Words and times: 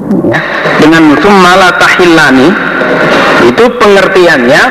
ya, 0.00 0.40
dengan 0.80 1.16
summala 1.20 1.74
tahillani 1.76 2.48
itu 3.46 3.64
pengertiannya 3.76 4.62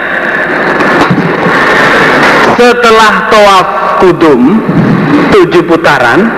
setelah 2.57 3.13
tawaf 3.29 3.67
kudum 3.99 4.61
tujuh 5.33 5.63
putaran 5.65 6.29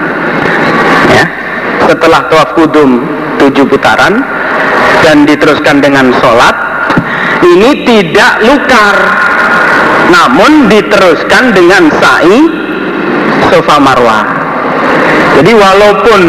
ya 1.11 1.25
setelah 1.87 2.21
tawaf 2.31 2.49
kudum 2.55 3.03
tujuh 3.39 3.65
putaran 3.67 4.23
dan 5.03 5.27
diteruskan 5.27 5.83
dengan 5.83 6.15
sholat 6.19 6.55
ini 7.43 7.83
tidak 7.83 8.39
lukar 8.47 8.95
namun 10.13 10.67
diteruskan 10.67 11.55
dengan 11.55 11.89
sa'i 11.89 12.39
sofa 13.49 13.77
marwah. 13.81 14.23
Jadi 15.39 15.51
walaupun 15.53 16.21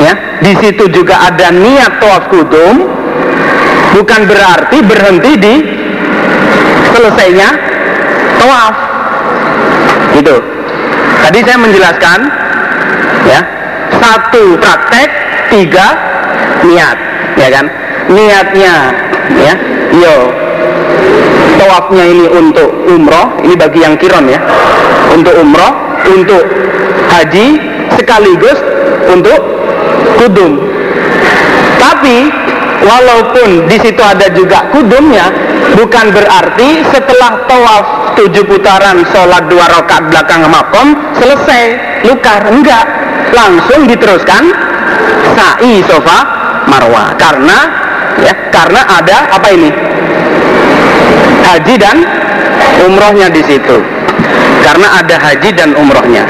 ya 0.00 0.12
di 0.42 0.52
situ 0.58 0.90
juga 0.90 1.30
ada 1.30 1.54
niat 1.54 2.02
tawaf 2.02 2.26
kudum 2.30 2.88
bukan 3.94 4.20
berarti 4.26 4.78
berhenti 4.82 5.32
di 5.38 5.54
selesainya 6.94 7.48
tawaf. 8.38 8.74
Gitu. 10.14 10.36
Tadi 11.24 11.38
saya 11.42 11.58
menjelaskan 11.58 12.18
ya 13.26 13.40
satu 13.98 14.60
praktek 14.60 15.08
tiga 15.50 15.86
niat 16.66 16.98
ya 17.38 17.48
kan? 17.50 17.66
Niatnya 18.04 18.74
ya 19.40 19.54
yo 19.96 20.14
tawafnya 21.56 22.04
ini 22.04 22.26
untuk 22.28 22.68
umroh 22.84 23.40
ini 23.42 23.54
bagi 23.56 23.80
yang 23.82 23.96
kiron 23.96 24.28
ya. 24.28 24.38
Untuk 25.14 25.34
umroh 25.40 25.72
untuk 26.04 26.44
haji 27.08 27.46
sekaligus 27.96 28.58
untuk 29.08 29.40
kudum. 30.20 30.60
Tapi 31.80 32.28
walaupun 32.84 33.68
di 33.68 33.76
situ 33.80 34.02
ada 34.04 34.28
juga 34.32 34.68
kudumnya 34.72 35.30
bukan 35.76 36.12
berarti 36.12 36.84
setelah 36.92 37.44
tawaf 37.48 37.84
tujuh 38.18 38.44
putaran 38.46 39.02
sholat 39.10 39.48
dua 39.48 39.66
rakaat 39.68 40.10
belakang 40.12 40.46
makom 40.48 40.96
selesai. 41.18 41.64
Lukar 42.04 42.44
enggak. 42.52 42.84
Langsung 43.34 43.90
diteruskan 43.90 44.46
sa'i 45.34 45.82
sofa 45.88 46.18
marwah. 46.70 47.16
Karena 47.18 47.58
ya 48.22 48.34
karena 48.52 48.80
ada 48.86 49.16
apa 49.32 49.48
ini? 49.50 49.70
Haji 51.44 51.74
dan 51.76 51.96
umrohnya 52.86 53.28
di 53.32 53.42
situ. 53.42 53.82
Karena 54.62 55.02
ada 55.02 55.16
haji 55.20 55.50
dan 55.52 55.76
umrohnya 55.76 56.24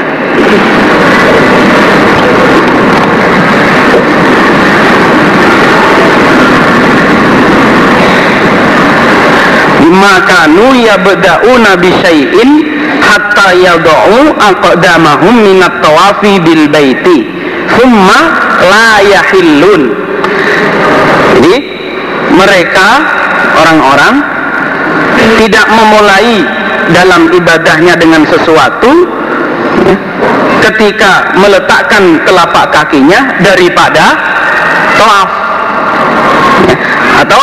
makanu 9.91 10.73
yabda'una 10.73 11.77
bisyai'in 11.77 12.49
hatta 13.01 13.53
yad'u 13.53 14.33
aqdamahum 14.37 15.35
minat 15.45 15.81
tawafi 15.83 16.41
bil 16.41 16.65
baiti. 16.69 17.27
Thumma 17.75 18.19
la 18.65 18.91
yahillun. 19.03 19.83
Jadi 21.35 21.55
mereka 22.33 22.87
orang-orang 23.61 24.15
tidak 25.39 25.65
memulai 25.71 26.43
dalam 26.93 27.33
ibadahnya 27.33 27.97
dengan 27.97 28.23
sesuatu 28.29 28.91
ya, 29.89 29.97
ketika 30.69 31.33
meletakkan 31.35 32.21
telapak 32.23 32.71
kakinya 32.71 33.35
daripada 33.41 34.05
ya, 36.69 36.77
atau 37.25 37.41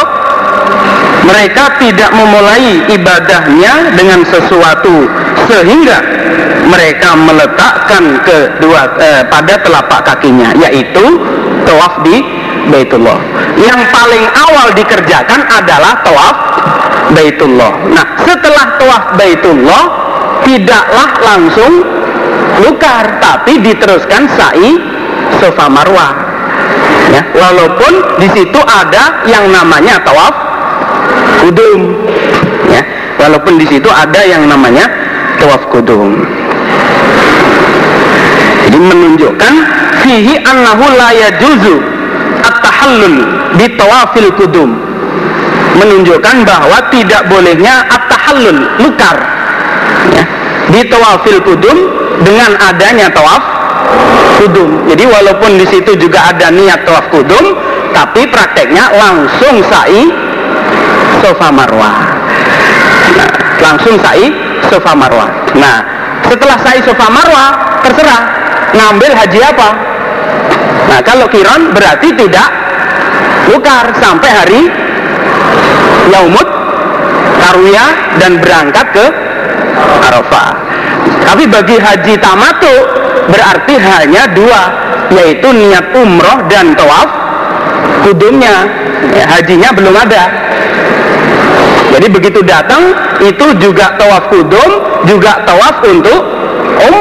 mereka 1.23 1.79
tidak 1.79 2.11
memulai 2.15 2.83
ibadahnya 2.91 3.95
dengan 3.95 4.27
sesuatu 4.27 5.07
sehingga 5.47 5.99
mereka 6.67 7.15
meletakkan 7.19 8.23
kedua 8.23 8.97
eh, 8.99 9.23
pada 9.27 9.59
telapak 9.63 10.01
kakinya 10.07 10.55
yaitu 10.59 11.19
tawaf 11.67 12.03
di 12.07 12.23
Baitullah. 12.71 13.19
Yang 13.59 13.81
paling 13.91 14.25
awal 14.39 14.71
dikerjakan 14.75 15.41
adalah 15.51 15.99
tawaf 16.07 16.37
Baitullah. 17.11 17.73
Nah, 17.91 18.07
setelah 18.23 18.79
tawaf 18.79 19.05
Baitullah 19.19 19.85
tidaklah 20.47 21.09
langsung 21.23 21.73
lukar 22.63 23.19
tapi 23.19 23.59
diteruskan 23.63 24.31
sa'i 24.39 24.79
Sofa 25.43 25.67
Marwah. 25.67 26.13
Ya, 27.11 27.23
walaupun 27.35 28.23
di 28.23 28.29
situ 28.31 28.61
ada 28.63 29.27
yang 29.27 29.51
namanya 29.51 30.01
tawaf 30.01 30.42
kudum. 31.43 31.81
Ya, 32.71 32.83
walaupun 33.19 33.59
di 33.59 33.67
situ 33.67 33.91
ada 33.91 34.23
yang 34.23 34.47
namanya 34.47 34.87
tawaf 35.43 35.67
kudum. 35.75 36.23
Jadi 38.63 38.79
menunjukkan 38.79 39.55
fihi 40.07 40.39
annahu 40.47 40.87
la 40.95 41.11
yajuzu 41.13 41.77
at-tahallul 42.47 43.17
bi 43.59 43.67
tawafil 43.75 44.31
kudum. 44.39 44.71
Menunjukkan 45.73 46.47
bahwa 46.47 46.79
tidak 46.95 47.27
bolehnya 47.27 47.83
at-tahallul 47.91 48.61
lukar 48.81 49.17
ya, 50.15 50.25
di 50.71 50.81
tawafil 50.87 51.43
kudum 51.43 51.77
dengan 52.23 52.55
adanya 52.61 53.11
tawaf 53.11 53.43
kudum. 54.41 54.87
Jadi 54.89 55.05
walaupun 55.11 55.59
di 55.59 55.67
situ 55.69 55.97
juga 55.99 56.33
ada 56.33 56.49
niat 56.55 56.87
tawaf 56.87 57.09
kudum, 57.11 57.57
tapi 57.93 58.25
prakteknya 58.31 58.89
langsung 58.95 59.61
sa'i 59.69 60.32
sofa 61.23 61.49
marwah. 61.55 61.95
Langsung 63.63 63.95
sa'i 64.03 64.27
sofa 64.67 64.93
marwah. 64.99 65.31
Nah, 65.55 65.79
setelah 66.27 66.59
sa'i 66.59 66.83
sofa 66.83 67.07
marwah 67.07 67.79
terserah 67.87 68.23
ngambil 68.75 69.15
haji 69.15 69.39
apa. 69.39 69.69
Nah, 70.91 71.01
kalau 71.07 71.31
kiron 71.31 71.71
berarti 71.71 72.11
tidak 72.19 72.49
lukar 73.49 73.95
sampai 74.03 74.31
hari 74.35 74.61
yaumut 76.11 76.49
tarwiyah 77.39 78.19
dan 78.19 78.43
berangkat 78.43 78.87
ke 78.91 79.07
Arafah. 80.03 80.51
Tapi 81.23 81.47
bagi 81.47 81.79
haji 81.79 82.15
tamatu 82.19 82.75
berarti 83.31 83.75
hanya 83.79 84.27
dua, 84.35 84.63
yaitu 85.15 85.49
niat 85.55 85.95
umroh 85.95 86.45
dan 86.51 86.75
tawaf 86.75 87.09
kudumnya. 88.05 88.67
Ya, 89.15 89.25
hajinya 89.27 89.71
belum 89.75 89.95
ada. 89.95 90.42
Jadi 91.93 92.07
begitu 92.09 92.41
datang 92.41 92.97
itu 93.21 93.47
juga 93.61 93.93
tawaf 94.01 94.33
kudum, 94.33 94.71
juga 95.05 95.45
tawaf 95.45 95.85
untuk 95.85 96.21
um 96.89 96.97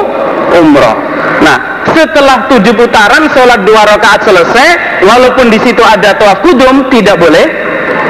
umroh. 0.52 0.98
Nah, 1.42 1.88
setelah 1.96 2.52
tujuh 2.52 2.76
putaran 2.76 3.24
sholat 3.32 3.64
dua 3.64 3.88
rakaat 3.88 4.28
selesai, 4.28 4.68
walaupun 5.08 5.48
di 5.48 5.64
situ 5.64 5.80
ada 5.80 6.12
tawaf 6.20 6.44
kudum 6.44 6.92
tidak 6.92 7.18
boleh 7.24 7.48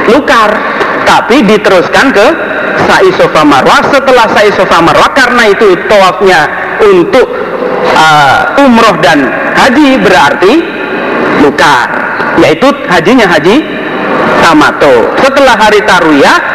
lukar, 0.10 0.58
tapi 1.06 1.46
diteruskan 1.46 2.10
ke 2.10 2.28
sa'i 2.90 3.14
sofa 3.14 3.46
marwah. 3.46 3.86
Setelah 3.94 4.26
sa'i 4.34 4.50
sofa 4.58 4.82
marwah 4.82 5.14
karena 5.14 5.54
itu 5.54 5.78
tawafnya 5.86 6.50
untuk 6.82 7.30
uh, 7.94 8.58
umroh 8.58 8.98
dan 9.06 9.30
haji 9.54 10.02
berarti 10.02 10.54
lukar, 11.46 11.88
yaitu 12.42 12.74
hajinya 12.90 13.30
haji 13.30 13.62
tamato. 14.42 15.14
Setelah 15.22 15.56
hari 15.62 15.86
tarwiyah 15.86 16.51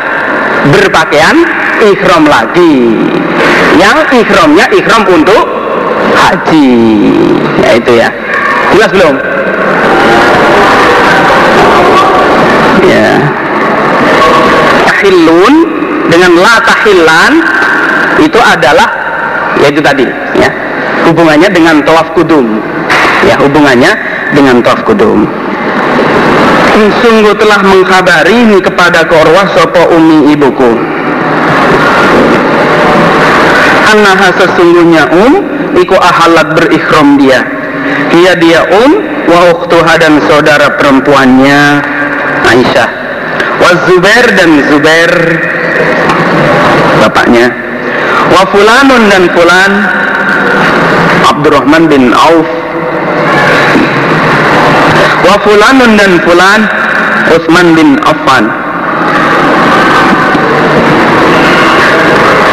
berpakaian 0.71 1.37
ikhram 1.83 2.25
lagi. 2.27 2.97
Yang 3.77 3.99
ikhramnya 4.25 4.67
ikhram 4.73 5.03
untuk 5.07 5.45
haji. 6.17 6.73
Ya 7.63 7.71
itu 7.77 7.93
ya. 7.95 8.09
Jelas 8.75 8.91
belum? 8.93 9.15
Ya. 12.87 13.11
Tahillun 14.87 15.55
dengan 16.09 16.33
la 16.41 16.57
tahillan 16.63 17.33
itu 18.23 18.39
adalah 18.41 18.89
yaitu 19.61 19.81
tadi 19.83 20.07
ya. 20.39 20.51
Hubungannya 21.07 21.49
dengan 21.53 21.83
tawaf 21.87 22.11
kudum. 22.17 22.59
Ya 23.27 23.39
hubungannya 23.43 23.93
dengan 24.35 24.63
tawaf 24.63 24.87
kudum 24.87 25.27
sungguh 26.77 27.35
telah 27.41 27.61
mengkhabari 27.65 28.45
ini 28.45 28.59
kepada 28.61 29.09
korwah 29.09 29.49
sopo 29.57 29.97
umi 29.97 30.33
ibuku. 30.37 30.73
Anaha 33.87 34.29
sesungguhnya 34.37 35.09
um 35.15 35.33
iku 35.79 35.97
ahalat 35.97 36.53
berikhram 36.59 37.17
dia. 37.17 37.45
Ia 38.13 38.35
dia 38.37 38.61
um 38.69 38.93
wa 39.31 39.41
uktuha 39.57 39.95
dan 39.97 40.21
saudara 40.29 40.77
perempuannya 40.77 41.81
Aisyah. 42.45 42.89
Wa 43.57 43.71
Zubair 43.89 44.27
dan 44.37 44.51
Zubair 44.69 45.13
bapaknya. 47.01 47.47
Wa 48.27 48.43
fulanun 48.53 49.03
dan 49.09 49.25
fulan 49.33 49.73
Abdurrahman 51.27 51.89
bin 51.89 52.13
Auf 52.13 52.56
wa 55.27 55.35
fulanun 55.43 55.99
dan 55.99 56.13
fulan 56.23 56.61
Utsman 57.35 57.75
bin 57.75 57.99
Affan. 58.07 58.47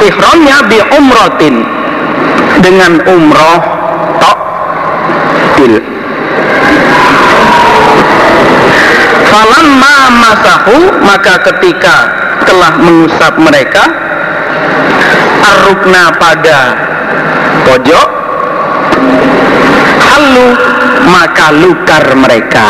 Ihramnya 0.04 0.58
bi 0.68 0.82
umrotin 0.98 1.56
dengan 2.66 3.00
umroh 3.06 3.62
tok 4.20 4.40
til 5.56 5.80
falamma 9.30 9.96
masahu 10.20 10.78
maka 11.06 11.40
ketika 11.52 11.96
telah 12.44 12.74
mengusap 12.82 13.34
mereka 13.40 13.84
arukna 15.42 16.12
pada 16.18 16.60
pojok. 17.70 18.10
Halu 20.04 20.73
maka 21.08 21.52
lukar 21.52 22.06
mereka. 22.16 22.68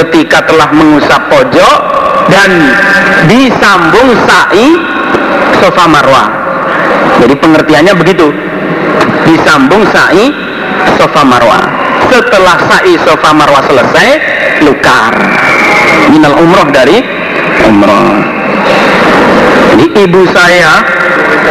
Ketika 0.00 0.48
telah 0.48 0.72
mengusap 0.72 1.28
pojok 1.28 1.76
dan 2.32 2.50
disambung 3.28 4.16
sa'i 4.24 4.68
sofa 5.60 5.84
marwah. 5.84 6.28
Jadi 7.20 7.34
pengertiannya 7.36 7.94
begitu. 8.00 8.32
Disambung 9.28 9.84
sa'i 9.92 10.32
sofa 10.96 11.22
marwah. 11.22 11.62
Setelah 12.08 12.56
sa'i 12.64 12.96
sofa 13.04 13.30
marwah 13.36 13.60
selesai 13.68 14.08
lukar. 14.64 15.14
Minal 16.08 16.40
umroh 16.40 16.68
dari 16.72 17.04
umroh. 17.68 18.24
Jadi 19.76 19.86
ibu 20.08 20.22
saya 20.32 20.80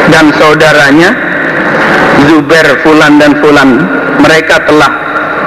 dan 0.09 0.33
saudaranya 0.35 1.28
Zubair 2.27 2.67
Fulan 2.83 3.21
dan 3.21 3.37
Fulan 3.39 3.69
mereka 4.19 4.59
telah 4.67 4.91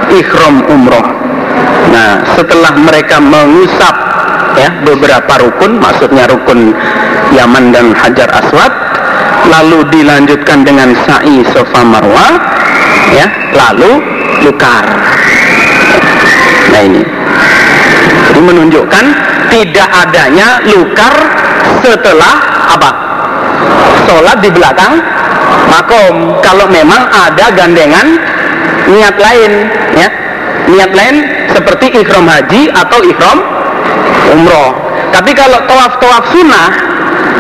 ikhram 0.08 0.64
umroh. 0.70 1.04
Nah 1.92 2.24
setelah 2.38 2.72
mereka 2.78 3.20
mengusap 3.20 3.94
ya 4.56 4.70
beberapa 4.84 5.32
rukun 5.42 5.80
maksudnya 5.80 6.28
rukun 6.28 6.72
Yaman 7.32 7.72
dan 7.72 7.96
Hajar 7.96 8.28
Aswad 8.32 8.72
lalu 9.48 9.84
dilanjutkan 9.90 10.62
dengan 10.62 10.94
sa'i 11.04 11.42
sofa 11.50 11.82
marwah 11.82 12.32
ya 13.12 13.26
lalu 13.52 14.00
lukar. 14.46 14.84
Nah 16.72 16.82
ini. 16.82 17.02
Jadi 18.32 18.40
menunjukkan 18.48 19.04
tidak 19.52 19.88
adanya 19.92 20.56
lukar 20.72 21.12
setelah 21.84 22.34
apa? 22.72 22.90
Sholat 24.08 24.40
di 24.40 24.48
belakang 24.48 24.96
makom. 25.70 26.38
Kalau 26.44 26.66
memang 26.68 27.08
ada 27.10 27.52
gandengan 27.52 28.18
niat 28.88 29.16
lain 29.16 29.52
ya. 29.96 30.08
Niat 30.62 30.92
lain 30.94 31.16
seperti 31.50 31.90
ikhram 32.00 32.28
haji 32.28 32.70
atau 32.70 33.02
ikhram 33.02 33.38
umroh. 34.32 34.72
Tapi 35.12 35.36
kalau 35.36 35.60
tawaf-tawaf 35.68 36.24
sunnah 36.32 36.68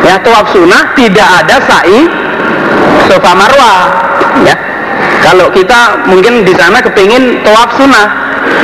ya 0.04 0.18
tawaf 0.20 0.50
sunnah 0.52 0.92
tidak 0.98 1.28
ada 1.44 1.56
sa'i 1.64 2.04
sofa 3.08 3.32
marwah 3.32 3.78
ya. 4.44 4.56
Kalau 5.22 5.48
kita 5.54 6.02
mungkin 6.10 6.42
di 6.42 6.52
sana 6.58 6.82
kepingin 6.82 7.40
tawaf 7.46 7.78
sunnah 7.78 8.06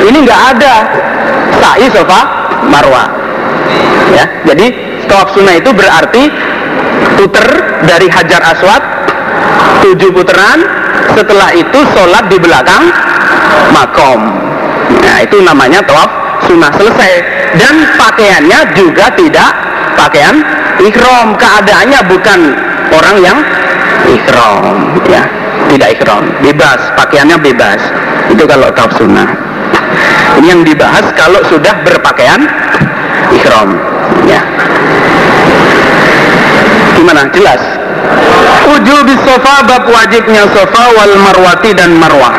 ini 0.03 0.27
nggak 0.27 0.41
ada 0.55 0.73
sa'i 1.57 1.87
sofa 1.89 2.19
marwah 2.67 3.07
ya. 4.13 4.27
Jadi 4.45 4.65
tawaf 5.09 5.33
sunnah 5.33 5.55
itu 5.57 5.71
berarti 5.73 6.29
puter 7.17 7.47
dari 7.87 8.07
hajar 8.11 8.43
aswad 8.53 8.83
tujuh 9.83 10.09
putaran. 10.13 10.59
Setelah 11.15 11.49
itu 11.55 11.79
sholat 11.95 12.29
di 12.29 12.37
belakang 12.37 12.91
makom. 13.73 14.21
Nah 15.03 15.17
itu 15.23 15.41
namanya 15.41 15.81
tawaf 15.83 16.09
sunnah 16.45 16.71
selesai. 16.75 17.13
Dan 17.57 17.75
pakaiannya 17.97 18.59
juga 18.77 19.09
tidak 19.17 19.51
pakaian 19.97 20.41
ikhram 20.79 21.33
keadaannya 21.35 21.99
bukan 22.07 22.39
orang 22.93 23.15
yang 23.19 23.37
ikhram 24.05 24.95
ya. 25.09 25.23
Tidak 25.69 25.89
ikhram 25.97 26.29
bebas. 26.41 26.79
Pakaiannya 26.97 27.37
bebas. 27.41 27.81
Itu 28.29 28.45
kalau 28.45 28.69
tawaf 28.73 28.93
sunnah. 28.97 29.27
Ini 30.39 30.55
yang 30.55 30.61
dibahas 30.63 31.09
kalau 31.17 31.41
sudah 31.49 31.73
berpakaian 31.83 32.45
ikhram 33.33 33.75
ya. 34.29 34.39
Gimana? 36.95 37.31
Jelas 37.31 37.78
ujub 38.75 39.07
sofa 39.25 39.65
bab 39.65 39.83
wajibnya 39.89 40.45
sofa 40.53 40.83
wal 40.95 41.15
marwati 41.19 41.71
dan 41.73 41.97
marwah. 41.97 42.35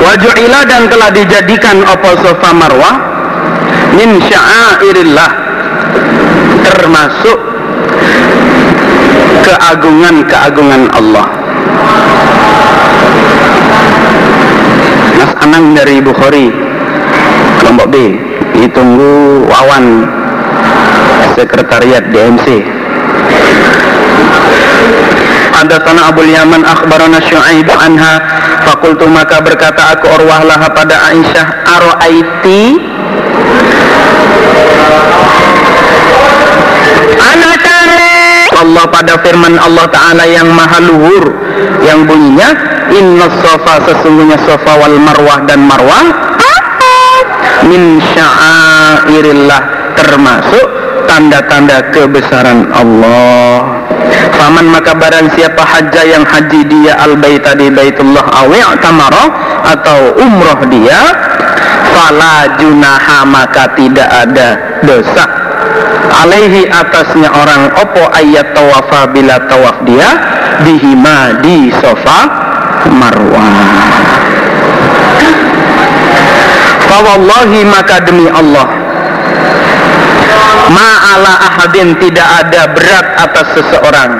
Waju'ila 0.00 0.60
dan 0.64 0.88
telah 0.88 1.10
dijadikan 1.12 1.84
opo 1.84 2.10
sofa 2.24 2.50
marwah? 2.56 2.94
Min 3.94 4.16
sya'airillah. 4.22 5.30
Termasuk 6.64 7.38
keagungan-keagungan 9.44 10.82
Allah. 10.94 11.26
Mas 15.20 15.32
Anang 15.44 15.76
dari 15.76 16.00
Bukhari 16.00 16.48
kelompok 17.60 17.86
B. 17.92 17.96
Ditunggu 18.56 19.44
Wawan 19.48 20.04
sekretariat 21.36 22.04
DMC 22.12 22.64
Hadatsana 25.60 26.08
Abu 26.08 26.24
Yaman 26.24 26.64
akhbarana 26.64 27.20
Syu'aib 27.20 27.68
anha. 27.68 28.14
Fakultu 28.64 29.04
maka 29.12 29.44
berkata 29.44 29.92
aku 29.92 30.08
Urwah 30.08 30.40
pada 30.72 31.12
Aisyah 31.12 31.46
aro'aiti? 31.68 32.90
Allah 38.60 38.84
pada 38.92 39.16
firman 39.24 39.56
Allah 39.56 39.88
Ta'ala 39.88 40.28
yang 40.28 40.52
maha 40.52 40.84
luhur 40.84 41.32
yang 41.80 42.04
bunyinya 42.04 42.52
inna 42.92 43.32
sofa 43.40 43.80
sesungguhnya 43.88 44.36
sofa 44.44 44.76
wal 44.76 45.00
marwah 45.00 45.40
dan 45.48 45.64
marwah 45.64 46.04
min 47.64 47.96
sya'airillah 48.04 49.60
termasuk 49.96 50.66
tanda-tanda 51.08 51.88
kebesaran 51.88 52.68
Allah 52.68 53.79
Faman 54.40 54.72
maka 54.72 54.96
barang 54.96 55.36
siapa 55.36 55.60
haja 55.60 56.00
yang 56.00 56.24
haji 56.24 56.64
dia 56.64 56.96
al 56.96 57.20
baita 57.20 57.52
di 57.52 57.68
baitullah 57.68 58.24
awi 58.40 58.64
tamaro 58.80 59.28
atau 59.68 60.16
umroh 60.16 60.64
dia 60.72 60.96
fala 61.92 62.56
junaha 62.56 63.28
maka 63.28 63.68
tidak 63.76 64.08
ada 64.08 64.80
dosa. 64.80 65.28
Alaihi 66.24 66.64
atasnya 66.72 67.28
orang 67.28 67.68
opo 67.84 68.00
ayat 68.16 68.56
tawafa 68.56 69.12
bila 69.12 69.44
tawaf 69.44 69.84
dia 69.84 70.08
dihima 70.64 71.44
di 71.44 71.68
sofa 71.76 72.24
marwah. 72.96 73.52
Fawallahi 76.88 77.60
maka 77.68 78.08
demi 78.08 78.24
Allah 78.32 78.79
ma'ala 80.70 81.34
ahadin 81.50 81.96
tidak 81.98 82.28
ada 82.46 82.62
berat 82.70 83.06
atas 83.18 83.46
seseorang. 83.58 84.10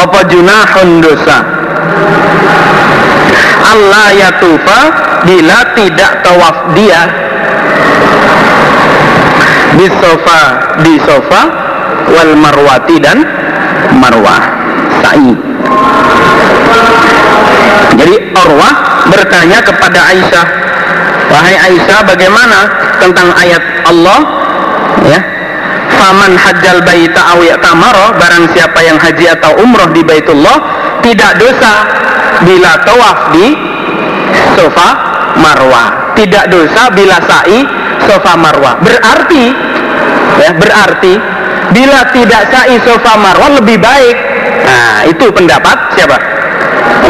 Apa 0.00 0.20
junahun 0.32 0.88
dosa? 1.04 1.38
Allah 3.60 4.06
yatufa 4.16 4.80
bila 5.28 5.58
tidak 5.76 6.24
tawaf 6.24 6.56
dia. 6.72 7.02
Di 9.76 9.86
sofa 10.02 10.40
di 10.82 10.94
sofa 11.04 11.40
wal 12.10 12.32
marwati 12.34 12.96
dan 12.98 13.22
marwah. 14.00 14.42
Sa'i. 15.00 15.32
Jadi 18.00 18.16
Urwah 18.32 18.74
bertanya 19.12 19.60
kepada 19.60 19.98
Aisyah 20.12 20.46
Wahai 21.30 21.56
Aisyah 21.70 22.00
bagaimana 22.04 22.58
tentang 22.98 23.30
ayat 23.38 23.62
Allah? 23.86 24.20
Ya. 25.06 25.20
Faman 25.94 26.34
hajjal 26.34 26.82
baita 26.82 27.34
aw 27.34 27.40
tamaro 27.62 28.14
barang 28.18 28.50
siapa 28.54 28.78
yang 28.82 28.98
haji 28.98 29.26
atau 29.36 29.58
umroh 29.62 29.90
di 29.90 30.02
Baitullah 30.06 30.58
tidak 31.02 31.38
dosa 31.38 31.72
bila 32.46 32.72
tawaf 32.82 33.18
di 33.34 33.54
sofa 34.58 34.88
marwah. 35.38 36.14
Tidak 36.18 36.52
dosa 36.52 36.90
bila 36.92 37.16
sa'i 37.22 37.64
sofa 38.04 38.32
marwah. 38.36 38.76
Berarti 38.82 39.44
ya 40.40 40.50
berarti 40.56 41.14
bila 41.70 42.10
tidak 42.10 42.42
sa'i 42.50 42.76
sofa 42.82 43.14
marwah 43.16 43.50
lebih 43.60 43.78
baik. 43.78 44.16
Nah 44.66 45.06
itu 45.06 45.30
pendapat 45.30 45.94
siapa? 45.94 46.16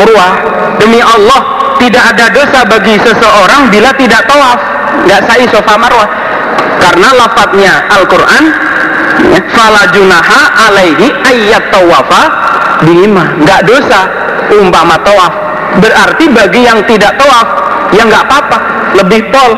Urwah. 0.04 0.32
Demi 0.80 1.00
Allah 1.02 1.40
tidak 1.90 2.06
ada 2.14 2.26
dosa 2.30 2.62
bagi 2.70 2.94
seseorang 3.02 3.66
bila 3.66 3.90
tidak 3.98 4.22
tawaf. 4.30 4.62
Nggak 5.10 5.20
sa'i 5.26 5.44
sofa 5.50 5.74
marwah. 5.74 6.06
Karena 6.78 7.08
lafadznya 7.18 7.74
Al-Quran 7.90 8.44
ya, 9.34 9.40
fala 9.50 9.90
junaha 9.90 10.70
alaihi 10.70 11.10
ayat 11.26 11.66
tawafa 11.74 12.22
bima 12.86 13.34
nggak 13.42 13.66
dosa 13.66 14.06
umpama 14.54 15.02
tawaf. 15.02 15.34
Berarti 15.82 16.30
bagi 16.30 16.62
yang 16.62 16.78
tidak 16.86 17.18
tawaf 17.18 17.46
ya 17.90 18.06
nggak 18.06 18.22
apa-apa. 18.22 18.58
Lebih 18.94 19.26
pol 19.34 19.50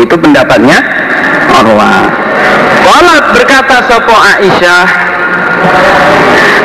itu 0.00 0.16
pendapatnya 0.16 0.80
Urwah 1.60 2.04
Walat 2.84 3.24
berkata 3.32 3.84
Sopo 3.88 4.12
Aisyah 4.12 4.84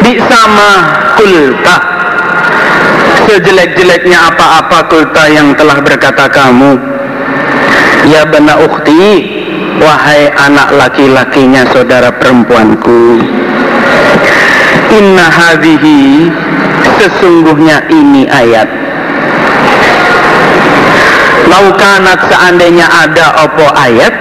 di 0.03 0.19
sama 0.27 0.71
kulta 1.15 1.94
sejelek-jeleknya 3.25 4.31
apa-apa 4.31 4.85
kulta 4.87 5.25
yang 5.29 5.57
telah 5.57 5.81
berkata 5.81 6.29
kamu. 6.29 6.77
Ya 8.05 8.21
bena 8.29 8.61
ukti 8.61 9.25
wahai 9.81 10.29
anak 10.29 10.69
laki-lakinya 10.77 11.65
saudara 11.73 12.13
perempuanku. 12.13 13.17
Inna 14.93 15.25
hadhihi 15.25 16.29
sesungguhnya 17.01 17.89
ini 17.89 18.29
ayat. 18.29 18.69
Laukanat 21.49 22.19
seandainya 22.29 22.87
ada 22.89 23.49
opo 23.49 23.65
ayat? 23.73 24.13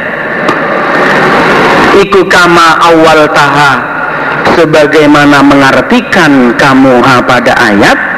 Iku 1.94 2.26
kama 2.26 2.80
awal 2.82 3.30
taha 3.30 3.72
sebagaimana 4.58 5.46
mengartikan 5.46 6.52
kamu 6.58 7.00
pada 7.22 7.54
ayat 7.54 8.13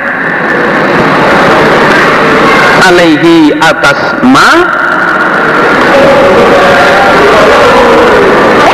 alaihi 2.88 3.54
atas 3.58 3.98
ma? 4.22 4.50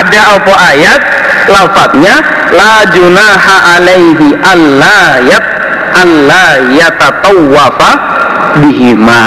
Ada 0.02 0.20
apa 0.36 0.54
ayat? 0.74 1.00
Lafadznya 1.42 2.16
la 2.54 2.74
junaha 2.92 3.56
alaihi 3.80 4.36
alla 4.44 5.00
yat 5.26 5.44
alla 5.98 6.46
yatatawafa 6.70 7.90
bihima. 8.62 9.24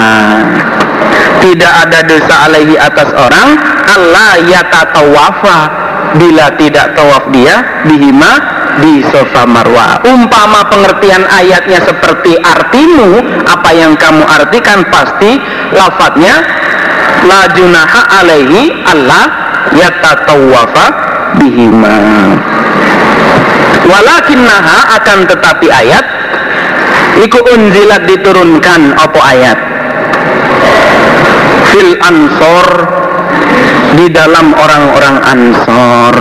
Tidak 1.42 1.72
ada 1.86 1.98
dosa 2.06 2.34
alaihi 2.48 2.74
atas 2.80 3.12
orang 3.12 3.48
Allah 3.86 4.32
yatatawafa 4.48 5.58
bila 6.16 6.46
tidak 6.56 6.96
tawaf 6.96 7.28
dia 7.30 7.84
bihima 7.84 8.55
di 8.80 9.00
sofa 9.08 9.48
marwa. 9.48 10.00
Umpama 10.04 10.68
pengertian 10.68 11.24
ayatnya 11.28 11.80
seperti 11.84 12.36
artimu 12.40 13.24
apa 13.48 13.70
yang 13.72 13.96
kamu 13.96 14.24
artikan 14.24 14.84
pasti 14.92 15.40
lafadznya 15.72 16.34
la 17.24 17.42
junaha 17.56 18.00
alaihi 18.20 18.72
Allah 18.84 19.24
yatatawafa 19.72 20.86
bihima. 21.40 21.98
Walakinnaha 23.86 24.98
akan 24.98 25.18
tetapi 25.30 25.66
ayat 25.70 26.04
iku 27.22 27.38
unzilat 27.54 28.02
diturunkan 28.04 28.98
apa 28.98 29.20
ayat? 29.30 29.58
Fil 31.70 31.94
ansor 32.02 32.66
di 33.96 34.06
dalam 34.10 34.52
orang-orang 34.52 35.16
ansor 35.22 36.16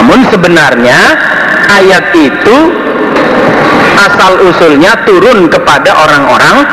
namun 0.00 0.24
sebenarnya 0.32 0.96
ayat 1.68 2.08
itu 2.16 2.56
asal 4.00 4.48
usulnya 4.48 4.96
turun 5.04 5.44
kepada 5.52 5.92
orang-orang 5.92 6.64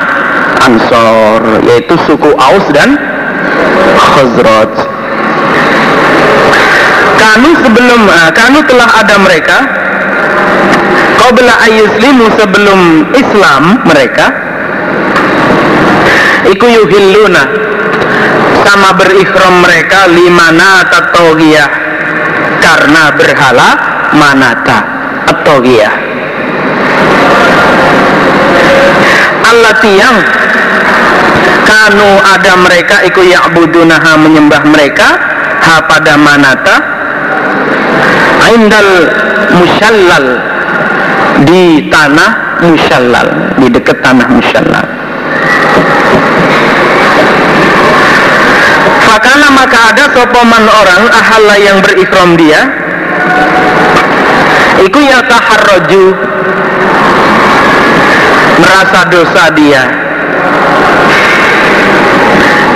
ansor 0.63 1.59
yaitu 1.67 1.99
suku 2.07 2.31
Aus 2.39 2.63
dan 2.71 2.95
Khazraj. 3.99 4.71
Kanu 7.19 7.51
sebelum 7.67 8.01
uh, 8.07 8.31
kanu 8.31 8.63
telah 8.63 8.95
ada 8.95 9.19
mereka 9.19 9.57
qabla 11.19 11.53
ayyuslimu 11.67 12.31
sebelum 12.39 13.11
Islam 13.11 13.83
mereka 13.83 14.31
iku 16.47 16.63
yuhilluna 16.63 17.43
sama 18.63 18.95
berikhram 18.95 19.67
mereka 19.67 20.07
limana 20.15 20.87
tatogiyah 20.87 21.86
karena 22.67 23.15
berhala 23.15 23.69
manata 24.11 24.77
atogiyah 25.31 25.95
Allah 29.47 29.73
tiang 29.79 30.17
kanu 31.63 32.09
ada 32.19 32.53
mereka 32.59 33.07
iku 33.07 33.23
ya'budunaha 33.23 34.19
menyembah 34.19 34.67
mereka 34.67 35.07
ha 35.63 35.87
pada 35.87 36.19
manata 36.19 36.75
indal 38.51 38.91
musyallal 39.55 40.27
di 41.47 41.87
tanah 41.87 42.59
musyallal 42.67 43.27
di 43.63 43.67
dekat 43.71 44.03
tanah 44.03 44.27
musyallal 44.27 44.96
maka 49.77 49.93
ada 49.93 50.05
sopoman 50.09 50.65
orang 50.65 51.03
ahala 51.05 51.55
yang 51.61 51.77
berikram 51.85 52.33
dia. 52.33 52.65
Iku 54.81 54.97
yataharroju 54.97 56.05
Merasa 58.57 59.05
dosa 59.05 59.53
dia. 59.53 59.85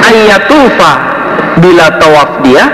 Ayatufa 0.05 0.93
Bila 1.57 1.89
tawaf 1.97 2.45
dia. 2.45 2.69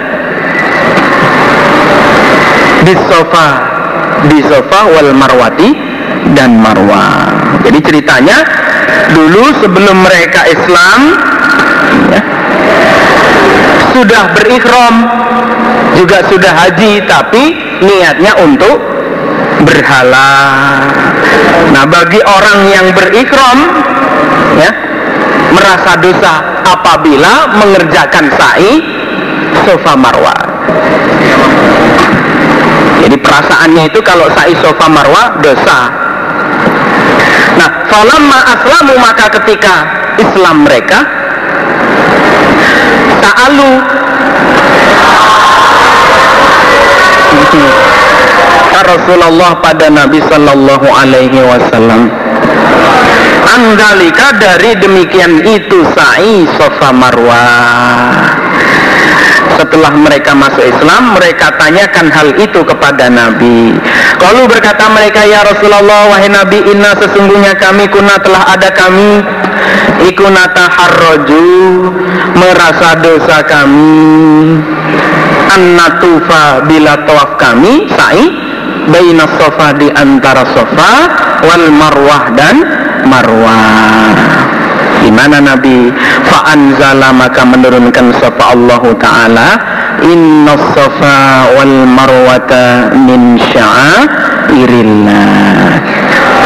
Di 2.84 2.94
sofa 3.08 3.48
Di 4.28 4.44
sofa 4.44 4.92
wal 4.92 5.16
marwati 5.16 5.72
Dan 6.36 6.60
marwah 6.60 7.32
Jadi 7.64 7.80
ceritanya 7.80 8.44
Dulu 9.16 9.56
sebelum 9.64 10.04
mereka 10.04 10.52
Islam 10.52 11.00
ya, 12.12 12.22
sudah 13.96 14.24
berikhram 14.36 14.96
juga 15.98 16.22
sudah 16.30 16.54
haji 16.54 17.02
tapi 17.10 17.44
niatnya 17.82 18.38
untuk 18.42 18.78
berhala. 19.66 20.30
Nah 21.74 21.84
bagi 21.90 22.22
orang 22.22 22.60
yang 22.70 22.88
berikhram 22.94 23.58
ya 24.62 24.72
merasa 25.54 25.98
dosa 25.98 26.34
apabila 26.68 27.58
mengerjakan 27.58 28.30
sa'i 28.36 28.74
sofa 29.66 29.94
marwa. 29.98 30.36
Jadi 33.02 33.16
perasaannya 33.24 33.84
itu 33.88 34.00
kalau 34.04 34.28
sa'i 34.36 34.54
sofa 34.60 34.86
marwa 34.92 35.40
dosa. 35.42 35.80
Nah 37.58 37.70
falamma 37.90 38.40
aslamu 38.54 38.94
maka 39.02 39.26
ketika 39.42 39.76
Islam 40.22 40.68
mereka 40.68 41.17
ta'alu 43.28 43.72
Rasulullah 48.88 49.60
pada 49.60 49.92
Nabi 49.92 50.24
Sallallahu 50.24 50.88
Alaihi 50.88 51.44
Wasallam. 51.44 52.08
Andalika 53.48 54.32
dari 54.40 54.80
demikian 54.80 55.44
itu 55.44 55.84
sa'i 55.92 56.48
sofa 56.56 56.96
marwah 56.96 58.47
setelah 59.58 59.92
mereka 59.98 60.38
masuk 60.38 60.62
Islam 60.62 61.18
mereka 61.18 61.50
tanyakan 61.58 62.08
hal 62.14 62.30
itu 62.38 62.62
kepada 62.62 63.10
Nabi. 63.10 63.74
Kalau 64.22 64.46
berkata 64.46 64.88
mereka 64.94 65.26
ya 65.26 65.42
Rasulullah 65.44 66.14
wahai 66.14 66.30
Nabi 66.30 66.62
inna 66.70 66.94
sesungguhnya 66.96 67.58
kami 67.58 67.90
kuna 67.90 68.22
telah 68.22 68.54
ada 68.54 68.70
kami. 68.72 69.26
Ikunata 69.98 70.70
harroju 70.70 71.50
merasa 72.38 73.02
dosa 73.02 73.42
kami. 73.44 74.62
Annatufa 75.58 76.70
bila 76.70 77.02
tawaf 77.10 77.42
kami 77.42 77.90
sa'i 77.90 78.30
baina 78.88 79.26
sofa 79.42 79.74
di 79.76 79.90
antara 79.90 80.46
sofa 80.54 80.92
wal 81.44 81.66
marwah 81.74 82.24
dan 82.38 82.56
marwah 83.10 84.38
Gimana 85.08 85.40
Nabi? 85.40 85.88
Fa'anzala 86.28 87.16
maka 87.16 87.48
menurunkan 87.48 88.12
sofa 88.20 88.52
Allah 88.52 88.84
Ta'ala 89.00 89.56
Inna 90.04 90.52
sofa 90.76 91.48
wal 91.56 91.88
marwata 91.88 92.92
min 92.92 93.40
sya'airillah 93.40 94.60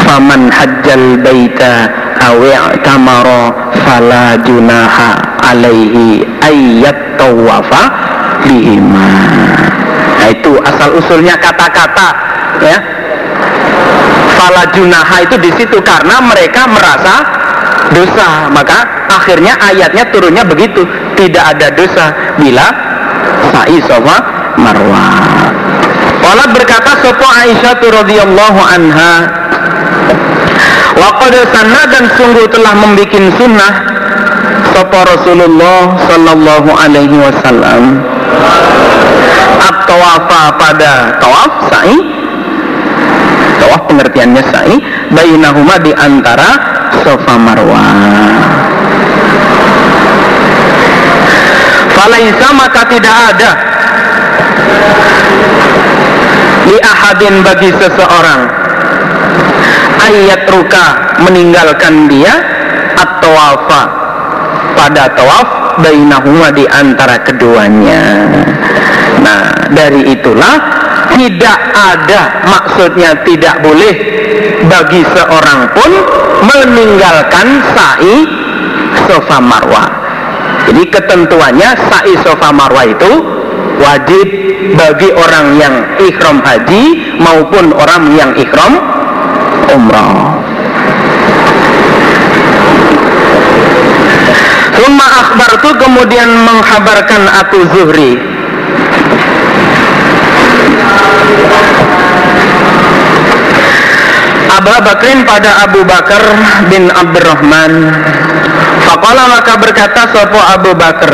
Faman 0.06 0.46
hajjal 0.46 1.18
baita 1.26 1.90
awi'tamara 2.22 3.74
fala 3.82 4.38
junaha 4.46 5.42
alaihi 5.42 6.22
ayat 6.46 7.18
tawafa 7.18 7.90
bihima 8.46 9.10
Nah 10.22 10.30
itu 10.30 10.54
asal 10.62 11.02
usulnya 11.02 11.34
kata-kata 11.34 12.14
ya 12.62 12.78
Fala 14.38 14.70
junaha 14.70 15.18
itu 15.26 15.34
di 15.42 15.50
situ 15.58 15.82
karena 15.82 16.22
mereka 16.22 16.70
merasa 16.70 17.26
dosa 17.92 18.48
maka 18.50 19.06
akhirnya 19.08 19.56
ayatnya 19.60 20.04
turunnya 20.10 20.44
begitu. 20.44 20.84
Tidak 21.16 21.44
ada 21.44 21.70
dosa 21.72 22.10
bila 22.40 22.66
sa'i 23.52 23.78
sofa 23.84 24.16
marwah 24.58 25.52
Walat 26.22 26.50
berkata 26.54 26.98
sopo 27.02 27.26
Aisyah 27.26 27.78
radhiyallahu 27.82 28.60
anha 28.62 29.14
Wa 30.92 31.08
qad 31.18 31.34
sanna 31.50 31.82
dan 31.90 32.04
sungguh 32.14 32.46
telah 32.52 32.72
membuat 32.78 33.12
sunnah 33.36 33.72
sopo 34.72 34.98
Rasulullah 35.04 36.00
sallallahu 36.08 36.68
alaihi 36.72 37.16
wasallam. 37.16 38.00
At-tawafa 39.62 40.42
pada 40.58 41.16
tawaf 41.20 41.52
sa'i 41.70 41.96
tawaf 43.62 43.82
pengertiannya 43.88 44.42
sa'i 44.52 44.76
bainahuma 45.14 45.78
di 45.80 45.92
antara 45.94 46.71
sofa 47.02 47.34
marwah 47.38 48.42
falaisa 51.92 52.48
maka 52.54 52.82
tidak 52.88 53.16
ada 53.34 53.50
li 56.70 56.78
ahadin 56.78 57.42
bagi 57.42 57.70
seseorang 57.74 58.40
ayat 60.02 60.42
ruka 60.46 61.18
meninggalkan 61.22 62.06
dia 62.10 62.34
atau 62.98 63.30
wafa 63.34 63.82
pada 64.74 65.10
tawaf 65.14 65.78
bainahuma 65.80 66.50
di 66.52 66.66
antara 66.68 67.20
keduanya. 67.22 68.28
Nah 69.22 69.70
dari 69.72 70.12
itulah 70.12 70.81
tidak 71.16 71.58
ada 71.76 72.20
maksudnya 72.48 73.10
tidak 73.24 73.60
boleh 73.60 73.94
bagi 74.66 75.02
seorang 75.04 75.60
pun 75.76 75.90
meninggalkan 76.42 77.48
sa'i 77.74 78.16
sofa 79.06 79.38
marwah. 79.38 79.88
Jadi 80.70 80.82
ketentuannya 80.88 81.68
sa'i 81.90 82.14
sofa 82.22 82.48
marwah 82.54 82.86
itu 82.86 83.12
wajib 83.82 84.26
bagi 84.78 85.10
orang 85.12 85.58
yang 85.58 85.74
ikhram 85.98 86.38
haji 86.40 87.16
maupun 87.18 87.74
orang 87.74 88.14
yang 88.14 88.30
ikhram 88.38 88.78
umrah. 89.74 90.38
Summa 94.72 95.06
akhbar 95.06 95.50
tu 95.62 95.70
kemudian 95.78 96.30
menghabarkan 96.42 97.22
aku 97.28 97.58
Zuhri 97.70 98.31
Abu 104.52 104.74
Bakrin 104.84 105.18
pada 105.26 105.50
Abu 105.64 105.80
Bakar 105.82 106.22
bin 106.70 106.92
Abdurrahman 106.92 107.72
Fakola 108.84 109.24
maka 109.32 109.58
berkata 109.58 110.12
sopo 110.12 110.38
Abu 110.38 110.76
Bakar 110.76 111.12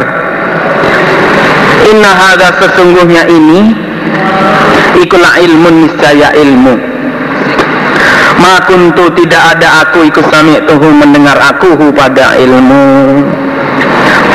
Inna 1.88 2.12
hada 2.12 2.52
sesungguhnya 2.60 3.24
ini 3.30 3.88
Ikulah 4.98 5.38
ilmu 5.38 5.68
niscaya 5.84 6.34
ilmu. 6.34 6.74
Makuntu 8.38 9.14
tidak 9.22 9.42
ada 9.54 9.86
aku 9.86 10.02
ikut 10.10 10.26
sami 10.26 10.58
tuhu 10.66 10.90
mendengar 10.90 11.38
aku 11.38 11.78
pada 11.94 12.34
ilmu. 12.34 13.22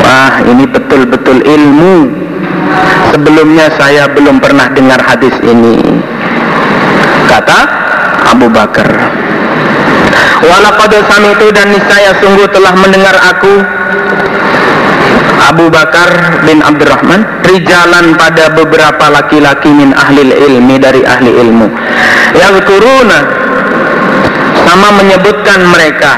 Wah 0.08 0.40
ini 0.48 0.64
betul-betul 0.64 1.44
ilmu 1.44 2.23
Sebelumnya 3.14 3.70
saya 3.78 4.10
belum 4.10 4.42
pernah 4.42 4.70
dengar 4.74 4.98
hadis 5.06 5.34
ini. 5.46 6.02
Kata 7.30 7.60
Abu 8.34 8.50
Bakar 8.50 8.90
Walaqad 10.44 10.92
itu 11.08 11.48
dan 11.56 11.72
niscaya 11.72 12.12
sungguh 12.20 12.48
telah 12.52 12.76
mendengar 12.76 13.16
aku. 13.16 13.64
Abu 15.44 15.68
Bakar 15.68 16.40
bin 16.48 16.64
Abdurrahman 16.64 17.44
Rijalan 17.44 18.16
pada 18.16 18.48
beberapa 18.56 19.12
laki-laki 19.12 19.68
min 19.76 19.92
ahli 19.92 20.32
ilmi 20.32 20.80
dari 20.80 21.04
ahli 21.04 21.32
ilmu. 21.36 21.68
Yang 22.32 22.56
kuruna 22.64 23.20
Sama 24.64 24.90
menyebutkan 25.04 25.68
mereka 25.68 26.12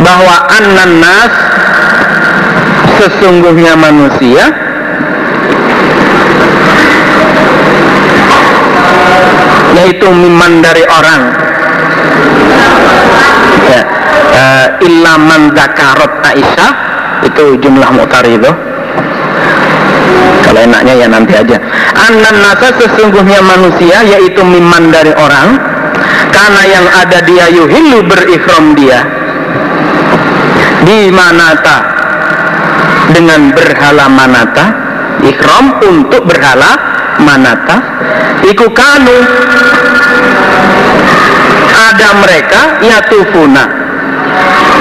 Bahwa 0.00 0.36
annan 0.54 0.92
nas 1.02 1.49
Sesungguhnya 3.00 3.80
manusia 3.80 4.44
Yaitu 9.72 10.04
miman 10.12 10.60
dari 10.60 10.84
orang. 10.84 11.22
Ya 13.72 13.80
uh, 14.36 14.66
illa 14.84 15.16
man 15.16 15.56
zakarot 15.56 16.20
Aisyah 16.20 16.72
itu 17.24 17.56
jumlah 17.64 17.88
mutar 17.96 18.20
itu. 18.28 18.52
Kalau 20.44 20.60
enaknya 20.60 21.00
ya 21.00 21.06
nanti 21.08 21.32
aja. 21.32 21.56
Anan 21.96 22.36
nasa 22.44 22.76
sesungguhnya 22.76 23.40
manusia 23.40 24.04
yaitu 24.04 24.44
miman 24.44 24.92
dari 24.92 25.16
orang 25.16 25.56
karena 26.28 26.62
yang 26.68 26.86
ada 27.00 27.18
dia 27.24 27.48
yuhilu 27.48 28.04
berikhram 28.04 28.76
dia. 28.76 29.00
Di 30.84 31.08
manata 31.08 31.99
dengan 33.10 33.50
berhala 33.54 34.06
manata 34.06 34.90
ikhram 35.24 35.80
untuk 35.84 36.24
berhala 36.24 36.70
manata. 37.20 37.76
Iku 38.40 38.72
kanu 38.72 39.18
ada 41.70 42.08
mereka 42.24 42.60
yatufuna 42.80 43.64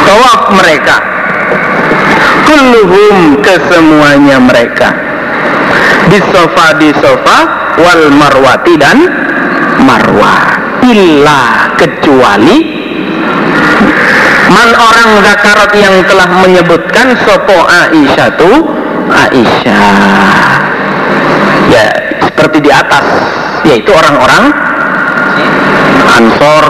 tawaf 0.08 0.42
mereka. 0.56 0.98
Kulluhum 2.48 3.44
kesemuanya 3.46 4.42
mereka. 4.42 4.90
Di 6.10 6.18
sofa 6.34 6.74
di 6.82 6.90
sofa 6.98 7.38
wal 7.78 8.10
marwati 8.10 8.74
dan 8.80 8.98
marwah. 9.86 10.58
Illa 10.80 11.76
kecuali 11.76 12.79
man 14.50 14.70
orang 14.74 15.10
zakarat 15.24 15.72
yang 15.78 15.96
telah 16.10 16.28
menyebutkan 16.42 17.14
sopo 17.24 17.58
Aisyah 17.70 18.30
tu 18.36 18.52
Aisyah 19.10 20.50
ya 21.70 21.86
seperti 22.26 22.58
di 22.66 22.72
atas 22.74 23.06
yaitu 23.66 23.94
orang-orang 23.94 24.50
Ansor 26.18 26.66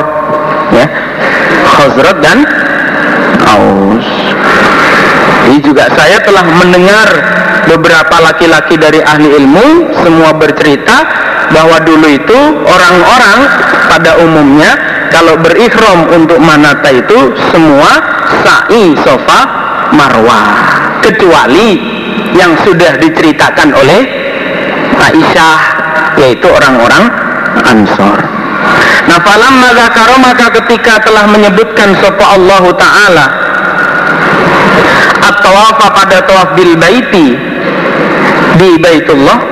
ya 0.76 0.86
Khazrat 1.80 2.18
dan 2.20 2.44
Aus. 3.50 4.08
Ini 5.50 5.58
juga 5.66 5.90
saya 5.96 6.22
telah 6.22 6.46
mendengar 6.46 7.08
beberapa 7.66 8.22
laki-laki 8.22 8.78
dari 8.78 9.02
ahli 9.02 9.34
ilmu 9.42 9.98
semua 10.06 10.36
bercerita 10.38 11.08
bahwa 11.50 11.82
dulu 11.82 12.06
itu 12.06 12.40
orang-orang 12.62 13.40
pada 13.90 14.12
umumnya 14.22 14.72
kalau 15.10 15.36
berikhram 15.42 16.10
untuk 16.14 16.40
manata 16.42 16.90
itu 16.94 17.34
semua 17.52 17.92
sa'i 18.46 18.96
sofa 19.02 19.40
marwah 19.94 20.46
kecuali 21.02 21.82
yang 22.38 22.54
sudah 22.62 23.02
diceritakan 23.02 23.74
oleh 23.74 24.02
Aisyah 25.00 25.60
yaitu 26.20 26.46
orang-orang 26.46 27.10
Ansor. 27.66 28.20
Nah 29.10 29.20
falam 29.26 29.58
maka 30.22 30.54
ketika 30.62 31.02
telah 31.02 31.26
menyebutkan 31.26 31.98
sopa 31.98 32.38
Allah 32.38 32.64
Ta'ala 32.78 33.26
at-tawafa 35.34 35.88
pada 35.90 36.18
tawaf 36.30 36.50
bil 36.54 36.78
baiti 36.78 37.34
di 38.62 38.70
Baitullah 38.78 39.49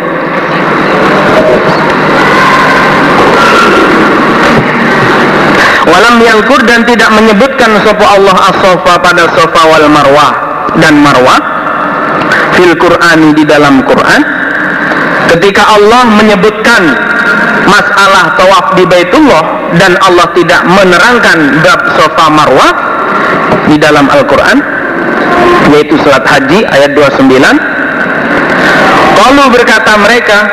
Walam 5.98 6.22
yangkur 6.22 6.62
dan 6.70 6.86
tidak 6.86 7.10
menyebutkan 7.10 7.74
sopa 7.82 8.06
Allah 8.06 8.54
as-sofa 8.54 9.02
pada 9.02 9.26
sofa 9.34 9.62
wal 9.66 9.90
marwah 9.90 10.30
dan 10.78 10.94
marwah 11.02 11.42
fil 12.54 12.78
Qur'ani 12.78 13.34
di 13.34 13.42
dalam 13.42 13.82
Quran. 13.82 14.22
Ketika 15.34 15.74
Allah 15.74 16.06
menyebutkan 16.06 16.86
masalah 17.66 18.38
tawaf 18.38 18.78
di 18.78 18.86
Baitullah 18.86 19.74
dan 19.82 19.98
Allah 20.06 20.30
tidak 20.38 20.62
menerangkan 20.70 21.66
bab 21.66 21.82
sofa 21.98 22.30
marwah 22.30 22.72
di 23.66 23.82
dalam 23.82 24.06
Al-Quran 24.06 24.62
yaitu 25.74 25.98
surat 26.06 26.22
haji 26.22 26.62
ayat 26.78 26.94
29 26.94 27.26
Lalu 29.18 29.44
berkata 29.50 29.98
mereka 29.98 30.46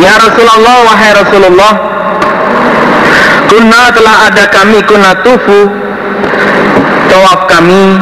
Ya 0.00 0.16
Rasulullah 0.16 0.76
wahai 0.88 1.10
Rasulullah 1.12 1.95
Kuna 3.56 3.88
telah 3.88 4.28
ada 4.28 4.44
kami 4.52 4.84
kuna 4.84 5.16
tufu. 5.24 5.64
Tawaf 7.08 7.48
kami 7.48 7.96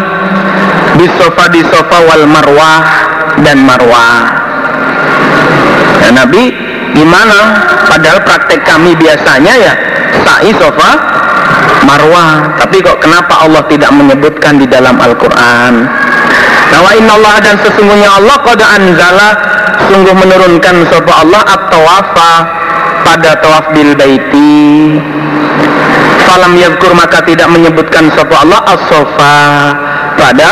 Di 0.99 1.07
sofa 1.15 1.47
di 1.47 1.63
sofa 1.71 2.03
wal 2.11 2.27
marwah 2.27 2.83
Dan 3.39 3.63
marwah. 3.63 4.35
Ya 6.03 6.11
Nabi 6.11 6.51
gimana? 6.99 7.63
Padahal 7.87 8.19
praktek 8.27 8.67
kami 8.67 8.99
biasanya 8.99 9.55
ya 9.55 9.73
Sa'i 10.27 10.51
sofa 10.59 10.91
Marwah. 11.87 12.59
Tapi 12.59 12.83
kok 12.83 12.99
kenapa 12.99 13.47
Allah 13.47 13.63
tidak 13.71 13.95
menyebutkan 13.95 14.59
di 14.59 14.67
dalam 14.67 14.99
Al-Quran? 14.99 15.87
Nah 16.75 16.81
wa 16.83 16.91
Allah 16.91 17.35
dan 17.39 17.55
sesungguhnya 17.63 18.11
Allah 18.11 18.43
qad 18.43 18.59
anzala 18.59 19.29
sungguh 19.87 20.17
menurunkan 20.19 20.83
sapa 20.91 21.13
Allah 21.23 21.43
at-tawafa 21.47 22.64
pada 23.05 23.39
tawaf 23.39 23.71
bil 23.77 23.93
baiti. 23.95 24.99
Falam 26.25 26.57
yadkur 26.57 26.97
maka 26.97 27.21
tidak 27.23 27.47
menyebutkan 27.53 28.09
sapa 28.17 28.43
Allah 28.43 28.61
as-sofa. 28.75 29.37
Pada 30.19 30.51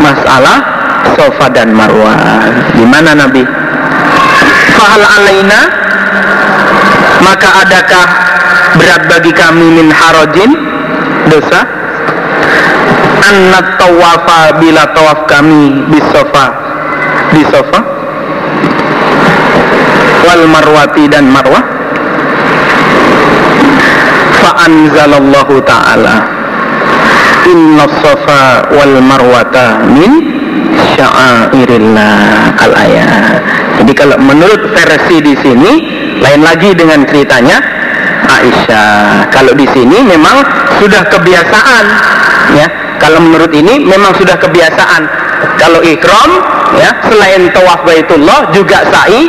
masalah 0.00 0.58
sofa 1.14 1.46
dan 1.52 1.76
marwah. 1.76 2.16
Gimana 2.74 3.12
Nabi? 3.12 3.44
Fahal 4.74 5.04
alaina? 5.04 5.60
Maka 7.20 7.48
adakah 7.68 8.06
berat 8.80 9.02
bagi 9.12 9.32
kami 9.36 9.66
min 9.76 9.88
harajin? 9.92 10.50
Dosa? 11.28 11.60
Annat 13.20 13.76
tawafa 13.76 14.56
bila 14.56 14.88
tawaf 14.96 15.28
kami 15.28 15.84
bisofa 15.92 16.46
di 17.36 17.44
sofa. 17.46 17.80
Wal 20.26 20.48
marwati 20.48 21.04
dan 21.06 21.28
marwah 21.28 21.69
anzalallahu 24.66 25.64
ta'ala 25.64 26.16
inna 27.48 27.88
safa 28.04 28.68
wal 28.76 28.96
marwata 29.00 29.82
min 29.88 30.12
sya'airillah 30.96 32.56
al 32.60 32.72
ayat 32.76 33.40
jadi 33.80 33.92
kalau 33.96 34.16
menurut 34.20 34.70
versi 34.76 35.24
di 35.24 35.34
sini 35.40 35.72
lain 36.20 36.44
lagi 36.44 36.76
dengan 36.76 37.08
ceritanya 37.08 37.80
Aisyah. 38.30 39.32
Kalau 39.34 39.52
di 39.56 39.66
sini 39.72 40.04
memang 40.04 40.44
sudah 40.78 41.02
kebiasaan 41.08 41.84
ya. 42.54 42.66
Kalau 43.00 43.18
menurut 43.24 43.50
ini 43.56 43.80
memang 43.80 44.12
sudah 44.20 44.36
kebiasaan. 44.36 45.02
Kalau 45.56 45.80
ikram 45.80 46.30
ya 46.76 46.92
selain 47.08 47.48
tawaf 47.56 47.80
Baitullah 47.88 48.52
juga 48.52 48.84
sa'i 48.92 49.24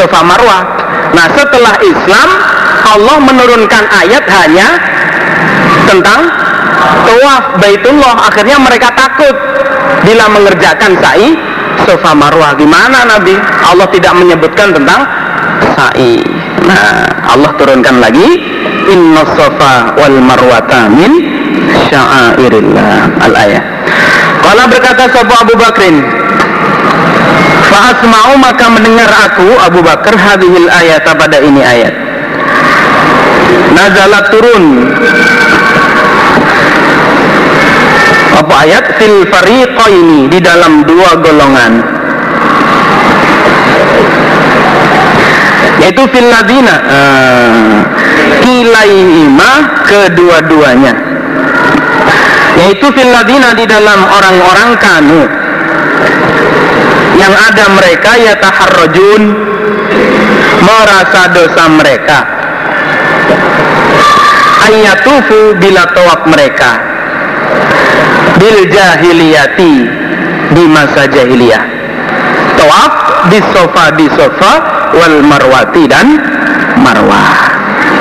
Safa 0.00 0.20
Marwah. 0.24 0.62
Nah, 1.12 1.26
setelah 1.32 1.76
Islam 1.84 2.28
Allah 2.84 3.16
menurunkan 3.22 3.84
ayat 3.88 4.24
hanya 4.28 4.68
tentang 5.88 6.20
tawaf 7.06 7.44
Baitullah. 7.62 8.28
Akhirnya 8.28 8.58
mereka 8.60 8.92
takut 8.92 9.34
bila 10.04 10.28
mengerjakan 10.30 10.98
sa'i 11.00 11.34
Safa 11.86 12.12
Marwah. 12.12 12.56
Gimana 12.58 13.06
Nabi? 13.06 13.36
Allah 13.64 13.86
tidak 13.92 14.12
menyebutkan 14.18 14.74
tentang 14.74 15.06
sa'i. 15.76 16.20
Nah, 16.66 17.06
Allah 17.30 17.50
turunkan 17.54 18.02
lagi 18.02 18.26
Inna 18.90 19.22
Safa 19.34 19.94
wal 19.98 20.18
Marwata 20.22 20.90
min 20.90 21.10
sya'airillah 21.90 23.22
al-ayah. 23.22 23.62
Kala 24.42 24.70
berkata 24.70 25.10
Sabu 25.10 25.34
Abu 25.34 25.54
Bakrin, 25.58 26.06
Fa'asma'u 27.66 28.38
maka 28.38 28.70
mendengar 28.70 29.10
aku 29.26 29.58
Abu 29.58 29.82
Bakar 29.82 30.14
hadhil 30.14 30.70
ayat 30.70 31.02
pada 31.02 31.42
ini 31.42 31.62
ayat. 31.66 32.05
Nazalat 33.76 34.24
turun. 34.32 34.64
Apa 38.36 38.54
ayat? 38.68 38.84
Fil 39.00 39.24
fariqaini 39.28 40.28
di 40.32 40.38
dalam 40.40 40.84
dua 40.84 41.16
golongan. 41.20 41.72
Yaitu 45.80 46.02
fil 46.08 46.28
ladina 46.28 46.74
uh, 46.88 47.80
kilaihima 48.42 49.50
kedua-duanya. 49.86 50.92
Yaitu 52.56 52.86
fil 52.96 53.10
ladina 53.12 53.52
di 53.52 53.64
dalam 53.68 54.00
orang-orang 54.08 54.70
kanu. 54.80 55.22
Yang 57.16 57.34
ada 57.48 57.64
mereka 57.72 58.10
ya 58.20 58.34
taharrajun 58.36 59.22
merasa 60.60 61.32
dosa 61.32 61.64
mereka 61.72 62.35
ayatufu 64.66 65.54
bila 65.62 65.86
tawaf 65.94 66.26
mereka. 66.26 66.70
Bil 68.36 68.68
jahiliyati 68.68 69.74
di 70.52 70.64
masa 70.68 71.08
jahiliyah. 71.08 71.64
Tawaf 72.58 72.92
di 73.30 73.38
sofa 73.54 73.84
di 73.94 74.06
sofa 74.12 74.52
wal 74.96 75.22
marwati 75.22 75.84
dan 75.88 76.18
marwah. 76.82 77.30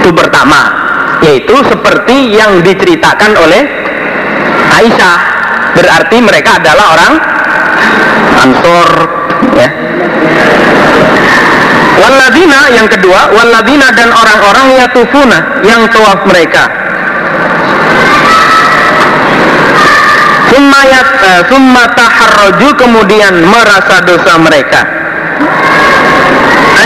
Itu 0.01 0.11
pertama 0.11 0.85
yaitu 1.23 1.55
seperti 1.65 2.35
yang 2.35 2.61
diceritakan 2.61 3.31
oleh 3.39 3.63
Aisyah. 4.75 5.17
Berarti 5.75 6.17
mereka 6.23 6.59
adalah 6.59 6.85
orang 6.95 7.13
Ansor 8.35 8.89
ya 9.55 9.69
Waladina 11.95 12.59
yang 12.75 12.87
kedua 12.91 13.31
Waladina 13.31 13.87
dan 13.95 14.11
orang-orang 14.11 14.67
yatufuna 14.83 15.39
yang 15.63 15.87
tawaf 15.91 16.27
mereka 16.27 16.85
Summayat 20.55 21.07
uh, 21.19 21.89
taharraju 21.91 22.69
kemudian 22.79 23.43
merasa 23.43 23.99
dosa 24.07 24.39
mereka. 24.39 24.87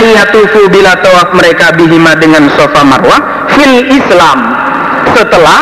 Ayatufu 0.00 0.66
bila 0.72 0.98
tawaf 0.98 1.30
mereka 1.38 1.70
bihima 1.78 2.18
dengan 2.18 2.50
sofa 2.58 2.82
marwah 2.82 3.46
fil 3.54 3.86
Islam 3.94 4.38
setelah 5.14 5.60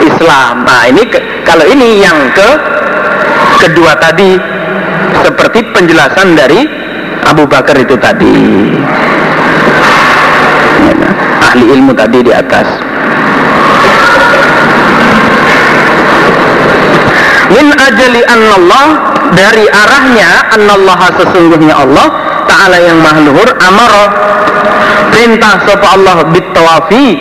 Islam. 0.00 0.64
Nah 0.64 0.88
ini 0.88 1.04
ke, 1.04 1.18
kalau 1.44 1.68
ini 1.68 2.00
yang 2.00 2.16
ke 2.32 2.48
kedua 3.66 3.92
tadi 4.00 4.38
seperti 5.20 5.68
penjelasan 5.74 6.32
dari 6.32 6.64
Abu 7.28 7.44
Bakar 7.44 7.76
itu 7.76 7.94
tadi. 8.00 8.36
Ahli 11.44 11.64
ilmu 11.76 11.92
tadi 11.92 12.24
di 12.24 12.32
atas. 12.32 12.88
min 17.48 17.72
ajali 17.72 18.22
annallah 18.28 18.86
dari 19.32 19.64
arahnya 19.66 20.52
annallaha 20.52 21.16
sesungguhnya 21.16 21.74
Allah 21.74 22.06
taala 22.44 22.76
yang 22.76 23.00
mahluhur 23.00 23.48
amara 23.64 24.04
perintah 25.10 25.64
sapa 25.64 25.96
Allah 25.96 26.28
bitawafi 26.28 27.16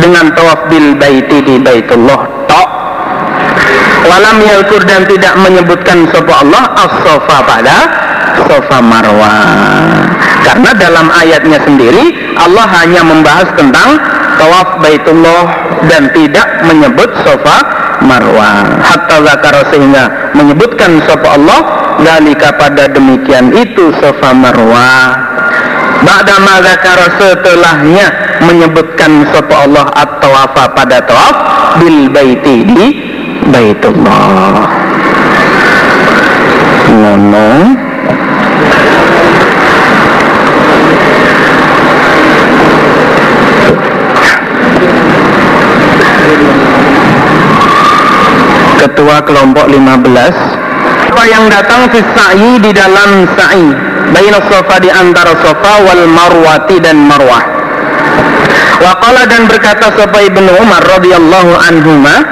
dengan 0.00 0.32
tawaf 0.32 0.72
bil 0.72 0.96
baiti 0.96 1.44
di 1.44 1.60
baitullah 1.60 2.20
tok 2.48 2.68
walam 4.08 4.36
yalkur 4.48 4.80
dan 4.88 5.04
tidak 5.04 5.36
menyebutkan 5.38 6.08
sapa 6.08 6.32
Allah 6.40 6.64
as-safa 6.88 7.36
pada 7.44 7.76
safa 8.50 8.82
marwah 8.82 10.10
karena 10.42 10.70
dalam 10.74 11.06
ayatnya 11.14 11.62
sendiri 11.62 12.34
Allah 12.34 12.66
hanya 12.82 13.06
membahas 13.06 13.46
tentang 13.54 13.94
tawaf 14.42 14.82
baitullah 14.82 15.46
dan 15.86 16.10
tidak 16.10 16.66
menyebut 16.66 17.14
safa 17.22 17.78
Marwah 18.00 18.80
hatta 18.80 19.20
zakara 19.20 19.60
sehingga 19.68 20.32
menyebutkan 20.32 21.04
sapa 21.04 21.36
Allah 21.36 21.60
dalika 22.00 22.48
pada 22.56 22.88
demikian 22.88 23.52
itu 23.52 23.92
sofa 24.00 24.32
Marwah 24.32 25.20
Ba'da 26.00 26.40
ma 26.40 26.64
zakara 26.64 27.12
setelahnya 27.20 28.06
menyebutkan 28.48 29.28
sapa 29.36 29.68
Allah 29.68 29.84
at-tawafa 29.92 30.72
pada 30.72 31.04
tawaf 31.04 31.36
bil 31.76 32.08
baiti 32.08 32.64
di 32.64 32.86
Baitullah. 33.52 34.64
Ngono. 36.88 37.89
Kelompok 49.26 49.66
15 49.66 50.70
apa 51.20 51.26
yang 51.26 51.52
datang 51.52 51.84
fi 51.92 52.00
sa'i 52.00 52.56
di 52.64 52.72
dalam 52.72 53.28
sa'i. 53.36 53.68
Baina 54.08 54.40
sofa 54.46 54.80
di 54.80 54.88
antara 54.88 55.36
sofa 55.36 55.84
wal 55.84 56.08
marwati 56.08 56.80
dan 56.80 56.96
marwah. 57.02 57.44
Waqala 58.80 59.28
dan 59.28 59.44
berkata 59.44 59.92
Sofa 59.92 60.24
ibnu 60.24 60.48
Umar 60.56 60.80
radhiyallahu 60.80 61.52
anhuma 61.60 62.24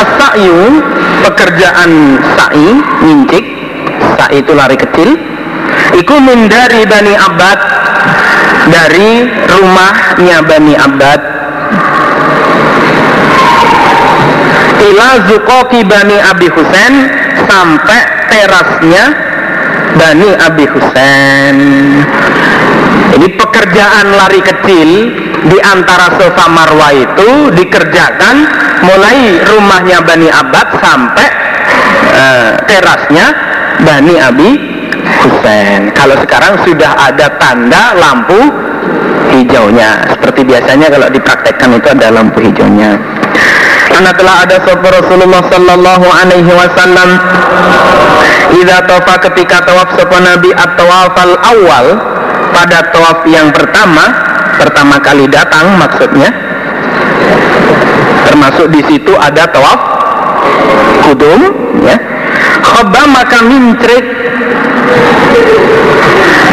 As-sa'yu 0.00 0.80
pekerjaan 1.28 2.16
sa'i 2.40 2.68
ngincik. 3.04 3.44
Sa'i 4.16 4.40
itu 4.40 4.56
lari 4.56 4.80
kecil. 4.80 5.12
Iku 5.92 6.24
min 6.24 6.48
dari 6.48 6.88
Bani 6.88 7.12
Abbad 7.12 7.58
dari 8.72 9.28
rumahnya 9.44 10.40
Bani 10.48 10.72
Abbad 10.72 11.31
ila 14.82 15.08
zukoki 15.30 15.86
Bani 15.86 16.18
Abi 16.18 16.48
Husain 16.50 16.94
sampai 17.46 18.00
terasnya 18.30 19.04
Bani 19.94 20.30
Abi 20.34 20.64
Husain 20.66 21.56
ini 23.12 23.28
pekerjaan 23.36 24.06
lari 24.16 24.40
kecil 24.40 24.90
di 25.46 25.58
antara 25.60 26.16
Sofa 26.16 26.48
Marwah 26.48 26.92
itu 26.96 27.52
dikerjakan 27.52 28.36
mulai 28.88 29.36
rumahnya 29.52 30.00
Bani 30.00 30.32
Abbas 30.32 30.68
sampai 30.80 31.28
uh, 32.16 32.50
terasnya 32.64 33.26
Bani 33.84 34.14
Abi 34.16 34.50
Husain. 35.22 35.92
Kalau 35.92 36.16
sekarang 36.24 36.62
sudah 36.64 36.96
ada 36.96 37.26
tanda 37.36 37.92
lampu 38.00 38.38
hijaunya. 39.34 40.08
Seperti 40.08 40.40
biasanya 40.46 40.88
kalau 40.88 41.08
dipraktekkan 41.12 41.68
itu 41.76 41.88
ada 41.92 42.08
lampu 42.16 42.38
hijaunya. 42.40 42.96
Karena 43.92 44.10
telah 44.16 44.36
ada 44.48 44.56
sopa 44.64 44.88
Rasulullah 44.88 45.42
Sallallahu 45.52 46.06
Alaihi 46.08 46.48
Wasallam 46.48 47.08
Ida 48.56 48.88
tofa 48.88 49.20
ketika 49.28 49.60
tawaf 49.68 49.92
sopa 50.00 50.16
Nabi 50.16 50.48
at-tawaf 50.56 51.12
al-awwal 51.12 51.86
Pada 52.56 52.88
tawaf 52.88 53.28
yang 53.28 53.52
pertama 53.52 54.04
Pertama 54.56 54.96
kali 54.96 55.28
datang 55.28 55.76
maksudnya 55.76 56.32
Termasuk 58.32 58.72
di 58.72 58.80
situ 58.88 59.12
ada 59.12 59.44
tawaf 59.52 59.80
Kudum 61.04 61.40
ya. 61.84 61.96
Khoba 62.64 63.02
maka 63.12 63.44
mincrit 63.44 64.04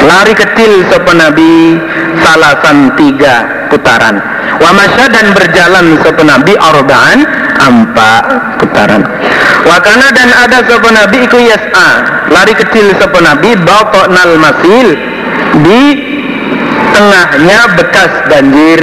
Lari 0.03 0.33
kecil 0.35 0.83
sopa 0.91 1.15
Nabi 1.15 1.79
Salasan 2.19 2.99
tiga 2.99 3.67
putaran 3.71 4.38
wa 4.59 4.71
masya 4.75 5.05
dan 5.07 5.31
berjalan 5.31 5.85
sapa 6.03 6.23
nabi 6.27 6.53
arba'an 6.59 7.19
empat 7.59 8.23
putaran 8.59 9.03
wakana 9.69 10.07
dan 10.15 10.29
ada 10.33 10.59
sapa 10.65 10.89
nabi 10.89 11.17
iku 11.29 11.37
yas'a. 11.37 11.89
Lari 12.29 12.53
kecil 12.57 12.93
sapa 12.97 13.19
nabi 13.21 13.53
nal 14.09 14.33
masil 14.41 14.87
di 15.65 15.81
tengahnya 16.93 17.59
bekas 17.77 18.11
banjir. 18.29 18.81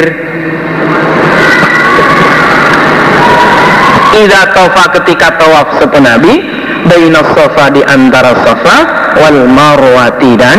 Ida 4.16 4.42
tofa 4.56 4.84
ketika 4.96 5.36
tawaf 5.36 5.76
sapa 5.82 5.98
nabi 6.00 6.40
baina 6.88 7.20
sofa 7.36 7.68
di 7.74 7.82
antara 7.84 8.32
sofa 8.40 8.76
wal 9.20 9.44
marwati 9.44 10.32
dan 10.40 10.58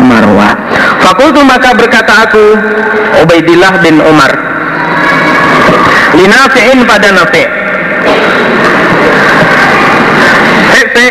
marwah. 0.00 0.56
Fakultu 1.04 1.44
maka 1.44 1.76
berkata 1.76 2.24
aku 2.24 2.46
Ubaidillah 3.22 3.84
bin 3.84 4.00
Umar 4.00 4.53
linafi'in 6.14 6.86
pada 6.86 7.08
nafi' 7.10 7.46
Fi' 10.94 11.10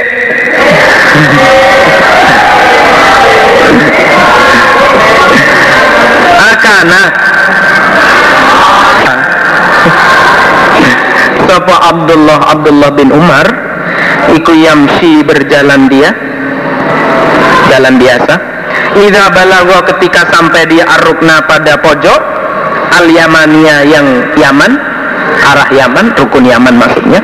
Akana. 6.44 7.04
Sapa 11.44 11.76
Abdullah 11.92 12.40
Abdullah 12.56 12.90
bin 12.96 13.12
Umar 13.12 13.48
Iku 14.32 14.56
yamsi 14.56 15.22
berjalan 15.28 15.92
dia. 15.92 16.16
Jalan 17.68 18.00
biasa. 18.00 18.36
Ida 19.04 19.30
balagwa 19.36 19.84
ketika 19.94 20.32
sampai 20.32 20.70
dia 20.70 20.86
arukna 20.88 21.44
pada 21.44 21.76
pojok 21.82 22.22
Al 22.94 23.10
Yamania 23.10 23.82
yang 23.84 24.38
Yaman 24.38 24.93
arah 25.42 25.70
Yaman, 25.74 26.14
rukun 26.18 26.46
Yaman 26.46 26.76
maksudnya. 26.78 27.22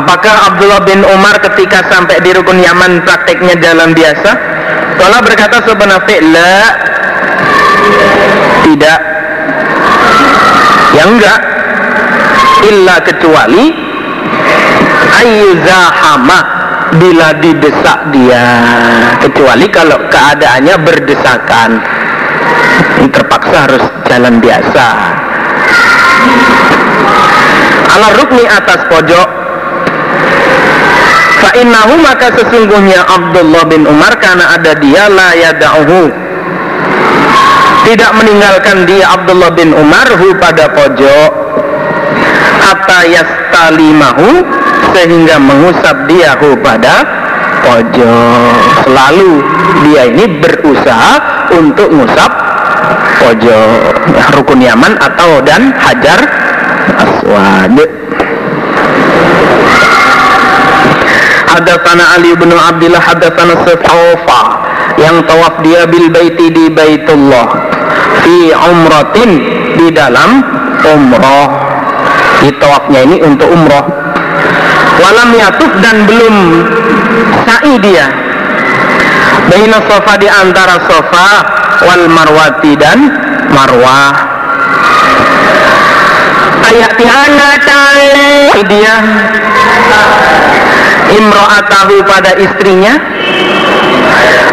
Apakah 0.00 0.54
Abdullah 0.54 0.80
bin 0.86 1.04
Umar 1.04 1.36
ketika 1.44 1.84
sampai 1.92 2.24
di 2.24 2.32
rukun 2.32 2.56
Yaman 2.56 3.04
prakteknya 3.04 3.58
jalan 3.60 3.92
biasa? 3.92 4.30
Tola 4.96 5.18
berkata 5.20 5.60
sebenarnya 5.64 6.18
la. 6.32 6.56
Tidak. 8.64 9.00
Yang 10.96 11.08
enggak. 11.16 11.40
Illa 12.70 12.96
kecuali 13.04 13.64
ayyuzahama. 15.20 16.40
Bila 16.90 17.30
didesak 17.38 18.10
dia. 18.10 18.46
Kecuali 19.22 19.66
kalau 19.70 19.98
keadaannya 20.10 20.74
berdesakan. 20.80 21.70
Terpaksa 23.10 23.56
harus 23.68 23.84
jalan 24.06 24.38
biasa 24.42 24.86
ala 27.90 28.08
rukni 28.16 28.44
atas 28.46 28.80
pojok. 28.88 29.28
Fa'innahu 31.40 31.94
maka 32.04 32.32
sesungguhnya 32.36 33.00
Abdullah 33.08 33.64
bin 33.64 33.88
Umar 33.88 34.16
karena 34.20 34.56
ada 34.56 34.76
dia 34.76 35.08
la 35.08 35.32
yada'uhu. 35.36 36.02
Tidak 37.80 38.10
meninggalkan 38.12 38.84
dia 38.84 39.08
Abdullah 39.16 39.50
bin 39.56 39.72
Umar 39.72 40.06
hu 40.20 40.36
pada 40.36 40.68
pojok. 40.68 41.32
Hatta 42.60 43.08
yastalimahu 43.08 44.44
sehingga 44.92 45.40
mengusap 45.40 46.06
dia 46.06 46.36
hu 46.38 46.54
pada 46.60 47.08
pojok. 47.64 48.60
Selalu 48.84 49.32
dia 49.88 50.02
ini 50.12 50.24
berusaha 50.40 51.12
untuk 51.56 51.88
mengusap 51.88 52.30
pojok 53.20 53.80
rukun 54.38 54.60
Yaman 54.64 54.96
atau 54.98 55.42
dan 55.44 55.74
Hajar 55.76 56.20
Aswad. 56.96 57.76
Hadatsana 61.50 62.04
Ali 62.14 62.32
bin 62.38 62.54
Abdullah 62.54 63.02
hadatsana 63.02 63.58
Sufaufa 63.66 64.42
yang 65.02 65.26
tawaf 65.26 65.60
dia 65.66 65.82
bil 65.90 66.06
baiti 66.08 66.46
di 66.52 66.70
Baitullah 66.70 67.48
fi 68.22 68.54
umratin 68.54 69.30
di 69.76 69.86
dalam 69.90 70.40
umrah. 70.84 71.50
Di 72.40 72.48
tawafnya 72.56 73.04
ini 73.04 73.16
untuk 73.20 73.52
umrah. 73.52 73.84
Walam 75.00 75.30
yatuf 75.36 75.72
dan 75.84 76.08
belum 76.08 76.34
sa'i 77.44 77.74
dia. 77.80 78.08
Baina 79.50 79.82
sofa 79.84 80.14
di 80.16 80.28
antara 80.30 80.76
sofa 80.86 81.59
wal 81.84 82.04
marwati 82.08 82.72
dan 82.76 82.98
marwah. 83.52 84.12
Ayat 86.70 86.92
tiana 86.94 87.50
tali 87.64 88.62
dia. 88.68 88.96
Imro'atahu 91.10 92.06
pada 92.06 92.38
istrinya. 92.38 92.94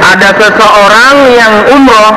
Ada 0.01 0.29
seseorang 0.33 1.15
yang 1.37 1.53
umroh. 1.77 2.15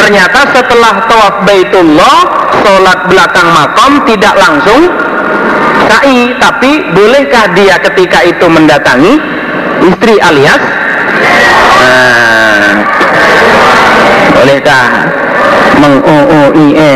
Ternyata 0.00 0.40
setelah 0.56 1.06
tawaf 1.06 1.44
baitullah 1.44 2.18
sholat 2.64 2.98
belakang 3.10 3.48
makam 3.52 3.92
tidak 4.08 4.34
langsung 4.38 4.88
sa'i 5.90 6.32
tapi 6.38 6.90
bolehkah 6.94 7.52
dia 7.52 7.76
ketika 7.82 8.24
itu 8.24 8.46
mendatangi 8.46 9.18
istri 9.90 10.16
alias? 10.22 10.62
Nah, 11.80 12.72
bolehkah 14.34 14.86
meng 15.80 15.96
e 16.76 16.92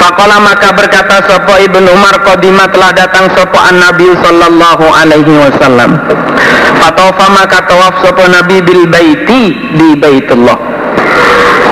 Fakola 0.00 0.40
maka 0.40 0.72
berkata 0.72 1.20
sopo 1.28 1.60
ibn 1.60 1.84
Umar 1.84 2.24
kodima 2.24 2.64
telah 2.72 2.92
datang 2.92 3.28
sopo 3.36 3.60
an 3.60 3.78
Nabi 3.84 4.08
sallallahu 4.24 4.84
alaihi 4.96 5.28
wasallam. 5.28 6.00
Fatofa 6.80 7.26
maka 7.28 7.60
tawaf 7.68 8.00
sopo 8.00 8.24
Nabi 8.24 8.64
bil 8.64 8.88
baiti 8.88 9.52
di 9.76 9.92
baitullah. 10.00 10.56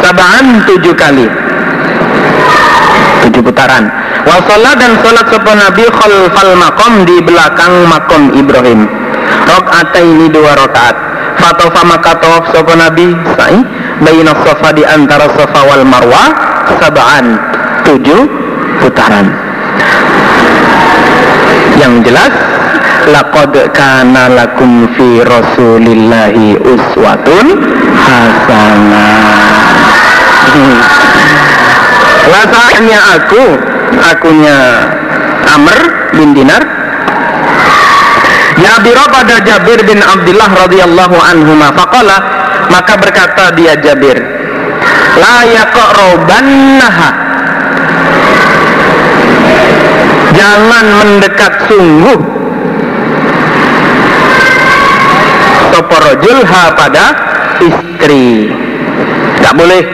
Sabaan 0.05 0.65
tujuh 0.69 0.93
kali. 0.93 1.25
Tujuh 3.25 3.43
putaran. 3.43 3.89
Wasolah 4.29 4.77
dan 4.77 4.93
solat 5.01 5.27
sopo 5.33 5.53
Nabi 5.57 5.85
khalfal 5.89 6.53
makom 6.53 7.09
di 7.09 7.17
belakang 7.25 7.89
makom 7.89 8.37
Ibrahim. 8.37 8.85
Rokaat 9.49 9.97
ini 9.97 10.29
dua 10.29 10.53
rokaat 10.53 11.08
fatofa 11.39 11.83
maka 11.87 12.13
tawaf 12.19 12.51
sopo 12.53 12.75
nabi 12.75 13.15
sa'i. 13.39 13.59
Bayina 13.99 14.35
sofa 14.47 14.71
di 14.75 14.87
antara 14.87 15.27
sofa 15.35 15.61
wal 15.67 15.83
marwah 15.83 16.29
sabaan 16.79 17.39
tujuh 17.83 18.27
putaran. 18.83 19.27
Yang 21.79 22.11
jelas 22.11 22.35
laqad 23.09 23.55
kana 23.73 24.29
lakum 24.29 24.85
fi 24.95 25.25
rasulillahi 25.25 26.61
uswatun 26.61 27.47
hasanah 27.97 29.49
rasanya 32.29 33.01
aku 33.17 33.45
akunya 34.05 34.59
Amr 35.49 35.79
bin 36.13 36.37
Dinar 36.37 36.78
Jabir 38.59 38.99
pada 39.11 39.37
Jabir 39.43 39.81
bin 39.87 40.03
Abdullah 40.03 40.51
radhiyallahu 40.67 41.17
anhu 41.19 41.53
faqala 41.73 42.17
maka 42.69 42.95
berkata 42.99 43.55
dia 43.55 43.79
Jabir 43.79 44.19
la 45.19 45.47
yaqrabannaha 45.47 47.29
jangan 50.39 50.87
mendekat 51.03 51.53
sungguh. 51.67 52.21
Soporojulha 55.75 56.65
pada 56.79 57.05
istri. 57.63 58.51
Tak 59.43 59.55
boleh. 59.55 59.85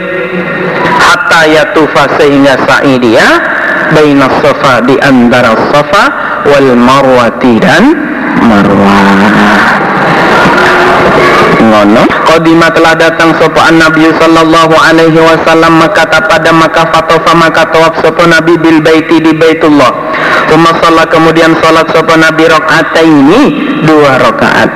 Hatta 1.01 1.41
yatufa 1.49 2.03
sehingga 2.17 2.57
sa'i 2.65 2.97
dia 3.01 3.27
baina 3.93 4.27
sofa 4.41 4.81
di 4.83 4.97
antara 4.99 5.53
sofa 5.71 6.05
wal 6.49 6.73
marwati 6.75 7.61
dan 7.61 7.85
marwah 8.45 9.65
ngono? 11.75 12.03
Qadimah 12.29 12.71
telah 12.73 12.95
datang 12.97 13.35
sopan 13.37 13.77
Nabi 13.81 14.09
sallallahu 14.17 14.75
alaihi 14.79 15.19
wasallam 15.19 15.81
maka 15.81 16.07
pada 16.07 16.51
maka 16.55 16.87
fatofa 16.93 17.33
maka 17.35 17.63
tawaf 17.69 17.95
sopan 18.01 18.31
Nabi 18.31 18.55
bil 18.61 18.79
baiti 18.81 19.21
di 19.21 19.33
Baitullah. 19.35 19.93
Tuma 20.49 20.71
salat 20.79 21.09
kemudian 21.11 21.57
salat 21.59 21.89
sopan 21.91 22.23
Nabi 22.23 22.47
ini 23.03 23.43
dua 23.85 24.21
rakaat. 24.23 24.71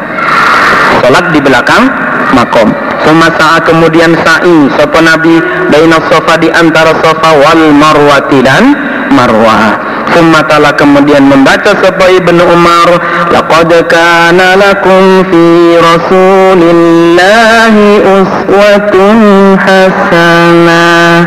Salat 1.05 1.25
di 1.31 1.41
belakang 1.41 1.87
makom. 2.35 2.69
Tuma 3.07 3.31
saat 3.39 3.65
kemudian 3.65 4.13
sa'i 4.21 4.69
sopan 4.77 5.07
Nabi 5.07 5.41
baina 5.71 6.03
sofa 6.11 6.35
di 6.37 6.51
antara 6.51 6.93
sofa 7.01 7.31
wal 7.41 7.73
marwati 7.73 8.43
dan 8.43 8.75
marwah 9.15 9.88
Summa 10.15 10.43
kemudian 10.75 11.29
membaca 11.29 11.75
sapa 11.79 12.09
Ibnu 12.09 12.43
Umar 12.43 12.89
laqad 13.33 13.89
kana 13.91 14.57
lakum 14.57 15.25
fi 15.29 15.77
rasulillahi 15.81 18.03
uswatun 18.03 19.19
hasanah 19.61 21.27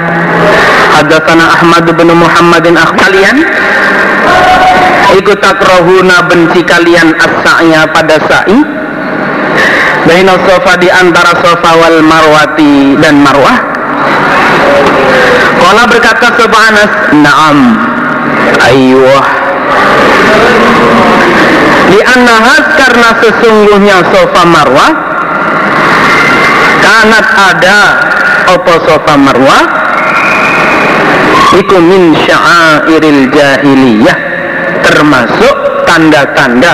Hadatsana 0.98 1.46
Ahmad 1.62 1.86
bin 1.96 2.10
Muhammadin 2.14 2.78
kalian 2.78 3.38
ikut 5.12 5.44
takrohuna 5.44 6.24
benci 6.32 6.64
kalian 6.64 7.12
as-sa'ya 7.20 7.84
pada 7.92 8.16
sa'i 8.26 8.60
Baina 10.02 10.34
sofa 10.50 10.82
di 10.82 10.90
antara 10.90 11.30
sofa 11.46 11.78
wal 11.78 12.02
marwati 12.02 12.98
dan 12.98 13.22
marwah? 13.22 13.54
Kala 15.62 15.86
berkata 15.86 16.34
sebuah 16.42 16.64
Anas 16.74 16.92
Naam 17.22 17.58
Ayuh 18.66 19.24
Li'annahas 21.92 22.66
karena 22.80 23.10
sesungguhnya 23.20 23.98
sofa 24.10 24.44
marwah 24.48 24.92
Kanat 26.80 27.28
ada 27.36 27.80
Opo 28.56 28.74
sofa 28.88 29.14
marwah 29.20 29.64
Iku 31.52 31.78
min 31.84 32.16
sya'airil 32.16 33.28
jahiliyah 33.32 34.18
Termasuk 34.82 35.86
tanda-tanda 35.92 36.74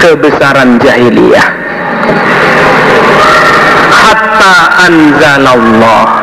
kebesaran 0.00 0.80
jahiliyah. 0.80 1.48
Hatta 3.92 4.56
anzalallah 4.88 6.19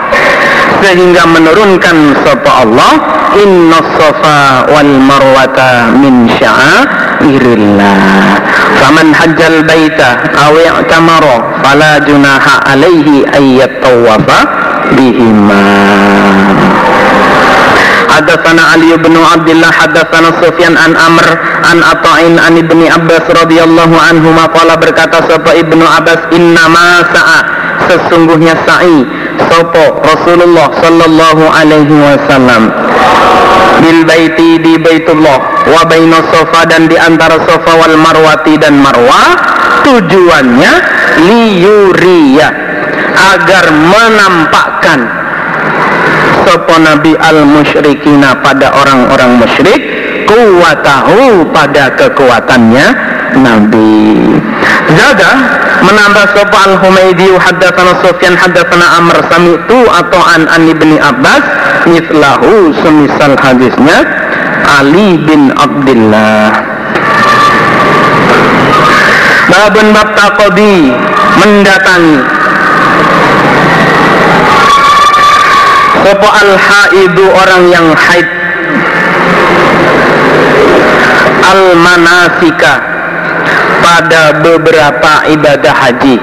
sehingga 0.88 1.28
menurunkan 1.28 2.16
sapa 2.24 2.64
Allah 2.64 2.92
inna 3.36 3.76
safa 4.00 4.72
wal 4.72 4.88
marwata 5.04 5.92
min 6.00 6.32
sya'airillah 6.32 8.00
faman 8.80 9.12
hajjal 9.12 9.68
baita 9.68 10.32
aw 10.32 10.56
i'tamara 10.56 11.60
fala 11.60 12.00
junaha 12.08 12.64
alaihi 12.72 13.28
ayyat 13.36 13.84
tawafa 13.84 14.48
bihima. 14.96 15.68
Hadatsana 18.08 18.74
Ali 18.74 18.96
bin 18.98 19.14
Abdullah 19.20 19.70
hadatsana 19.70 20.40
Sufyan 20.40 20.74
an 20.80 20.96
Amr 20.96 21.28
an 21.68 21.84
Ata'in 21.84 22.40
an 22.40 22.56
Ibni 22.56 22.88
Abbas 22.88 23.28
radhiyallahu 23.30 23.94
anhu 23.94 24.32
qala 24.56 24.80
berkata 24.80 25.20
sapa 25.28 25.52
Ibnu 25.54 25.84
Abbas 25.84 26.32
inna 26.32 26.66
ma 26.72 27.04
sa'a. 27.12 27.40
Sesungguhnya 27.88 28.58
sa'i 28.66 29.27
sopo 29.50 30.04
Rasulullah 30.04 30.68
sallallahu 30.80 31.44
alaihi 31.48 31.96
wasallam 31.96 32.72
bil 33.82 34.02
baiti 34.06 34.58
di 34.62 34.74
Baitullah 34.82 35.68
wa 35.70 35.82
baina 35.86 36.20
sofa 36.34 36.66
dan 36.66 36.90
di 36.90 36.98
antara 36.98 37.38
sofa 37.46 37.74
wal 37.78 37.98
marwati 37.98 38.58
dan 38.58 38.80
marwah 38.82 39.38
tujuannya 39.86 40.74
liyuriya 41.22 42.48
agar 43.36 43.66
menampakkan 43.72 45.00
sopo 46.46 46.76
nabi 46.80 47.14
al 47.18 47.46
musyrikina 47.46 48.40
pada 48.42 48.74
orang-orang 48.78 49.42
musyrik 49.42 49.82
kuwatahu 50.28 51.48
pada 51.56 51.94
kekuatannya 51.96 52.86
nabi 53.40 54.38
jaga 54.96 55.32
menambah 55.84 56.26
sopa 56.32 56.58
al 56.72 56.76
Humaydi 56.80 57.36
haddatsana 57.36 58.00
Sufyan 58.06 58.36
haddatsana 58.40 58.86
Amr 59.04 59.16
sami'tu 59.28 59.80
atau 59.92 60.22
an 60.24 60.48
an 60.48 60.64
ibni 60.68 60.96
Abbas 60.96 61.44
mislahu 61.88 62.72
semisal 62.80 63.36
hadisnya 63.36 64.08
Ali 64.68 65.20
bin 65.24 65.52
Abdullah 65.56 66.78
Babun 69.48 69.96
bab 69.96 70.12
taqodi 70.12 70.92
mendatangi. 71.40 72.20
Sopo 76.04 76.28
al 76.28 76.52
haidu 76.60 77.26
orang 77.32 77.64
yang 77.72 77.88
haid. 77.96 78.28
Al 81.48 81.80
manasika 81.80 82.97
pada 83.88 84.36
beberapa 84.44 85.32
ibadah 85.32 85.72
haji. 85.72 86.20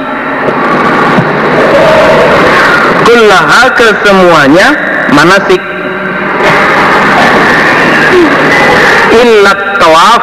Kullaha 3.09 3.63
kesemuanya 3.73 4.69
manasik. 5.17 5.63
Illat 9.17 9.61
tawaf 9.81 10.23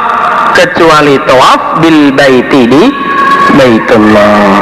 kecuali 0.54 1.18
tawaf 1.26 1.82
bil 1.82 2.14
baiti 2.14 2.70
di 2.70 2.84
baitullah. 3.58 4.62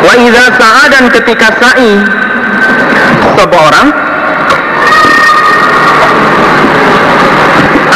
Wa 0.00 0.12
idza 0.16 0.46
sa'a 0.56 0.82
dan 0.88 1.04
ketika 1.12 1.52
sa'i 1.60 2.00
seseorang 3.36 4.09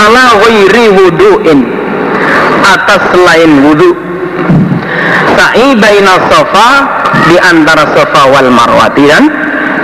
ala 0.05 0.25
ghairi 0.45 0.87
wudu'in. 0.93 1.61
Atas 2.65 3.03
selain 3.13 3.53
wudu. 3.65 3.93
Sa'i 5.35 5.77
baina 5.77 6.17
sofa 6.31 6.69
di 7.29 7.37
antara 7.41 7.85
sofa 7.93 8.23
wal 8.29 8.49
marwati 8.53 9.05
dan 9.09 9.25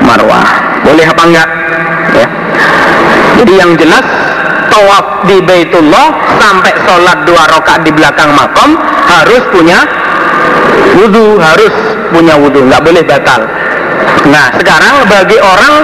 marwah. 0.04 0.44
Boleh 0.84 1.06
apa 1.06 1.22
enggak? 1.28 1.48
Ya. 2.16 2.26
Jadi 3.40 3.52
yang 3.56 3.72
jelas 3.76 4.04
tawaf 4.70 5.26
di 5.26 5.42
Baitullah 5.42 6.38
sampai 6.38 6.72
sholat 6.86 7.18
dua 7.26 7.42
rakaat 7.50 7.82
di 7.84 7.92
belakang 7.92 8.30
makam 8.32 8.78
harus 9.10 9.42
punya 9.50 9.84
wudhu 10.96 11.36
harus 11.38 11.74
punya 12.14 12.34
wudhu 12.38 12.64
nggak 12.64 12.82
boleh 12.82 13.02
batal. 13.04 13.44
Nah 14.30 14.46
sekarang 14.56 15.04
bagi 15.08 15.38
orang 15.40 15.74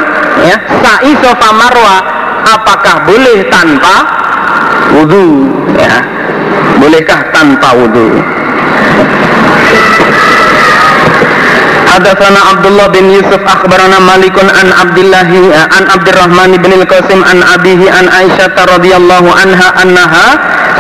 ya 0.47 0.57
sa'i 0.81 1.13
sofa 1.19 1.49
marwah 1.53 2.01
apakah 2.47 3.05
boleh 3.05 3.47
tanpa 3.51 4.16
wudhu 4.95 5.51
ya. 5.75 6.17
Bolehkah 6.77 7.33
tanpa 7.33 7.73
wudhu 7.73 8.21
Hadatsana 11.97 12.41
Abdullah 12.53 12.93
bin 12.93 13.09
Yusuf 13.09 13.41
akhbarana 13.41 13.97
Malikun 14.05 14.45
an 14.53 14.69
Abdullah 14.69 15.25
an 15.73 15.85
Abdurrahman 15.89 16.53
bin 16.61 16.77
Al-Qasim 16.77 17.25
an 17.25 17.41
abihi 17.41 17.89
an 17.89 18.13
Aisyah 18.13 18.53
radhiyallahu 18.53 19.33
anha 19.33 19.69
annaha 19.81 20.27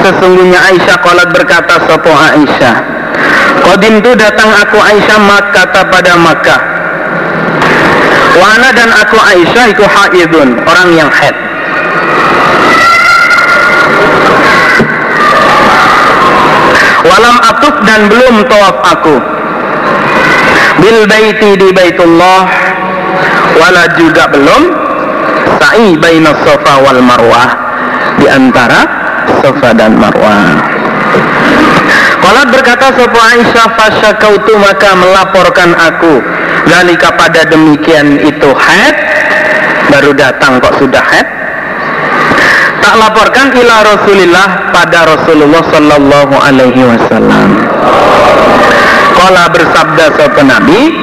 sesungguhnya 0.04 0.60
Aisyah 0.60 1.00
qalat 1.00 1.32
berkata 1.32 1.80
sapa 1.88 2.12
Aisyah? 2.36 2.74
Qadim 3.64 4.04
tu 4.04 4.12
datang 4.12 4.52
aku 4.52 4.76
Aisyah 4.76 5.18
Makkah 5.24 5.64
pada 5.88 6.12
Makkah. 6.20 6.60
Wana 8.36 8.68
dan 8.76 8.92
aku 8.92 9.16
Aisyah 9.16 9.72
iku 9.72 9.88
haidun 9.88 10.60
orang 10.68 10.92
yang 10.92 11.08
haid 11.08 11.45
walam 17.06 17.36
atuf 17.40 17.74
dan 17.86 18.10
belum 18.10 18.44
tawaf 18.50 18.76
aku. 18.82 19.16
Bil 20.82 21.08
baiti 21.08 21.56
di 21.56 21.68
baitullah. 21.72 22.42
Wala 23.56 23.84
juga 23.96 24.28
belum. 24.28 24.62
Sa'i 25.56 25.96
baina 25.96 26.36
sofa 26.44 26.74
wal 26.84 27.00
marwah. 27.00 27.50
Di 28.20 28.26
antara 28.28 28.80
sofa 29.40 29.72
dan 29.72 29.96
marwah. 29.96 30.60
Walat 32.26 32.48
berkata 32.50 32.90
sebuah 32.90 33.26
Aisyah 33.38 33.66
fasyakautu 33.78 34.52
maka 34.58 34.90
melaporkan 34.98 35.72
aku. 35.78 36.20
Zalika 36.66 37.14
pada 37.14 37.46
demikian 37.46 38.18
itu 38.18 38.50
haid 38.50 38.96
Baru 39.86 40.10
datang 40.10 40.58
kok 40.58 40.82
sudah 40.82 40.98
haid 40.98 41.35
tak 42.86 43.02
laporkan 43.02 43.50
ila 43.50 43.82
Rasulillah 43.82 44.70
pada 44.70 45.10
Rasulullah 45.10 45.58
sallallahu 45.74 46.34
alaihi 46.38 46.86
wasallam. 46.86 47.66
Kala 49.18 49.50
bersabda 49.50 50.14
sopan 50.14 50.46
Nabi, 50.46 50.94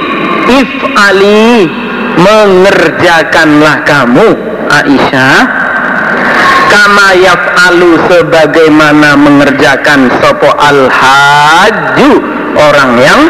if'ali 0.48 1.68
mengerjakanlah 2.16 3.84
kamu 3.84 4.28
Aisyah. 4.72 5.38
Kama 6.72 7.20
yaf'alu 7.20 8.00
sebagaimana 8.08 9.20
mengerjakan 9.20 10.08
sopo 10.24 10.56
al 10.56 10.88
haju 10.88 12.12
orang 12.64 12.92
yang 12.96 13.22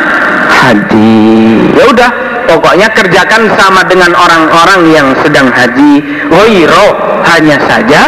haji. 0.62 1.74
Ya 1.74 1.90
udah 1.90 2.12
pokoknya 2.54 2.86
kerjakan 2.94 3.50
sama 3.58 3.82
dengan 3.90 4.14
orang-orang 4.14 4.94
yang 4.94 5.08
sedang 5.26 5.50
haji. 5.50 6.06
Wairo 6.30 6.86
hanya 7.26 7.58
saja 7.66 8.02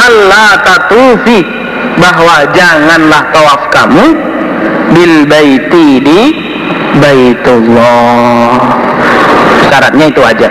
Allah 0.00 0.48
tatufi 0.64 1.44
bahwa 2.00 2.48
janganlah 2.56 3.22
tawaf 3.34 3.62
kamu 3.68 4.04
bil 4.96 5.14
baiti 5.28 6.00
di 6.00 6.20
baitullah. 6.96 8.58
Syaratnya 9.68 10.06
itu 10.08 10.22
aja. 10.24 10.48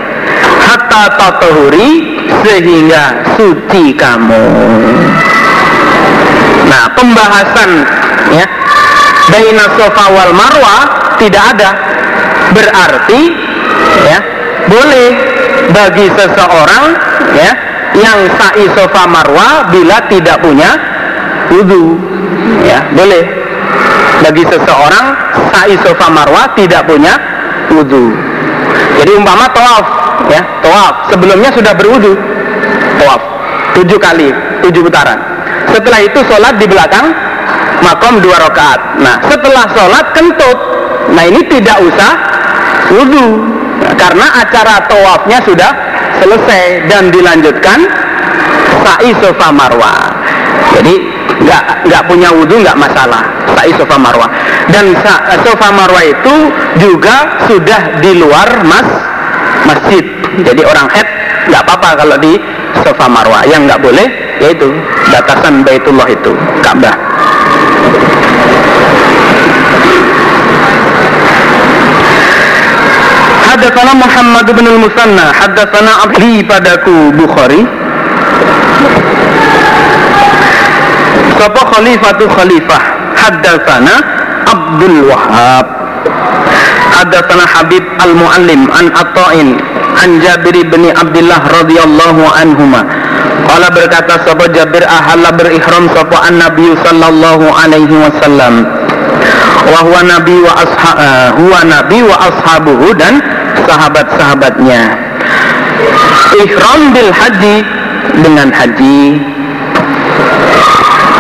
Hatta 0.70 1.04
tatuhuri 1.18 2.22
sehingga 2.46 3.26
suci 3.36 3.98
kamu. 3.98 4.46
Nah 6.70 6.84
pembahasan 6.94 7.72
ya 8.30 8.46
baina 9.34 9.66
sofa 9.74 10.06
wal 10.14 10.34
marwah 10.38 10.82
tidak 11.18 11.58
ada. 11.58 11.72
Berarti 12.54 13.22
ya 14.06 14.18
boleh 14.70 15.10
bagi 15.74 16.08
seseorang 16.14 16.86
ya 17.38 17.69
yang 18.00 18.20
sa'i 18.40 18.66
sofa 18.72 19.04
marwah 19.06 19.68
bila 19.68 20.00
tidak 20.08 20.40
punya 20.40 20.70
wudhu 21.52 22.00
ya 22.64 22.88
boleh. 22.96 23.24
Bagi 24.20 24.44
seseorang 24.44 25.06
sa'i 25.52 25.76
sofa 25.80 26.08
marwah 26.12 26.52
tidak 26.56 26.88
punya 26.88 27.16
wudhu 27.72 28.30
jadi 29.00 29.16
umpama 29.16 29.48
tawaf 29.56 29.86
ya 30.28 30.42
tawaf. 30.60 30.94
Sebelumnya 31.08 31.50
sudah 31.56 31.74
berwudhu 31.76 32.14
tawaf. 33.00 33.22
Tujuh 33.80 33.96
kali 33.96 34.36
tujuh 34.66 34.84
putaran. 34.84 35.20
Setelah 35.72 36.00
itu 36.04 36.20
sholat 36.28 36.60
di 36.60 36.68
belakang 36.68 37.16
makom 37.80 38.20
dua 38.20 38.44
rakaat. 38.44 39.00
Nah 39.00 39.24
setelah 39.24 39.66
sholat 39.72 40.06
kentut. 40.12 40.58
Nah 41.16 41.24
ini 41.26 41.42
tidak 41.48 41.80
usah 41.80 42.12
wudhu 42.92 43.40
karena 43.96 44.28
acara 44.44 44.84
tawafnya 44.92 45.40
sudah 45.48 45.72
selesai 46.20 46.92
dan 46.92 47.10
dilanjutkan 47.10 47.80
sa'i 48.84 49.12
sofa 49.18 49.50
marwah. 49.50 50.12
Jadi 50.78 50.96
nggak 51.40 51.64
nggak 51.88 52.04
punya 52.06 52.30
wudhu 52.36 52.62
nggak 52.62 52.78
masalah. 52.78 53.24
Sa'i 53.56 53.72
sofa 53.76 53.96
marwah. 53.98 54.30
Dan 54.70 54.94
sofa 55.44 55.68
marwah 55.74 56.04
itu 56.04 56.36
juga 56.78 57.48
sudah 57.50 58.04
di 58.04 58.12
luar 58.20 58.64
mas 58.68 58.88
masjid. 59.66 60.04
Jadi 60.46 60.62
orang 60.64 60.88
head 60.94 61.08
nggak 61.50 61.62
apa-apa 61.66 61.90
kalau 62.06 62.18
di 62.22 62.38
sofa 62.86 63.06
marwah. 63.10 63.44
Yang 63.48 63.62
nggak 63.74 63.82
boleh 63.82 64.08
yaitu 64.40 64.72
batasan 65.12 65.68
baitullah 65.68 66.08
itu 66.08 66.32
Ka'bah 66.64 66.96
Hadatsana 73.60 73.92
Muhammad 73.92 74.48
bin 74.56 74.72
al-Musanna, 74.72 75.36
hadatsana 75.36 76.08
Abdi 76.08 76.40
padaku 76.48 77.12
Bukhari. 77.12 77.68
Sapa 81.36 81.68
khalifatu 81.68 82.24
khalifah, 82.32 82.82
hadatsana 83.20 84.00
Abdul 84.48 85.12
Wahab. 85.12 85.68
Hadatsana 87.04 87.44
Habib 87.52 87.84
al-Muallim 88.00 88.72
an 88.72 88.96
Atta'in 88.96 89.60
an 90.00 90.10
Jabir 90.24 90.56
bin 90.64 90.96
Abdullah 90.96 91.44
radhiyallahu 91.60 92.32
anhuma. 92.32 92.88
Qala 93.44 93.76
berkata 93.76 94.24
sapa 94.24 94.48
Jabir 94.56 94.88
ahalla 94.88 95.36
berihram 95.36 95.92
sapa 95.92 96.32
an-nabi 96.32 96.80
sallallahu 96.80 97.44
alaihi 97.52 97.92
wasallam. 97.92 98.64
Wa 99.68 99.84
huwa 99.84 100.00
nabi 100.08 100.40
wa 100.48 100.56
asha 100.64 100.92
uh, 100.96 101.28
huwa 101.36 101.60
nabi 101.68 102.00
wa 102.08 102.16
ashabuhu 102.24 102.96
dan 102.96 103.20
sahabat-sahabatnya. 103.70 104.82
Ihram 106.42 106.82
bil 106.90 107.12
haji 107.14 107.56
dengan 108.26 108.50
haji. 108.50 109.22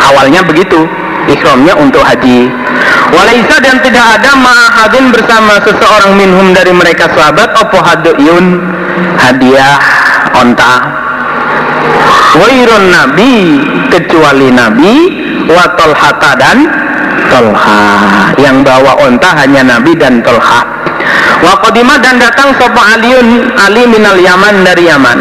Awalnya 0.09 0.41
begitu 0.41 0.89
ihramnya 1.29 1.77
untuk 1.77 2.01
haji. 2.01 2.49
Walaisa 3.13 3.57
dan 3.61 3.77
tidak 3.85 4.05
ada 4.17 4.33
ma'ahadin 4.37 5.13
bersama 5.13 5.61
seseorang 5.61 6.17
minhum 6.17 6.53
dari 6.53 6.73
mereka 6.73 7.09
sahabat 7.13 7.53
opo 7.57 7.77
haduyun 7.77 8.57
hadiah 9.17 9.77
onta. 10.33 10.75
Wairun 12.37 12.93
nabi 12.93 13.33
kecuali 13.89 14.53
nabi 14.53 14.93
wa 15.49 15.65
tolhata 15.73 16.37
dan 16.37 16.69
tolha 17.33 17.81
yang 18.37 18.61
bawa 18.61 19.01
onta 19.01 19.33
hanya 19.33 19.65
nabi 19.65 19.97
dan 19.97 20.21
tolha 20.21 20.78
Wa 21.39 21.55
dan 22.03 22.19
datang 22.19 22.51
sapa 22.59 22.99
Aliun 22.99 23.55
Ali 23.55 23.87
minal 23.87 24.19
Yaman 24.19 24.67
dari 24.67 24.91
Yaman. 24.91 25.19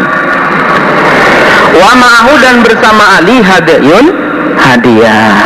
Wa 1.79 1.91
ma'ahu 1.95 2.33
dan 2.43 2.59
bersama 2.59 3.03
Ali 3.19 3.39
hadiyun 3.39 4.05
hadiah. 4.59 5.39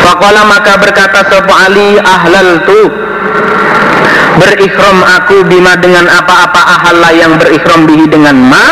Faqala 0.00 0.48
maka 0.48 0.80
berkata 0.80 1.28
sapa 1.28 1.52
Ali 1.68 2.00
ahlal 2.00 2.64
tu 2.64 2.80
berikhram 4.38 4.98
aku 5.02 5.44
bima 5.44 5.74
dengan 5.76 6.06
apa-apa 6.08 6.60
ahalla 6.78 7.10
yang 7.12 7.36
berikhram 7.36 7.84
bihi 7.84 8.06
dengan 8.06 8.38
ma 8.38 8.66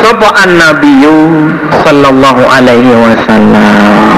sapa 0.00 0.28
an 0.40 0.50
nabiyyu 0.56 1.52
sallallahu 1.84 2.42
alaihi 2.48 2.96
wasallam 2.96 4.10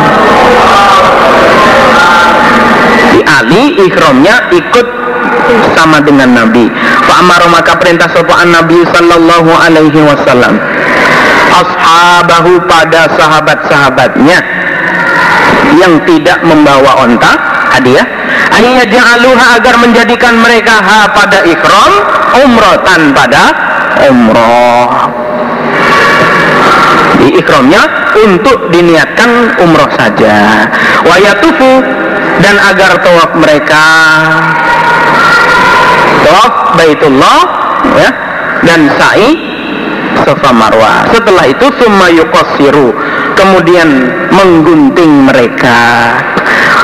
Ali 3.42 3.74
ikhramnya 3.90 4.54
ikut 4.54 4.86
sama 5.74 5.98
dengan 5.98 6.30
Nabi. 6.30 6.70
Fa 7.02 7.18
amara 7.18 7.50
maka 7.50 7.74
perintah 7.74 8.06
sapa 8.06 8.46
Nabi 8.46 8.86
sallallahu 8.86 9.50
alaihi 9.50 9.98
wasallam. 9.98 10.62
Ashabahu 11.52 12.62
pada 12.70 13.10
sahabat-sahabatnya 13.18 14.38
yang 15.74 15.98
tidak 16.06 16.38
membawa 16.46 17.02
onta 17.02 17.34
hadiah. 17.74 18.06
Akhirnya 18.54 18.86
ja'aluha 18.86 19.58
agar 19.58 19.74
menjadikan 19.82 20.38
mereka 20.38 20.78
ha 20.78 21.10
pada 21.10 21.42
ikhram 21.42 21.92
umrotan 22.46 23.10
pada 23.10 23.42
umroh. 24.06 24.86
Di 27.18 27.42
ikhramnya 27.42 27.82
untuk 28.22 28.70
diniatkan 28.70 29.60
umroh 29.60 29.90
saja. 29.98 30.66
Wayatufu 31.04 32.01
dan 32.42 32.58
agar 32.58 32.98
tawaf 33.00 33.30
mereka 33.38 33.84
tawaf 36.26 36.54
baitullah 36.76 37.40
ya 37.96 38.10
dan 38.66 38.90
sa'i 38.98 39.52
Safa 40.22 40.54
Marwah. 40.54 41.10
Setelah 41.10 41.50
itu 41.50 41.66
summa 41.82 42.06
yuqassiru, 42.12 42.94
kemudian 43.34 43.88
menggunting 44.30 45.26
mereka 45.26 46.14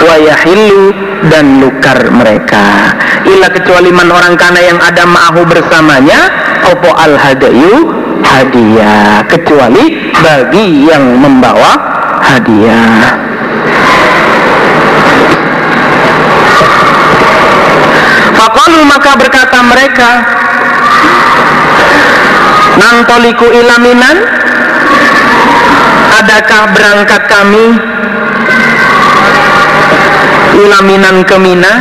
wayahilu 0.02 0.90
dan 1.30 1.62
lukar 1.62 1.98
mereka. 2.10 2.96
Ila 3.28 3.46
kecuali 3.52 3.94
man 3.94 4.10
orang 4.10 4.34
kana 4.34 4.58
yang 4.58 4.78
ada 4.82 5.06
ma'ahu 5.06 5.46
bersamanya 5.46 6.18
opo 6.72 6.90
al 6.98 7.14
hadayu 7.14 7.94
hadiah. 8.26 9.22
Kecuali 9.30 10.10
bagi 10.18 10.88
yang 10.90 11.20
membawa 11.22 11.78
hadiah 12.24 13.27
Maka 18.86 19.10
berkata 19.18 19.58
mereka 19.66 20.10
Nantoliku 22.78 23.46
ilaminan 23.50 24.16
Adakah 26.22 26.62
berangkat 26.74 27.22
kami 27.30 27.66
Ilaminan 30.58 31.22
ke 31.22 31.36
Mina? 31.38 31.74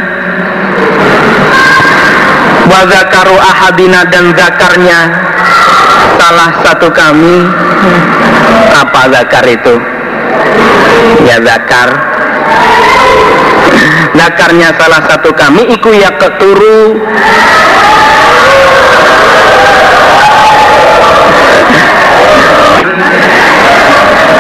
Wazakaru 2.68 3.38
ahadina 3.40 4.06
dan 4.06 4.36
zakarnya 4.38 5.00
Salah 6.18 6.52
satu 6.66 6.90
kami. 6.92 7.46
Apa 8.74 9.02
zakar 9.14 9.46
itu? 9.48 9.76
Ya 11.24 11.38
zakar 11.40 11.90
Zakarnya 14.18 14.70
salah 14.76 15.02
satu 15.08 15.30
kami 15.32 15.68
Iku 15.78 15.90
ya 15.94 16.12
keturu. 16.20 17.00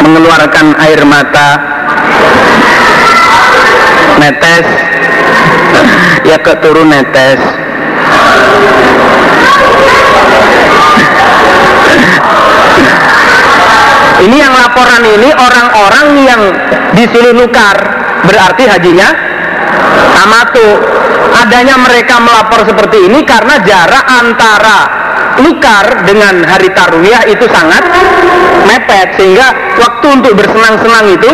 Mengeluarkan 0.04 0.66
air 0.82 1.02
mata. 1.04 1.50
Netes. 4.18 4.68
Ya 6.26 6.38
keturun 6.42 6.92
netes. 6.92 7.40
Ini 14.18 14.34
yang 14.34 14.54
laporan 14.58 15.04
ini 15.06 15.30
orang-orang 15.30 16.08
yang 16.26 16.42
disuruh 16.98 17.38
nukar 17.38 17.97
berarti 18.26 18.64
hajinya 18.66 19.10
amatu 20.26 20.68
adanya 21.38 21.76
mereka 21.78 22.18
melapor 22.18 22.66
seperti 22.66 23.06
ini 23.12 23.22
karena 23.28 23.62
jarak 23.62 24.06
antara 24.10 24.80
nukar 25.38 25.86
dengan 26.08 26.42
hari 26.42 26.74
tarwiyah 26.74 27.30
itu 27.30 27.46
sangat 27.52 27.86
mepet 28.66 29.14
sehingga 29.22 29.54
waktu 29.78 30.06
untuk 30.18 30.34
bersenang-senang 30.34 31.06
itu 31.14 31.32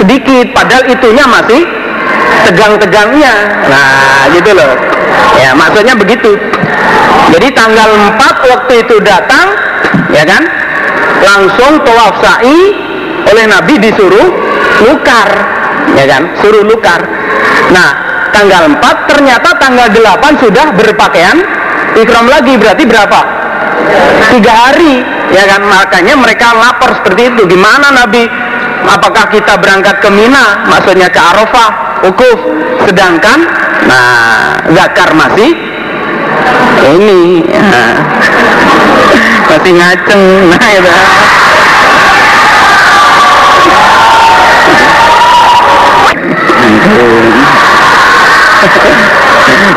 sedikit 0.00 0.46
padahal 0.56 0.84
itunya 0.88 1.24
masih 1.28 1.62
tegang-tegangnya. 2.48 3.34
Nah 3.68 4.32
gitu 4.32 4.50
loh. 4.56 4.72
Ya 5.36 5.52
maksudnya 5.52 5.94
begitu. 5.96 6.38
Jadi 7.34 7.48
tanggal 7.52 7.88
4 8.16 8.52
waktu 8.52 8.72
itu 8.86 8.96
datang 9.04 9.46
ya 10.14 10.24
kan? 10.24 10.42
Langsung 11.20 11.82
tawaf 11.82 12.22
sa'i 12.22 12.60
oleh 13.26 13.44
Nabi 13.50 13.74
disuruh 13.82 14.26
lukar 14.86 15.55
ya 15.94 16.04
kan? 16.10 16.22
Suruh 16.42 16.64
lukar 16.66 17.04
nah 17.70 18.06
tanggal 18.36 18.68
4 18.68 19.10
ternyata 19.10 19.48
tanggal 19.56 19.88
8 19.88 20.42
sudah 20.44 20.66
berpakaian 20.76 21.38
ikram 21.96 22.28
lagi. 22.28 22.54
Berarti 22.60 22.84
berapa? 22.84 23.20
Tiga 24.36 24.52
hari. 24.52 25.00
Ya 25.32 25.44
kan? 25.48 25.64
Makanya 25.64 26.14
mereka 26.20 26.52
lapor 26.52 26.92
seperti 27.00 27.32
itu. 27.32 27.42
Gimana 27.48 27.90
Nabi? 27.90 28.28
Apakah 28.86 29.32
kita 29.32 29.58
berangkat 29.58 29.98
ke 29.98 30.08
Mina? 30.12 30.68
Maksudnya 30.68 31.08
ke 31.10 31.18
Arafah? 31.18 31.70
Ukuf 32.06 32.38
sedangkan 32.86 33.40
nah 33.88 34.60
zakar 34.68 35.10
masih 35.16 35.56
ini. 36.92 37.42
Ya. 37.48 37.64
masih 39.50 39.72
ngaceng. 39.74 40.22
Nah 40.52 40.68
itu 40.70 40.92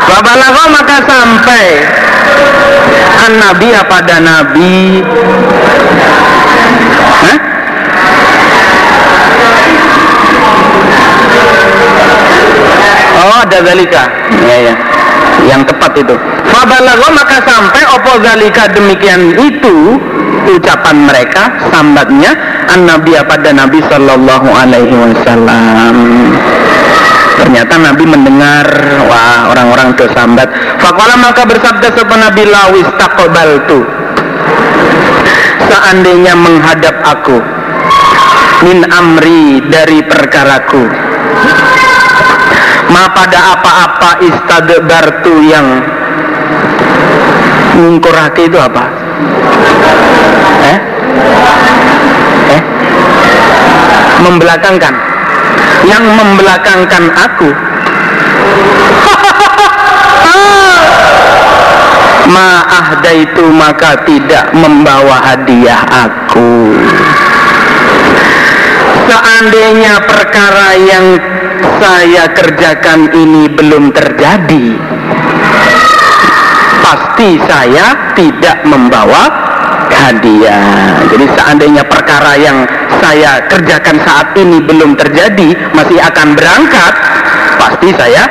Babalago 0.08 0.64
maka 0.74 0.96
sampai 1.06 1.66
an 3.24 3.32
nabi 3.38 3.68
pada 3.86 4.16
nabi? 4.20 5.04
Hah? 7.22 7.38
Oh 13.20 13.38
ada 13.44 13.58
zalika. 13.62 14.04
Ya 14.48 14.56
ya 14.70 14.74
yang 15.48 15.64
tepat 15.64 15.96
itu. 15.96 16.16
Fabalago 16.50 17.08
maka 17.16 17.38
sampai 17.40 17.82
opo 17.96 18.12
zalika 18.20 18.68
demikian 18.68 19.32
itu 19.38 19.96
ucapan 20.50 20.96
mereka 21.06 21.48
sambatnya 21.70 22.34
an 22.68 22.84
nabi 22.88 23.14
pada 23.24 23.54
nabi 23.54 23.78
sallallahu 23.86 24.48
alaihi 24.50 24.94
wasallam 24.94 25.96
ternyata 27.40 27.80
Nabi 27.80 28.04
mendengar 28.04 28.66
wah 29.08 29.48
orang-orang 29.48 29.96
itu 29.96 30.04
sambat 30.12 30.52
fakola 30.76 31.16
maka 31.16 31.48
bersabda 31.48 31.88
sopan 31.96 32.20
Nabi 32.20 32.44
lawis 32.44 32.88
tu 33.64 33.80
seandainya 35.64 36.36
menghadap 36.36 37.00
aku 37.02 37.40
min 38.64 38.84
amri 38.84 39.64
dari 39.72 40.04
perkaraku. 40.04 40.84
Ma 42.90 43.06
pada 43.14 43.54
apa-apa 43.56 44.10
istadbartu 44.20 45.34
yang 45.46 45.66
hati 48.10 48.42
itu 48.50 48.58
apa? 48.60 48.84
Eh? 50.68 50.78
Eh? 52.50 52.62
Membelakangkan 54.26 55.09
yang 55.86 56.04
membelakangkan 56.04 57.04
aku. 57.14 57.50
Ma'ahda 62.34 63.12
itu 63.16 63.44
maka 63.52 64.00
tidak 64.04 64.52
membawa 64.56 65.20
hadiah 65.24 65.82
aku. 66.08 66.76
Seandainya 69.10 70.04
perkara 70.06 70.76
yang 70.78 71.18
saya 71.80 72.28
kerjakan 72.30 73.08
ini 73.12 73.48
belum 73.48 73.92
terjadi 73.92 74.76
Pasti 76.80 77.36
saya 77.46 78.16
tidak 78.16 78.64
membawa 78.66 79.49
hadiah. 80.00 81.04
Jadi 81.12 81.26
seandainya 81.36 81.84
perkara 81.84 82.32
yang 82.40 82.64
saya 83.00 83.44
kerjakan 83.46 83.96
saat 84.00 84.32
ini 84.40 84.58
belum 84.64 84.96
terjadi, 84.96 85.52
masih 85.76 86.00
akan 86.00 86.32
berangkat, 86.32 86.94
pasti 87.60 87.88
saya 87.92 88.24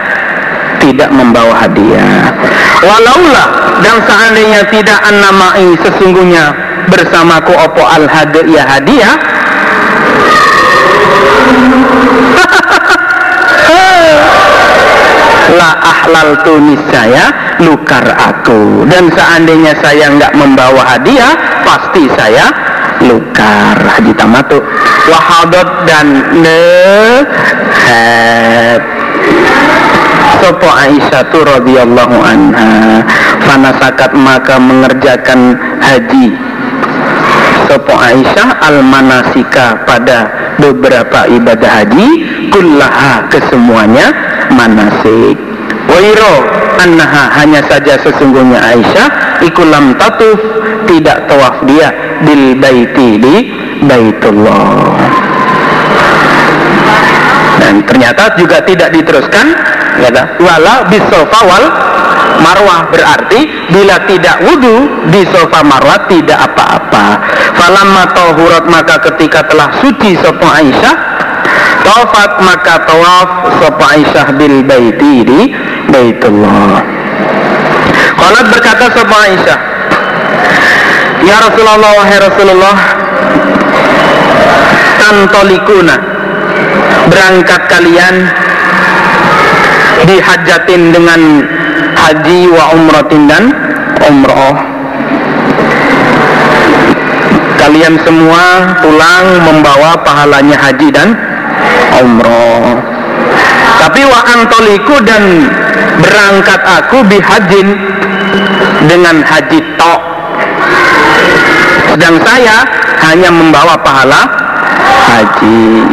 tidak 0.81 1.13
membawa 1.13 1.67
hadiah. 1.67 2.33
Walaulah 2.81 3.47
dan 3.83 3.99
seandainya 4.07 4.61
tidak 4.71 4.99
annamai 5.03 5.75
sesungguhnya 5.83 6.55
bersamaku 6.89 7.53
opo 7.53 7.83
al 7.85 8.09
hadiah 8.09 8.65
hadiah 8.65 9.13
la 15.59 15.71
ahlal 15.81 16.33
tunis 16.45 16.79
saya 16.89 17.29
lukar 17.61 18.05
aku 18.15 18.87
dan 18.87 19.11
seandainya 19.11 19.75
saya 19.83 20.07
nggak 20.13 20.33
membawa 20.37 20.95
hadiah 20.95 21.48
pasti 21.89 22.05
saya 22.13 22.45
lukar 23.01 23.73
haji 23.81 24.13
tamatu 24.13 24.61
wahadot 25.09 25.89
dan 25.89 26.21
nehat. 26.37 27.25
Sopo 30.37 30.69
Aisyah 30.69 31.33
tu 31.33 31.41
radhiyallahu 31.41 32.13
anha 32.21 33.01
fanasakat 33.41 34.13
maka 34.13 34.61
mengerjakan 34.61 35.57
haji. 35.81 36.29
Sopo 37.65 37.97
Aisyah 37.97 38.69
al 38.69 38.85
manasika 38.85 39.81
pada 39.89 40.29
beberapa 40.61 41.25
ibadah 41.25 41.71
haji 41.73 42.07
kullaha 42.53 43.25
kesemuanya 43.33 44.13
manasik. 44.53 45.41
Wairo 45.89 46.35
annaha 46.77 47.33
hanya 47.41 47.65
saja 47.65 47.97
sesungguhnya 47.97 48.61
Aisyah 48.61 49.28
ikulam 49.43 49.95
tatuf 49.95 50.39
tidak 50.87 51.27
tawaf 51.29 51.63
dia. 51.65 51.89
Bil 52.23 52.59
baiti 52.59 53.19
di 53.19 53.35
baitullah. 53.83 55.07
Dan 57.59 57.83
ternyata 57.85 58.33
juga 58.39 58.63
tidak 58.63 58.89
diteruskan 58.95 59.47
kata 59.99 60.39
wala 60.39 60.87
bisofa 60.87 61.39
wal 61.43 61.65
marwah 62.39 62.87
berarti 62.87 63.45
bila 63.67 63.99
tidak 64.07 64.39
wudhu 64.47 65.07
di 65.11 65.27
sofa 65.27 65.59
marwah 65.61 66.07
tidak 66.07 66.39
apa-apa. 66.39 67.05
Falamma 67.59 68.03
tahurat 68.15 68.63
maka 68.71 68.95
ketika 69.11 69.43
telah 69.43 69.75
suci 69.83 70.15
sopo 70.23 70.47
Aisyah 70.47 70.95
tawafat 71.83 72.31
maka 72.43 72.73
tawaf 72.87 73.29
sapa 73.59 73.85
Aisyah 73.99 74.27
bil 74.39 74.63
baiti 74.63 75.27
di 75.27 75.41
Baitullah 75.89 76.88
Qalat 78.29 78.45
berkata 78.45 78.85
sapa 78.93 79.15
Aisyah. 79.25 79.59
Ya 81.25 81.41
Rasulullah 81.49 81.91
wahai 81.97 82.17
Rasulullah. 82.21 82.77
Tantolikuna. 85.01 85.95
Berangkat 87.09 87.61
kalian 87.73 88.29
dihajatin 90.05 90.93
dengan 90.93 91.41
haji 91.97 92.53
wa 92.53 92.69
umratin 92.77 93.25
dan 93.25 93.49
umroh. 94.05 94.61
Kalian 97.57 97.97
semua 98.05 98.77
pulang 98.77 99.25
membawa 99.41 99.97
pahalanya 100.05 100.69
haji 100.69 100.93
dan 100.93 101.17
umroh. 101.97 102.77
Tapi 103.81 104.05
wa 104.05 104.21
antoliku 104.37 105.01
dan 105.01 105.49
berangkat 105.97 106.61
aku 106.61 107.01
bihajin 107.09 107.67
dengan 108.87 109.19
haji 109.25 109.59
tok. 109.75 110.01
Sedang 111.89 112.15
saya 112.21 112.63
hanya 113.09 113.33
membawa 113.33 113.75
pahala 113.81 114.21
haji. 115.09 115.83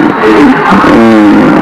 Hmm. 0.92 1.56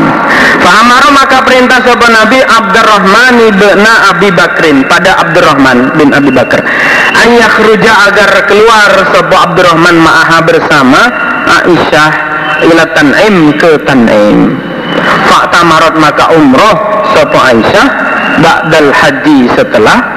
Maka 1.25 1.51
perintah 1.51 1.81
sahabat 1.81 2.11
Nabi 2.15 2.39
Abdurrahman 2.47 3.57
bin 3.57 3.81
Abi 3.83 4.29
Bakrin 4.29 4.85
pada 4.85 5.25
Abdurrahman 5.25 5.97
bin 5.97 6.13
Abi 6.13 6.29
Bakar. 6.29 6.61
Ruja 7.65 7.93
agar 8.13 8.45
keluar 8.45 8.93
sahabat 9.09 9.41
Abdurrahman 9.51 10.05
ma'aha 10.05 10.45
bersama 10.45 11.01
Aisyah 11.65 12.11
ila 12.71 12.85
tan'im 12.93 13.57
ke 13.57 13.83
tan'im. 13.89 14.53
I'tamarat 15.27 15.97
maka 15.97 16.31
umroh 16.37 16.77
sapa 17.17 17.57
Aisyah 17.57 17.87
ba'dal 18.45 18.93
haji 18.93 19.49
setelah 19.59 20.14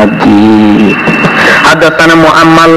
haji 0.00 0.96
hadatsana 1.68 2.16
Muammal 2.16 2.72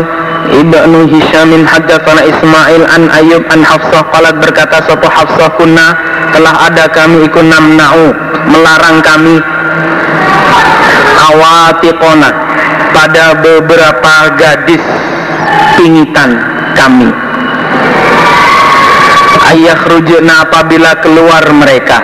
Ibnu 0.51 1.07
Hisyamin 1.07 1.63
hadatsana 1.63 2.27
Ismail 2.27 2.83
an 2.91 3.07
Ayub 3.15 3.47
an 3.47 3.63
Hafsah 3.63 4.03
qalat 4.11 4.43
berkata 4.43 4.83
sapa 4.83 5.07
Hafsah 5.07 5.55
kunna? 5.55 5.95
Telah 6.35 6.67
ada 6.67 6.91
kami 6.91 7.23
ikut 7.31 7.45
namna'u 7.47 8.11
melarang 8.51 8.99
kami. 8.99 9.39
Awatiqona 11.23 12.29
pada 12.91 13.39
beberapa 13.39 14.35
gadis 14.35 14.83
pingitan 15.79 16.35
kami. 16.75 17.07
Ayah 19.53 19.79
rujuna 19.87 20.43
apabila 20.43 20.91
keluar 20.99 21.43
mereka. 21.55 22.03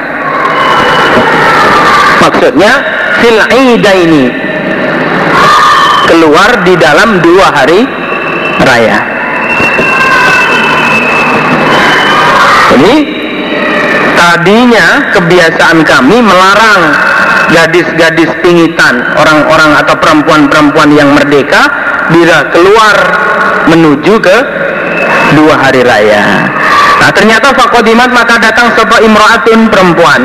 Maksudnya 2.24 2.72
fil 3.20 3.40
ini 3.52 4.49
keluar 6.10 6.66
di 6.66 6.74
dalam 6.74 7.22
dua 7.22 7.54
hari 7.54 7.86
raya. 8.66 8.98
Ini 12.74 12.96
tadinya 14.18 15.14
kebiasaan 15.14 15.86
kami 15.86 16.18
melarang 16.26 16.82
gadis-gadis 17.54 18.30
pingitan 18.42 19.02
orang-orang 19.18 19.78
atau 19.86 19.96
perempuan-perempuan 20.02 20.90
yang 20.94 21.14
merdeka 21.14 21.70
bila 22.10 22.50
keluar 22.50 22.96
menuju 23.70 24.14
ke 24.18 24.38
dua 25.38 25.54
hari 25.62 25.86
raya. 25.86 26.50
Nah 27.00 27.10
ternyata 27.14 27.54
fakodimat 27.54 28.10
maka 28.10 28.42
datang 28.42 28.74
sebuah 28.74 29.02
imro'atun 29.06 29.70
perempuan. 29.70 30.22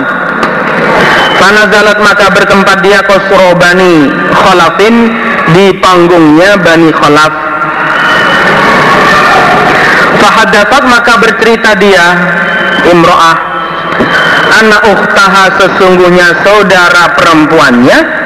Fanazalat 1.35 1.99
maka 2.01 2.31
bertempat 2.31 2.79
dia 2.81 3.03
kosro 3.05 3.53
bani 3.59 4.09
khalafin 4.33 5.13
di 5.53 5.67
panggungnya 5.83 6.57
bani 6.63 6.89
khalaf. 6.95 7.33
Fahadatat 10.25 10.83
maka 10.89 11.13
bercerita 11.21 11.77
dia 11.77 12.07
imro'ah 12.89 13.37
anak 14.65 14.83
uktaha 14.89 15.45
sesungguhnya 15.61 16.41
saudara 16.47 17.13
perempuannya 17.13 18.25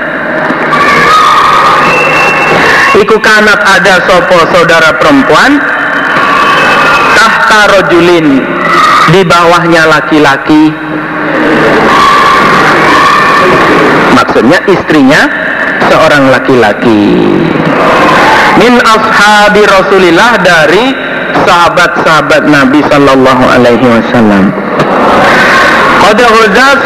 Iku 2.99 3.21
kanat 3.21 3.61
ada 3.63 4.01
sopo 4.09 4.39
saudara 4.51 4.97
perempuan? 4.97 5.61
Tahta 7.15 7.61
rojulin 7.79 8.43
Di 9.13 9.21
bawahnya 9.23 9.87
laki-laki. 9.87 10.73
Maksudnya 14.19 14.59
istrinya 14.67 15.48
seorang 15.89 16.31
laki-laki. 16.31 17.05
Min 18.61 18.73
ashabi 18.83 19.63
Rasulillah 19.65 20.33
dari 20.41 20.85
sahabat-sahabat 21.47 22.47
Nabi 22.49 22.81
Sallallahu 22.87 23.45
Alaihi 23.49 23.87
Wasallam. 23.87 24.45
Qad 26.09 26.25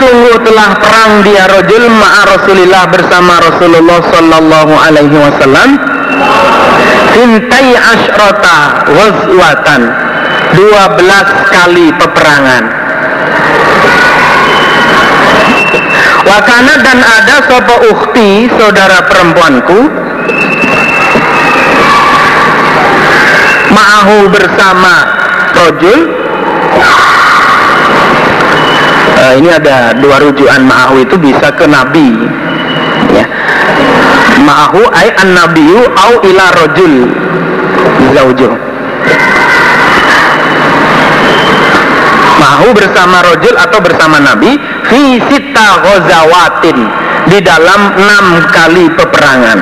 sungguh 0.02 0.36
telah 0.42 0.70
perang 0.82 1.22
dia 1.22 1.46
rojul 1.46 1.86
ma'a 1.94 2.26
Rasulillah 2.26 2.90
bersama 2.90 3.38
Rasulullah 3.38 4.02
sallallahu 4.10 4.74
alaihi 4.74 5.14
wasallam. 5.14 5.78
Sintai 7.14 7.70
asyrota 7.70 8.58
wazwatan 8.90 9.80
12 10.58 11.54
kali 11.54 11.86
peperangan 11.94 12.62
Wakana 16.32 16.80
dan 16.80 16.96
ada 17.04 17.44
sopo 17.44 17.76
ukti 17.92 18.48
saudara 18.56 19.04
perempuanku. 19.04 19.80
Ma'ahu 23.68 24.32
bersama 24.32 24.94
rojul. 25.52 26.00
Uh, 29.12 29.32
Ini 29.36 29.60
ada 29.60 29.92
dua 30.00 30.24
rujukan 30.24 30.64
ma'ahu 30.64 31.04
itu 31.04 31.20
bisa 31.20 31.52
ke 31.52 31.68
nabi. 31.68 32.16
Ya. 33.12 33.28
Ma'ahu 34.40 34.88
ay 34.88 35.12
an 35.12 35.36
nabiyu 35.36 35.84
au 35.84 36.12
ila 36.24 36.44
rojul. 36.64 37.12
Zaujuh 38.16 38.52
ma'ahu 42.42 42.74
bersama 42.74 43.22
rojul 43.22 43.54
atau 43.54 43.78
bersama 43.78 44.18
nabi 44.18 44.58
fi 44.90 45.22
sita 45.30 45.68
di 47.30 47.38
dalam 47.38 47.80
enam 47.94 48.26
kali 48.50 48.90
peperangan. 48.98 49.58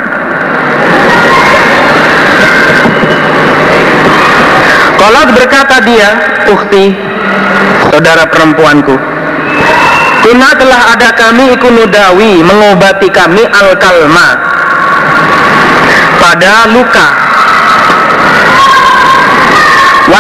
Kalau 5.01 5.22
berkata 5.33 5.76
dia, 5.85 6.09
ukti, 6.49 6.93
saudara 7.89 8.28
perempuanku, 8.28 8.97
Kuna 10.20 10.53
telah 10.53 10.93
ada 10.93 11.16
kami 11.16 11.57
ikunudawi 11.57 12.45
mengobati 12.45 13.09
kami 13.09 13.41
al-kalma. 13.41 14.28
Pada 16.20 16.68
luka 16.76 17.09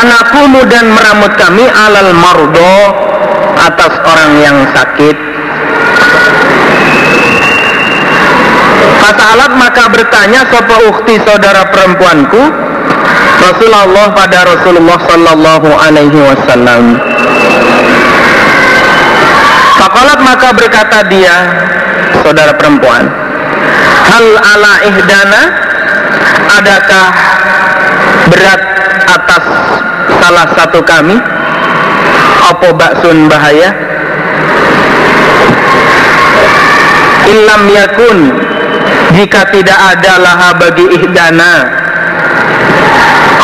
wanakumu 0.00 0.64
dan 0.64 0.88
meramut 0.96 1.36
kami 1.36 1.68
alal 1.68 2.16
mardo 2.16 2.76
atas 3.60 3.92
orang 4.00 4.32
yang 4.40 4.56
sakit. 4.72 5.16
Fasalat 9.04 9.52
maka 9.60 9.84
bertanya 9.92 10.48
sopa 10.48 10.76
ukti 10.88 11.20
saudara 11.20 11.68
perempuanku? 11.68 12.42
Rasulullah 13.40 14.08
pada 14.16 14.48
Rasulullah 14.48 14.98
Sallallahu 15.04 15.68
Alaihi 15.68 16.16
Wasallam. 16.16 16.96
Fakolat 19.76 20.20
maka 20.24 20.48
berkata 20.56 21.04
dia 21.08 21.36
saudara 22.24 22.56
perempuan, 22.56 23.04
hal 24.08 24.26
ala 24.40 24.72
ihdana? 24.88 25.42
Adakah 26.50 27.06
berat 28.28 28.69
atas 29.10 29.44
salah 30.22 30.46
satu 30.54 30.80
kami 30.86 31.18
apa 32.50 32.68
baksun 32.74 33.26
bahaya? 33.26 33.70
Ilam 37.30 37.62
yakun 37.70 38.18
jika 39.14 39.46
tidak 39.54 39.78
ada 39.78 40.12
laha 40.18 40.50
bagi 40.58 40.86
ihdana 40.98 41.54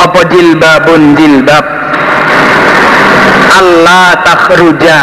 apa 0.07 0.21
jilbabun 0.31 1.15
jilbab? 1.15 1.65
Allah 3.57 4.21
takhruja 4.21 5.01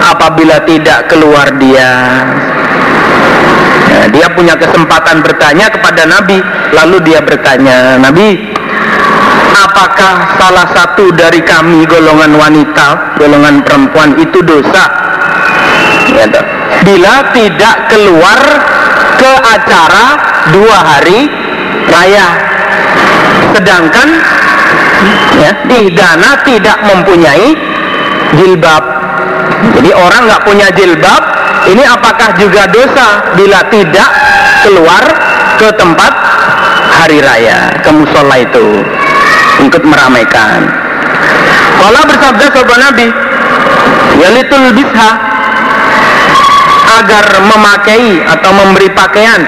apabila 0.00 0.62
tidak 0.64 1.10
keluar 1.10 1.50
dia. 1.58 1.90
Ya, 3.90 4.02
dia 4.14 4.26
punya 4.30 4.54
kesempatan 4.54 5.18
bertanya 5.26 5.66
kepada 5.66 6.06
Nabi, 6.06 6.38
lalu 6.70 6.96
dia 7.10 7.18
bertanya, 7.18 7.98
Nabi, 7.98 8.54
apakah 9.60 10.40
salah 10.40 10.66
satu 10.72 11.12
dari 11.12 11.44
kami 11.44 11.84
golongan 11.84 12.32
wanita, 12.36 13.18
golongan 13.20 13.60
perempuan 13.60 14.16
itu 14.16 14.40
dosa? 14.40 14.84
Ya, 16.10 16.26
bila 16.82 17.14
tidak 17.36 17.76
keluar 17.92 18.40
ke 19.20 19.32
acara 19.44 20.04
dua 20.50 20.76
hari 20.80 21.28
raya, 21.86 22.28
sedangkan 23.54 24.08
ya, 25.38 25.50
dana 25.94 26.30
tidak 26.42 26.78
mempunyai 26.88 27.48
jilbab. 28.34 28.84
Jadi 29.76 29.90
orang 29.92 30.22
nggak 30.24 30.42
punya 30.48 30.68
jilbab, 30.72 31.22
ini 31.68 31.84
apakah 31.84 32.32
juga 32.40 32.64
dosa 32.72 33.36
bila 33.36 33.60
tidak 33.68 34.08
keluar 34.64 35.04
ke 35.60 35.68
tempat 35.76 36.12
hari 37.00 37.20
raya 37.20 37.80
ke 37.84 37.90
musola 37.92 38.36
itu 38.40 38.84
untuk 39.58 39.82
meramaikan. 39.82 40.70
Kalau 41.80 42.02
bersabda 42.06 42.46
sahabat 42.52 42.78
Nabi 42.78 43.08
yalitul 44.20 44.70
bisha 44.76 45.10
agar 47.00 47.26
memakai 47.48 48.20
atau 48.28 48.50
memberi 48.52 48.88
pakaian. 48.92 49.42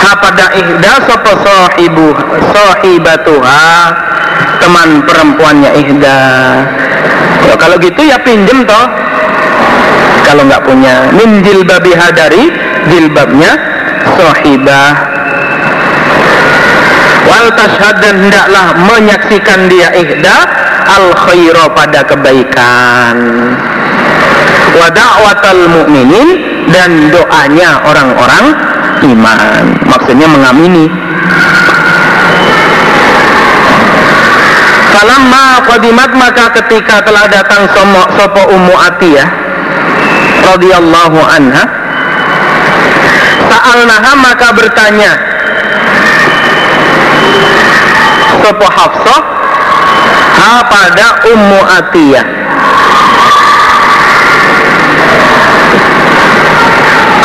Kepada 0.00 0.56
ihda 0.56 1.04
sopo 1.04 1.32
sohibu 1.44 2.16
sohibatuha 2.50 3.68
teman 4.58 5.04
perempuannya 5.04 5.70
ihda. 5.76 6.20
Ya, 7.46 7.54
kalau 7.60 7.76
gitu 7.76 8.00
ya 8.08 8.16
pinjem 8.24 8.64
toh. 8.64 8.86
Kalau 10.24 10.48
nggak 10.48 10.64
punya 10.64 11.10
min 11.12 11.44
jilbabiha 11.44 12.06
dari 12.16 12.48
jilbabnya 12.88 13.50
sohibah 14.16 15.09
wal 17.30 17.46
tashhad 17.54 18.02
dan 18.02 18.26
hendaklah 18.26 18.74
menyaksikan 18.90 19.70
dia 19.70 19.94
ihda 19.94 20.36
al 20.90 21.14
khairo 21.14 21.70
pada 21.70 22.02
kebaikan. 22.02 23.16
Wa 24.74 24.86
da'watal 24.90 25.62
mu'minin 25.70 26.28
dan 26.74 27.10
doanya 27.14 27.86
orang-orang 27.86 28.44
iman. 29.06 29.64
Maksudnya 29.86 30.26
mengamini. 30.26 30.86
Falamma 34.90 35.64
qadimat 35.64 36.10
maka 36.12 36.52
ketika 36.60 37.00
telah 37.06 37.24
datang 37.30 37.64
sopo, 37.72 38.02
sopo 38.18 38.42
Ummu 38.52 38.74
Atiyah 38.74 39.28
radhiyallahu 40.44 41.18
anha 41.24 41.64
Sa'alnaha 43.50 44.12
maka 44.20 44.48
bertanya 44.54 45.29
sopo 48.40 48.66
Hafsah 48.66 49.20
ha 50.40 50.52
pada 50.66 51.06
Ummu 51.28 51.60
Atiyah. 51.60 52.26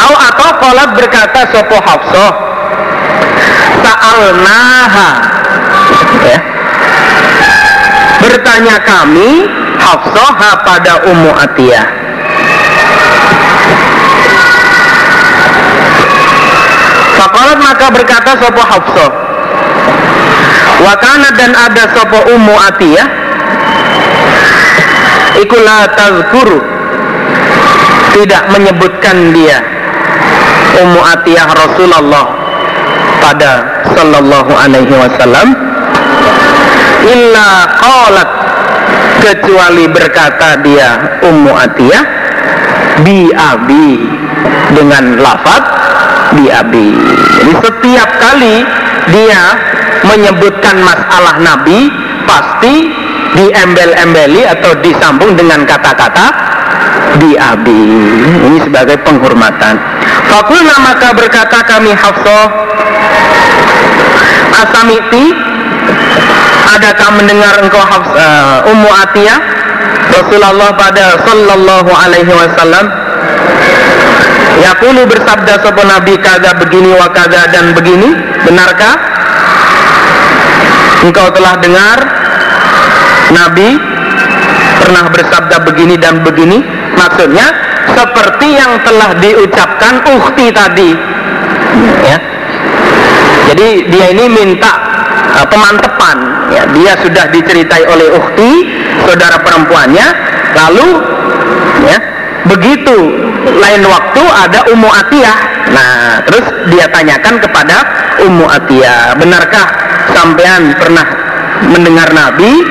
Au 0.05 0.13
atau 0.13 0.49
kolat 0.61 0.89
berkata 0.93 1.39
sopo 1.49 1.77
Hafsah 1.79 2.31
Sa'alnaha. 3.85 5.09
Ya. 6.25 6.39
Bertanya 8.21 8.77
kami 8.83 9.47
Hafsah 9.79 10.29
pada 10.65 10.93
Ummu 11.09 11.31
Atiyah. 11.33 11.87
Fakolat 17.15 17.57
maka 17.63 17.87
berkata 17.89 18.31
sopo 18.37 18.61
Hafsah 18.61 19.24
Wakana 20.85 21.33
dan 21.33 21.51
ada 21.57 21.83
sopo 21.97 22.29
Ummu 22.29 22.53
Atiyah? 22.53 23.07
Ikulah 25.41 25.89
tazkuru. 25.97 26.61
Tidak 28.13 28.43
menyebutkan 28.53 29.33
dia. 29.33 29.65
Ummu 30.85 31.01
Atiyah 31.01 31.49
Rasulullah 31.57 32.25
pada 33.17 33.81
Sallallahu 33.97 34.51
Alaihi 34.53 34.93
Wasallam. 34.93 35.47
Illa 37.09 37.49
qalat. 37.81 38.29
Kecuali 39.15 39.89
berkata 39.89 40.61
dia 40.61 41.17
Ummu 41.25 41.49
Atiyah 41.49 42.03
bi 43.01 43.33
abi. 43.33 44.05
Dengan 44.69 45.17
lafaz 45.17 45.65
bi 46.37 46.45
abi. 46.53 46.93
Jadi 47.41 47.53
setiap 47.57 48.09
kali 48.21 48.61
dia 49.09 49.41
menyebutkan 50.05 50.77
masalah 50.85 51.41
Nabi 51.41 51.89
pasti 52.25 52.89
diembel-embeli 53.35 54.47
atau 54.47 54.71
disambung 54.79 55.35
dengan 55.35 55.67
kata-kata 55.67 56.25
bi 57.19 57.35
abi 57.35 57.81
ini 58.47 58.57
sebagai 58.63 58.99
penghormatan. 59.03 59.75
Fakulna 60.31 60.75
maka 60.83 61.11
berkata 61.15 61.63
kami 61.63 61.91
Hafsah 61.91 62.47
asamiti 64.55 65.35
adakah 66.75 67.09
mendengar 67.19 67.53
engkau 67.61 67.83
uh, 67.83 68.71
Ummu 68.71 68.89
Atiyah 68.89 69.39
Rasulullah 70.15 70.71
pada 70.75 71.19
sallallahu 71.23 71.91
alaihi 71.91 72.31
wasallam? 72.31 72.85
Yakulu 74.55 75.03
bersabda 75.11 75.59
sopo 75.59 75.83
Nabi 75.83 76.15
kada 76.23 76.55
begini 76.55 76.95
wa 76.95 77.11
kada 77.11 77.51
dan 77.51 77.75
begini? 77.75 78.15
Benarkah 78.47 79.14
engkau 81.05 81.29
telah 81.29 81.61
dengar 81.61 81.97
Nabi 83.29 83.77
pernah 84.81 85.05
bersabda 85.09 85.57
begini 85.65 85.95
dan 86.01 86.21
begini. 86.25 86.61
Maksudnya 86.97 87.47
seperti 87.93 88.57
yang 88.57 88.81
telah 88.81 89.17
diucapkan 89.17 90.01
ukti 90.17 90.49
tadi. 90.49 90.91
Ya. 92.05 92.17
Jadi 93.53 93.89
dia 93.93 94.05
ini 94.13 94.25
minta 94.29 94.73
uh, 95.37 95.45
pemantepan. 95.45 96.17
Ya 96.53 96.63
dia 96.73 96.93
sudah 97.01 97.29
diceritai 97.29 97.85
oleh 97.89 98.13
ukti 98.13 98.51
saudara 99.05 99.41
perempuannya. 99.41 100.07
Lalu 100.55 100.87
ya 101.85 101.97
begitu 102.45 102.97
lain 103.57 103.83
waktu 103.85 104.21
ada 104.21 104.59
Ummu 104.69 104.89
Atiyah. 104.89 105.37
Nah 105.73 106.21
terus 106.29 106.45
dia 106.69 106.85
tanyakan 106.89 107.41
kepada 107.41 107.77
Ummu 108.21 108.45
Atiyah 108.49 109.17
benarkah 109.17 109.84
sampean 110.13 110.75
pernah 110.77 111.05
mendengar 111.71 112.11
Nabi 112.11 112.61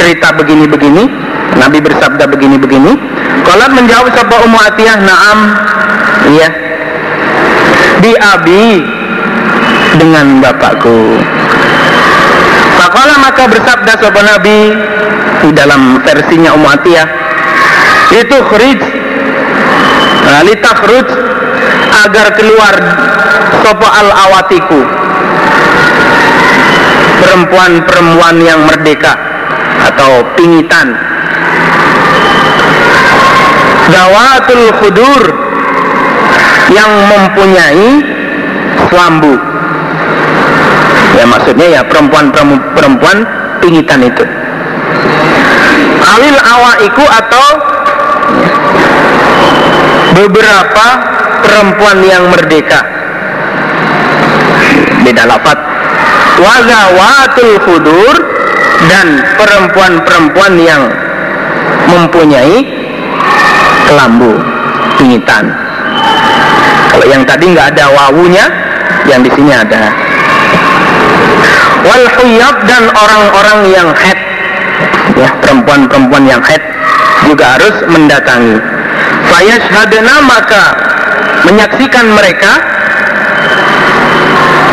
cerita 0.00 0.32
begini-begini? 0.36 1.04
Nabi 1.60 1.78
bersabda 1.82 2.24
begini-begini. 2.30 2.92
Kalau 3.44 3.66
menjawab 3.76 4.10
sebuah 4.14 4.40
Ummu 4.48 4.58
Atiyah? 4.58 4.96
Naam. 5.04 5.38
Iya. 6.32 6.48
Di 8.00 8.12
abi 8.16 8.64
dengan 10.00 10.42
bapakku. 10.42 11.20
Faqala 12.80 13.14
maka 13.22 13.44
bersabda 13.46 13.92
sahabat 14.00 14.24
Nabi 14.24 14.58
di 15.44 15.50
dalam 15.54 16.00
versinya 16.02 16.56
Umatiyah 16.56 17.06
itu 18.12 18.36
khrij 18.36 18.80
nah, 20.28 20.42
litakhrij 20.44 21.08
agar 22.04 22.26
keluar 22.36 22.74
sopo 23.64 23.88
al 23.88 24.08
awatiku 24.12 25.03
perempuan-perempuan 27.24 28.36
yang 28.44 28.60
merdeka 28.68 29.16
atau 29.88 30.20
pingitan. 30.36 30.92
Dawatul 33.88 34.64
khudur 34.80 35.22
yang 36.72 36.92
mempunyai 37.08 37.88
selambu 38.88 39.36
ya 41.14 41.24
maksudnya 41.28 41.80
ya 41.80 41.82
perempuan-perempuan 41.84 43.18
pingitan 43.60 44.00
itu. 44.04 44.24
Alil 46.04 46.38
awaiku 46.38 47.04
atau 47.04 47.46
beberapa 50.14 50.86
perempuan 51.42 51.98
yang 52.04 52.28
merdeka. 52.30 52.80
Beda 55.04 55.28
lafat 55.28 55.73
wazawatul 56.38 57.54
hudur 57.62 58.14
dan 58.90 59.22
perempuan-perempuan 59.38 60.54
yang 60.60 60.82
mempunyai 61.88 62.64
kelambu 63.86 64.34
pingitan. 64.98 65.52
Kalau 66.90 67.06
yang 67.10 67.22
tadi 67.26 67.44
nggak 67.54 67.74
ada 67.74 67.84
wawunya 67.90 68.44
yang 69.10 69.20
di 69.22 69.30
sini 69.34 69.52
ada. 69.52 69.90
Wal 71.84 72.06
huyab 72.16 72.56
dan 72.64 72.88
orang-orang 72.88 73.58
yang 73.68 73.88
head. 73.92 74.18
Ya 75.14 75.30
perempuan-perempuan 75.44 76.24
yang 76.24 76.42
head 76.42 76.62
juga 77.28 77.58
harus 77.58 77.76
mendatangi. 77.86 78.56
Fayashhadna 79.28 80.14
maka 80.24 80.62
menyaksikan 81.44 82.08
mereka 82.12 82.52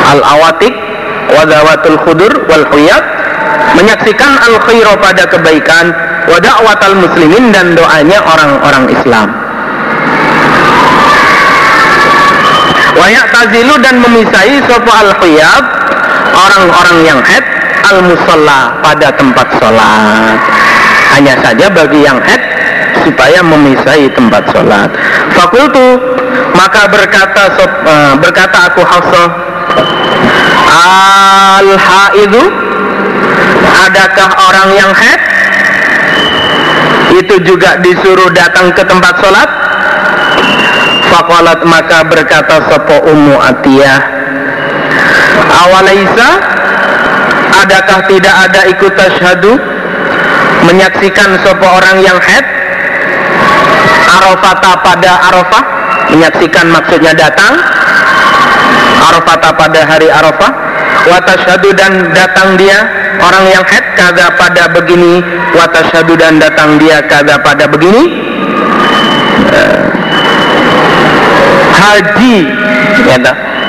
al 0.08 0.20
awatik 0.24 0.91
wadawatul 1.30 1.98
khudur 2.08 2.34
wal 2.50 2.66
huyab 2.74 3.04
menyaksikan 3.78 4.32
al 4.42 4.56
khairu 4.66 4.94
pada 5.00 5.24
kebaikan 5.30 5.94
wada'watal 6.28 6.96
muslimin 6.98 7.54
dan 7.54 7.74
doanya 7.74 8.20
orang-orang 8.26 8.86
Islam. 8.92 9.30
Wayak 12.92 13.26
tazilu 13.34 13.76
dan 13.82 13.98
memisai 14.04 14.62
sopo 14.68 14.92
al 14.92 15.12
khuyab 15.18 15.64
orang-orang 16.36 16.98
yang 17.08 17.20
head 17.24 17.46
al 17.88 18.04
musalla 18.06 18.78
pada 18.84 19.10
tempat 19.16 19.48
sholat. 19.58 20.38
Hanya 21.18 21.36
saja 21.44 21.68
bagi 21.72 22.06
yang 22.06 22.20
head 22.24 22.40
supaya 23.02 23.42
memisai 23.42 24.12
tempat 24.14 24.44
sholat. 24.54 24.90
Fakultu 25.34 25.98
maka 26.54 26.86
berkata 26.92 27.44
uh, 27.58 28.14
berkata 28.20 28.58
aku 28.70 28.84
Hafsah 28.84 29.51
al 30.72 31.70
haidu 31.76 32.44
adakah 33.86 34.30
orang 34.48 34.70
yang 34.72 34.92
head 34.96 35.22
itu 37.12 37.36
juga 37.44 37.76
disuruh 37.84 38.32
datang 38.32 38.72
ke 38.72 38.84
tempat 38.88 39.20
sholat? 39.20 39.50
Fakolat 41.12 41.60
maka 41.68 42.08
berkata 42.08 42.64
sopo 42.72 43.04
ummu 43.12 43.36
atiyah 43.36 44.00
awalaisa? 45.52 46.30
Adakah 47.52 48.00
tidak 48.10 48.36
ada 48.50 48.62
ikut 48.74 48.94
tasyhadu 48.96 49.54
menyaksikan 50.72 51.36
sopo 51.44 51.68
orang 51.68 52.00
yang 52.00 52.16
head 52.24 52.46
arafata 54.08 54.72
pada 54.82 55.12
arafah? 55.30 55.64
Menyaksikan 56.16 56.72
maksudnya 56.72 57.12
datang. 57.12 57.60
Arafata 59.02 59.50
pada 59.58 59.82
hari 59.84 60.08
arafah 60.08 60.61
watashadu 61.08 61.74
dan 61.74 62.12
datang 62.14 62.58
dia. 62.58 62.78
Orang 63.22 63.46
yang 63.50 63.64
head 63.66 63.86
kada 63.94 64.34
pada 64.38 64.70
begini. 64.74 65.22
Watashadu 65.54 66.18
dan 66.18 66.42
datang 66.42 66.82
dia 66.82 67.02
kada 67.06 67.38
pada 67.42 67.70
begini. 67.70 68.04
Eh, 69.52 69.84
haji 71.82 72.38
ya 73.10 73.18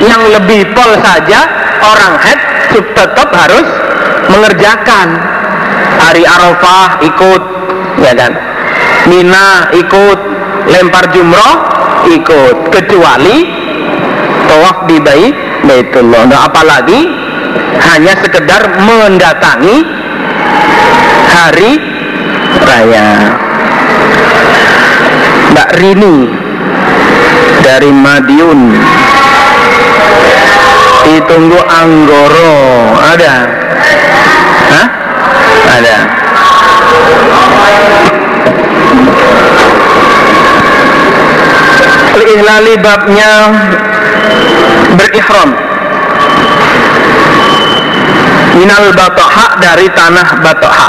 yang 0.03 0.23
lebih 0.35 0.69
pol 0.75 0.91
saja 1.01 1.47
orang 1.81 2.15
head 2.23 2.41
tetap 2.75 3.29
harus 3.31 3.67
mengerjakan. 4.33 5.09
Hari 5.93 6.25
Arafah 6.25 7.05
ikut 7.05 7.43
ya 8.01 8.13
kan. 8.17 8.33
Mina 9.07 9.71
ikut 9.77 10.19
lempar 10.71 11.13
jumroh 11.13 11.55
ikut. 12.09 12.73
Kecuali 12.73 13.37
tawaf 14.49 14.89
di 14.89 14.97
bait 14.99 15.35
Baitullah. 15.63 16.27
Nah, 16.27 16.41
apalagi 16.51 17.22
hanya 17.93 18.15
sekedar 18.21 18.63
mendatangi 18.81 19.85
hari 21.33 21.73
raya. 22.63 23.09
Mbak 25.53 25.71
Rini 25.77 26.17
dari 27.61 27.91
Madiun. 27.93 28.61
Ditunggu 31.03 31.61
Anggoro. 31.67 32.55
Ada? 32.97 33.35
Hah? 34.73 34.87
ada. 35.67 35.99
Ihlali 42.23 42.75
babnya 42.81 43.33
minal 48.57 48.93
batoha 48.93 49.57
dari 49.61 49.89
tanah 49.93 50.29
batoha. 50.45 50.89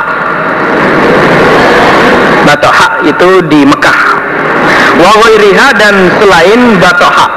Batoha 2.43 2.87
itu 3.07 3.29
di 3.47 3.63
Mekah. 3.63 3.99
Wa 4.99 5.13
dan 5.79 5.95
selain 6.19 6.61
batoha. 6.77 7.27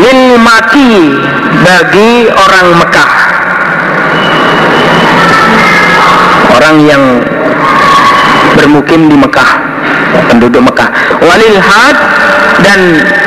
Lil 0.00 0.40
mati 0.40 0.92
bagi 1.62 2.10
orang 2.28 2.68
Mekah. 2.80 3.12
Orang 6.50 6.76
yang 6.84 7.02
bermukim 8.58 9.08
di 9.08 9.16
Mekah 9.16 9.50
penduduk 10.28 10.62
Mekah. 10.62 10.90
Walil 11.22 11.58
had 11.58 11.96
dan 12.60 12.80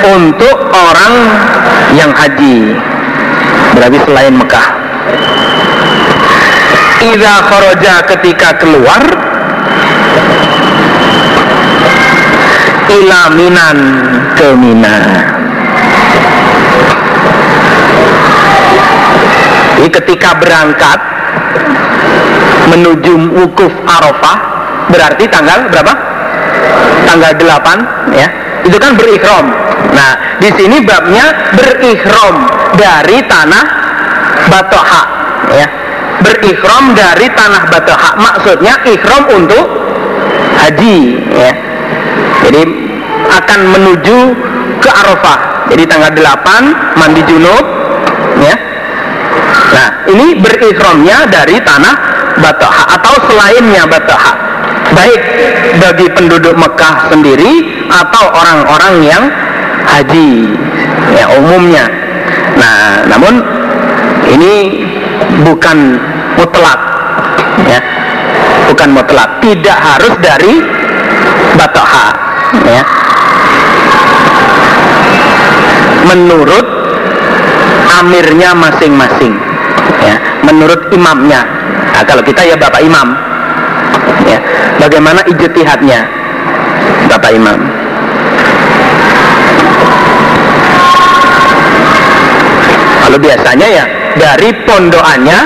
untuk 0.03 0.57
orang 0.72 1.14
yang 1.95 2.11
haji 2.14 2.76
berarti 3.74 3.97
selain 4.05 4.34
Mekah 4.38 4.67
Iza 7.03 7.36
kharaja 7.51 7.93
ketika 8.15 8.49
keluar 8.63 9.01
ila 12.88 13.21
minan 13.36 13.78
ke 14.39 14.47
Mina 14.55 14.97
Jadi 19.84 19.99
ketika 19.99 20.32
berangkat 20.39 20.95
menuju 22.71 23.36
wukuf 23.36 23.74
Arafah 23.84 24.38
berarti 24.88 25.28
tanggal 25.28 25.67
berapa? 25.67 25.91
Tanggal 27.03 27.36
8 27.36 28.15
ya. 28.15 28.28
Itu 28.63 28.80
kan 28.80 28.95
berikhram. 28.95 29.51
Nah, 29.91 30.39
di 30.39 30.55
sini 30.55 30.80
babnya 30.88 31.51
berikhram 31.51 32.47
dari 32.78 33.17
tanah 33.26 33.65
Batoha 34.49 35.03
ya. 35.53 35.67
Berikhram 36.24 36.95
dari 36.95 37.28
tanah 37.32 37.63
Batoha. 37.67 38.09
Maksudnya 38.15 38.80
ikhram 38.88 39.28
untuk 39.34 39.65
haji 40.61 40.97
ya. 41.34 41.51
Jadi 42.47 42.61
akan 43.28 43.59
menuju 43.71 44.17
ke 44.80 44.89
Arafah. 44.91 45.67
Jadi 45.71 45.84
tanggal 45.88 46.11
8 46.11 46.99
mandi 46.99 47.21
junub 47.28 47.65
ya. 48.39 48.55
Nah, 49.74 49.89
ini 50.11 50.38
berikhramnya 50.38 51.28
dari 51.28 51.57
tanah 51.63 51.95
Batoha 52.39 52.84
atau 52.99 53.13
selainnya 53.30 53.84
Batoha 53.88 54.34
baik 54.93 55.21
bagi 55.82 56.07
penduduk 56.13 56.53
Mekah 56.53 57.09
sendiri 57.09 57.84
atau 57.89 58.24
orang-orang 58.30 58.95
yang 59.01 59.24
haji 59.89 60.53
ya 61.17 61.26
umumnya 61.39 62.03
nah 62.64 63.03
namun 63.11 63.43
ini 64.32 64.53
bukan 65.43 65.99
mutlak 66.39 66.80
ya 67.68 67.80
bukan 68.72 68.89
mutlak 68.95 69.30
tidak 69.43 69.76
harus 69.76 70.14
dari 70.24 70.64
Batoha 71.59 72.07
ya 72.64 72.84
menurut 76.07 76.68
amirnya 77.99 78.55
masing-masing 78.55 79.36
ya 79.99 80.16
menurut 80.47 80.88
imamnya 80.95 81.64
Nah, 81.93 82.01
kalau 82.01 82.26
kita 82.26 82.41
ya 82.41 82.57
Bapak 82.57 82.82
Imam. 82.82 83.14
Ya. 84.26 84.39
Bagaimana 84.82 85.22
ijtihadnya 85.30 86.09
Bapak 87.07 87.32
Imam? 87.32 87.59
Kalau 93.14 93.30
biasanya 93.30 93.68
ya 93.70 93.86
dari 94.18 94.49
pondokannya 94.66 95.38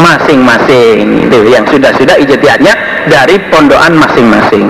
masing-masing 0.00 1.28
itu 1.28 1.52
yang 1.52 1.68
sudah-sudah 1.68 2.16
ijtihadnya 2.16 2.72
dari 3.12 3.36
pondokan 3.52 3.92
masing-masing. 3.92 4.64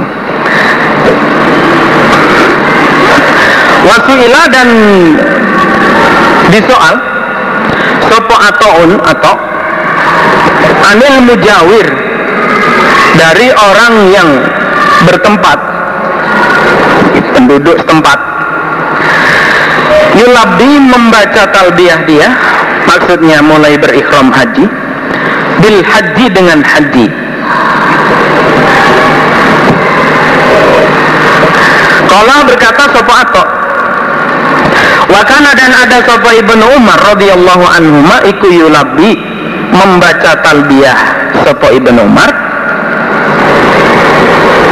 Wasuila 3.87 4.43
dan 4.51 4.69
disoal 6.51 6.95
sopo 8.11 8.35
ataun 8.35 8.91
atau 9.07 9.35
anil 10.91 11.23
mujawir 11.23 11.87
dari 13.15 13.55
orang 13.55 13.95
yang 14.11 14.29
bertempat 15.07 15.59
penduduk 17.31 17.79
setempat 17.79 18.36
yulabdi 20.17 20.81
membaca 20.81 21.43
talbiyah 21.53 22.01
dia 22.09 22.29
maksudnya 22.89 23.45
mulai 23.45 23.77
berikhram 23.77 24.33
haji 24.33 24.65
bil 25.61 25.79
haji 25.85 26.25
dengan 26.33 26.61
haji. 26.65 27.07
Kala 32.07 32.49
berkata 32.49 32.85
sopo 32.97 33.13
ato 33.13 33.45
Wakana 35.07 35.53
dan 35.53 35.71
ada 35.75 36.01
sopo 36.07 36.33
ibnu 36.33 36.65
Umar 36.75 36.99
radhiyallahu 37.15 37.65
anhu 37.67 38.11
iku 38.25 38.47
yulabdi 38.49 39.15
membaca 39.71 40.41
talbiyah 40.41 40.99
Sopo 41.45 41.69
Ibn 41.71 41.97
Umar 42.01 42.31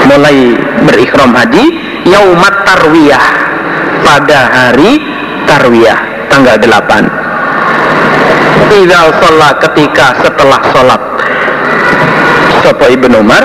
mulai 0.09 0.57
berikhram 0.84 1.32
haji 1.32 1.64
yaumat 2.09 2.55
tarwiyah 2.64 3.24
pada 4.05 4.40
hari 4.53 5.01
tarwiyah 5.47 6.28
tanggal 6.32 6.57
8 6.59 7.24
Idal 8.74 9.14
sholat 9.22 9.62
ketika 9.62 10.18
setelah 10.18 10.59
sholat. 10.74 11.03
Sopo 12.64 12.90
Ibn 12.90 13.12
Umar 13.22 13.45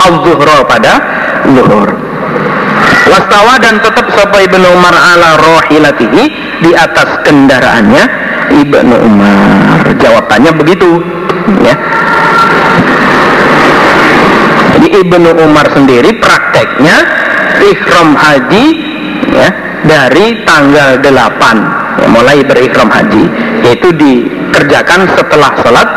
Al-Zuhra 0.00 0.64
pada 0.64 0.92
zuhur. 1.52 1.90
Wastawa 3.12 3.60
dan 3.60 3.76
tetap 3.84 4.08
Sopo 4.16 4.40
Ibn 4.40 4.62
Umar 4.72 4.94
ala 4.96 5.36
rohilatihi 5.36 6.22
Di 6.64 6.70
atas 6.72 7.20
kendaraannya. 7.28 8.04
Ibnu 8.46 8.94
Umar 9.04 9.84
jawabannya 9.98 10.54
begitu 10.54 11.02
ya. 11.66 11.74
Jadi 14.78 14.86
Ibnu 15.02 15.30
Umar 15.44 15.66
sendiri 15.74 16.14
prakteknya 16.22 16.96
ikhram 17.58 18.14
haji 18.14 18.64
ya 19.34 19.65
dari 19.86 20.42
tanggal 20.42 20.98
8 20.98 22.02
ya, 22.02 22.06
mulai 22.10 22.42
berikhram 22.42 22.90
haji 22.90 23.24
yaitu 23.62 23.88
dikerjakan 23.94 25.06
setelah 25.14 25.50
sholat 25.62 25.88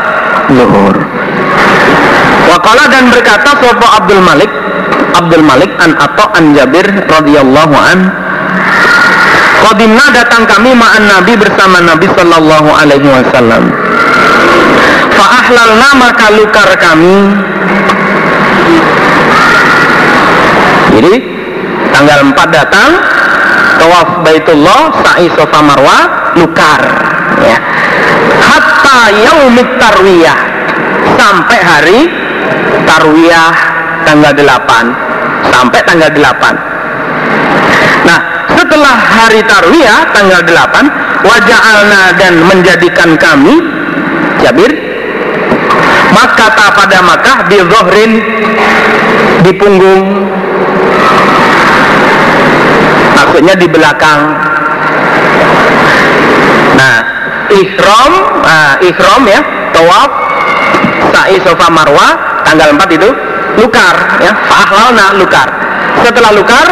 zuhur 0.50 0.96
Wakala 2.50 2.90
dan 2.90 3.14
berkata 3.14 3.54
Sopo 3.62 3.86
Abdul 3.86 4.22
Malik 4.26 4.50
Abdul 5.14 5.44
Malik 5.46 5.70
an 5.78 5.94
atau 5.98 6.26
an 6.34 6.50
Jabir 6.54 6.86
radhiyallahu 7.06 7.74
an 7.78 7.98
Qadimna 9.60 10.08
datang 10.10 10.48
kami 10.48 10.72
ma'an 10.72 11.04
Nabi 11.04 11.36
bersama 11.36 11.84
Nabi 11.84 12.08
Sallallahu 12.16 12.68
Alaihi 12.72 13.04
Wasallam. 13.04 13.68
Fa'ahlalna 15.12 15.88
maka 16.00 16.26
lukar 16.32 16.70
kami. 16.80 17.36
Jadi 20.96 21.12
tanggal 21.92 22.18
4 22.32 22.56
datang 22.56 22.88
tawaf 23.80 24.20
Baitullah, 24.20 24.92
sa'i 25.00 25.32
Safa 25.32 25.64
Marwa, 25.64 25.98
lukar 26.36 26.80
ya. 27.40 27.56
Hatta 28.44 29.08
yaumit 29.24 29.80
tarwiyah. 29.80 30.38
Sampai 31.16 31.58
hari 31.64 32.00
tarwiyah 32.84 33.52
tanggal 34.04 34.32
8 34.32 35.52
sampai 35.52 35.80
tanggal 35.84 36.08
8 36.08 38.08
nah 38.08 38.16
setelah 38.56 38.96
hari 38.96 39.44
tarwiyah 39.44 40.08
tanggal 40.16 40.40
8 40.40 41.20
waja'alna 41.20 42.16
dan 42.16 42.40
menjadikan 42.48 43.12
kami 43.20 43.60
Jabir. 44.40 44.72
Maka 46.10 46.50
pada 46.56 46.98
Makkah 47.04 47.38
Zohrin 47.48 48.12
di 49.44 49.52
punggung 49.54 50.29
maksudnya 53.30 53.54
di 53.54 53.70
belakang. 53.70 54.20
Nah 56.74 56.96
ikhram 57.46 58.12
nah, 58.42 58.74
ikhram 58.82 59.22
ya 59.22 59.38
tawaf 59.70 60.10
sa'i 61.14 61.38
sofa 61.46 61.70
marwa 61.70 62.18
tanggal 62.42 62.74
4 62.74 62.90
itu 62.98 63.06
lukar 63.54 63.94
ya 64.18 64.34
fahlalna 64.50 65.14
lukar. 65.14 65.46
Setelah 66.02 66.34
lukar 66.34 66.66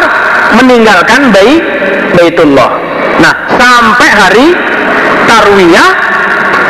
meninggalkan 0.59 1.31
bayi 1.31 1.63
baitullah. 2.11 2.75
Nah 3.23 3.33
sampai 3.55 4.09
hari 4.11 4.47
tarwiyah 5.31 5.91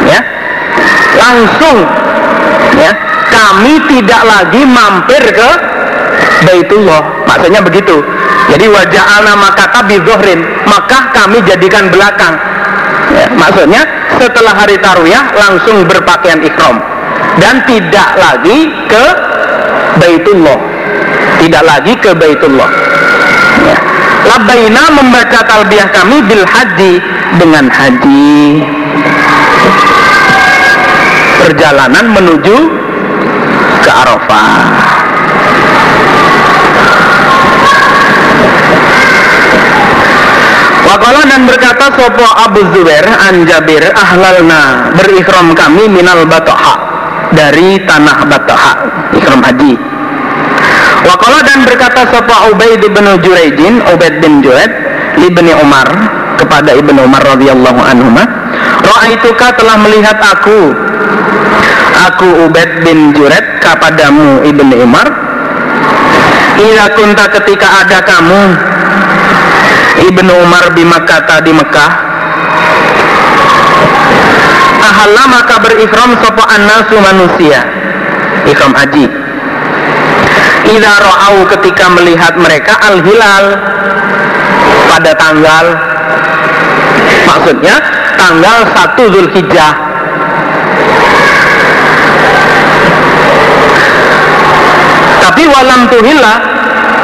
ya 0.05 0.19
langsung 1.17 1.81
ya 2.77 2.93
kami 3.25 3.81
tidak 3.89 4.21
lagi 4.21 4.61
mampir 4.69 5.23
ke 5.33 5.49
baitullah. 6.45 7.25
Maksudnya 7.25 7.65
begitu 7.65 8.05
jadi 8.49 8.65
wajah 8.65 9.05
ala 9.21 9.33
tabi 9.69 10.01
zohrin 10.01 10.41
maka 10.65 11.13
kami 11.13 11.37
jadikan 11.45 11.93
belakang. 11.93 12.33
Ya, 13.09 13.25
maksudnya 13.33 13.81
setelah 14.21 14.53
hari 14.53 14.77
tarwiyah 14.77 15.33
langsung 15.33 15.85
berpakaian 15.85 16.41
ikhram 16.41 16.77
dan 17.37 17.61
tidak 17.69 18.09
lagi 18.17 18.69
ke 18.89 19.05
Baitullah. 20.01 20.59
Tidak 21.39 21.63
lagi 21.63 21.93
ke 21.97 22.11
Baitullah. 22.17 22.69
Ya. 23.65 23.77
Labaina 24.27 24.83
membaca 24.93 25.39
talbiyah 25.45 25.89
kami 25.93 26.21
bil 26.25 26.43
haji. 26.43 26.93
Dengan 27.29 27.69
haji. 27.69 28.65
Perjalanan 31.45 32.05
menuju 32.17 32.57
ke 33.85 33.89
Arafah 33.89 34.98
Wakala 40.89 41.21
dan 41.29 41.45
berkata 41.45 41.93
sopo 41.93 42.25
Abu 42.25 42.65
Zubair 42.73 43.05
an 43.05 43.45
Jabir 43.45 43.93
ahlalna 43.93 44.89
berikhram 44.97 45.53
kami 45.53 45.85
minal 45.85 46.25
batoha 46.25 46.75
dari 47.29 47.77
tanah 47.85 48.25
batoha 48.25 48.73
ikhram 49.13 49.37
haji. 49.45 49.77
Wakala 51.05 51.45
dan 51.45 51.61
berkata 51.61 52.09
sopo 52.09 52.33
Ubaid 52.49 52.81
bin 52.81 53.05
Juraidin 53.21 53.85
Ubaid 53.85 54.17
bin 54.17 54.41
Juraid 54.41 54.73
ibni 55.21 55.53
Umar 55.53 55.85
kepada 56.41 56.73
ibnu 56.73 57.05
Umar 57.05 57.21
radhiyallahu 57.37 57.81
anhu 57.85 58.09
Ra'aituka 58.79 59.59
telah 59.59 59.77
melihat 59.77 60.17
aku 60.17 60.73
aku 62.09 62.27
Ubaid 62.49 62.81
bin 62.81 63.13
Juraid 63.13 63.61
kepadamu 63.61 64.41
ibnu 64.41 64.73
Umar 64.81 65.07
Ila 66.59 66.85
kunta 66.91 67.25
ketika 67.39 67.87
ada 67.87 68.03
kamu 68.03 68.41
Ibnu 69.99 70.31
Umar 70.31 70.71
di 70.71 70.83
Makkah 70.87 71.43
di 71.43 71.51
Mekah. 71.51 71.91
Ahalla 74.79 75.23
maka 75.27 75.55
berikhram 75.59 76.15
sapa 76.23 76.43
annasu 76.55 76.95
manusia. 77.03 77.61
Ikhram 78.47 78.71
haji 78.71 79.05
Idza 80.69 80.93
ra'au 81.01 81.43
ketika 81.55 81.91
melihat 81.91 82.35
mereka 82.39 82.79
al-hilal. 82.79 83.45
Pada 84.89 85.11
tanggal 85.15 85.65
maksudnya 87.29 87.75
tanggal 88.17 88.57
1 88.67 89.13
Zulhijjah. 89.13 89.73
Tapi 95.23 95.43
walam 95.45 95.81
tuhilla 95.87 96.35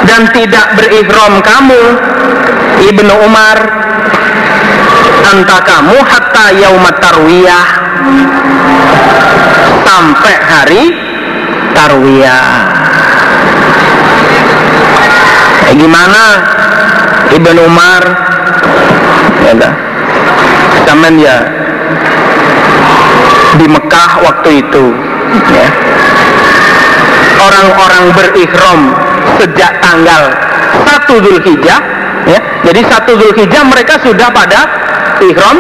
dan 0.06 0.22
tidak 0.34 0.66
berikhram 0.76 1.40
kamu 1.40 1.82
Ibnu 2.86 3.14
Umar 3.24 3.58
anta 5.32 5.58
kamu 5.64 5.98
hatta 6.06 6.46
yaumat 6.60 6.96
tarwiyah. 7.02 7.68
Sampai 9.86 10.36
hari 10.38 10.84
tarwiyah. 11.74 12.48
Kayak 15.66 15.78
gimana? 15.82 16.24
Ibnu 17.36 17.60
Umar 17.66 18.04
ya 19.46 19.54
zaman 20.86 21.14
ya 21.18 21.38
di 23.58 23.66
Mekah 23.66 24.12
waktu 24.22 24.50
itu 24.62 24.86
ya. 25.52 25.70
Orang-orang 27.36 28.06
berikhram 28.16 28.80
sejak 29.38 29.72
tanggal 29.84 30.24
1 30.86 31.24
Zulhijjah 31.24 31.95
ya 32.26 32.40
jadi 32.66 32.82
satu 32.90 33.18
Zulhijjah 33.18 33.64
mereka 33.66 34.02
sudah 34.02 34.30
pada 34.34 34.60
ikhram 35.22 35.58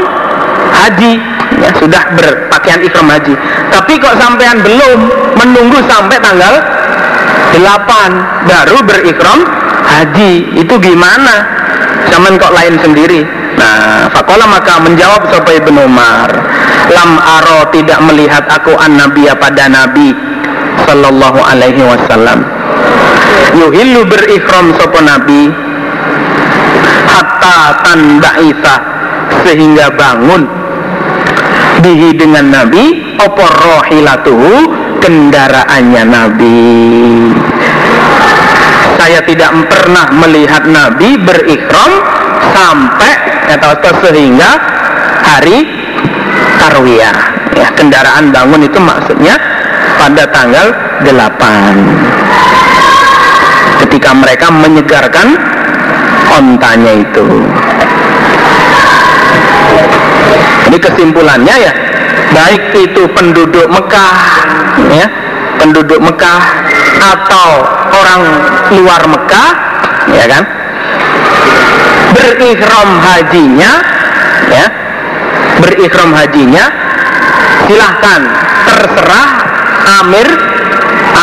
haji. 0.75 1.13
Ya 1.55 1.71
sudah 1.79 2.03
berpakaian 2.17 2.83
ikhram 2.83 3.07
haji. 3.07 3.33
Tapi 3.71 3.93
kok 4.01 4.17
sampean 4.19 4.59
belum 4.59 4.99
menunggu 5.39 5.79
sampai 5.87 6.19
tanggal 6.19 6.53
8 7.55 8.49
baru 8.49 8.77
berikhram 8.83 9.39
haji? 9.87 10.59
Itu 10.59 10.75
gimana? 10.81 11.47
Zaman 12.11 12.35
kok 12.35 12.51
lain 12.51 12.75
sendiri? 12.83 13.23
Nah 13.55 14.11
fakola 14.11 14.43
maka 14.51 14.83
menjawab 14.83 15.31
sampai 15.31 15.63
Ibn 15.63 15.75
Umar 15.79 16.29
lam 16.91 17.11
aro 17.17 17.71
tidak 17.71 18.03
melihat 18.03 18.43
aku 18.51 18.75
an 18.75 18.99
nabiya 18.99 19.31
pada 19.39 19.71
nabi 19.71 20.11
sallallahu 20.83 21.39
alaihi 21.39 21.81
wasallam. 21.81 22.43
Yuhillu 23.55 24.03
berikhram 24.11 24.75
sopo 24.75 24.99
nabi 24.99 25.64
hatta 27.45 27.85
tanba'itha 27.85 28.75
sehingga 29.45 29.93
bangun. 29.93 30.49
Bihi 31.85 32.17
dengan 32.17 32.49
nabi 32.49 33.13
opor 33.21 33.51
rohilatuhu? 33.51 34.81
Kendaraannya 35.05 36.03
nabi. 36.09 37.29
Saya 38.97 39.21
tidak 39.21 39.53
pernah 39.69 40.09
melihat 40.17 40.65
nabi 40.65 41.13
berikhram 41.21 41.93
sampai 42.57 43.13
atau 43.53 43.77
sehingga 44.01 44.49
hari 45.21 45.61
tarwiyah. 46.57 47.37
Ya 47.53 47.69
kendaraan 47.77 48.33
bangun 48.33 48.65
itu 48.65 48.81
maksudnya 48.81 49.37
pada 50.01 50.25
tanggal 50.33 50.73
8 51.05 52.25
ketika 53.85 54.11
mereka 54.11 54.49
menyegarkan 54.49 55.54
ontanya 56.35 56.93
itu. 56.99 57.25
Ini 60.67 60.77
kesimpulannya 60.81 61.55
ya. 61.55 61.73
Baik 62.35 62.75
itu 62.75 63.07
penduduk 63.15 63.67
Mekah 63.71 64.15
ya. 64.91 65.07
Penduduk 65.55 65.99
Mekah 66.03 66.41
atau 66.99 67.49
orang 67.95 68.21
luar 68.75 69.01
Mekah 69.07 69.49
ya 70.11 70.25
kan? 70.27 70.43
Berikhram 72.11 72.89
hajinya 72.99 73.71
ya. 74.51 74.65
Berikhram 75.63 76.11
hajinya 76.11 76.63
silahkan 77.65 78.21
terserah 78.67 79.29
amir 80.03 80.27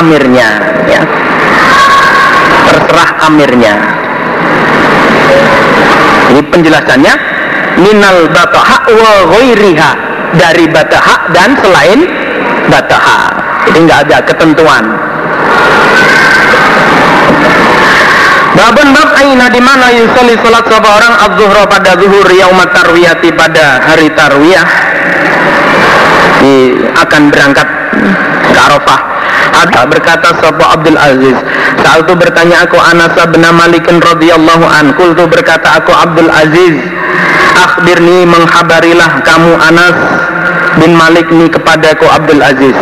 amirnya 0.01 0.49
ya. 0.89 1.03
Terserah 2.73 3.11
amirnya 3.29 4.02
ini 6.33 6.41
penjelasannya 6.49 7.15
minal 7.77 8.25
bataha 8.33 8.89
wa 8.89 9.13
ghairiha 9.37 9.91
dari 10.41 10.65
bataha 10.73 11.29
dan 11.37 11.53
selain 11.61 12.01
bataha. 12.73 13.21
Jadi 13.69 13.79
nggak 13.85 14.01
ada 14.09 14.19
ketentuan. 14.25 14.85
Babun 18.53 18.89
bab 18.93 19.11
aina 19.17 19.49
di 19.49 19.61
mana 19.61 19.93
yusolli 19.93 20.37
salat 20.41 20.65
seorang 20.69 21.15
az-zuhra 21.25 21.65
pada 21.69 21.97
zuhur 22.01 22.29
yaumat 22.33 22.69
tarwiyati 22.73 23.33
pada 23.33 23.81
hari 23.85 24.09
tarwiyah. 24.13 24.69
Di, 26.43 26.75
akan 26.97 27.23
berangkat 27.31 27.69
ke 28.51 28.59
Arafah 28.59 29.12
ada 29.51 29.87
berkata 29.87 30.29
sapa 30.39 30.65
Abdul 30.79 30.99
Aziz? 30.99 31.37
Saat 31.83 32.07
itu 32.07 32.15
bertanya 32.15 32.65
aku 32.65 32.79
Anas 32.79 33.15
bin 33.31 33.43
Malik 33.43 33.85
radhiyallahu 33.87 34.65
an. 34.67 34.95
Kultu 34.95 35.27
berkata 35.27 35.83
aku 35.83 35.93
Abdul 35.93 36.31
Aziz 36.31 36.77
akhbirni 37.59 38.27
menghabarilah 38.27 39.23
kamu 39.23 39.53
Anas 39.59 39.97
bin 40.81 40.97
Malik 40.97 41.29
ni 41.31 41.47
kepadaku 41.51 42.07
Abdul 42.09 42.43
Aziz. 42.43 42.77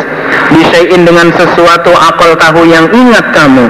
Bisayin 0.50 1.06
dengan 1.06 1.30
sesuatu 1.34 1.94
akal 1.94 2.34
tahu 2.38 2.66
yang 2.66 2.86
ingat 2.90 3.24
kamu. 3.34 3.66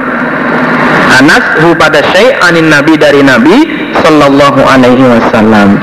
Anas 1.11 1.43
hu 1.61 1.75
pada 1.75 2.01
syai' 2.15 2.33
anin 2.41 2.71
nabi 2.71 2.95
dari 2.97 3.21
nabi 3.21 3.67
sallallahu 3.99 4.61
alaihi 4.63 5.05
wasallam. 5.05 5.77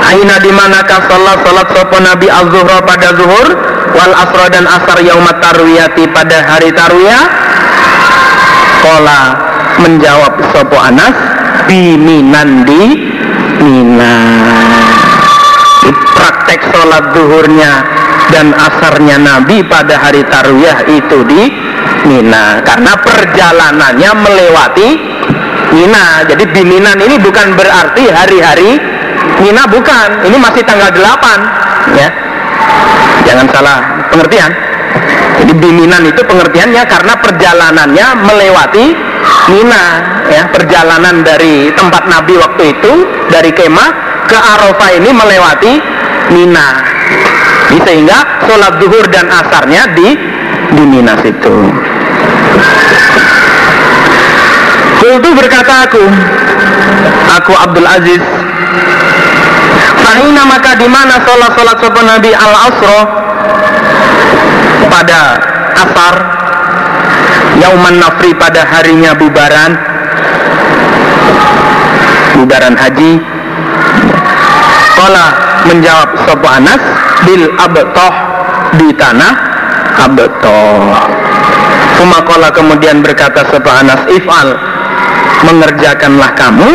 Aina 0.00 0.36
di 0.42 0.50
manakah 0.50 1.06
salat 1.06 1.38
salat 1.46 1.68
sopo 1.70 1.96
nabi 2.02 2.26
az-zuhra 2.26 2.82
pada 2.82 3.14
zuhur 3.14 3.48
wal 4.00 4.16
asra 4.16 4.46
dan 4.48 4.64
asar 4.64 4.98
yaumat 5.04 5.36
tarwiyati. 5.44 6.08
Pada 6.08 6.40
hari 6.48 6.72
tarwiyah 6.72 7.24
Kola 8.80 9.22
menjawab 9.84 10.40
sopo 10.56 10.80
Anas 10.80 11.12
biminan 11.68 12.64
di 12.64 12.82
Mina. 13.60 14.16
Praktek 16.16 16.60
sholat 16.72 17.12
duhurnya 17.12 17.72
dan 18.32 18.56
asarnya 18.56 19.20
Nabi 19.20 19.60
pada 19.68 20.00
hari 20.00 20.24
tarwiyah 20.24 20.88
itu 20.88 21.18
di 21.28 21.42
Mina. 22.08 22.64
Karena 22.64 22.96
perjalanannya 22.96 24.10
melewati 24.16 24.88
Mina. 25.76 26.24
Jadi 26.24 26.44
di 26.56 26.62
Mina 26.64 26.96
ini 26.96 27.20
bukan 27.20 27.52
berarti 27.52 28.08
hari-hari 28.08 28.80
Mina 29.44 29.68
bukan. 29.68 30.24
Ini 30.24 30.36
masih 30.40 30.64
tanggal 30.64 30.88
8 30.88 31.96
ya 32.00 32.08
jangan 33.26 33.46
salah. 33.52 33.78
Pengertian? 34.10 34.50
Jadi 35.40 35.52
biminan 35.56 36.04
itu 36.04 36.20
pengertiannya 36.20 36.82
karena 36.84 37.14
perjalanannya 37.16 38.06
melewati 38.28 38.86
Mina 39.48 39.84
ya. 40.28 40.42
Perjalanan 40.52 41.24
dari 41.24 41.72
tempat 41.72 42.04
Nabi 42.06 42.36
waktu 42.36 42.62
itu 42.76 42.92
dari 43.32 43.50
kemah 43.54 43.90
ke 44.28 44.36
Arafah 44.36 44.90
ini 45.00 45.10
melewati 45.10 45.72
Mina. 46.36 46.68
Sehingga 47.70 48.44
sholat 48.44 48.82
zuhur 48.82 49.06
dan 49.08 49.30
asarnya 49.30 49.94
di 49.96 50.08
di 50.76 50.84
Mina 50.84 51.16
situ. 51.22 51.56
Kultu 55.00 55.32
berkata 55.32 55.88
aku 55.88 56.04
Aku 57.40 57.52
Abdul 57.56 57.88
Aziz 57.88 58.20
Fahina 60.00 60.42
maka 60.48 60.74
di 60.80 60.88
mana 60.88 61.20
sholat 61.22 61.50
sholat 61.54 61.76
sopan 61.78 62.06
Nabi 62.08 62.30
al 62.32 62.54
Asro 62.68 62.98
pada 64.90 65.20
asar 65.76 66.14
Yauman 67.60 68.00
Nafri 68.00 68.32
pada 68.32 68.64
harinya 68.64 69.12
bubaran. 69.12 69.76
Bubaran 72.40 72.74
haji. 72.78 73.20
Kala 74.96 75.26
menjawab 75.68 76.08
Sopo 76.24 76.48
Anas 76.48 76.80
bil 77.28 77.48
abtoh 77.60 78.14
di 78.80 78.88
tanah 78.96 79.32
abtoh. 80.08 80.96
Kumakola 82.00 82.48
kemudian 82.48 83.04
berkata 83.04 83.44
Sopo 83.52 83.68
Anas 83.68 84.08
if'al 84.08 84.56
mengerjakanlah 85.44 86.30
kamu 86.36 86.70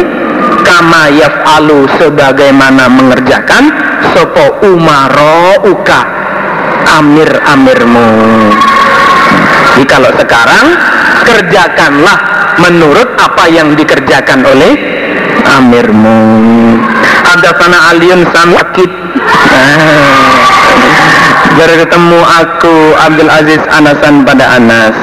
kama 0.75 1.07
yaf'alu 1.15 1.87
sebagaimana 1.95 2.91
mengerjakan 2.91 3.71
Sopo 4.11 4.67
umaro 4.67 5.63
uka? 5.71 6.03
Amir-amirmu 6.99 8.11
jadi 9.75 9.91
kalau 9.91 10.07
sekarang 10.15 10.71
kerjakanlah 11.27 12.17
menurut 12.63 13.11
apa 13.19 13.43
yang 13.51 13.75
dikerjakan 13.75 14.47
oleh 14.47 14.71
amirmu. 15.59 16.19
Ada 17.35 17.51
sana 17.59 17.91
aliun 17.91 18.23
samakit 18.31 18.87
ah. 19.51 20.47
bertemu 21.59 22.19
aku 22.23 22.75
Abdul 22.95 23.27
Aziz 23.27 23.59
Anasan 23.67 24.23
pada 24.23 24.55
Anas 24.55 24.95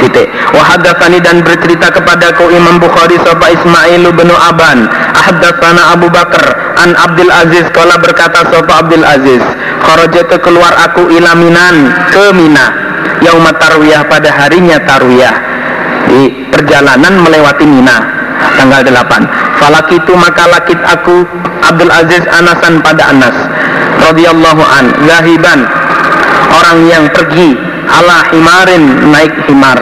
titik. 0.00 0.26
Wahadatsani 0.56 1.20
dan 1.20 1.44
bercerita 1.44 1.92
kepadaku 1.92 2.50
Imam 2.50 2.80
Bukhari 2.80 3.20
sapa 3.22 3.52
Ismail 3.52 4.04
bin 4.16 4.28
Aban. 4.32 4.88
Ahdatsana 5.14 5.94
Abu 5.94 6.08
Bakar 6.08 6.44
an 6.80 6.96
Abdul 6.96 7.30
Aziz. 7.30 7.68
Kala 7.70 8.00
berkata 8.00 8.48
sapa 8.48 8.82
Abdul 8.82 9.04
Aziz 9.04 9.44
kharajatu 9.84 10.40
keluar 10.40 10.72
aku 10.80 11.12
ilaminan 11.12 11.92
ke 12.10 12.32
Mina. 12.32 12.66
Yaumat 13.20 13.60
tarwiyah 13.60 14.08
pada 14.08 14.32
harinya 14.32 14.80
tarwiyah. 14.88 15.36
Di 16.08 16.48
perjalanan 16.48 17.20
melewati 17.20 17.68
Mina 17.68 18.20
tanggal 18.56 18.80
8 18.84 19.60
falakitu 19.60 20.12
maka 20.16 20.48
lakit 20.48 20.80
aku 20.84 21.24
Abdul 21.64 21.92
Aziz 21.92 22.24
Anasan 22.32 22.80
pada 22.80 23.12
Anas 23.12 23.36
radhiyallahu 24.08 24.62
an 24.64 24.84
zahiban 25.04 25.60
orang 26.50 26.78
yang 26.88 27.04
pergi 27.12 27.56
ala 27.90 28.24
himarin 28.32 29.12
naik 29.12 29.34
himar 29.48 29.78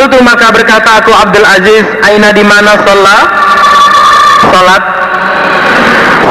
Fakultu 0.00 0.24
maka 0.24 0.48
berkata 0.48 1.04
aku 1.04 1.12
Abdul 1.12 1.44
Aziz 1.44 1.84
aina 2.00 2.32
di 2.32 2.40
mana 2.40 2.72
sholat? 2.72 3.28
Sholat. 4.48 4.82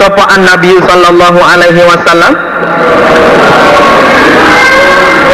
Sopaan 0.01 0.41
Nabi 0.41 0.73
sallallahu 0.81 1.37
alaihi 1.37 1.77
wasallam. 1.85 2.33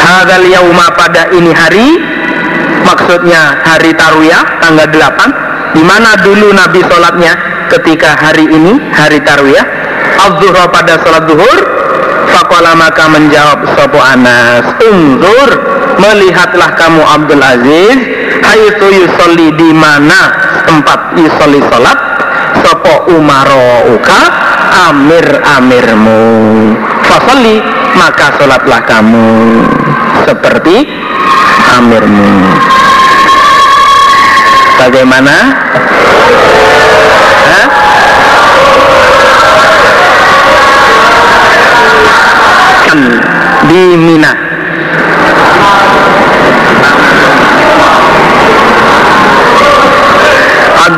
Hadal 0.03 0.51
yauma 0.51 0.91
pada 0.99 1.31
ini 1.31 1.55
hari 1.55 1.95
maksudnya 2.83 3.55
hari 3.63 3.95
tarwiyah 3.95 4.43
tanggal 4.59 4.91
8 4.91 5.79
di 5.79 5.83
mana 5.88 6.19
dulu 6.19 6.51
Nabi 6.51 6.83
sholatnya 6.91 7.39
ketika 7.71 8.19
hari 8.19 8.51
ini 8.51 8.83
hari 8.91 9.23
tarwiyah? 9.23 9.63
Al 10.27 10.36
pada 10.75 10.99
sholat 10.99 11.23
zuhur. 11.23 11.59
Fakola 12.36 12.75
maka 12.75 13.07
menjawab 13.07 13.63
Sopo 13.79 13.95
Anas 14.01 14.65
Unzur 14.83 15.49
Melihatlah 15.95 16.75
kamu 16.75 16.99
Abdul 16.99 17.39
Aziz 17.39 18.24
Haythu 18.56 18.88
yusolli 18.88 19.51
di 19.60 19.76
mana 19.76 20.32
tempat 20.64 21.20
yusolli 21.20 21.60
sholat 21.60 21.99
Sopo 22.64 23.12
umaro 23.12 23.91
uka 23.91 24.22
Amir 24.88 25.43
amirmu 25.60 26.24
Fasolli 27.03 27.60
maka 27.99 28.32
sholatlah 28.39 28.80
kamu 28.88 29.28
Seperti 30.24 30.88
amirmu 31.76 32.32
Bagaimana? 34.80 35.36
Hah? 37.51 37.68
di 43.68 43.97
Mina 43.99 44.45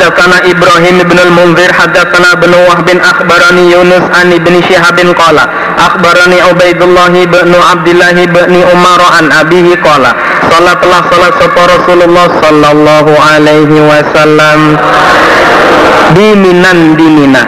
Haddatsana 0.07 0.39
Ibrahim 0.47 1.03
bin 1.03 1.19
al-Munzir 1.19 1.67
haddatsana 1.67 2.39
bin 2.39 2.55
Wahb 2.55 2.88
bin 2.88 2.95
akhbarani 2.95 3.75
Yunus 3.75 4.07
an 4.15 4.31
ibn 4.31 4.55
Shihab 4.63 4.95
bin 4.95 5.11
qala 5.11 5.43
akhbarani 5.75 6.39
Ubaidullah 6.47 7.11
bin 7.11 7.51
Abdullah 7.51 8.15
bin 8.15 8.55
Umar 8.71 9.03
an 9.03 9.27
abihi 9.35 9.75
qala 9.84 10.15
salatlah 10.47 11.11
salat 11.11 11.34
sapa 11.35 11.59
Rasulullah 11.75 12.27
sallallahu 12.39 13.11
alaihi 13.19 13.84
wasallam 13.84 14.79
di 16.15 16.39
Minan 16.39 16.95
di 16.95 17.07
Mina 17.11 17.43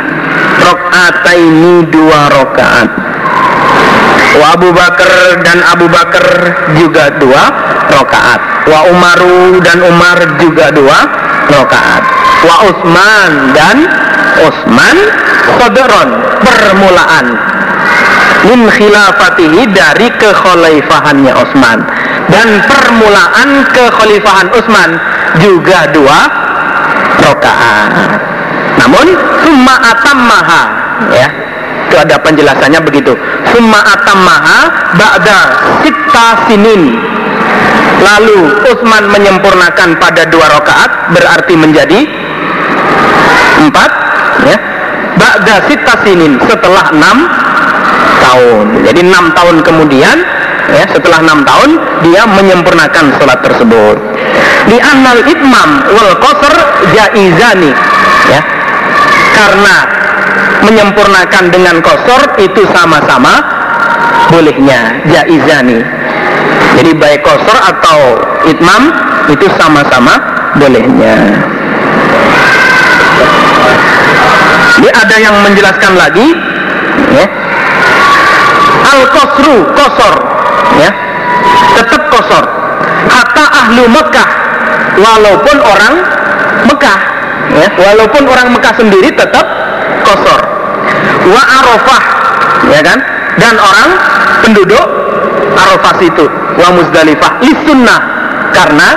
rakaataini 0.60 1.88
dua 1.88 2.28
rakaat 2.28 2.92
Wa 4.36 4.56
Abu 4.60 4.76
Bakar 4.76 5.42
dan 5.48 5.64
Abu 5.64 5.88
Bakar 5.88 6.28
juga 6.76 7.12
dua 7.18 7.44
rokaat. 7.92 8.68
Wa 8.70 8.88
Umaru 8.94 9.58
dan 9.64 9.80
Umar 9.84 10.38
juga 10.38 10.70
dua 10.70 11.00
rokaat. 11.50 12.09
Wa 12.40 12.56
Utsman 12.72 13.32
dan 13.52 13.78
Utsman 14.48 14.98
Sodron 15.60 16.10
permulaan. 16.40 17.26
Min 18.48 18.72
khilafatihi 18.72 19.68
dari 19.76 20.08
kekhalifahannya 20.16 21.34
Utsman. 21.36 21.84
Dan 22.30 22.64
permulaan 22.64 23.68
kekhalifahan 23.74 24.48
Utsman 24.56 24.90
juga 25.44 25.92
dua 25.92 26.20
rokaat. 27.20 27.92
Namun 28.80 29.08
summa 29.44 29.76
atammaha 29.84 30.64
ya 31.12 31.28
itu 31.90 31.96
ada 31.98 32.16
penjelasannya 32.22 32.80
begitu. 32.86 33.18
Summa 33.50 33.82
atammaha 33.82 34.60
ba'da 34.96 35.40
sita 35.84 36.28
sinin. 36.48 37.02
Lalu 38.00 38.64
Utsman 38.72 39.12
menyempurnakan 39.12 40.00
pada 40.00 40.24
dua 40.32 40.48
rakaat 40.48 41.12
berarti 41.12 41.54
menjadi 41.60 42.29
empat 43.68 43.92
ya. 44.48 44.58
Ba'da 45.20 45.56
sita 45.68 46.00
sinin 46.08 46.40
setelah 46.48 46.96
enam 46.96 47.18
tahun. 48.24 48.66
Jadi 48.88 49.00
enam 49.04 49.36
tahun 49.36 49.58
kemudian 49.66 50.18
ya 50.70 50.86
setelah 50.88 51.20
enam 51.20 51.44
tahun 51.44 51.76
dia 52.08 52.24
menyempurnakan 52.24 53.20
sholat 53.20 53.40
tersebut. 53.44 53.98
Di 54.70 54.78
anal 54.80 55.20
itmam 55.28 55.70
wal 55.92 56.14
qasr 56.24 56.54
jaizani 56.96 57.72
ya. 58.32 58.42
Karena 59.36 59.76
menyempurnakan 60.64 61.44
dengan 61.52 61.80
kosor 61.80 62.38
itu 62.40 62.64
sama-sama 62.72 63.44
bolehnya 64.32 65.04
jaizani. 65.10 65.80
Jadi 66.80 66.92
baik 66.96 67.28
kosor 67.28 67.58
atau 67.60 68.24
itmam 68.48 68.94
itu 69.28 69.46
sama-sama 69.60 70.16
bolehnya 70.56 71.44
jadi 74.80 74.90
ada 74.96 75.16
yang 75.20 75.36
menjelaskan 75.44 75.94
lagi 76.00 76.28
ya. 77.12 77.26
Al 78.90 79.02
kosru 79.12 79.56
kosor 79.76 80.16
ya. 80.80 80.92
Tetap 81.80 82.02
kosor 82.12 82.44
hatta 83.10 83.46
ahlu 83.66 83.84
Mekah 83.92 84.30
walaupun 85.00 85.58
orang 85.60 85.94
Mekah 86.68 87.00
ya. 87.60 87.68
Walaupun 87.76 88.24
orang 88.28 88.48
Mekah 88.56 88.74
sendiri 88.80 89.10
tetap 89.12 89.46
kosor 90.08 90.40
wa 91.28 91.44
arafah 91.44 92.04
ya 92.72 92.80
kan? 92.84 93.00
Dan 93.40 93.56
orang 93.56 93.90
penduduk 94.44 95.00
Arafah 95.60 95.96
itu 96.00 96.26
wa 96.60 96.70
Muzdalifah. 96.76 97.32
Li 97.44 97.54
sunnah 97.68 98.00
karena 98.56 98.88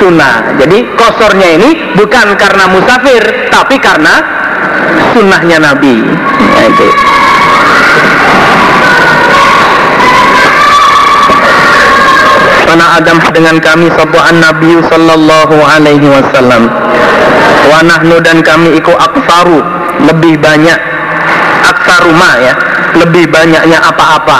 sunnah 0.00 0.56
jadi 0.60 0.78
kosornya 0.96 1.48
ini 1.60 1.70
bukan 1.96 2.36
karena 2.38 2.64
musafir 2.70 3.22
tapi 3.50 3.76
karena 3.80 4.14
sunnahnya 5.12 5.58
Nabi 5.60 6.00
ya, 6.56 6.62
itu. 6.68 6.88
Karena 12.72 12.96
Adam 12.96 13.20
dengan 13.36 13.56
kami 13.60 13.92
sebuah 13.92 14.32
Nabi 14.32 14.80
sallallahu 14.88 15.56
alaihi 15.60 16.08
wasallam. 16.08 16.72
Wa 17.68 17.84
nahnu 17.84 18.16
dan 18.24 18.40
kami 18.40 18.80
iku 18.80 18.96
aksaru 18.96 19.60
lebih 20.08 20.40
banyak 20.40 20.80
aksaruma 21.68 22.40
ya, 22.40 22.56
lebih 22.96 23.28
banyaknya 23.28 23.76
apa-apa. 23.76 24.38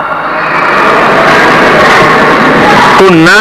Kunna 3.04 3.40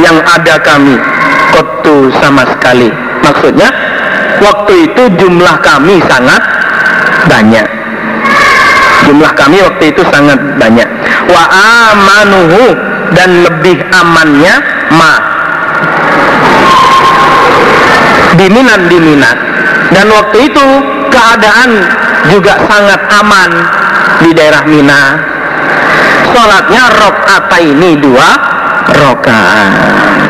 yang 0.00 0.18
ada 0.24 0.56
kami 0.60 0.96
kotu 1.52 2.08
sama 2.18 2.46
sekali. 2.56 2.88
Maksudnya 3.20 3.68
waktu 4.40 4.90
itu 4.90 5.02
jumlah 5.20 5.56
kami 5.60 6.00
sangat 6.08 6.42
banyak. 7.28 7.66
Jumlah 9.08 9.32
kami 9.36 9.60
waktu 9.60 9.84
itu 9.92 10.02
sangat 10.08 10.38
banyak. 10.60 10.88
Wa 11.28 11.44
amanuhu 11.92 12.76
dan 13.14 13.44
lebih 13.44 13.82
amannya 13.90 14.54
ma 14.94 15.14
diminan 18.38 18.86
diminat 18.86 19.36
dan 19.90 20.06
waktu 20.06 20.46
itu 20.46 20.66
keadaan 21.10 21.70
juga 22.30 22.54
sangat 22.70 23.00
aman 23.18 23.50
di 24.22 24.30
daerah 24.30 24.62
Mina 24.70 25.02
sholatnya 26.30 26.82
rokaat 26.94 27.50
ini 27.58 27.98
dua 27.98 28.49
rokaat. 28.88 30.28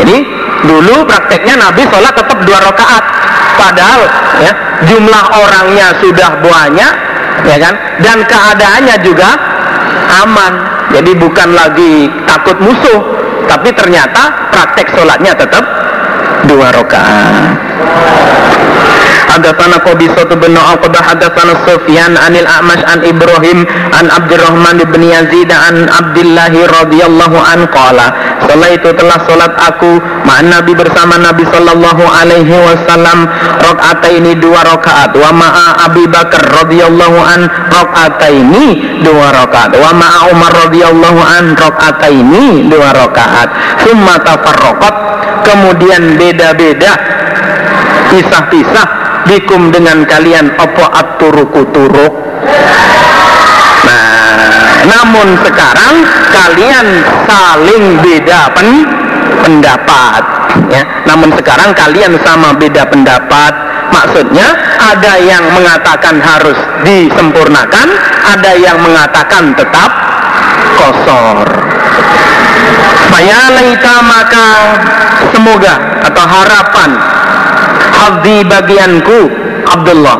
Jadi 0.00 0.16
dulu 0.64 1.02
prakteknya 1.06 1.58
Nabi 1.58 1.82
sholat 1.90 2.14
tetap 2.14 2.38
dua 2.46 2.58
rokaat. 2.62 3.04
Padahal 3.58 4.02
ya 4.40 4.52
jumlah 4.88 5.24
orangnya 5.36 5.92
sudah 6.00 6.40
banyak 6.40 6.92
ya 7.44 7.56
kan? 7.60 7.74
Dan 8.00 8.24
keadaannya 8.24 8.96
juga 9.04 9.30
aman. 10.24 10.52
Jadi 10.90 11.14
bukan 11.14 11.54
lagi 11.54 12.10
takut 12.26 12.58
musuh, 12.58 12.98
tapi 13.46 13.70
ternyata 13.70 14.50
praktek 14.50 14.90
sholatnya 14.90 15.38
tetap 15.38 15.62
dua 16.50 16.74
rakaat. 16.74 17.54
Hadatsana 19.30 19.78
Qabisah 19.86 20.26
bin 20.42 20.58
Aqbah 20.58 21.02
hadatsana 21.06 21.62
Sufyan 21.62 22.18
anil 22.18 22.50
A'mash 22.50 22.82
an 22.82 23.06
Ibrahim 23.06 23.62
an 23.94 24.10
Abdurrahman 24.10 24.82
bin 24.90 25.06
Yazid 25.06 25.54
an 25.54 25.86
Abdullah 25.86 26.50
radhiyallahu 26.50 27.38
an 27.38 27.70
qala 27.70 28.10
itu 28.74 28.90
telah 28.98 29.18
salat 29.30 29.54
aku 29.54 30.02
ma'an 30.26 30.50
Nabi 30.50 30.74
bersama 30.74 31.14
Nabi 31.14 31.46
sallallahu 31.46 32.02
alaihi 32.02 32.50
wasallam 32.50 33.30
ini 34.10 34.34
dua 34.34 34.66
rakaat 34.66 35.14
wa 35.14 35.30
ma'a 35.30 35.86
Abi 35.86 36.10
Bakar 36.10 36.66
radhiyallahu 36.66 37.18
an 37.22 37.46
ini 38.34 38.98
dua 39.06 39.30
rakaat 39.30 39.78
wa 39.78 39.94
ma'a 39.94 40.18
Umar 40.34 40.52
radhiyallahu 40.66 41.20
an 41.22 41.54
ini 42.10 42.66
dua 42.66 42.90
rakaat. 42.90 43.48
Summa 43.86 44.18
tafarraqat 44.26 44.94
kemudian 45.46 46.18
beda-beda 46.18 46.98
pisah-pisah 48.10 48.99
bikum 49.28 49.72
dengan 49.74 50.04
kalian 50.06 50.54
opo 50.56 50.84
aturuku 50.84 51.62
turuk 51.74 52.14
nah 53.84 54.84
namun 54.86 55.36
sekarang 55.44 55.94
kalian 56.32 56.86
saling 57.28 57.84
beda 58.00 58.40
pen 58.56 58.68
pendapat 59.40 60.40
ya. 60.70 60.82
Namun 61.08 61.32
sekarang 61.34 61.72
kalian 61.72 62.14
sama 62.22 62.54
beda 62.54 62.86
pendapat. 62.88 63.52
Maksudnya 63.90 64.46
ada 64.78 65.18
yang 65.18 65.42
mengatakan 65.50 66.22
harus 66.22 66.54
disempurnakan 66.86 67.88
ada 68.22 68.54
yang 68.54 68.78
mengatakan 68.78 69.50
tetap 69.58 69.90
kosor. 70.78 71.48
Faya 73.10 73.50
laita 73.50 73.96
maka 74.06 74.46
semoga 75.34 75.74
atau 76.06 76.22
harapan 76.22 76.90
hadhi 78.00 78.40
bagianku 78.48 79.18
Abdullah. 79.68 80.18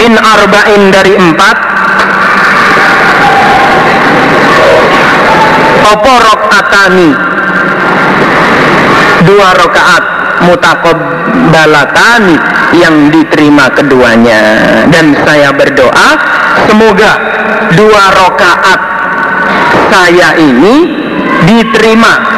Min 0.00 0.16
arba'in 0.16 0.82
dari 0.88 1.14
empat. 1.20 1.56
Opo 5.92 6.12
rokaatani 6.16 7.10
dua 9.28 9.48
rokaat 9.60 10.04
balatani 11.52 12.36
yang 12.72 13.12
diterima 13.12 13.68
keduanya. 13.76 14.40
Dan 14.88 15.12
saya 15.28 15.52
berdoa 15.52 16.08
semoga 16.64 17.12
dua 17.76 18.04
rokaat 18.16 18.80
saya 19.92 20.40
ini 20.40 20.88
diterima 21.44 22.31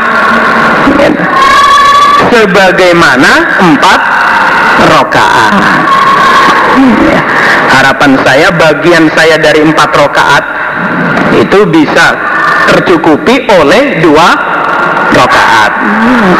sebagaimana 2.35 3.62
empat 3.62 4.01
rokaat. 4.90 5.52
Ya. 7.06 7.20
Harapan 7.70 8.19
saya 8.27 8.48
bagian 8.51 9.06
saya 9.15 9.39
dari 9.39 9.62
empat 9.62 9.90
rokaat 9.94 10.44
itu 11.39 11.62
bisa 11.70 12.19
tercukupi 12.74 13.47
oleh 13.47 14.02
dua 14.02 14.28
rokaat 15.15 15.73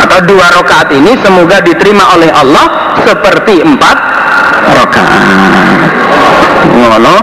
atau 0.03 0.19
dua 0.27 0.51
rokaat 0.59 0.91
ini 0.91 1.15
semoga 1.23 1.63
diterima 1.63 2.19
oleh 2.19 2.31
Allah 2.35 2.99
seperti 3.07 3.63
empat 3.63 3.97
rokaat. 4.75 5.23
Ngono 6.75 7.17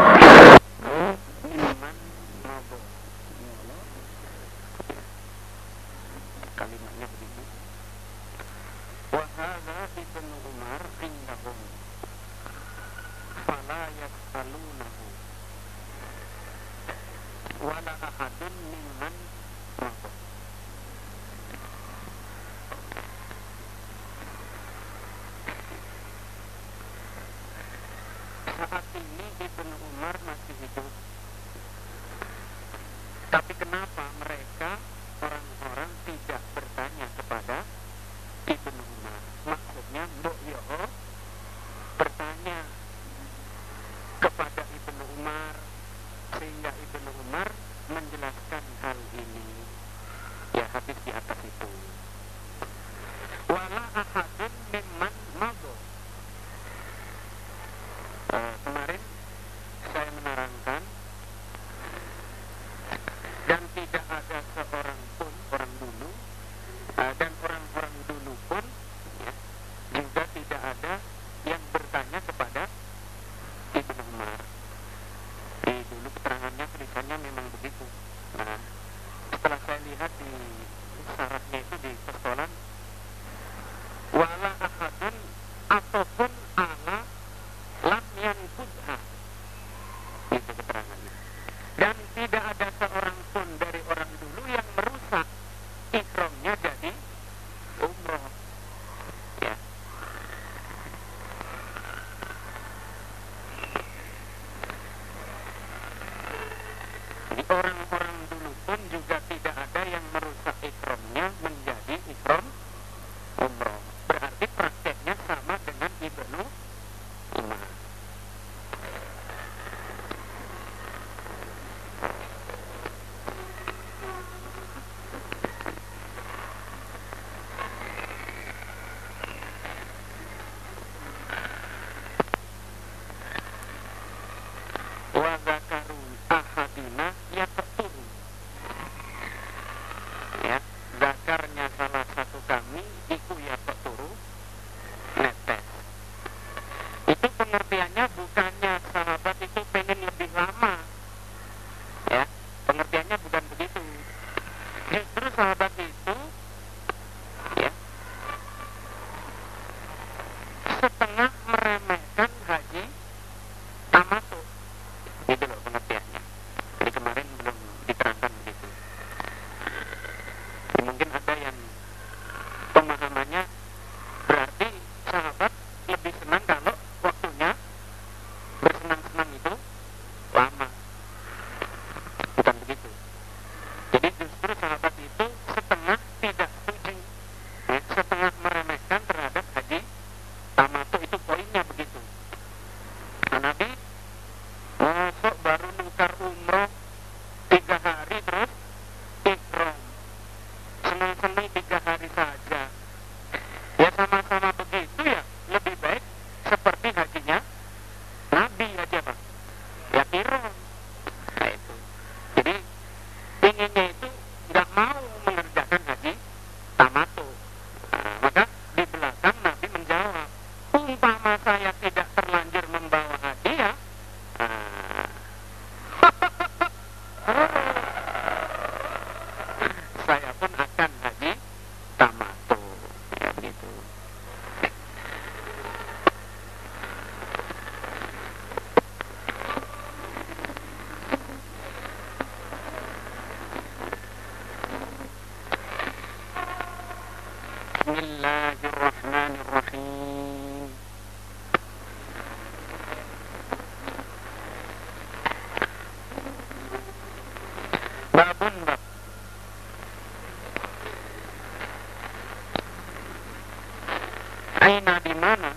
Aina 264.72 265.02
di 265.04 265.14
mana? 265.20 265.52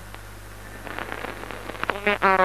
Umi 1.94 2.16
Arafata 2.18 2.43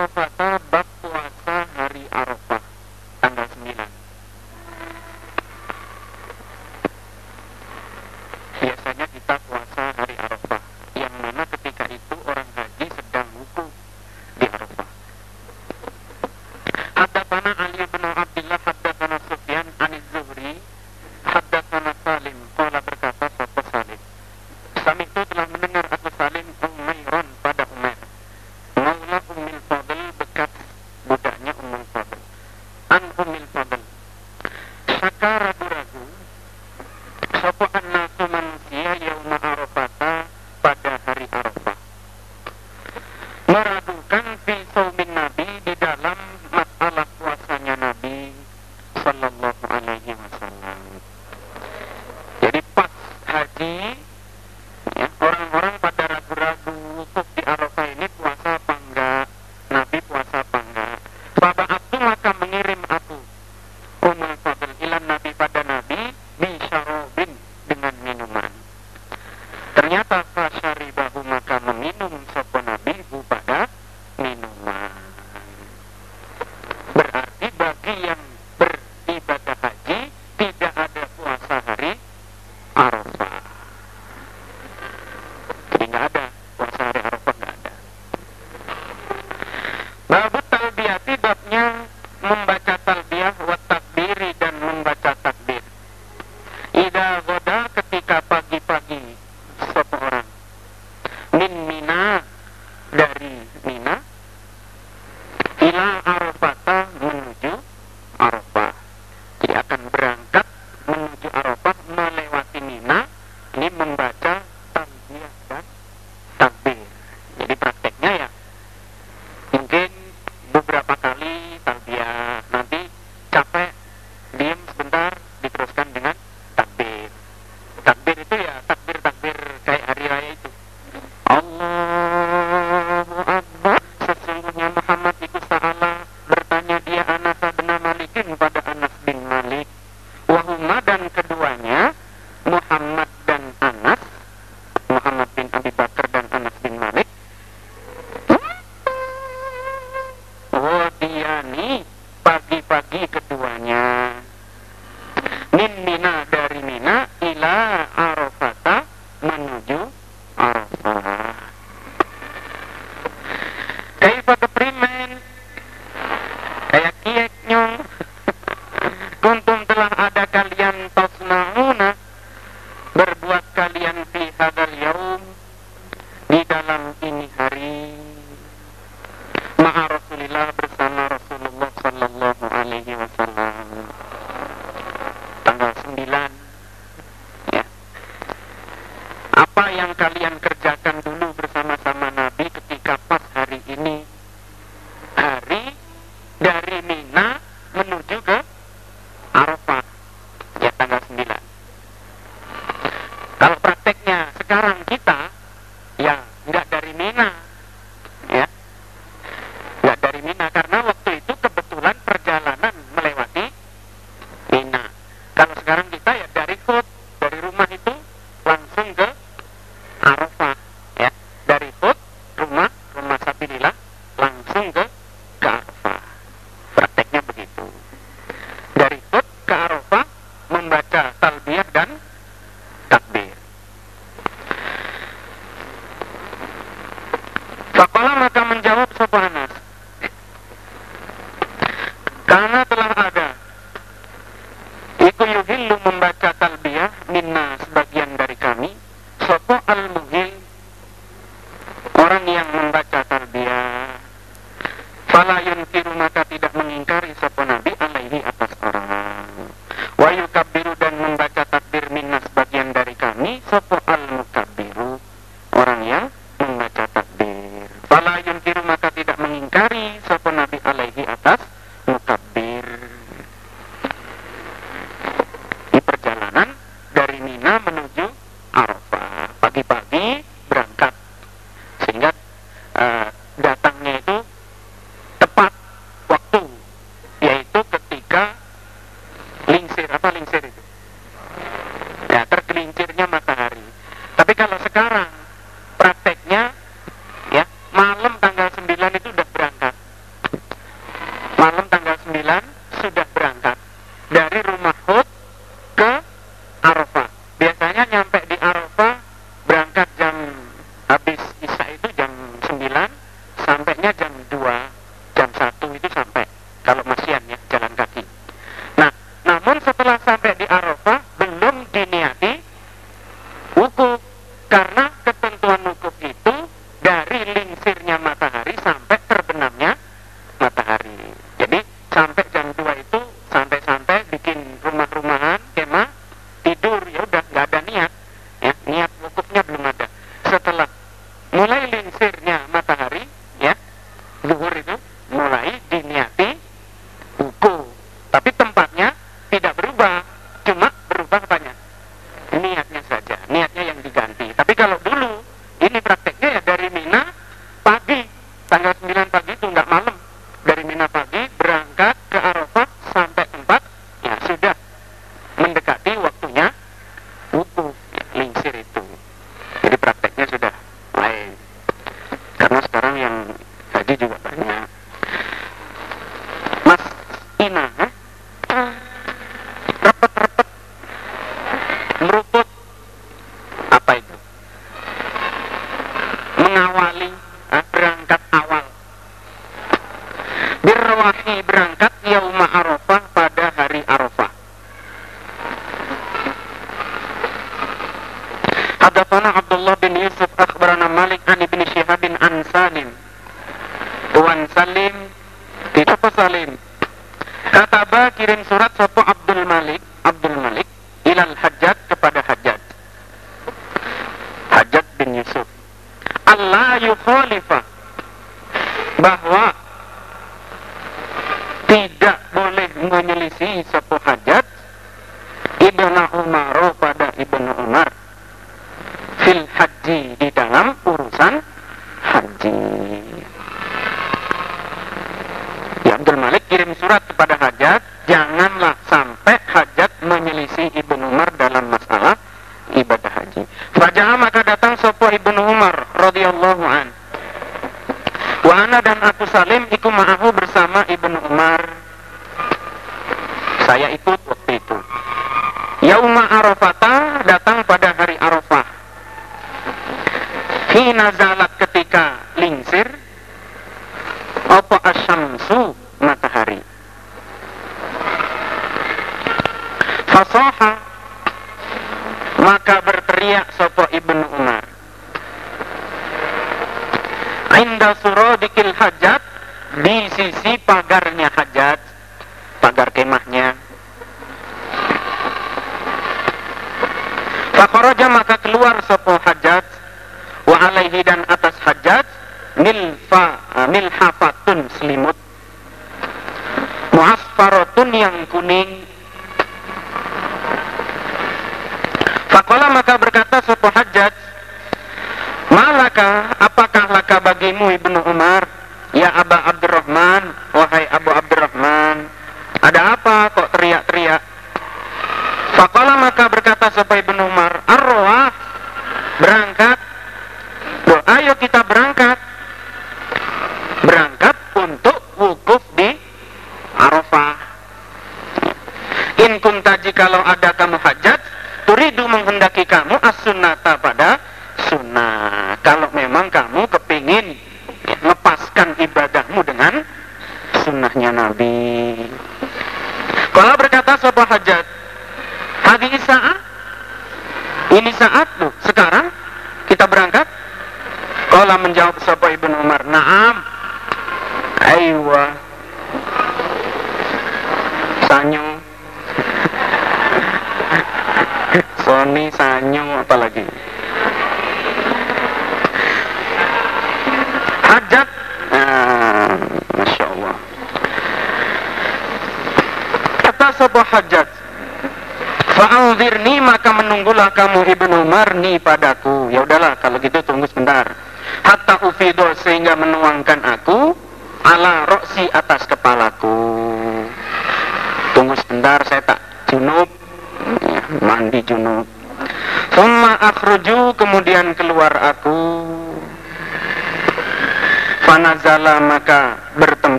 David 164.00 164.39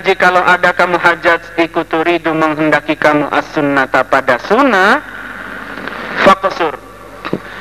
In 0.00 0.16
kuntaji 0.16 0.16
kalau 0.16 0.40
ada 0.40 0.72
kamu 0.72 0.96
hajat 0.96 1.60
Ikuturidu 1.60 2.32
menghendaki 2.32 2.96
kamu 2.96 3.28
as-sunnata 3.28 4.00
pada 4.08 4.40
sunnah 4.48 5.04
Fakusur 6.24 6.72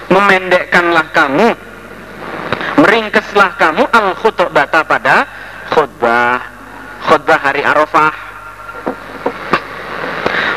Memendekkanlah 0.08 1.12
kamu 1.12 1.52
Meringkeslah 2.80 3.60
kamu 3.60 3.84
al-khutbata 3.92 4.88
pada 4.88 5.28
khutbah 5.76 6.40
Khutbah 7.12 7.40
hari 7.44 7.60
Arafah 7.60 8.16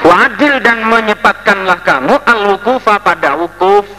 Wajil 0.06 0.62
dan 0.62 0.86
menyepatkanlah 0.86 1.82
kamu 1.82 2.14
al-wukufa 2.14 3.02
pada 3.02 3.34
wukuf 3.42 3.90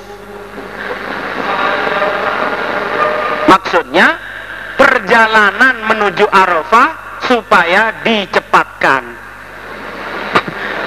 Maksudnya 3.52 4.16
perjalanan 4.80 5.84
menuju 5.84 6.32
Arafah 6.32 7.04
supaya 7.28 8.04
dicepatkan. 8.04 9.04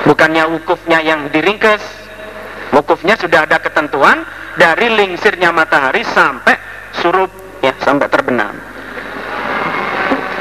Bukannya 0.06 0.44
wukufnya 0.56 1.02
yang 1.02 1.32
diringkes. 1.32 1.82
Sudah 3.14 3.46
ada 3.46 3.62
ketentuan 3.62 4.26
dari 4.58 4.90
lingsirnya 4.90 5.54
matahari 5.54 6.02
sampai 6.02 6.58
surup 6.98 7.30
ya 7.62 7.70
sampai 7.78 8.10
terbenam. 8.10 8.56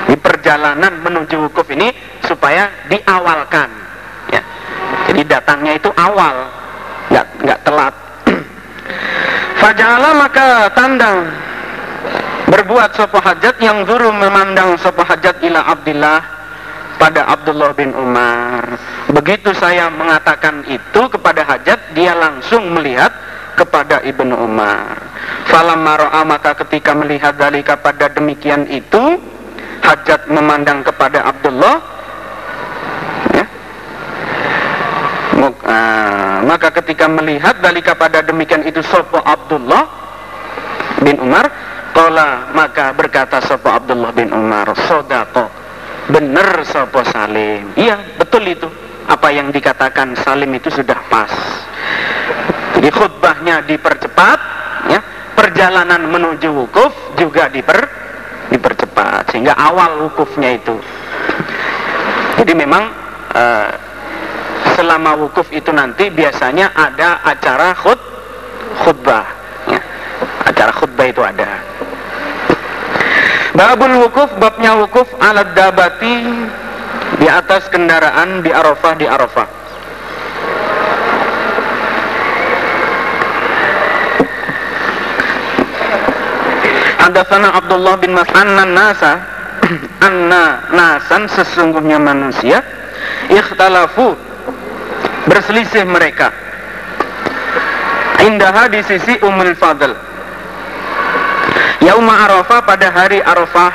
Di 0.10 0.18
perjalanan 0.18 1.06
menuju 1.06 1.46
wukuf 1.46 1.70
ini 1.70 1.94
supaya 2.26 2.72
diawalkan. 2.90 3.70
Ya. 4.34 4.42
Jadi 5.12 5.22
datangnya 5.30 5.78
itu 5.78 5.94
awal, 5.94 6.50
nggak 7.14 7.26
nggak 7.46 7.60
telat. 7.62 7.94
Fajalah 9.62 10.14
maka 10.18 10.46
tandang 10.74 11.18
berbuat 12.50 12.96
sopo 12.96 13.20
hajat 13.20 13.60
yang 13.60 13.84
zuru 13.84 14.14
memandang 14.14 14.78
sopo 14.80 15.04
hajat 15.04 15.42
ila 15.44 15.66
Abdillah 15.76 16.20
pada 16.96 17.28
Abdullah 17.28 17.76
bin 17.76 17.92
Umar. 17.92 18.64
Begitu 19.12 19.52
saya 19.58 19.92
mengatakan 19.92 20.64
itu 20.70 20.95
dia 21.96 22.12
langsung 22.14 22.76
melihat 22.76 23.10
kepada 23.56 24.04
Ibnu 24.04 24.36
Umar. 24.36 25.00
Falam 25.48 25.82
maro'a 25.82 26.22
maka 26.28 26.54
ketika 26.68 26.92
melihat 26.92 27.40
dalika 27.40 27.80
pada 27.80 28.12
demikian 28.12 28.68
itu, 28.68 29.18
hajat 29.80 30.28
memandang 30.28 30.84
kepada 30.84 31.24
Abdullah, 31.24 31.80
ya, 33.32 33.46
uh, 35.40 36.38
maka 36.44 36.70
ketika 36.84 37.08
melihat 37.08 37.56
dalika 37.64 37.96
pada 37.96 38.20
demikian 38.20 38.68
itu 38.68 38.84
sopo 38.84 39.24
Abdullah 39.24 39.88
bin 41.02 41.18
Umar, 41.24 41.48
Kola 41.96 42.52
maka 42.52 42.92
berkata 42.92 43.40
sopo 43.40 43.72
Abdullah 43.72 44.12
bin 44.12 44.28
Umar 44.36 44.68
Sodako 44.76 45.48
Bener 46.06 46.62
sopo 46.68 47.02
Salim. 47.02 47.74
Iya 47.74 47.98
betul 48.22 48.46
itu. 48.46 48.70
Apa 49.10 49.34
yang 49.34 49.50
dikatakan 49.50 50.14
Salim 50.22 50.54
itu 50.54 50.70
sudah 50.70 50.98
pas 51.10 51.30
Jadi 52.76 52.90
khutbahnya 52.92 53.64
dipercepat 53.66 54.40
ya 54.92 55.00
Perjalanan 55.36 56.08
menuju 56.08 56.50
wukuf 56.52 56.92
juga 57.20 57.48
diper, 57.52 57.80
dipercepat 58.52 59.32
Sehingga 59.32 59.56
awal 59.56 60.08
wukufnya 60.08 60.60
itu 60.60 60.76
Jadi 62.40 62.54
memang 62.54 62.84
uh, 63.36 63.70
Selama 64.76 65.16
wukuf 65.16 65.48
itu 65.56 65.72
nanti 65.72 66.12
biasanya 66.12 66.76
ada 66.76 67.24
acara 67.24 67.72
khut, 67.80 67.96
khutbah 68.84 69.24
ya. 69.72 69.80
Acara 70.52 70.72
khutbah 70.76 71.08
itu 71.08 71.24
ada 71.24 71.64
Babul 73.56 74.04
wukuf, 74.04 74.36
babnya 74.36 74.76
wukuf 74.76 75.08
alat 75.24 75.56
dabati 75.56 76.28
di 77.16 77.28
atas 77.32 77.72
kendaraan 77.72 78.44
di 78.44 78.52
Arafah 78.52 78.94
di 79.00 79.08
Arafah. 79.08 79.48
Hadatsana 87.06 87.54
Abdullah 87.54 88.02
bin 88.02 88.18
Mas'an 88.18 88.58
nasa 88.74 89.22
anna 90.10 90.66
nasan 90.74 91.30
sesungguhnya 91.30 92.02
manusia 92.02 92.66
ikhtalafu 93.30 94.18
berselisih 95.30 95.86
mereka 95.86 96.34
indaha 98.26 98.66
di 98.74 98.82
sisi 98.82 99.22
Ummul 99.22 99.54
Fadl 99.54 99.94
Yauma 101.86 102.26
Arafah 102.26 102.66
pada 102.66 102.90
hari 102.90 103.22
Arafah 103.22 103.70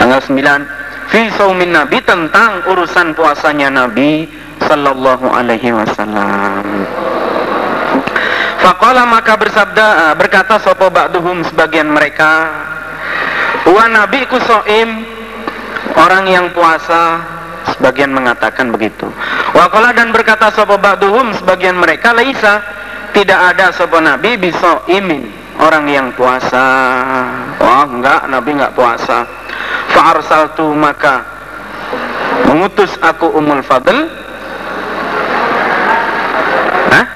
tanggal 0.00 0.24
9 0.24 1.12
fi 1.12 1.28
saumin 1.36 1.76
Nabi 1.76 2.00
tentang 2.00 2.72
urusan 2.72 3.12
puasanya 3.12 3.68
Nabi 3.68 4.24
sallallahu 4.64 5.28
alaihi 5.28 5.76
wasallam. 5.76 6.64
Faqala 8.62 9.02
maka 9.10 9.34
bersabda 9.34 10.14
berkata 10.14 10.62
sapa 10.62 10.86
ba'duhum 10.86 11.42
sebagian 11.42 11.90
mereka 11.90 12.46
Wa 13.62 13.86
nabi 13.86 14.26
soim 14.26 15.06
orang 15.94 16.24
yang 16.26 16.46
puasa 16.50 17.22
sebagian 17.74 18.10
mengatakan 18.10 18.74
begitu. 18.74 19.06
Waqala 19.54 19.94
dan 19.94 20.10
berkata 20.10 20.50
sapa 20.50 20.74
ba'duhum 20.78 21.30
sebagian 21.38 21.78
mereka 21.78 22.10
laisa 22.10 22.58
tidak 23.14 23.54
ada 23.54 23.70
sapa 23.70 24.02
nabi 24.02 24.34
bisa 24.34 24.82
imin 24.90 25.30
orang 25.62 25.86
yang 25.86 26.08
puasa. 26.18 26.64
Oh 27.62 27.86
enggak, 27.86 28.26
nabi 28.26 28.50
enggak 28.58 28.74
puasa. 28.74 29.26
Fa 29.94 30.16
arsaltu 30.16 30.72
maka 30.74 31.22
mengutus 32.50 32.96
aku 33.00 33.28
Ummul 33.36 33.64
Fadl 33.64 34.08
Hah? 36.92 37.06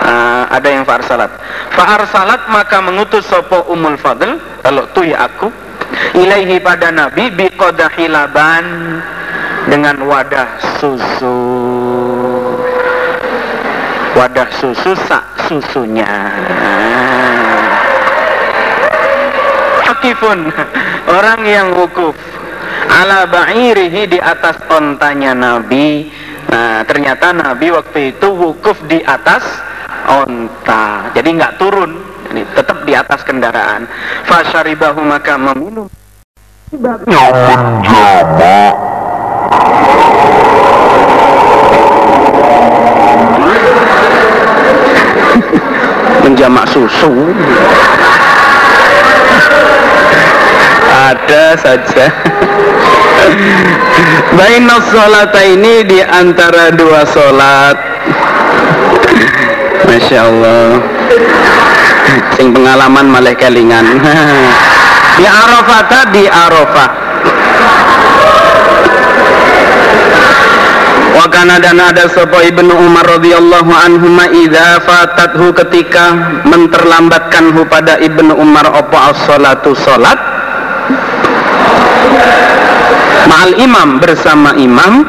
Uh, 0.00 0.39
ada 0.50 0.66
yang 0.66 0.82
farsalat. 0.82 1.30
Farsalat 1.78 2.50
maka 2.50 2.82
mengutus 2.82 3.22
sopo 3.30 3.70
Ummul 3.70 3.94
Fadl 3.94 4.34
kalau 4.66 4.82
tu 4.90 5.06
ya 5.06 5.30
aku 5.30 5.46
ilaihi 6.18 6.58
pada 6.58 6.90
Nabi 6.90 7.30
biqadahi 7.30 8.10
dengan 9.70 9.96
wadah 10.02 10.48
susu. 10.82 11.38
Wadah 14.18 14.48
susu 14.58 14.90
sak 15.06 15.22
susunya. 15.46 16.10
Akifun 19.86 20.50
orang 21.06 21.40
yang 21.46 21.68
wukuf. 21.78 22.18
Ala 22.90 23.22
ba'irihi 23.30 24.10
di 24.10 24.18
atas 24.18 24.58
ontanya 24.66 25.30
Nabi. 25.30 26.10
Nah 26.50 26.82
ternyata 26.82 27.30
Nabi 27.30 27.70
waktu 27.70 28.18
itu 28.18 28.34
wukuf 28.34 28.82
di 28.90 28.98
atas 29.06 29.69
onta. 30.10 31.14
Jadi 31.14 31.28
nggak 31.38 31.62
turun. 31.62 31.94
Ini 32.30 32.46
tetap 32.54 32.86
di 32.86 32.94
atas 32.94 33.26
kendaraan. 33.26 33.90
Fasyaribahu 34.26 35.02
maka 35.02 35.34
meminum. 35.38 35.88
Menjamak 46.22 46.66
susu. 46.70 47.34
Ada 50.90 51.58
saja. 51.58 52.06
Bainas 54.38 54.86
salata 54.94 55.42
ini 55.42 55.82
di 55.86 56.02
antara 56.02 56.70
dua 56.70 57.02
solat 57.10 57.89
Masya 59.90 60.18
Allah. 60.22 60.78
Sing 62.38 62.54
pengalaman 62.54 63.10
malah 63.10 63.34
kelingan. 63.34 63.98
Di 65.18 65.26
Arafah 65.26 65.82
tadi 65.90 66.24
Arafah. 66.30 66.90
Wakana 71.10 71.58
dan 71.58 71.82
ada 71.82 72.06
sopo 72.06 72.38
ibnu 72.38 72.70
Umar 72.70 73.02
radhiyallahu 73.18 73.72
anhu 73.74 74.14
idza 74.30 74.78
fatathu 74.86 75.50
ketika 75.58 76.14
menterlambatkanhu 76.46 77.66
pada 77.66 77.98
ibnu 77.98 78.30
Umar 78.38 78.70
opo 78.70 78.94
as-salatu 78.94 79.74
salat. 79.74 80.16
Ma'al 83.26 83.58
imam 83.58 83.98
bersama 83.98 84.54
imam 84.54 85.04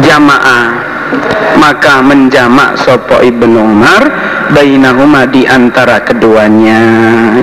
jamaah 0.00 0.87
maka 1.58 2.00
menjamak 2.04 2.78
sopo 2.80 3.18
ibnu 3.20 3.58
Umar 3.58 4.02
bainahuma 4.54 5.28
di 5.28 5.44
antara 5.44 6.00
keduanya 6.04 6.80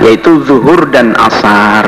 yaitu 0.02 0.42
zuhur 0.42 0.88
dan 0.90 1.14
asar. 1.18 1.84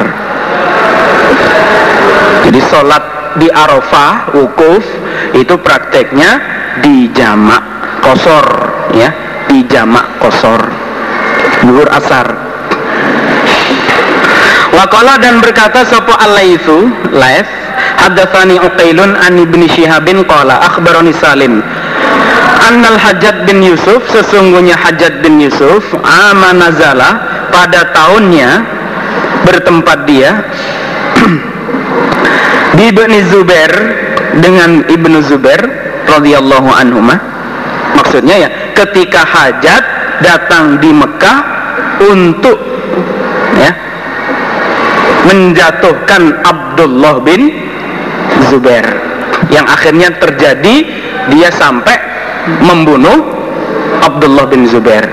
Jadi 2.49 2.61
sholat 2.65 3.05
di 3.37 3.49
Arafah 3.53 4.33
wukuf 4.33 4.85
itu 5.37 5.55
prakteknya 5.61 6.41
di 6.81 7.11
jamak 7.13 7.61
kosor 8.01 8.47
ya 8.97 9.11
di 9.49 9.65
jamak 9.69 10.21
kosor. 10.23 10.63
Zuhur 11.65 11.89
asar. 11.91 12.27
Wakala 14.69 15.17
dan 15.19 15.41
berkata 15.41 15.83
sopo 15.89 16.13
itu 16.45 16.93
laif 17.11 17.49
Hadatsani 17.99 18.63
Uqailun 18.63 19.19
an 19.19 19.35
Ibnu 19.35 19.67
Syihabin 19.67 20.23
qala 20.25 20.63
akhbarani 20.63 21.11
Salim 21.19 21.61
Annal 22.69 22.99
Hajat 22.99 23.49
bin 23.49 23.63
Yusuf 23.65 24.07
sesungguhnya 24.13 24.79
Hajat 24.79 25.25
bin 25.25 25.43
Yusuf 25.43 25.83
amanazala 26.03 27.19
pada 27.51 27.91
tahunnya 27.91 28.63
bertempat 29.43 29.99
dia 30.07 30.45
di 32.79 32.93
Ibnu 32.93 33.19
Zubair 33.33 33.73
dengan 34.39 34.85
Ibnu 34.87 35.19
Zubair 35.27 35.63
radhiyallahu 36.07 36.71
anhu 36.71 37.03
maksudnya 37.99 38.47
ya 38.47 38.49
ketika 38.77 39.27
Hajat 39.27 39.85
datang 40.23 40.79
di 40.83 40.91
Mekah 40.95 41.39
untuk 42.05 42.59
ya 43.59 43.71
menjatuhkan 45.27 46.47
Abdullah 46.47 47.21
bin 47.27 47.51
Zubair 48.49 48.85
yang 49.53 49.69
akhirnya 49.69 50.11
terjadi 50.19 50.77
dia 51.31 51.51
sampai 51.53 51.97
membunuh 52.65 53.37
Abdullah 54.03 54.49
bin 54.49 54.65
Zubair. 54.67 55.05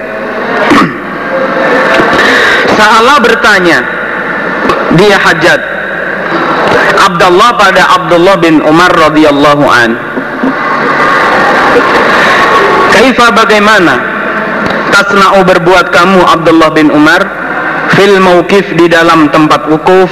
Salah 2.80 3.20
bertanya, 3.20 3.84
dia 4.96 5.20
hajat 5.20 5.62
Abdullah 7.06 7.50
pada 7.60 7.84
Abdullah 8.02 8.36
bin 8.40 8.64
Umar 8.64 8.90
radhiyallahu 8.90 9.64
an. 9.68 9.92
Kaifa 12.96 13.36
bagaimana 13.36 14.00
tasna'u 14.90 15.44
berbuat 15.44 15.92
kamu 15.92 16.24
Abdullah 16.24 16.72
bin 16.72 16.88
Umar 16.90 17.22
fil 17.94 18.18
mauqif 18.24 18.74
di 18.80 18.88
dalam 18.88 19.28
tempat 19.30 19.68
wukuf 19.68 20.10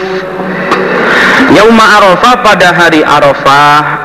Yauma 1.54 1.86
Arafah 2.02 2.36
pada 2.42 2.68
hari 2.74 3.02
Arafah. 3.06 4.04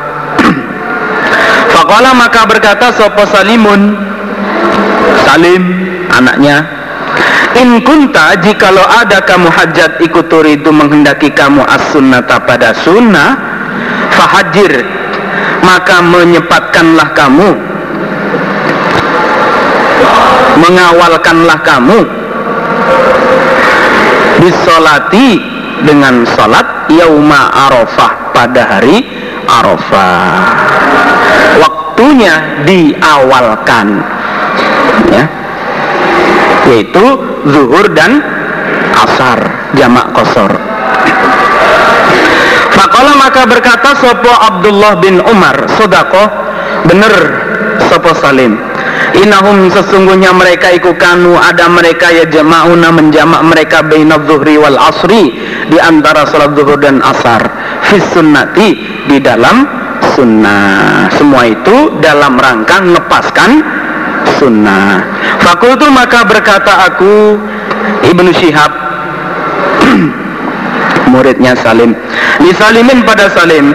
Faqala 1.73 2.11
maka 2.17 2.43
berkata 2.49 2.91
sopo 2.91 3.23
Salimun? 3.29 3.95
Salim 5.29 5.63
anaknya 6.09 6.65
In 7.57 7.85
kunta 7.85 8.33
jikalau 8.41 8.85
ada 8.85 9.21
kamu 9.25 9.49
hajat 9.53 10.01
ikut 10.01 10.31
itu 10.31 10.71
menghendaki 10.73 11.29
kamu 11.33 11.65
as-sunnata 11.69 12.41
pada 12.45 12.73
sunnah 12.81 13.37
Fahajir 14.15 14.85
Maka 15.65 16.01
menyempatkanlah 16.01 17.09
kamu 17.13 17.51
Mengawalkanlah 20.65 21.59
kamu 21.61 21.99
Bisolati 24.39 25.41
dengan 25.85 26.27
salat 26.35 26.78
yauma 26.93 27.53
arafah 27.53 28.33
pada 28.33 28.63
hari 28.77 29.05
arafah. 29.49 30.45
Waktunya 31.63 32.35
diawalkan 32.69 33.87
ya. 35.13 35.25
Yaitu 36.69 37.05
zuhur 37.49 37.89
dan 37.97 38.21
asar 38.93 39.39
jamak 39.73 40.13
kosor. 40.13 40.53
Fakola 42.77 43.13
maka 43.17 43.43
berkata 43.49 43.97
sopo 43.97 44.31
Abdullah 44.31 45.01
bin 45.01 45.19
Umar 45.25 45.67
sodako 45.81 46.29
bener 46.87 47.15
sopo 47.89 48.13
Salim 48.15 48.68
Inahum 49.17 49.73
sesungguhnya 49.73 50.37
mereka 50.37 50.69
iku 50.77 50.93
kanu 51.01 51.41
ada 51.41 51.65
mereka 51.73 52.13
ya 52.13 52.29
jama'una 52.29 52.93
menjamak 52.93 53.41
mereka 53.41 53.81
baina 53.81 54.21
zuhri 54.29 54.61
wal 54.61 54.77
asri 54.77 55.33
di 55.73 55.79
antara 55.81 56.29
salat 56.29 56.53
zuhur 56.53 56.77
dan 56.77 57.01
asar. 57.01 57.41
Fis 57.89 58.05
sunnati 58.13 58.77
di 59.09 59.17
dalam 59.19 59.65
sunnah. 60.13 61.09
Semua 61.17 61.49
itu 61.49 61.99
dalam 62.05 62.37
rangka 62.37 62.85
melepaskan 62.85 63.51
sunnah. 64.37 65.01
Fakultu 65.41 65.89
maka 65.89 66.29
berkata 66.29 66.93
aku 66.93 67.41
Ibnu 68.05 68.31
Syihab 68.37 68.73
muridnya 71.13 71.57
Salim 71.57 71.97
di 72.45 72.53
Salimin 72.53 73.01
pada 73.09 73.33
Salim 73.33 73.73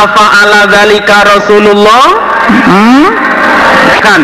apa 0.00 0.24
ala 0.44 0.60
dalika 0.70 1.26
Rasulullah? 1.28 2.04
Hmm? 2.48 3.29
Kan 4.02 4.22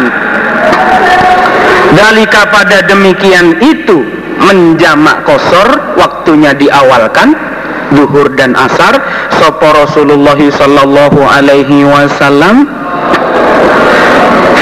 dalika 1.94 2.48
pada 2.50 2.84
demikian 2.84 3.60
itu 3.62 4.04
menjamak 4.36 5.24
kosor 5.24 5.96
waktunya 5.96 6.52
diawalkan 6.52 7.32
duhur 7.94 8.34
dan 8.34 8.52
asar 8.58 8.98
sopo 9.38 9.68
Rasulullah 9.70 10.38
sallallahu 10.38 11.20
alaihi 11.22 11.86
wasallam. 11.86 12.66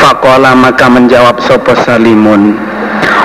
Fakola 0.03 0.53
maka 0.53 0.87
menjawab 0.93 1.41
sopo 1.41 1.73
salimun? 1.87 2.59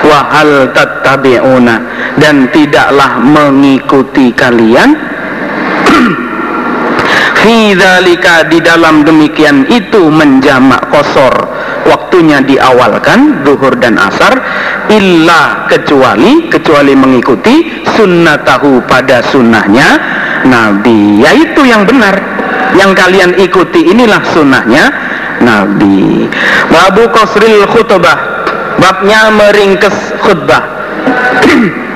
Wahal 0.06 0.72
tattabi'una? 0.72 1.76
Dan 2.16 2.48
tidaklah 2.48 3.20
mengikuti 3.20 4.32
kalian. 4.32 4.96
Fi 7.40 7.72
di 8.52 8.58
dalam 8.60 9.04
demikian 9.04 9.64
itu 9.68 10.08
menjamak 10.12 10.88
kosor 10.92 11.32
waktunya 11.86 12.42
diawalkan 12.44 13.44
zuhur 13.46 13.76
dan 13.78 13.96
asar 13.96 14.36
illa 14.92 15.66
kecuali 15.70 16.50
kecuali 16.50 16.92
mengikuti 16.96 17.84
sunnatahu 17.96 18.84
pada 18.84 19.24
sunnahnya. 19.30 19.88
Nabi 20.40 21.20
yaitu 21.20 21.68
yang 21.68 21.84
benar. 21.84 22.16
Yang 22.70 22.90
kalian 22.96 23.30
ikuti 23.36 23.92
inilah 23.92 24.22
sunnahnya 24.30 24.84
Nabi. 25.42 26.28
Babu 26.70 27.10
kosril 27.12 27.66
khutbah. 27.68 28.46
Babnya 28.80 29.28
meringkes 29.34 30.16
khutbah. 30.24 30.62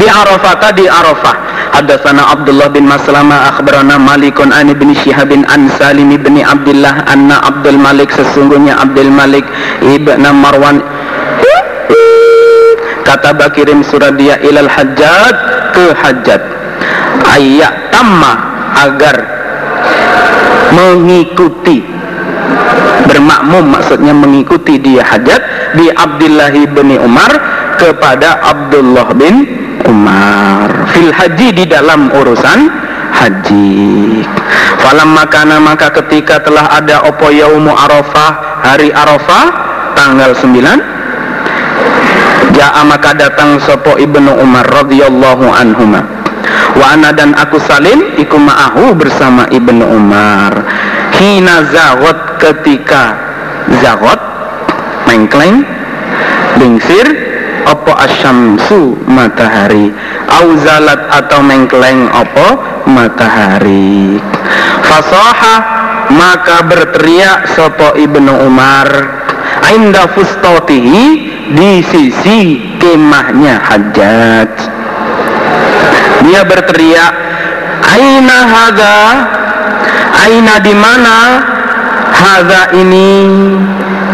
Di 0.00 0.06
Arafah 0.08 0.72
di 0.72 0.88
Arafah 0.88 1.49
Hadatsana 1.70 2.34
Abdullah 2.34 2.68
bin 2.72 2.90
Maslama 2.90 3.46
Malikun 3.98 4.50
an 4.50 4.68
ibn 4.68 4.90
Syihab 4.92 5.30
bin 5.30 5.46
an 5.46 5.70
Salim 5.78 6.10
bin 6.10 6.42
Abdullah 6.42 7.06
anna 7.06 7.38
Abdul 7.46 7.78
Malik 7.78 8.10
sesungguhnya 8.10 8.78
Abdul 8.78 9.10
Malik 9.10 9.46
ibn 9.82 10.24
Marwan. 10.34 10.82
Kata 13.06 13.34
kirim 13.50 13.82
surat 13.82 14.14
dia 14.14 14.38
ilal 14.44 14.70
hajjat 14.70 15.36
ke 15.74 15.86
hajjat 15.98 16.42
ayat 17.26 17.90
tamma 17.90 18.32
agar 18.86 19.16
mengikuti 20.74 21.82
bermakmum 23.10 23.74
maksudnya 23.74 24.14
mengikuti 24.14 24.78
dia 24.78 25.02
hajat 25.02 25.74
di 25.74 25.90
Abdullah 25.90 26.54
bin 26.54 26.94
Umar 27.02 27.30
kepada 27.78 28.38
Abdullah 28.44 29.08
bin 29.14 29.34
Umar 29.86 30.79
fil 30.94 31.10
haji 31.14 31.48
di 31.54 31.64
dalam 31.66 32.10
urusan 32.10 32.60
haji. 33.14 34.22
Falam 34.80 35.12
makana 35.12 35.60
maka 35.60 35.92
ketika 36.02 36.40
telah 36.40 36.66
ada 36.72 37.04
opo 37.04 37.28
yaumu 37.28 37.74
arafah 37.74 38.62
hari 38.64 38.90
arafah 38.94 39.44
tanggal 39.94 40.32
9 40.32 41.00
Ja'a 42.50 42.82
maka 42.82 43.14
datang 43.14 43.62
sopo 43.62 43.94
ibnu 43.94 44.36
Umar 44.42 44.66
radhiyallahu 44.66 45.46
anhuma. 45.54 46.02
Wa 46.74 46.98
ana 46.98 47.14
dan 47.14 47.32
aku 47.38 47.62
salim 47.62 48.18
iku 48.18 48.36
ma'ahu 48.36 48.92
bersama 48.98 49.46
ibnu 49.54 49.86
Umar. 49.86 50.66
Hina 51.14 51.70
zagot 51.70 52.42
ketika 52.42 53.14
zagot 53.80 54.18
mengkleng 55.06 55.62
lingsir 56.58 57.06
opo 57.70 57.94
asyamsu 57.94 58.98
matahari 59.06 59.94
auzalat 60.30 61.00
atau 61.10 61.42
mengkeleng 61.42 62.06
opo 62.14 62.48
matahari. 62.86 64.18
Fasoha 64.86 65.56
maka 66.10 66.66
berteriak 66.66 67.54
sopo 67.54 67.94
ibnu 67.94 68.34
Umar 68.46 69.20
Ainda 69.70 70.08
fustotihi 70.10 71.06
di 71.54 71.72
sisi 71.84 72.58
kemahnya 72.80 73.60
hajat. 73.60 74.50
Dia 76.26 76.42
berteriak 76.42 77.12
Aina 77.90 78.38
haga? 78.50 78.98
Aina 80.26 80.54
di 80.62 80.74
mana? 80.74 81.18
Haga 82.10 82.74
ini? 82.76 83.26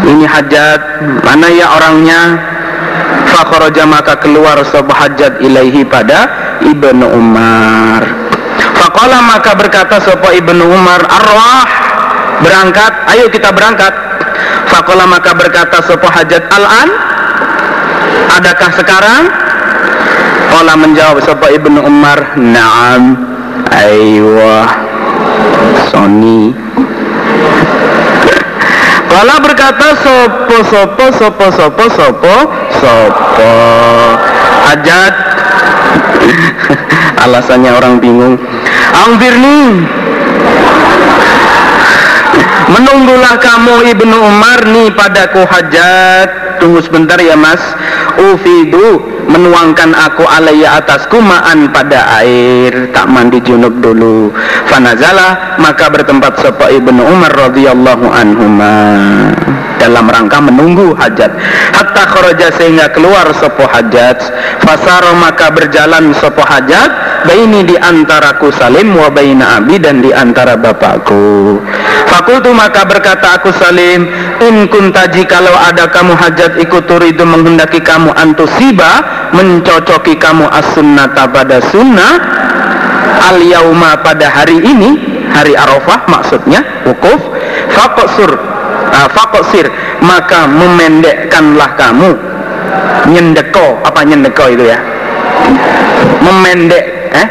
Ini 0.07 0.25
hajat 0.29 0.81
mana 1.25 1.47
ya 1.51 1.67
orangnya 1.73 2.21
fakharaja 3.31 3.83
maka 3.87 4.17
keluar 4.19 4.59
sab 4.67 4.87
hajat 4.89 5.39
ilaihi 5.43 5.83
pada 5.87 6.27
Ibnu 6.63 7.05
Umar. 7.13 8.01
Faqala 8.77 9.21
maka 9.25 9.53
berkata 9.57 10.01
sapa 10.01 10.33
Ibnu 10.33 10.63
Umar 10.65 11.01
arwah 11.05 11.65
berangkat 12.41 12.93
ayo 13.15 13.29
kita 13.29 13.53
berangkat. 13.53 13.93
Faqala 14.69 15.07
maka 15.07 15.31
berkata 15.33 15.81
sapa 15.85 16.07
hajat 16.11 16.43
al-an 16.51 16.89
adakah 18.37 18.69
sekarang? 18.77 19.23
Qala 20.47 20.73
menjawab 20.79 21.19
sapa 21.25 21.51
Ibnu 21.51 21.83
Umar 21.83 22.37
na'am 22.39 23.17
aywa 23.73 24.69
Sony 25.91 26.66
Kala 29.17 29.41
berkata 29.41 29.97
sopo 29.97 30.61
sopo 30.61 31.05
sopo 31.09 31.45
sopo 31.49 31.83
sopo 31.89 32.35
sopo. 32.77 33.53
Hajat 34.69 35.15
alasannya 37.25 37.73
orang 37.73 37.97
bingung. 37.97 38.37
Angfirni 38.93 39.89
Menunggulah 42.77 43.41
kamu 43.41 43.89
Ibnu 43.97 44.17
Umar 44.21 44.69
nih 44.69 44.93
padaku 44.93 45.49
hajat. 45.49 46.61
Tunggu 46.61 46.85
sebentar 46.85 47.17
ya 47.17 47.33
mas. 47.33 47.73
Ufidu 48.21 49.16
menuangkan 49.27 49.91
aku 49.93 50.23
alaiya 50.25 50.79
atasku 50.81 51.19
ma'an 51.19 51.69
pada 51.71 52.19
air. 52.23 52.91
Tak 52.95 53.07
mandi 53.11 53.43
junub 53.43 53.79
dulu. 53.83 54.31
Fanazala 54.67 55.59
maka 55.61 55.91
bertempat 55.91 56.39
sapa 56.41 56.71
ibnu 56.71 57.03
Umar 57.03 57.31
radhiyallahu 57.35 58.07
anhuma. 58.09 58.75
Dalam 59.77 60.09
rangka 60.09 60.41
menunggu 60.41 60.97
hajat. 60.97 61.31
Hatta 61.71 62.03
kharaja 62.09 62.49
sehingga 62.57 62.89
keluar 62.91 63.29
sopo 63.37 63.69
hajat. 63.69 64.17
Fasaro 64.65 65.13
maka 65.21 65.53
berjalan 65.53 66.11
sopo 66.17 66.41
hajat 66.41 66.89
baini 67.25 67.65
di 67.65 67.75
antaraku 67.79 68.53
salim 68.53 68.93
wa 68.93 69.09
baina 69.09 69.57
abi 69.57 69.81
dan 69.81 70.03
di 70.03 70.13
antara 70.13 70.59
bapakku. 70.59 71.57
Fakultu 72.11 72.53
maka 72.53 72.85
berkata 72.85 73.41
aku 73.41 73.49
salim 73.55 74.05
in 74.43 74.69
kuntaji 74.69 75.25
kalau 75.25 75.53
ada 75.55 75.89
kamu 75.89 76.13
hajat 76.13 76.61
ikut 76.61 76.85
turidu 76.85 77.25
menghendaki 77.25 77.81
kamu 77.81 78.13
antusiba 78.13 79.01
mencocoki 79.33 80.19
kamu 80.19 80.45
as-sunnata 80.51 81.25
pada 81.31 81.63
sunnah 81.73 82.13
al 83.33 83.41
yauma 83.41 83.97
pada 84.05 84.29
hari 84.29 84.61
ini 84.61 84.97
hari 85.33 85.53
Arafah 85.57 86.07
maksudnya 86.07 86.63
wukuf 86.85 87.19
faqsur 87.73 88.57
uh, 88.91 89.07
fakosir 89.11 89.67
maka 90.01 90.47
memendekkanlah 90.47 91.69
kamu. 91.75 92.11
Nyendeko 93.07 93.79
apa 93.87 94.03
nyendeko 94.03 94.51
itu 94.51 94.67
ya? 94.67 94.79
Memendek 96.19 96.96
eh? 97.13 97.27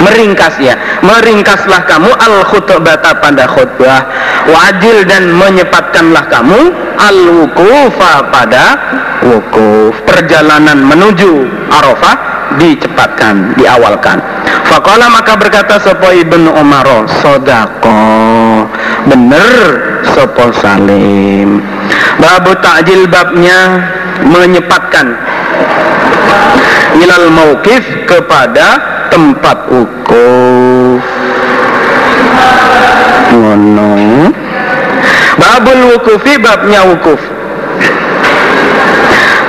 Meringkas 0.00 0.56
ya. 0.56 0.74
Meringkaslah 1.04 1.84
kamu 1.84 2.08
al 2.08 2.40
khutbata 2.48 3.20
pada 3.20 3.44
khutbah. 3.44 4.00
Wajil 4.48 5.04
dan 5.04 5.28
menyepatkanlah 5.36 6.24
kamu 6.32 6.72
al 6.96 7.18
wukufa 7.44 8.32
pada 8.32 8.64
wukuf. 9.28 9.92
Perjalanan 10.08 10.80
menuju 10.88 11.44
Arafah 11.68 12.16
dicepatkan 12.56 13.54
diawalkan. 13.60 14.18
Fakola 14.66 15.12
maka 15.12 15.36
berkata 15.36 15.76
Sopo 15.78 16.08
ibnu 16.10 16.48
Umar 16.56 16.88
Sodako 17.20 18.00
bener 19.08 19.56
sopo 20.12 20.52
salim. 20.60 21.62
Babu 22.20 22.52
takjil 22.60 23.08
babnya 23.08 23.80
menyepatkan 24.26 25.16
ilal 26.98 27.30
maukif 27.30 27.84
kepada 28.04 28.68
tempat 29.10 29.58
wukuf. 29.70 31.02
Ngono. 33.30 33.94
Babul 35.38 35.80
wukufi 35.96 36.36
babnya 36.42 36.84
wukuf. 36.90 37.20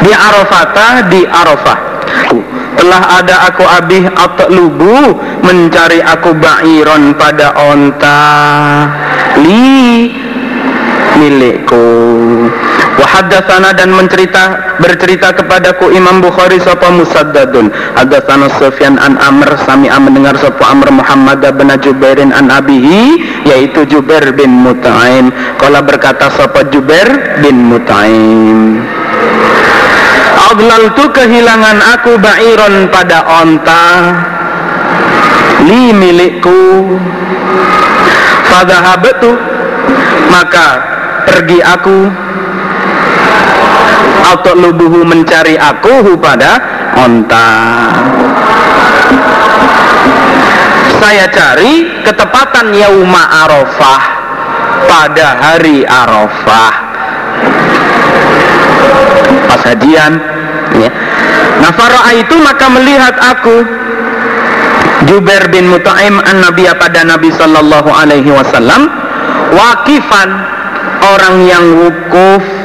Di 0.01 0.11
Arafata 0.13 1.05
di 1.09 1.21
Arafah. 1.25 1.79
Telah 2.71 3.21
ada 3.21 3.35
aku 3.51 3.61
abih 3.61 4.09
lubu 4.49 5.13
mencari 5.45 6.01
aku 6.01 6.33
ba'iron 6.33 7.13
pada 7.13 7.53
onta. 7.53 8.21
Li 9.37 10.09
milikku 11.21 11.85
Wahadatsana 12.99 13.71
dan 13.71 13.95
mencerita 13.95 14.75
bercerita 14.77 15.31
kepadaku 15.31 15.95
Imam 15.95 16.19
Bukhari 16.19 16.59
sapa 16.59 16.91
Musaddadun. 16.91 17.71
Hadatsana 17.95 18.51
Sufyan 18.59 18.99
an 18.99 19.15
Amr 19.17 19.55
sami 19.63 19.87
mendengar 19.87 20.35
sapa 20.37 20.69
Amr 20.69 20.91
Muhammad 20.91 21.43
bin 21.55 21.71
Jubairin 21.79 22.35
an 22.35 22.51
abihi 22.51 23.21
yaitu 23.47 23.87
Jubair 23.87 24.35
bin 24.35 24.51
Mut'aim. 24.63 25.31
Kala 25.57 25.79
berkata 25.81 26.29
sapa 26.35 26.67
Jubair 26.67 27.39
bin 27.39 27.71
Mut'aim? 27.71 28.83
Adlal 30.51 30.91
tu 30.99 31.05
kehilangan 31.15 31.79
aku 31.95 32.19
ba'iron 32.19 32.91
pada 32.91 33.23
onta 33.39 33.85
li 35.63 35.95
milikku. 35.95 36.99
Fadhahabtu 38.51 39.31
maka 40.27 40.67
pergi 41.23 41.63
aku 41.63 42.11
lubuhu 44.55 45.03
mencari 45.03 45.59
aku 45.59 46.15
pada 46.19 46.61
onta. 46.95 47.49
Saya 51.01 51.25
cari 51.33 52.03
ketepatan 52.05 52.71
yauma 52.77 53.23
arafah 53.47 54.01
pada 54.87 55.27
hari 55.39 55.83
arafah. 55.83 56.73
Pas 59.49 59.61
hajian 59.67 60.13
ya. 60.77 60.89
nah 61.59 62.11
itu 62.15 62.35
maka 62.39 62.65
melihat 62.71 63.15
aku. 63.17 63.81
Jubair 65.09 65.49
bin 65.49 65.65
Mut'aim 65.73 66.21
an 66.21 66.45
Nabi 66.45 66.69
pada 66.77 67.01
Nabi 67.01 67.33
Sallallahu 67.33 67.89
Alaihi 67.89 68.29
Wasallam 68.29 68.85
wakifan 69.49 70.29
orang 71.01 71.35
yang 71.49 71.65
wukuf 71.81 72.60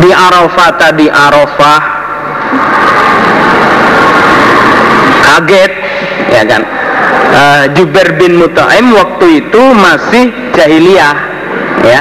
di 0.00 0.10
Arafah 0.10 0.70
tadi 0.80 1.06
Arafah. 1.06 1.80
Kaget 5.20 5.72
ya 6.32 6.42
kan? 6.48 6.62
Uh, 7.30 7.64
Jubair 7.78 8.18
bin 8.18 8.42
Mut'aim 8.42 8.90
waktu 8.96 9.44
itu 9.44 9.62
masih 9.76 10.34
jahiliyah 10.56 11.16
ya. 11.86 12.00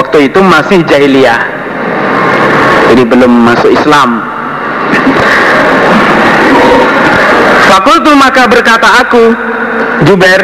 Waktu 0.00 0.32
itu 0.32 0.40
masih 0.42 0.82
jahiliyah. 0.88 1.40
Jadi 2.90 3.02
belum 3.06 3.30
masuk 3.46 3.70
Islam. 3.70 4.26
Fakultu 7.70 8.10
maka 8.18 8.50
berkata 8.50 9.06
aku 9.06 9.30
Jubair 10.02 10.42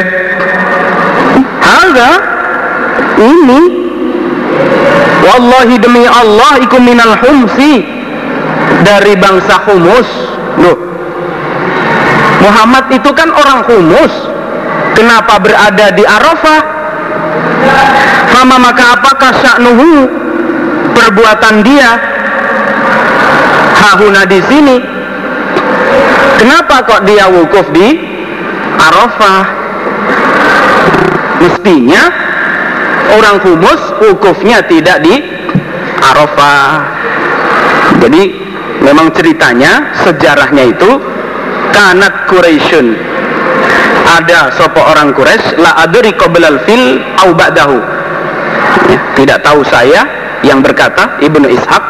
Halga 1.59 2.11
Ini 3.19 3.76
Wallahi 5.27 5.75
demi 5.75 6.07
Allah 6.07 6.63
ikum 6.63 6.87
minal 6.87 7.19
humsi. 7.19 7.83
Dari 8.87 9.13
bangsa 9.19 9.67
humus. 9.67 10.07
Loh. 10.63 10.77
Muhammad 12.39 12.87
itu 12.95 13.11
kan 13.11 13.27
orang 13.35 13.67
humus. 13.67 14.13
Kenapa 14.95 15.37
berada 15.43 15.91
di 15.91 16.07
Arafah? 16.07 16.61
Fama 18.31 18.57
maka 18.57 18.95
apakah 18.95 19.31
sya'nuhu? 19.43 19.91
Perbuatan 20.95 21.55
dia. 21.61 21.91
Hahuna 23.77 24.23
di 24.25 24.39
sini. 24.47 24.77
Kenapa 26.37 26.85
kok 26.85 27.01
dia 27.03 27.27
wukuf 27.27 27.67
di 27.75 27.97
Arafah? 28.77 29.43
Mestinya 31.37 32.26
orang 33.15 33.37
humus 33.43 33.81
wukufnya 34.03 34.65
tidak 34.67 35.03
di 35.05 35.15
Arafah. 36.03 36.83
Jadi 38.03 38.23
memang 38.83 39.09
ceritanya 39.15 39.95
sejarahnya 40.03 40.75
itu 40.75 40.89
kanat 41.73 42.29
Quraisyun 42.29 43.07
ada 44.07 44.55
sopo 44.55 44.79
orang 44.79 45.11
Quraisy 45.11 45.59
la 45.59 45.83
adri 45.83 46.15
qoblal 46.15 46.63
fil 46.63 47.03
au 47.21 47.35
ba'dahu. 47.35 47.77
Tidak 49.19 49.39
tahu 49.43 49.61
saya 49.67 50.07
yang 50.47 50.63
berkata 50.63 51.19
Ibnu 51.19 51.45
Ishaq 51.51 51.83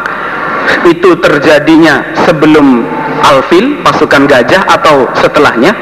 itu 0.88 1.14
terjadinya 1.22 2.02
sebelum 2.26 2.82
alfil 3.22 3.80
pasukan 3.86 4.26
gajah 4.26 4.66
atau 4.66 5.06
setelahnya? 5.14 5.72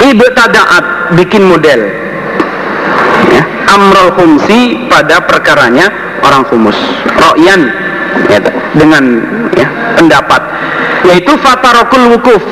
Ibu 0.00 0.26
tadaat 0.36 1.16
bikin 1.16 1.44
model 1.48 1.88
amrul 3.74 4.10
humsi 4.18 4.86
pada 4.90 5.22
perkaranya 5.24 5.86
orang 6.26 6.44
humus 6.50 6.76
ro'yan 7.16 7.70
ya, 8.26 8.38
dengan 8.74 9.04
ya, 9.54 9.68
pendapat 9.96 10.42
yaitu 11.06 11.32
fatarokul 11.40 12.18
wukuf 12.18 12.42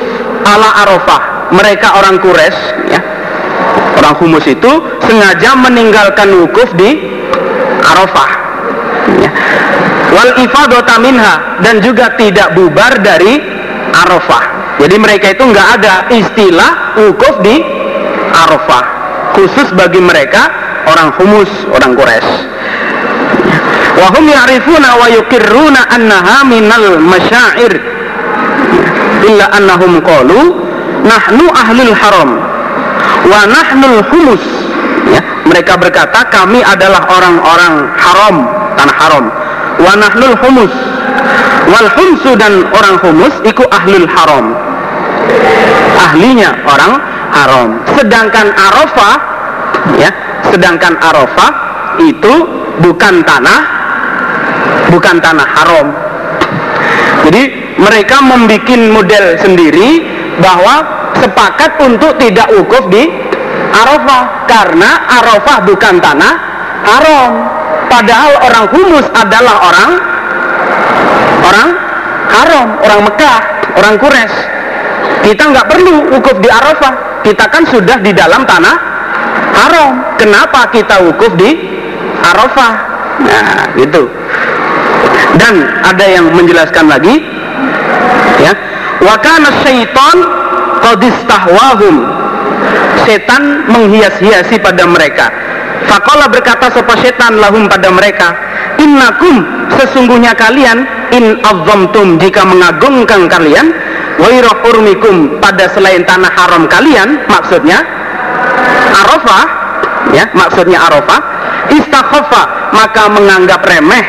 ala 0.47 0.87
arafah 0.87 1.51
mereka 1.53 1.97
orang 1.99 2.17
kures 2.21 2.55
ya, 2.89 3.01
orang 3.99 4.15
humus 4.17 4.45
itu 4.47 4.71
sengaja 5.05 5.57
meninggalkan 5.59 6.29
wukuf 6.45 6.69
di 6.77 6.97
arafah 7.83 8.31
ya. 9.19 9.31
wal 10.13 10.31
ifadota 10.41 10.95
minha 11.01 11.59
dan 11.61 11.83
juga 11.83 12.15
tidak 12.17 12.55
bubar 12.57 12.97
dari 13.03 13.59
Arafah. 13.89 14.43
Jadi 14.79 14.95
mereka 14.95 15.35
itu 15.35 15.43
nggak 15.43 15.67
ada 15.79 15.93
istilah 16.13 16.71
wukuf 17.03 17.41
di 17.43 17.55
Arafah. 18.31 18.85
Khusus 19.35 19.69
bagi 19.75 20.01
mereka 20.01 20.49
orang 20.89 21.09
humus, 21.21 21.51
orang 21.69 21.93
Quraisy. 21.93 22.33
Wahum 23.99 24.25
ya'rifuna 24.31 24.89
wa 24.95 25.05
yukirruna 25.11 25.81
annaha 25.91 26.37
minal 26.47 26.97
masyair. 27.03 27.73
Illa 29.27 29.45
annahum 29.53 29.99
qalu 29.99 30.55
nahnu 31.03 31.45
ahlul 31.51 31.93
haram 31.93 32.29
wa 33.27 33.39
nahnul 33.45 33.99
humus. 34.07 34.43
Ya, 35.09 35.21
mereka 35.43 35.75
berkata 35.75 36.27
kami 36.29 36.61
adalah 36.61 37.01
orang-orang 37.11 37.73
haram 37.97 38.35
tanah 38.77 38.95
haram. 38.95 39.25
Wa 39.79 39.93
nahnul 39.99 40.35
humus. 40.39 40.73
Wal 41.69 41.89
humsu 41.93 42.33
dan 42.39 42.65
orang 42.71 42.97
humus 43.03 43.35
iku 43.45 43.67
ahlul 43.69 44.07
haram. 44.07 44.55
Ahlinya 45.99 46.55
orang 46.65 46.93
haram. 47.35 47.69
Sedangkan 47.93 48.47
arafah 48.55 49.15
ya 49.99 50.09
sedangkan 50.47 50.95
arafah 50.99 51.51
itu 51.99 52.33
bukan 52.79 53.21
tanah 53.27 53.59
bukan 54.87 55.15
tanah 55.19 55.47
haram 55.59 55.87
jadi 57.27 57.43
mereka 57.79 58.23
membuat 58.23 58.67
model 58.91 59.25
sendiri 59.39 60.03
bahwa 60.39 60.83
sepakat 61.19 61.79
untuk 61.83 62.15
tidak 62.19 62.47
wukuf 62.55 62.87
di 62.87 63.07
Arafah 63.69 64.49
karena 64.49 64.89
Arafah 65.19 65.57
bukan 65.67 65.99
tanah 66.01 66.33
haram 66.83 67.31
padahal 67.91 68.33
orang 68.49 68.65
humus 68.73 69.05
adalah 69.13 69.55
orang 69.67 69.91
orang 71.39 71.69
haram, 72.29 72.67
orang 72.81 72.99
Mekah, 73.09 73.39
orang 73.77 73.95
Quraisy. 73.97 74.37
Kita 75.19 75.43
nggak 75.51 75.65
perlu 75.67 75.93
wukuf 76.13 76.37
di 76.39 76.49
Arafah. 76.49 77.21
Kita 77.25 77.51
kan 77.51 77.67
sudah 77.67 77.99
di 77.99 78.15
dalam 78.15 78.47
tanah 78.47 78.75
haram. 79.59 79.91
Kenapa 80.15 80.71
kita 80.71 81.03
wukuf 81.03 81.35
di 81.35 81.51
Arafah? 82.23 82.73
Nah, 83.19 83.75
gitu. 83.75 84.07
Dan 85.35 85.61
ada 85.83 86.05
yang 86.07 86.31
menjelaskan 86.31 86.87
lagi, 86.87 87.19
ya. 88.39 88.53
Wa 88.99 89.15
kana 89.19 89.51
syaitan 89.63 90.17
qad 90.83 91.03
Setan 93.07 93.43
menghias-hiasi 93.71 94.59
pada 94.59 94.83
mereka. 94.83 95.31
Fakola 95.87 96.27
berkata 96.29 96.69
sopa 96.69 96.93
setan 96.99 97.39
lahum 97.39 97.65
pada 97.65 97.89
mereka, 97.89 98.35
Innakum 98.79 99.43
sesungguhnya 99.75 100.31
kalian 100.35 100.87
in 101.11 101.35
azzamtum 101.43 102.15
jika 102.15 102.47
mengagungkan 102.47 103.27
kalian 103.27 103.75
wairah 104.19 104.55
urmikum 104.71 105.39
pada 105.43 105.67
selain 105.71 106.07
tanah 106.07 106.31
haram 106.31 106.63
kalian 106.71 107.19
maksudnya 107.27 107.83
Arafah 109.05 109.43
ya 110.11 110.25
maksudnya 110.33 110.79
Arafah 110.83 111.19
istakhafa 111.71 112.73
maka 112.73 113.03
menganggap 113.11 113.61
remeh. 113.65 114.05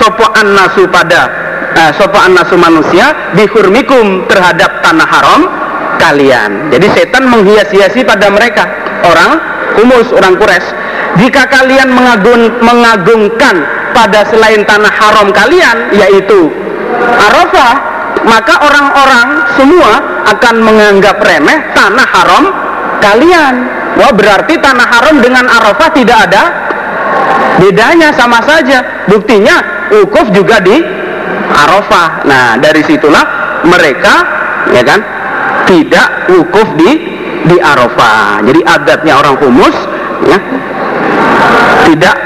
Sopo 0.00 0.26
nasu 0.32 0.88
pada 0.88 1.28
uh, 1.76 1.90
sopo 1.98 2.16
nasu 2.32 2.56
manusia 2.56 3.34
bihurmikum 3.36 4.24
terhadap 4.30 4.80
tanah 4.80 5.08
haram 5.08 5.40
kalian. 6.00 6.72
Jadi 6.72 6.86
setan 6.96 7.28
menghias-hiasi 7.28 8.06
pada 8.06 8.32
mereka. 8.32 8.64
Orang 9.04 9.40
humus 9.80 10.08
orang 10.12 10.36
kures. 10.40 10.64
Jika 11.18 11.50
kalian 11.50 11.90
mengagung, 11.90 12.62
mengagungkan 12.62 13.66
pada 13.92 14.22
selain 14.30 14.62
tanah 14.62 14.92
haram 14.94 15.34
kalian 15.34 15.90
yaitu 15.90 16.48
Arafah 17.00 17.74
maka 18.22 18.54
orang-orang 18.62 19.28
semua 19.56 19.92
akan 20.28 20.54
menganggap 20.60 21.16
remeh 21.24 21.58
tanah 21.72 22.06
haram 22.06 22.44
kalian 23.00 23.54
wah 23.98 24.12
berarti 24.12 24.54
tanah 24.60 24.86
haram 24.86 25.16
dengan 25.18 25.48
Arafah 25.48 25.90
tidak 25.96 26.18
ada 26.30 26.42
bedanya 27.58 28.14
sama 28.14 28.40
saja 28.44 29.08
buktinya 29.08 29.88
wukuf 29.92 30.30
juga 30.30 30.62
di 30.62 30.76
Arafah 31.50 32.24
nah 32.28 32.56
dari 32.60 32.84
situlah 32.86 33.24
mereka 33.66 34.14
ya 34.70 34.82
kan 34.86 35.00
tidak 35.66 36.30
wukuf 36.30 36.68
di 36.78 36.90
di 37.50 37.56
Arafah 37.58 38.44
jadi 38.44 38.60
adatnya 38.64 39.12
orang 39.18 39.36
humus 39.40 39.76
ya 40.28 40.38
tidak 41.90 42.16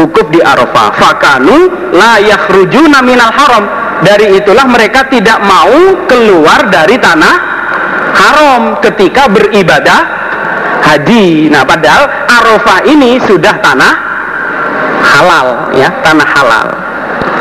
wukuf 0.00 0.32
di 0.32 0.40
Arafah. 0.40 0.96
Fakanu 0.96 1.92
la 1.92 2.20
yakhrujuna 2.20 3.04
minal 3.04 3.32
haram. 3.32 3.64
Dari 4.00 4.40
itulah 4.40 4.64
mereka 4.64 5.04
tidak 5.12 5.44
mau 5.44 6.08
keluar 6.08 6.72
dari 6.72 6.96
tanah 6.96 7.34
haram 8.14 8.62
ketika 8.82 9.30
beribadah 9.30 10.00
haji. 10.84 11.50
Nah, 11.52 11.62
padahal 11.62 12.08
Arafah 12.26 12.86
ini 12.88 13.20
sudah 13.24 13.54
tanah 13.62 13.94
halal 15.00 15.48
ya, 15.76 15.88
tanah 16.02 16.28
halal. 16.28 16.66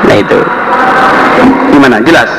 Nah, 0.06 0.16
itu. 0.16 0.40
Gimana? 1.74 2.02
Jelas? 2.04 2.30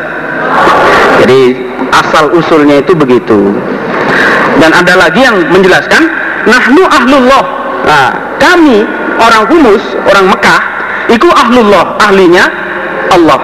Jadi 1.23 1.57
asal 1.93 2.33
usulnya 2.35 2.81
itu 2.81 2.93
begitu. 2.97 3.55
Dan 4.61 4.71
ada 4.77 4.99
lagi 4.99 5.25
yang 5.25 5.41
menjelaskan, 5.49 6.11
nahnu 6.45 6.83
ahlullah. 6.85 7.45
Nah, 7.81 8.09
kami 8.37 8.85
orang 9.17 9.45
humus, 9.49 9.85
orang 10.05 10.29
Mekah, 10.29 10.61
itu 11.09 11.29
ahlullah, 11.29 11.97
ahlinya 12.01 12.45
Allah. 13.13 13.41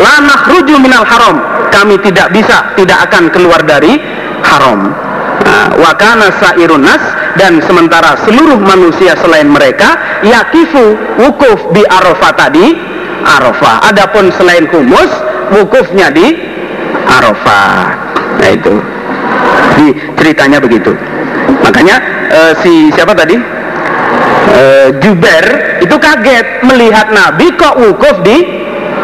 La 0.00 0.14
nakhruju 0.24 0.74
minal 0.80 1.04
haram. 1.06 1.36
Kami 1.70 1.98
tidak 2.00 2.30
bisa, 2.30 2.70
tidak 2.78 3.10
akan 3.10 3.28
keluar 3.34 3.60
dari 3.66 3.98
haram. 4.44 4.80
Nah, 5.44 5.66
wa 5.76 5.92
kana 5.96 6.32
sairun 6.40 6.84
nas 6.84 7.02
dan 7.36 7.60
sementara 7.66 8.16
seluruh 8.24 8.60
manusia 8.60 9.18
selain 9.18 9.50
mereka 9.50 10.20
yakifu 10.24 10.96
wukuf 11.20 11.74
di 11.74 11.82
Arafah 11.84 12.32
tadi 12.32 12.66
Arafah. 13.24 13.88
Adapun 13.90 14.30
selain 14.36 14.68
humus 14.70 15.10
wukufnya 15.52 16.12
di 16.12 16.36
Arafah. 17.04 17.76
Nah 18.40 18.50
itu. 18.52 18.74
Di 19.74 19.86
ceritanya 20.16 20.62
begitu. 20.62 20.94
Makanya 21.60 21.96
eh, 22.30 22.52
si 22.62 22.92
siapa 22.94 23.12
tadi? 23.12 23.36
Eh, 24.54 24.88
Juber 25.02 25.44
itu 25.82 25.96
kaget 25.98 26.62
melihat 26.62 27.10
Nabi 27.10 27.50
kok 27.58 27.74
wukuf 27.74 28.22
di 28.22 28.38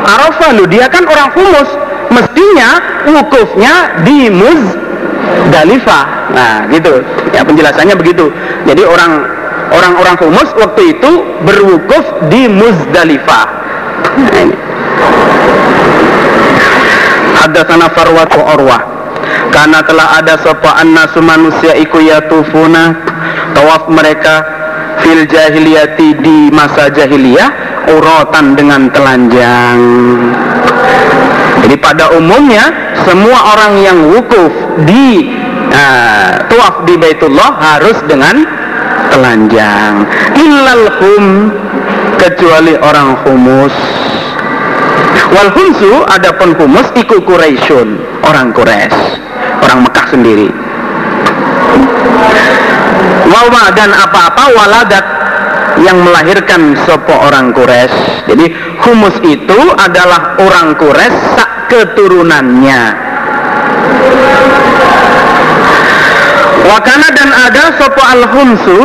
Arafah 0.01 0.57
lu 0.57 0.65
dia 0.71 0.87
kan 0.89 1.05
orang 1.05 1.31
humus 1.35 1.71
mestinya 2.11 2.71
wukufnya 3.09 4.05
di 4.07 4.31
Muzdalifah 5.31 6.05
nah 6.31 6.65
gitu. 6.71 7.03
Ya 7.35 7.43
penjelasannya 7.43 7.99
begitu. 7.99 8.31
Jadi 8.67 8.83
orang 8.87 9.27
orang-orang 9.71 10.17
humus 10.23 10.51
waktu 10.55 10.95
itu 10.95 11.11
berwukuf 11.43 12.05
di 12.31 12.47
Muzdalifah. 12.47 13.47
Nah, 14.19 14.41
ini. 14.43 14.57
Hadatsana 17.41 17.89
Farwa 17.97 18.25
Urwah 18.29 18.83
karena 19.51 19.83
telah 19.83 20.23
ada 20.23 20.39
sapa 20.39 20.79
annasu 20.79 21.19
manusia 21.25 21.75
iku 21.75 21.99
yatufuna 21.99 22.95
tawaf 23.57 23.91
mereka 23.91 24.45
fil 25.03 25.27
jahiliyati 25.27 26.21
di 26.21 26.37
masa 26.53 26.93
jahiliyah 26.93 27.51
urotan 27.91 28.55
dengan 28.55 28.93
telanjang. 28.93 29.81
Jadi 31.67 31.77
pada 31.77 32.15
umumnya 32.15 32.90
semua 33.05 33.39
orang 33.57 33.73
yang 33.81 33.99
wukuf 34.13 34.53
di 34.85 35.31
uh, 35.73 36.45
tuaf 36.51 36.85
di 36.85 36.95
Baitullah 37.01 37.51
harus 37.59 37.99
dengan 38.05 38.45
telanjang. 39.11 40.07
Illal 40.37 40.87
hum 41.01 41.25
kecuali 42.21 42.77
orang 42.79 43.21
humus. 43.25 43.75
Wal 45.31 45.51
humsu 45.55 46.03
adapun 46.11 46.59
humus 46.59 46.91
iku 46.99 47.23
Quraisyun 47.23 48.03
orang 48.27 48.51
Quraisy 48.51 48.99
orang 49.63 49.87
Mekah 49.87 50.07
sendiri. 50.11 50.49
Wawa 53.31 53.71
dan 53.79 53.95
apa-apa 53.95 54.45
waladat 54.59 55.05
yang 55.87 56.03
melahirkan 56.03 56.75
sopo 56.83 57.15
orang 57.15 57.55
Quraisy. 57.55 58.27
Jadi 58.27 58.47
humus 58.83 59.17
itu 59.23 59.61
adalah 59.79 60.35
orang 60.43 60.75
Quraisy 60.75 61.50
keturunannya. 61.71 62.83
Wakana 66.67 67.09
dan 67.15 67.31
ada 67.31 67.65
sopo 67.79 68.03
al 68.03 68.23
humsu 68.35 68.79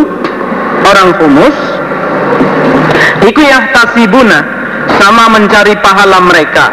orang 0.86 1.10
humus. 1.18 1.58
Iku 3.26 3.42
ya 3.42 3.74
tasibuna 3.74 4.40
sama 5.02 5.34
mencari 5.34 5.74
pahala 5.82 6.22
mereka. 6.22 6.70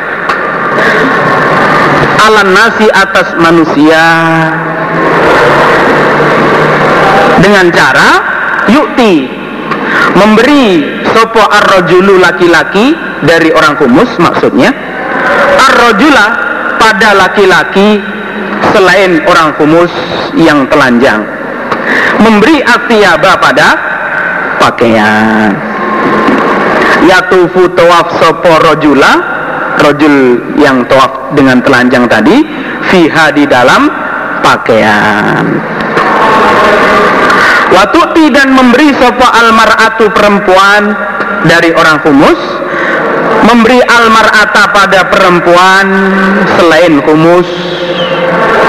Alan 2.22 2.54
nasi 2.54 2.86
atas 2.92 3.34
manusia 3.34 4.04
dengan 7.42 7.66
cara 7.74 8.10
yukti 8.70 9.26
memberi 10.14 11.02
sopo 11.10 11.42
arrojulu 11.42 12.22
laki-laki 12.22 12.94
dari 13.26 13.50
orang 13.50 13.74
kumus 13.74 14.06
maksudnya 14.22 14.70
arrojula 15.68 16.26
pada 16.78 17.14
laki-laki 17.14 18.02
selain 18.74 19.22
orang 19.26 19.54
kumus 19.58 19.92
yang 20.34 20.66
telanjang. 20.66 21.22
Memberi 22.22 22.62
atiyaba 22.62 23.38
pada 23.38 23.68
pakaian. 24.58 25.50
Yatufu 27.02 27.66
tawaf 27.74 28.14
sopo 28.22 28.52
rojula 28.62 29.12
rojul 29.82 30.38
yang 30.54 30.86
tawaf 30.86 31.34
dengan 31.34 31.58
telanjang 31.66 32.06
tadi 32.06 32.46
fiha 32.86 33.34
di 33.34 33.44
dalam 33.50 33.90
pakaian. 34.44 35.44
Watuti 37.72 38.28
dan 38.30 38.52
memberi 38.52 38.92
sopo 38.94 39.24
almaratu 39.24 40.12
perempuan 40.12 40.92
dari 41.48 41.72
orang 41.74 41.98
humus 42.04 42.61
Memberi 43.42 43.82
almarata 43.82 44.70
pada 44.70 45.10
perempuan 45.10 45.86
selain 46.54 47.02
humus 47.02 47.48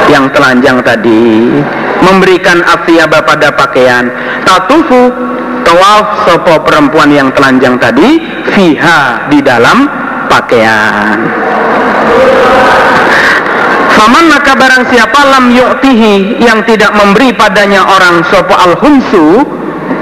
yang 0.10 0.28
telanjang 0.34 0.82
tadi 0.82 1.62
Memberikan 2.04 2.60
afiyaba 2.68 3.24
pada 3.24 3.56
pakaian. 3.56 4.12
Tatufu 4.44 5.08
tawaf 5.64 6.28
sopo 6.28 6.60
perempuan 6.68 7.08
yang 7.14 7.32
telanjang 7.32 7.80
tadi 7.80 8.20
Fiha 8.52 9.32
di 9.32 9.40
dalam 9.40 9.88
pakaian. 10.28 11.18
Faman 13.94 14.26
maka 14.26 14.52
barang 14.58 14.84
siapa 14.91 15.20
lam 15.32 15.54
yu'tihi 15.54 16.44
yang 16.44 16.66
tidak 16.68 16.91
memberi 16.91 17.32
padanya 17.32 17.88
orang 17.88 18.26
sopo 18.28 18.52
al 18.52 18.76
humsu 18.82 19.45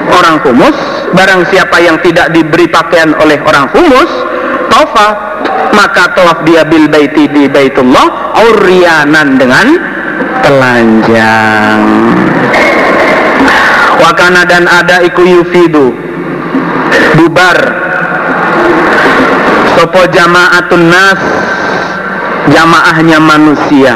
orang 0.09 0.41
humus 0.41 0.77
barang 1.13 1.45
siapa 1.51 1.77
yang 1.83 1.99
tidak 2.01 2.31
diberi 2.33 2.65
pakaian 2.71 3.13
oleh 3.19 3.37
orang 3.43 3.67
humus 3.75 4.09
tofa 4.81 5.09
maka 5.77 6.17
tawaf 6.17 6.41
dia 6.41 6.65
bil 6.65 6.89
baiti 6.89 7.29
di 7.29 7.45
baitullah 7.45 8.33
aurianan 8.41 9.37
dengan 9.37 9.67
telanjang. 10.41 11.81
Wakana 14.01 14.41
dan 14.49 14.65
ada 14.65 15.05
iku 15.05 15.21
yufidu 15.21 15.93
bubar. 17.15 17.57
Sopo 19.77 20.01
jama'atun 20.09 20.85
nas 20.89 21.21
jamaahnya 22.49 23.21
manusia. 23.21 23.93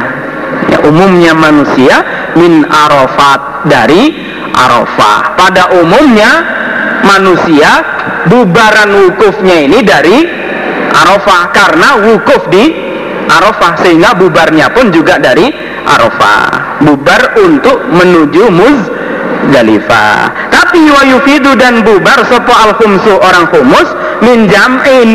Ya, 0.70 0.78
umumnya 0.86 1.34
manusia 1.34 2.06
min 2.38 2.64
arafat 2.70 3.68
dari 3.68 4.14
arafah. 4.54 5.36
Pada 5.36 5.76
umumnya 5.76 6.32
manusia 7.04 7.84
bubaran 8.30 8.90
wukufnya 9.06 9.68
ini 9.68 9.80
dari 9.86 10.45
arafah 10.96 11.42
karena 11.52 11.90
wukuf 12.08 12.48
di 12.48 12.72
arafah 13.28 13.84
sehingga 13.84 14.16
bubarnya 14.16 14.72
pun 14.72 14.96
juga 14.96 15.20
dari 15.20 15.52
arafah 15.84 16.80
bubar 16.82 17.36
untuk 17.44 17.84
menuju 17.92 18.44
muzdalifah 18.54 20.50
tapi 20.54 20.88
wa 20.88 21.04
yufidu 21.04 21.54
dan 21.60 21.84
bubar 21.84 22.24
sopo 22.32 22.54
al 22.56 22.74
orang 23.20 23.46
humus 23.52 23.88
min 24.24 24.48
jam'in 24.48 25.10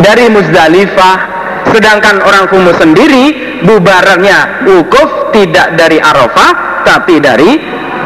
dari 0.00 0.32
muzdalifah 0.32 1.40
Sedangkan 1.70 2.24
orang 2.24 2.48
kumus 2.50 2.74
sendiri 2.80 3.36
bubarannya 3.62 4.66
wukuf 4.66 5.30
tidak 5.30 5.76
dari 5.78 6.02
Arafah 6.02 6.82
tapi 6.82 7.22
dari 7.22 7.50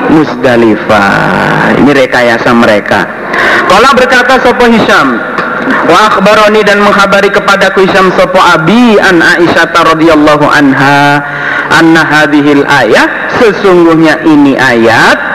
Musdalifah. 0.05 1.81
Ini 1.81 1.91
rekayasa 1.97 2.53
mereka. 2.53 3.09
Kalau 3.65 3.91
berkata 3.97 4.37
Sopo 4.45 4.69
Hisham, 4.69 5.17
wa 5.89 5.99
akhbaroni 6.13 6.61
dan 6.65 6.81
menghabari 6.81 7.29
kepada 7.29 7.73
Hisham 7.75 8.13
Sopo 8.17 8.41
Abi 8.41 8.97
an 9.01 9.21
Aisyah 9.21 9.73
radhiyallahu 9.73 10.45
anha 10.49 11.23
anna 11.73 12.03
hadhil 12.05 12.65
ayat 12.65 13.37
sesungguhnya 13.41 14.23
ini 14.25 14.55
ayat 14.57 15.35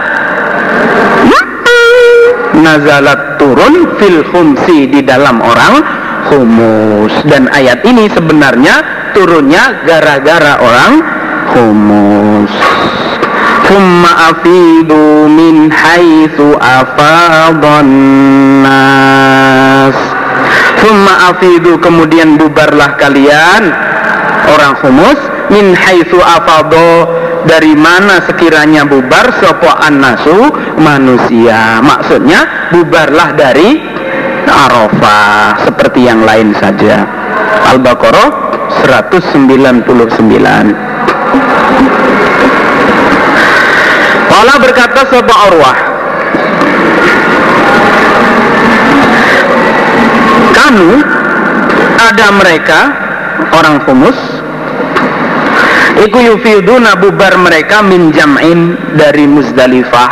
nazalat 2.59 3.39
turun 3.39 3.95
fil 3.97 4.21
khumsi 4.29 4.91
di 4.91 5.01
dalam 5.01 5.39
orang 5.39 5.81
humus. 6.29 7.13
Dan 7.25 7.47
ayat 7.49 7.81
ini 7.87 8.11
sebenarnya 8.11 8.83
turunnya 9.15 9.83
gara-gara 9.87 10.59
orang 10.59 10.91
humus. 11.55 12.51
Thumma 13.65 14.33
afidu 14.33 15.29
min 15.29 15.69
haitsu 15.69 16.57
afadhan 16.57 17.89
nas 18.65 19.97
Thumma 20.79 21.35
afidu 21.35 21.75
kemudian 21.83 22.39
bubarlah 22.39 22.95
kalian. 22.95 23.63
Orang 24.49 24.79
humus 24.81 25.19
min 25.51 25.75
haitsu 25.75 26.17
afadho 26.17 27.05
dari 27.45 27.75
mana 27.75 28.23
sekiranya 28.23 28.87
bubar 28.87 29.35
sopo 29.43 29.69
nasu 29.91 30.49
manusia. 30.79 31.83
Maksudnya 31.83 32.71
bubarlah 32.71 33.35
dari 33.35 33.79
Arafah 34.49 35.69
seperti 35.69 36.09
yang 36.09 36.25
lain 36.25 36.55
saja. 36.57 37.05
Al-Baqarah 37.69 38.49
199 38.81 39.85
Allah 44.29 44.57
berkata 44.61 45.03
sebuah 45.11 45.39
arwah 45.51 45.88
Kamu 50.69 51.01
ada 51.97 52.29
mereka 52.29 52.79
orang 53.57 53.81
humus 53.89 54.13
Iku 55.97 56.13
yufiduna 56.29 56.93
bubar 56.93 57.41
mereka 57.41 57.81
min 57.81 58.13
jam'in 58.13 58.77
dari 58.93 59.25
Muzdalifah. 59.25 60.11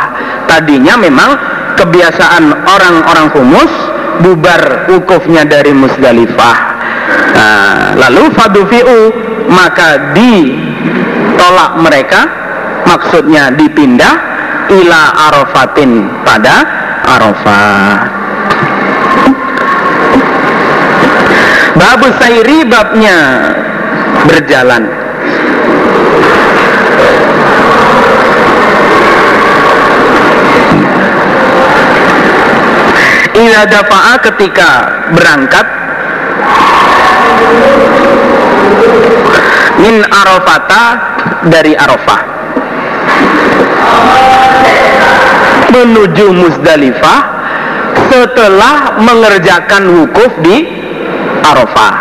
Tadinya 0.50 0.98
memang 0.98 1.38
kebiasaan 1.78 2.66
orang-orang 2.66 3.30
humus 3.38 3.70
bubar 4.26 4.90
wukufnya 4.90 5.46
dari 5.46 5.70
Muzdalifah. 5.70 6.56
Nah, 7.38 7.94
Lalu 7.94 8.26
fadufi'u 8.34 9.00
maka 9.46 10.10
ditolak 10.10 11.78
mereka 11.86 12.20
maksudnya 12.82 13.54
dipindah 13.54 14.14
ila 14.74 15.02
arafatin 15.30 16.10
pada 16.26 16.66
arafah 17.06 18.17
babu 21.78 22.10
sairi 22.18 22.66
babnya 22.66 23.18
berjalan. 24.26 24.82
Ila 33.38 33.60
dafa'a 33.70 34.14
ketika 34.18 34.70
berangkat 35.14 35.66
min 39.78 40.02
arafata 40.10 40.84
dari 41.46 41.78
arafah. 41.78 42.22
Menuju 45.70 46.34
Muzdalifah 46.34 47.20
setelah 48.10 48.98
mengerjakan 48.98 50.02
wukuf 50.02 50.32
di 50.42 50.77
Arafah. 51.42 51.94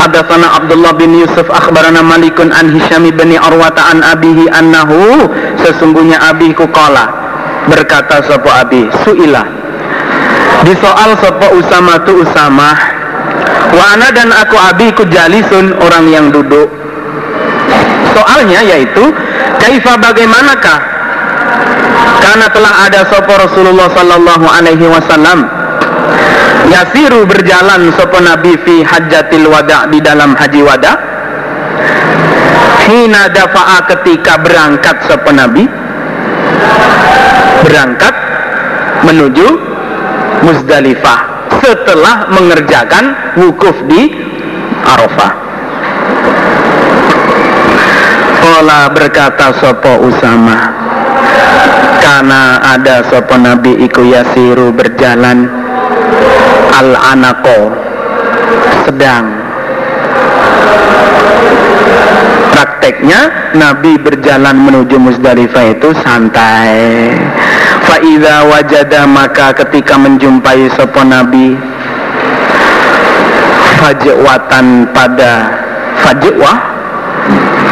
Hadatsana 0.00 0.56
Abdullah 0.56 0.96
bin 0.96 1.12
Yusuf 1.12 1.44
akhbarana 1.52 2.00
Malikun 2.00 2.48
an 2.56 2.72
Hisham 2.72 3.04
bin 3.04 3.36
Arwata 3.36 3.92
an 3.92 4.00
abihi 4.00 4.48
annahu 4.48 5.28
sesungguhnya 5.60 6.16
abiku 6.24 6.64
qala 6.72 7.12
berkata 7.68 8.24
sapa 8.24 8.64
abi 8.64 8.88
suila. 9.04 9.44
Disoal 10.64 11.16
sapa 11.20 11.52
Usama 11.52 12.00
tu 12.08 12.24
Usama 12.24 12.72
wa 13.70 13.84
ana 13.92 14.08
dan 14.08 14.32
aku 14.32 14.56
abiku 14.56 15.04
jalisun 15.04 15.76
orang 15.84 16.08
yang 16.08 16.26
duduk. 16.32 16.72
Soalnya 18.16 18.64
yaitu 18.64 19.12
kaifa 19.60 20.00
bagaimanakah? 20.00 20.78
Karena 22.20 22.46
telah 22.52 22.72
ada 22.88 23.00
sopo 23.08 23.32
Rasulullah 23.36 23.88
sallallahu 23.92 24.46
alaihi 24.48 24.86
wasallam 24.88 25.59
yasiru 26.70 27.26
berjalan 27.26 27.90
sopo 27.98 28.22
Nabi 28.22 28.54
fi 28.62 28.86
hajjatil 28.86 29.50
wada 29.50 29.90
di 29.90 29.98
dalam 29.98 30.38
haji 30.38 30.62
wada. 30.62 30.94
Hina 32.86 33.28
dafa'a 33.30 33.86
ketika 33.90 34.38
berangkat 34.38 34.96
sopo 35.10 35.34
Nabi. 35.34 35.66
Berangkat 37.60 38.14
menuju 39.04 39.68
Muzdalifah 40.40 41.20
setelah 41.60 42.32
mengerjakan 42.32 43.36
wukuf 43.36 43.76
di 43.84 44.08
Arafah. 44.80 45.32
Kola 48.40 48.88
berkata 48.88 49.52
sopo 49.60 50.00
Usama 50.00 50.72
Karena 52.00 52.56
ada 52.64 53.04
sopo 53.04 53.36
Nabi 53.36 53.84
iku 53.84 54.00
yasiru 54.00 54.72
berjalan 54.72 55.59
Al 56.80 56.96
anako 56.96 57.76
Sedang. 58.88 59.28
Prakteknya 62.56 63.52
Nabi 63.52 64.00
berjalan 64.00 64.56
menuju 64.56 64.96
Musdalifah 64.96 65.76
itu 65.76 65.92
santai. 66.00 67.12
Fa'idha 67.84 68.48
wajada 68.48 69.04
maka 69.04 69.52
ketika 69.60 70.00
menjumpai 70.00 70.72
sopo 70.72 71.04
Nabi 71.04 71.60
Fajwatan 73.76 74.88
pada 74.96 75.32
Fajwah 76.00 76.58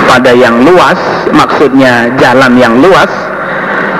pada 0.05 0.37
yang 0.37 0.69
luas 0.69 1.01
maksudnya 1.33 2.13
jalan 2.21 2.61
yang 2.61 2.77
luas 2.85 3.09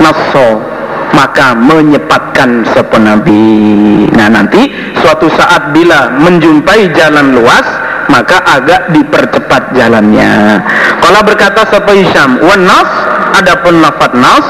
naso 0.05 0.68
maka 1.13 1.57
menyepatkan 1.57 2.67
sepenabi 2.73 4.09
nah 4.13 4.29
nanti 4.29 4.69
suatu 5.01 5.29
saat 5.33 5.73
bila 5.73 6.13
menjumpai 6.21 6.93
jalan 6.93 7.37
luas 7.37 7.67
maka 8.09 8.41
agak 8.41 8.89
dipercepat 8.97 9.77
jalannya. 9.77 10.65
Kalau 11.05 11.21
berkata 11.23 11.69
sepa 11.69 11.93
Hisham 11.93 12.41
wan 12.41 12.65
nas 12.65 12.91
adapun 13.37 13.85
lafat 13.85 14.13
nas 14.17 14.47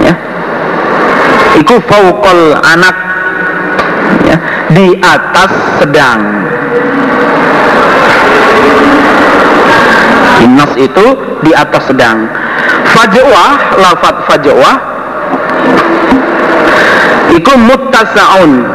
ya 0.00 0.14
iku 1.60 1.76
fauqal 1.84 2.56
anak 2.64 2.96
ya, 4.24 4.36
di 4.72 4.96
atas 4.98 5.52
sedang. 5.78 6.20
Nas 10.48 10.74
itu 10.74 11.06
di 11.46 11.54
atas 11.54 11.86
sedang. 11.86 12.26
Fajwah, 12.90 13.78
lafat 13.78 14.26
fajwah 14.26 14.87
itu 17.38 17.52
muttasaun. 17.54 18.66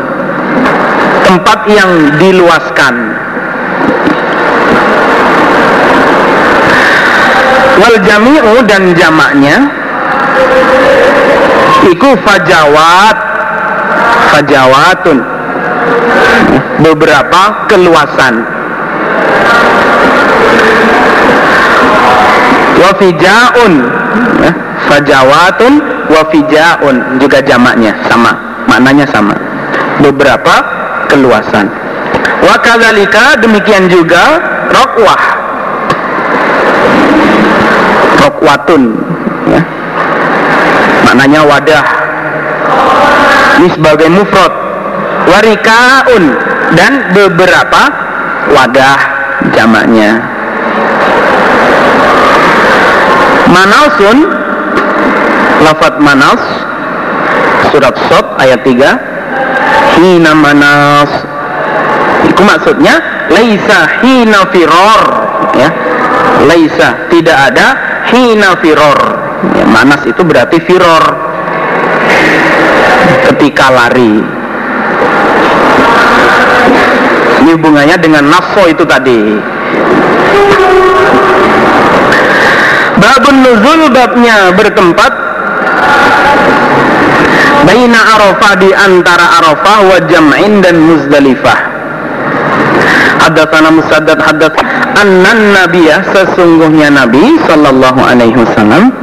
Tempat 1.28 1.60
yang 1.68 1.92
diluaskan. 2.20 2.96
Wal 7.84 7.98
jami'u 8.08 8.64
dan 8.64 8.96
jamaknya. 8.96 9.68
Iku 11.92 12.16
fajawat. 12.24 13.18
Fajawatun. 14.32 15.18
Beberapa 16.80 17.68
keluasan. 17.68 18.36
Wafijaun 22.84 23.74
fajawatun 24.92 25.74
wafijaun 26.12 26.96
juga 27.16 27.40
jamaknya 27.40 27.96
sama 28.12 28.53
maknanya 28.68 29.06
sama. 29.10 29.36
Beberapa 30.02 30.56
keluasan. 31.08 31.70
Wakadhalika 32.44 33.40
demikian 33.40 33.88
juga 33.88 34.42
rokwah. 34.74 35.22
Rokwatun 38.20 38.84
ya. 39.48 39.62
maknanya 41.08 41.42
wadah. 41.48 41.86
Ini 43.62 43.68
sebagai 43.72 44.10
mufrad. 44.12 44.54
Warikaun 45.24 46.24
dan 46.76 47.16
beberapa 47.16 47.82
wadah 48.52 48.98
jamaknya. 49.56 50.20
Manausun 53.48 54.18
lafat 55.64 55.96
manas 56.04 56.42
surat 57.74 57.98
Sot 58.06 58.38
ayat 58.38 58.62
3 58.62 59.98
hina 59.98 60.32
manas. 60.38 61.10
Itu 62.30 62.46
maksudnya 62.46 63.02
laisa 63.34 63.98
hina 64.06 64.46
firor. 64.54 65.02
Ya. 65.58 65.70
Laisa 66.46 67.10
tidak 67.10 67.38
ada 67.50 67.68
hina 68.14 68.54
firor. 68.62 69.00
Ya, 69.58 69.66
manas 69.66 70.06
itu 70.06 70.22
berarti 70.22 70.62
firor. 70.62 71.04
Ketika 73.34 73.74
lari. 73.74 74.22
Ini 77.44 77.60
hubungannya 77.60 77.98
dengan 78.00 78.30
nafso 78.30 78.70
itu 78.70 78.86
tadi. 78.88 79.36
Babun 82.94 83.36
nuzul 83.44 83.92
babnya 83.92 84.56
bertempat 84.56 85.12
Baina 87.64 88.00
Arafah 88.20 88.54
di 88.60 88.70
antara 88.76 89.40
Arafah 89.40 89.78
wa 89.88 89.98
Jam'in 90.08 90.60
dan 90.60 90.84
Muzdalifah. 90.84 91.60
Hadatsana 93.24 93.72
Musaddad 93.72 94.20
hadatsana 94.20 94.84
annan 95.04 95.52
nabiyah 95.52 96.00
sesungguhnya 96.16 96.88
Nabi 96.94 97.40
sallallahu 97.44 98.00
alaihi 98.00 98.40
wasallam 98.40 98.94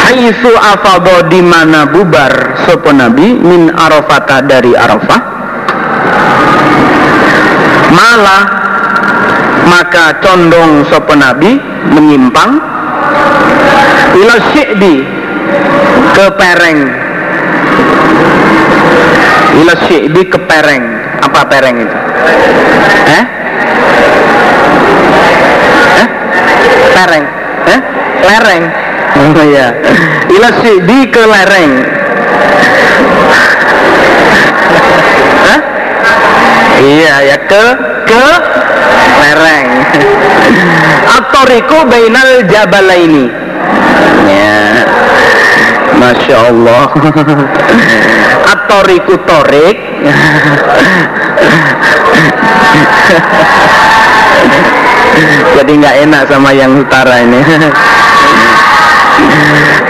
haitsu 0.00 0.48
afadha 0.48 1.28
di 1.28 1.44
mana 1.44 1.84
bubar 1.88 2.64
sapa 2.64 2.94
Nabi 2.94 3.36
min 3.36 3.68
Arafata 3.74 4.40
dari 4.40 4.72
Arafah 4.72 5.20
malah 7.92 8.42
maka 9.68 10.20
condong 10.24 10.88
sapa 10.88 11.14
Nabi 11.18 11.58
menyimpang 11.90 12.52
ila 14.14 14.34
syi'bi 14.56 14.94
ke 16.14 16.26
pereng 16.38 16.80
ila 19.54 19.74
syi'bi 19.86 20.22
ke 20.26 20.38
pereng. 20.46 20.84
Apa 21.22 21.40
pereng 21.46 21.76
itu? 21.80 21.98
Eh 23.08 23.24
eh 26.02 26.06
pereng. 26.94 27.24
Eh 27.70 27.80
lereng. 28.24 28.64
Oh 29.14 29.44
ya 29.46 29.68
ila 30.30 30.48
syi'bi 30.58 30.98
ke 31.08 31.22
lereng. 31.22 31.72
Hah? 35.44 35.60
iya 36.82 37.14
ya 37.34 37.36
ke 37.46 37.64
ke 38.10 38.26
lereng. 39.22 39.66
Atoriku 41.14 41.86
bainal 41.86 42.42
jabalaini. 42.50 43.30
Ya 44.24 44.82
Masya 45.94 46.36
Allah 46.50 46.90
Atoriku 48.54 49.18
torik 49.26 49.74
Jadi 55.58 55.72
nggak 55.74 55.96
enak 56.06 56.22
sama 56.30 56.54
yang 56.54 56.78
utara 56.78 57.22
ini. 57.22 57.42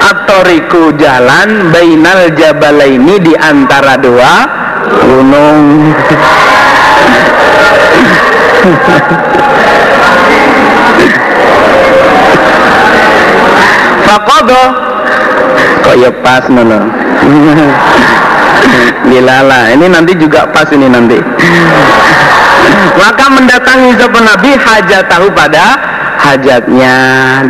Atoriku 0.01 0.97
jalan 0.97 1.69
Bainal 1.69 2.33
jabalaini 2.33 3.21
di 3.21 3.37
antara 3.37 4.01
dua 4.01 4.33
gunung. 4.89 5.93
Fakodo. 14.09 14.65
Kok 15.85 15.97
ya 16.01 16.09
pas 16.25 16.49
nono 16.49 16.81
Gilala 19.05 19.71
Ini 19.77 19.87
nanti 19.93 20.13
juga 20.17 20.49
pas 20.49 20.67
ini 20.73 20.89
nanti. 20.89 21.19
Maka 22.95 23.27
mendatangi 23.29 23.91
sepen 24.01 24.25
Nabi 24.25 24.51
hajat 24.57 25.05
tahu 25.11 25.29
pada 25.37 25.77
hajatnya 26.25 26.97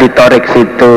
ditorik 0.01 0.45
situ. 0.51 0.97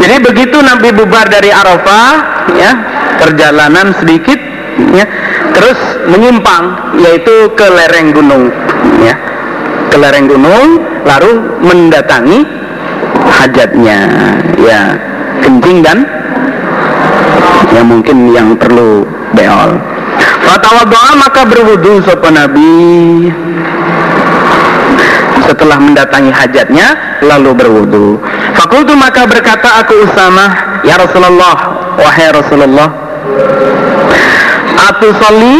Jadi 0.00 0.16
begitu 0.24 0.56
Nabi 0.62 0.88
bubar 0.94 1.28
dari 1.28 1.50
Arafah 1.52 2.12
ya 2.56 2.72
perjalanan 3.20 3.92
sedikit 4.00 4.38
ya 4.96 5.04
terus 5.52 5.78
menyimpang 6.08 6.96
yaitu 7.02 7.52
ke 7.58 7.66
lereng 7.66 8.14
gunung 8.14 8.48
ya. 9.02 9.14
Ke 9.90 9.98
lereng 9.98 10.30
gunung 10.30 10.66
lalu 11.02 11.58
mendatangi 11.66 12.59
hajatnya. 13.40 13.98
Ya 14.60 15.00
kencing 15.40 15.80
dan 15.80 16.04
yang 17.72 17.86
mungkin 17.88 18.36
yang 18.36 18.52
perlu 18.60 19.08
beol. 19.32 19.80
Doa 20.60 21.12
maka 21.16 21.46
berwudu 21.46 22.02
sopan 22.02 22.34
Nabi. 22.36 23.28
Setelah 25.46 25.78
mendatangi 25.82 26.30
hajatnya 26.30 26.94
lalu 27.24 27.50
berwudu. 27.56 28.06
Fakultu 28.54 28.94
maka 28.94 29.26
berkata 29.26 29.82
aku 29.82 30.06
Usama, 30.06 30.46
ya 30.86 30.94
Rasulullah, 31.00 31.56
wahai 31.98 32.28
Rasulullah, 32.30 32.88
atu 34.90 35.08
soli 35.16 35.58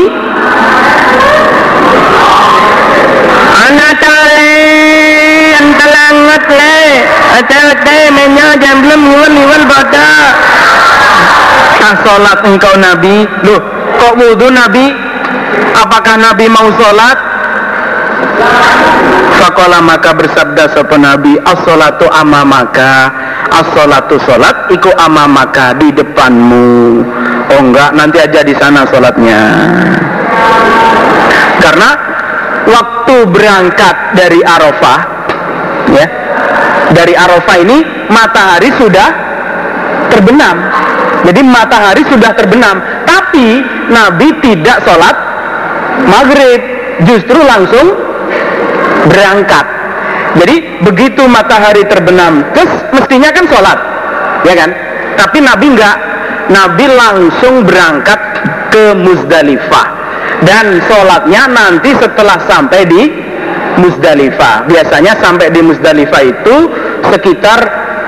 anak 3.50 3.92
tali 3.98 4.56
antalangat 5.58 6.44
le 6.48 6.79
ate-ate 7.38 7.98
menya 8.10 8.58
jam 8.58 8.82
belum 8.82 9.00
niwan 9.06 9.30
niwan 9.30 9.62
pada 9.70 10.08
ah 11.80 11.94
sholat 12.04 12.38
engkau 12.46 12.74
Nabi. 12.76 13.26
Loh 13.46 13.60
kok 13.98 14.14
wudhu 14.16 14.48
Nabi? 14.52 14.92
Apakah 15.74 16.16
Nabi 16.20 16.46
mau 16.50 16.68
sholat? 16.74 17.18
Fakola 19.40 19.80
maka 19.80 20.12
bersabda 20.12 20.76
sopo 20.76 21.00
Nabi 21.00 21.40
As-salatu 21.40 22.04
amamaka 22.12 23.08
As-salatu 23.48 24.20
sholat 24.22 24.68
iku 24.70 24.92
amamaka 25.00 25.74
di 25.80 25.90
depanmu. 25.90 27.02
Oh 27.50 27.60
enggak 27.60 27.90
nanti 27.96 28.22
aja 28.22 28.46
di 28.46 28.54
sana 28.54 28.86
sholatnya. 28.86 29.42
Karena 31.58 31.90
waktu 32.68 33.16
berangkat 33.26 33.96
dari 34.14 34.40
Arafah 34.44 35.09
dari 36.92 37.14
Arafah 37.14 37.56
ini 37.60 37.78
matahari 38.10 38.70
sudah 38.76 39.08
terbenam. 40.10 40.56
Jadi 41.26 41.40
matahari 41.44 42.02
sudah 42.08 42.32
terbenam. 42.34 42.80
Tapi 43.06 43.62
Nabi 43.92 44.28
tidak 44.42 44.82
sholat 44.82 45.16
maghrib 46.08 46.60
justru 47.06 47.38
langsung 47.40 47.86
berangkat. 49.06 49.66
Jadi 50.30 50.56
begitu 50.86 51.26
matahari 51.26 51.82
terbenam 51.90 52.46
terus 52.54 52.70
mestinya 52.94 53.34
kan 53.34 53.44
sholat 53.50 53.78
ya 54.46 54.54
kan? 54.54 54.70
Tapi 55.18 55.38
Nabi 55.42 55.66
enggak 55.74 55.96
Nabi 56.50 56.86
langsung 56.90 57.66
berangkat 57.66 58.20
ke 58.70 58.94
Muzdalifah. 58.98 59.88
Dan 60.40 60.80
sholatnya 60.88 61.52
nanti 61.52 61.92
setelah 62.00 62.40
sampai 62.48 62.88
di 62.88 63.02
Muzdalifah. 63.80 64.68
Biasanya 64.68 65.16
sampai 65.18 65.48
di 65.48 65.60
Muzdalifah 65.64 66.22
itu 66.22 66.56
sekitar 67.08 67.60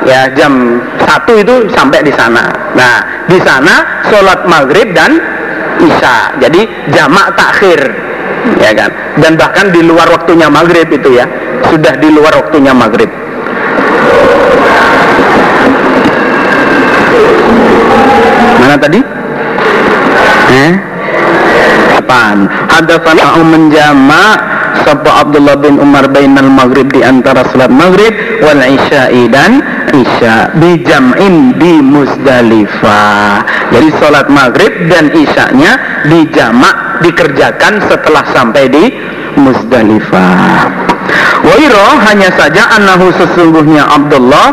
ya 0.05 0.29
jam 0.37 0.83
satu 1.01 1.41
itu 1.41 1.73
sampai 1.73 2.05
di 2.05 2.13
sana. 2.13 2.45
Nah 2.77 3.27
di 3.27 3.39
sana 3.41 4.05
sholat 4.13 4.45
maghrib 4.45 4.93
dan 4.93 5.17
isya. 5.81 6.37
Jadi 6.39 6.93
jamak 6.93 7.35
takhir 7.35 7.81
ya 8.61 8.71
kan? 8.77 8.91
Dan 9.19 9.41
bahkan 9.41 9.73
di 9.73 9.81
luar 9.81 10.07
waktunya 10.13 10.53
maghrib 10.53 10.87
itu 10.93 11.17
ya. 11.17 11.27
Sudah 11.71 11.97
di 11.97 12.09
luar 12.13 12.37
waktunya 12.37 12.75
maghrib. 12.77 13.09
Mana 18.63 18.77
tadi? 18.79 19.01
Eh? 20.53 20.73
Apaan? 21.99 22.47
Hadatsana 22.71 23.37
menjama 23.43 24.52
sapa 24.81 25.27
Abdullah 25.27 25.61
bin 25.61 25.77
Umar 25.77 26.09
bainal 26.09 26.49
maghrib 26.49 26.89
di 26.89 27.05
antara 27.05 27.45
salat 27.53 27.69
maghrib 27.69 28.13
wal 28.41 28.61
isya'i 28.61 29.29
dan 29.29 29.61
isya 29.93 30.57
di 30.57 30.81
jam'in 30.83 31.61
di 31.61 31.81
Muzdalifah. 31.85 33.45
Jadi 33.73 33.89
salat 34.01 34.27
maghrib 34.33 34.73
dan 34.89 35.13
isyanya 35.13 36.05
di 36.09 36.25
jamak 36.33 37.05
dikerjakan 37.05 37.85
setelah 37.93 38.25
sampai 38.33 38.65
di 38.73 38.85
Muzdalifah. 39.37 40.69
Wairo 41.43 41.87
hanya 42.09 42.31
saja 42.39 42.73
annahu 42.79 43.11
sesungguhnya 43.13 43.85
Abdullah 43.85 44.49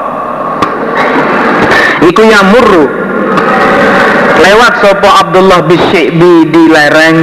iku 2.04 2.22
yamurru 2.26 2.86
lewat 4.40 4.74
sopo 4.82 5.10
Abdullah 5.10 5.68
bisyi'bi 5.68 6.50
di 6.50 6.64
lereng 6.72 7.20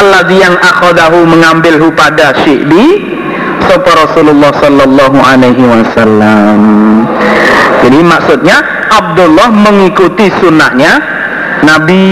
alladhi 0.00 0.40
yang 0.40 0.56
akhodahu 0.56 1.24
mengambilhu 1.28 1.92
pada 1.92 2.32
syi'bi 2.44 2.84
sopo 3.68 3.90
Rasulullah 3.92 4.52
sallallahu 4.58 5.18
alaihi 5.20 5.64
wasallam. 5.64 6.60
Jadi 7.82 7.98
maksudnya 8.04 8.56
Abdullah 8.92 9.48
mengikuti 9.50 10.30
sunnahnya 10.38 11.02
Nabi 11.62 12.02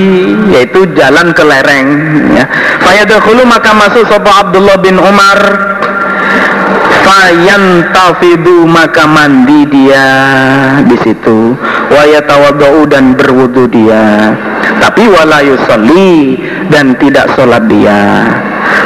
yaitu 0.54 0.86
jalan 0.94 1.34
ke 1.34 1.42
lereng 1.42 1.88
ya. 2.34 2.44
Fayadkhulu 2.82 3.42
maka 3.46 3.74
masuk 3.74 4.06
sopo 4.06 4.30
Abdullah 4.30 4.78
bin 4.78 4.98
Umar. 4.98 5.38
Fayan 7.00 7.90
tafidu 7.90 8.68
maka 8.70 9.08
mandi 9.08 9.66
dia 9.66 10.06
di 10.86 10.96
situ. 11.02 11.58
Wayatawadau 11.90 12.86
dan 12.86 13.18
berwudu 13.18 13.66
dia 13.66 14.34
tapi 14.80 15.06
wala 15.06 15.44
yusalli 15.44 16.40
dan 16.72 16.96
tidak 16.96 17.28
sholat 17.36 17.62
dia 17.68 18.26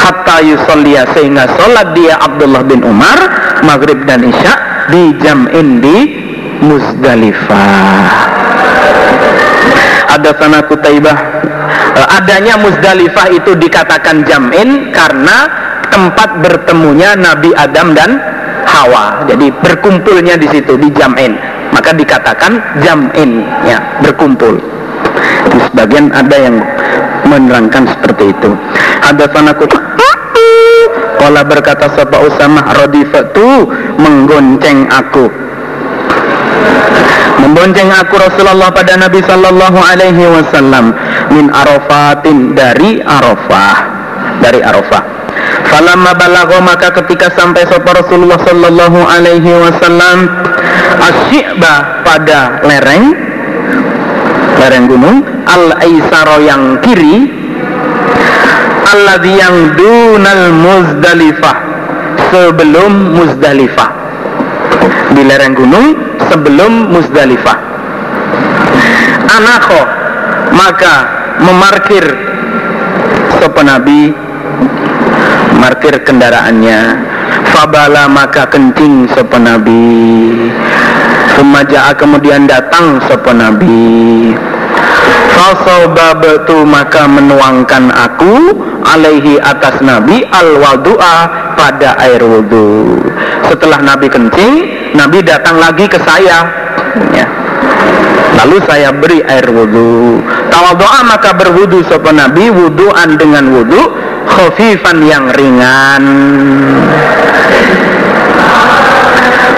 hatta 0.02 0.42
yusalliya 0.42 1.06
sehingga 1.14 1.48
sholat 1.54 1.94
dia 1.96 2.18
Abdullah 2.20 2.66
bin 2.66 2.82
Umar 2.82 3.18
maghrib 3.62 4.02
dan 4.04 4.26
isya 4.26 4.54
di 4.90 5.14
jam'in 5.22 5.80
di 5.80 5.98
Muzdalifah 6.60 8.10
Hadatsana 10.10 10.62
Kutaibah 10.70 11.34
Eh, 11.94 12.08
adanya 12.10 12.58
Muzdalifah 12.58 13.30
itu 13.30 13.54
dikatakan 13.54 14.26
jam'in 14.26 14.90
karena 14.90 15.46
tempat 15.94 16.42
bertemunya 16.42 17.14
Nabi 17.14 17.54
Adam 17.54 17.94
dan 17.94 18.18
Hawa. 18.66 19.22
Jadi 19.30 19.54
berkumpulnya 19.62 20.34
di 20.34 20.50
situ 20.50 20.74
di 20.74 20.90
jam'in. 20.90 21.38
Maka 21.70 21.94
dikatakan 21.94 22.82
jam'in 22.82 23.46
ya, 23.62 23.78
berkumpul. 24.02 24.58
Di 25.50 25.58
sebagian 25.70 26.12
ada 26.12 26.36
yang 26.36 26.56
menerangkan 27.28 27.88
seperti 27.88 28.32
itu. 28.32 28.50
Hadatsana 29.04 29.52
Kala 31.14 31.40
berkata 31.40 31.88
sapa 31.96 32.20
Usamah 32.20 32.68
radifatu 32.84 33.64
menggonceng 33.96 34.92
aku 34.92 35.44
membonceng 37.44 37.92
aku 37.92 38.16
Rasulullah 38.16 38.72
pada 38.72 38.96
Nabi 38.96 39.20
Sallallahu 39.20 39.76
Alaihi 39.76 40.24
Wasallam 40.24 40.96
min 41.28 41.52
Arafatin 41.52 42.56
dari 42.56 43.04
Arafah 43.04 43.76
dari 44.40 44.64
Arafah. 44.64 45.02
Falamma 45.68 46.16
balagho 46.16 46.58
maka 46.64 46.88
ketika 47.02 47.28
sampai 47.36 47.68
sopa 47.68 48.00
Rasulullah 48.00 48.40
Sallallahu 48.40 49.00
Alaihi 49.04 49.50
Wasallam 49.60 50.28
asyikba 51.04 52.04
pada 52.04 52.64
lereng 52.64 53.12
lereng 54.64 54.88
gunung 54.88 55.20
al 55.44 55.76
aisaro 55.76 56.40
yang 56.40 56.80
kiri 56.80 57.28
alladhi 58.88 59.36
yang 59.36 59.76
dunal 59.76 60.44
muzdalifah 60.56 61.56
sebelum 62.32 63.12
muzdalifah. 63.12 63.90
Di 65.14 65.22
lereng 65.22 65.54
gunung 65.54 65.94
sebelum 66.26 66.90
Muzdalifah. 66.90 67.58
Anakho 69.30 69.82
maka 70.54 70.94
memarkir 71.38 72.04
sopan 73.38 73.70
Nabi 73.70 74.10
markir 75.62 76.02
kendaraannya. 76.02 77.12
Fabala 77.54 78.10
maka 78.10 78.50
kencing 78.50 79.06
sopan 79.14 79.46
Nabi. 79.46 79.86
Semaja 81.38 81.94
kemudian 81.94 82.50
datang 82.50 82.98
sopan 83.06 83.38
Nabi 83.38 84.34
Fasobabtu 85.34 86.62
maka 86.62 87.10
menuangkan 87.10 87.90
aku 87.90 88.54
alaihi 88.86 89.42
atas 89.42 89.82
Nabi 89.82 90.22
al 90.30 90.62
wadu'a 90.62 91.16
pada 91.58 91.98
air 91.98 92.22
wudhu. 92.22 93.02
Setelah 93.50 93.82
Nabi 93.82 94.06
kencing, 94.06 94.54
Nabi 94.94 95.26
datang 95.26 95.58
lagi 95.58 95.90
ke 95.90 95.98
saya. 96.06 96.46
Ya. 97.10 97.26
Lalu 98.38 98.62
saya 98.66 98.94
beri 98.94 99.26
air 99.26 99.46
wudhu. 99.50 100.22
Tawadu'a 100.54 101.02
maka 101.02 101.34
berwudhu 101.34 101.82
sopan 101.90 102.22
Nabi 102.22 102.54
wudhuan 102.54 103.18
dengan 103.18 103.50
wudhu 103.50 103.82
khafifan 104.30 105.02
yang 105.02 105.34
ringan. 105.34 106.04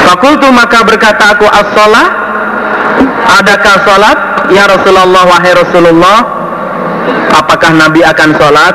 Fakultu 0.09 0.48
maka 0.55 0.86
berkata 0.86 1.35
aku 1.36 1.44
as-sholat 1.51 2.27
Adakah 3.27 3.77
Ya 4.51 4.64
Rasulullah 4.70 5.27
wahai 5.27 5.52
Rasulullah 5.59 6.18
Apakah 7.35 7.74
Nabi 7.74 8.01
akan 8.06 8.31
sholat? 8.39 8.74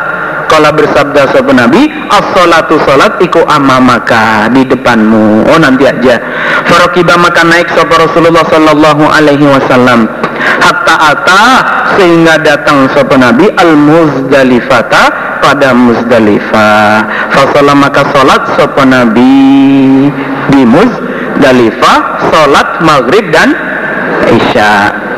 Kala 0.52 0.76
bersabda 0.76 1.32
sopan 1.32 1.64
Nabi 1.64 1.88
As-sholatu 2.12 2.76
sholat 2.84 3.24
iku 3.24 3.40
amamaka 3.48 4.52
Di 4.52 4.68
depanmu. 4.68 5.48
Oh 5.48 5.58
nanti 5.58 5.88
aja. 5.88 6.20
Farokibah 6.68 7.16
maka 7.16 7.48
naik 7.48 7.72
sopa 7.72 8.04
Rasulullah 8.04 8.44
Sallallahu 8.52 9.04
alaihi 9.08 9.48
wasallam. 9.48 10.12
Hatta 10.60 10.96
ata 11.16 11.44
Sehingga 11.96 12.36
datang 12.44 12.92
sopan 12.92 13.24
Nabi 13.24 13.48
Al-Muzdalifata 13.56 15.04
pada 15.40 15.72
Muzdalifah. 15.72 17.32
Fasalah 17.32 17.76
maka 17.80 18.04
sholat 18.12 18.42
sopan 18.60 18.92
Nabi 18.92 20.12
Di 20.52 20.62
Muzdalifah 20.68 21.98
Sholat 22.28 22.84
maghrib 22.84 23.32
dan 23.32 23.56
Isya 24.32 25.11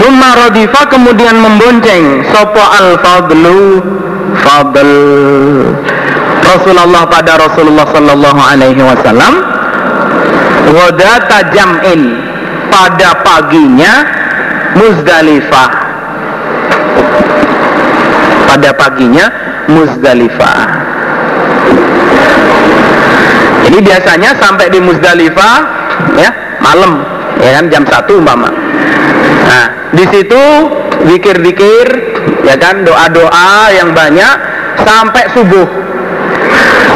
Summa 0.00 0.32
radifa 0.32 0.88
kemudian 0.88 1.36
membonceng. 1.36 2.24
Sopo 2.32 2.64
al-fadlu? 2.64 3.84
Fadl. 4.40 4.90
Rasulullah 6.40 7.04
pada 7.04 7.36
Rasulullah 7.36 7.84
Sallallahu 7.84 8.40
Alaihi 8.40 8.80
Wasallam. 8.80 9.44
Wadata 10.72 11.52
jam'in. 11.52 12.16
Pada 12.72 13.20
paginya 13.20 13.92
Muzdalifah. 14.72 15.70
Pada 18.48 18.70
paginya 18.72 19.28
Muzdalifah. 19.68 20.58
Jadi 23.68 23.78
biasanya 23.84 24.30
sampai 24.40 24.66
di 24.72 24.80
Muzdalifah 24.80 25.56
ya 26.16 26.30
malam 26.64 27.04
ya 27.38 27.60
kan 27.60 27.64
jam 27.70 27.84
satu 27.86 28.18
umpama 28.18 28.48
di 29.90 30.04
situ 30.06 30.44
zikir-zikir, 31.10 31.86
ya 32.46 32.56
kan, 32.60 32.86
doa-doa 32.86 33.72
yang 33.74 33.90
banyak 33.90 34.36
sampai 34.84 35.24
subuh. 35.34 35.68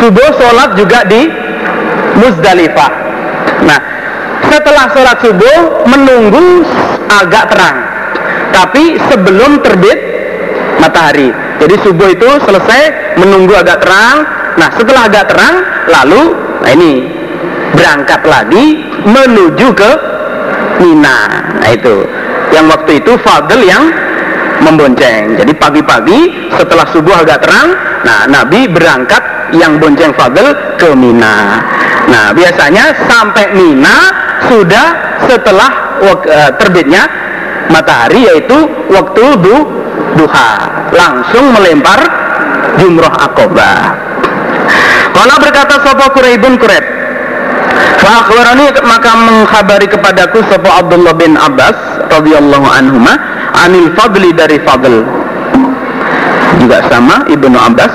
Subuh 0.03 0.29
sholat 0.37 0.77
juga 0.77 1.07
di 1.09 1.27
Muzdalifah. 2.15 2.93
Nah, 3.65 3.81
setelah 4.47 4.87
sholat 4.93 5.19
subuh 5.25 5.59
menunggu 5.89 6.63
agak 7.11 7.51
terang, 7.51 7.79
tapi 8.53 9.01
sebelum 9.11 9.65
terbit 9.65 9.99
matahari. 10.79 11.33
Jadi 11.59 11.75
subuh 11.81 12.09
itu 12.13 12.29
selesai 12.45 13.17
menunggu 13.19 13.55
agak 13.57 13.83
terang. 13.83 14.17
Nah, 14.55 14.69
setelah 14.79 15.11
agak 15.11 15.33
terang, 15.33 15.55
lalu 15.91 16.23
nah 16.63 16.71
ini 16.71 17.05
berangkat 17.75 18.23
lagi 18.25 18.65
menuju 19.05 19.69
ke 19.75 19.91
Mina. 20.81 21.19
Nah 21.61 21.69
itu 21.71 22.07
yang 22.55 22.71
waktu 22.71 23.03
itu 23.03 23.13
Fadl 23.21 23.61
yang 23.65 23.85
membonceng. 24.63 25.35
Jadi 25.37 25.53
pagi-pagi 25.59 26.51
setelah 26.55 26.87
subuh 26.95 27.15
agak 27.21 27.43
terang, 27.43 27.75
nah 28.07 28.25
Nabi 28.31 28.71
berangkat 28.71 29.53
yang 29.53 29.77
bonceng 29.83 30.15
Fadl 30.15 30.79
ke 30.79 30.95
Mina. 30.95 31.61
Nah 32.09 32.31
biasanya 32.33 32.95
sampai 33.09 33.53
Mina 33.57 33.97
sudah 34.47 34.87
setelah 35.27 35.71
uh, 36.05 36.51
terbitnya 36.61 37.09
matahari 37.73 38.29
yaitu 38.29 38.69
waktu 38.93 39.25
du, 39.41 39.57
duha 40.21 40.51
langsung 40.93 41.55
melempar 41.55 42.01
jumroh 42.79 43.11
akobah. 43.11 43.97
Kalau 45.15 45.37
berkata 45.39 45.79
Sopo 45.81 46.11
Kureibun 46.13 46.59
Kureb 46.59 46.94
Fa'akhbarani 48.05 48.67
maka 48.85 49.11
mengkhabari 49.17 49.89
kepadaku 49.89 50.45
Sopo 50.53 50.69
Abdullah 50.69 51.17
bin 51.17 51.41
Abbas 51.41 52.05
radhiyallahu 52.13 52.69
anhuma 52.69 53.17
anil 53.65 53.89
fadli 53.97 54.37
dari 54.37 54.61
fadl. 54.61 55.09
Juga 56.61 56.85
sama 56.93 57.25
Ibnu 57.33 57.57
Abbas 57.57 57.93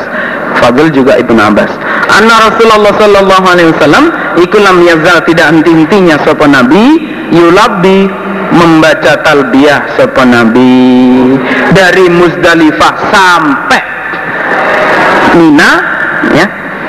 Fadl 0.59 0.91
juga 0.91 1.15
Ibnu 1.21 1.39
Abbas. 1.39 1.71
Anna 2.09 2.35
Rasulullah 2.51 2.93
sallallahu 2.97 3.45
alaihi 3.47 3.69
wasallam 3.71 4.05
ikulam 4.41 4.83
yazal 4.83 5.23
tidak 5.23 5.53
henti-hentinya 5.55 6.19
sapa 6.25 6.49
nabi 6.49 6.99
yulabbi 7.29 8.09
membaca 8.49 9.21
talbiyah 9.21 9.93
sapa 9.95 10.25
nabi 10.25 11.37
dari 11.71 12.09
Muzdalifah 12.09 12.93
sampai 13.13 13.81
Mina 15.37 15.71
ya 16.33 16.45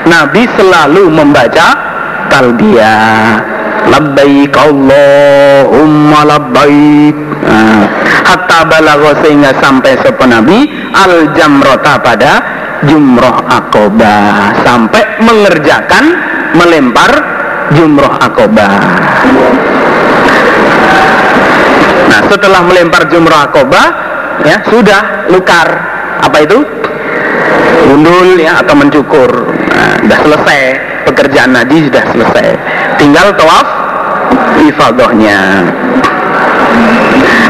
Nabi 0.09 0.49
selalu 0.57 1.13
membaca 1.13 1.90
talbiyah 2.31 3.43
labbaik 3.91 4.55
Allahumma 4.55 6.21
labbaik. 6.23 7.15
Nah, 7.43 7.83
hatta 8.23 8.59
balagho 8.71 9.11
sehingga 9.19 9.51
sampai 9.59 9.99
sopan 9.99 10.31
Nabi 10.31 10.63
al 10.95 11.35
jamrota 11.35 11.99
pada 11.99 12.33
jumroh 12.87 13.43
akobah 13.51 14.63
sampai 14.63 15.21
mengerjakan 15.21 16.03
melempar 16.57 17.11
jumroh 17.77 18.09
akobah 18.17 18.73
nah 22.09 22.21
setelah 22.25 22.65
melempar 22.65 23.05
jumroh 23.05 23.37
akobah 23.37 24.11
ya 24.45 24.57
sudah 24.67 25.29
lukar. 25.29 25.67
Apa 26.21 26.37
itu? 26.45 26.59
Gundul 27.89 28.37
ya 28.37 28.61
atau 28.61 28.75
mencukur. 28.77 29.29
Nah, 29.49 29.93
sudah 30.05 30.19
selesai 30.21 30.61
pekerjaan 31.11 31.51
Nabi 31.51 31.91
sudah 31.91 32.03
selesai. 32.15 32.47
Tinggal 32.95 33.35
tawaf 33.35 33.67
ifadohnya. 34.63 35.67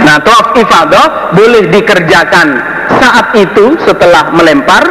Nah 0.01 0.17
tawaf 0.25 0.57
ifadah 0.57 1.31
boleh 1.37 1.69
dikerjakan 1.69 2.47
saat 2.97 3.31
itu 3.37 3.77
setelah 3.85 4.33
melempar 4.33 4.81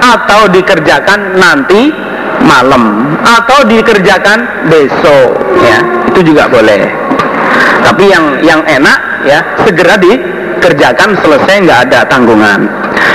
atau 0.00 0.52
dikerjakan 0.52 1.40
nanti 1.40 1.92
malam 2.44 3.16
atau 3.24 3.64
dikerjakan 3.64 4.68
besok 4.68 5.32
ya. 5.64 5.80
Itu 6.12 6.20
juga 6.20 6.46
boleh. 6.52 6.84
Tapi 7.80 8.04
yang 8.12 8.24
yang 8.44 8.60
enak 8.68 9.24
ya 9.24 9.40
segera 9.64 9.96
di 9.96 10.12
kerjakan 10.60 11.16
selesai 11.24 11.54
nggak 11.64 11.80
ada 11.88 12.00
tanggungan. 12.06 12.68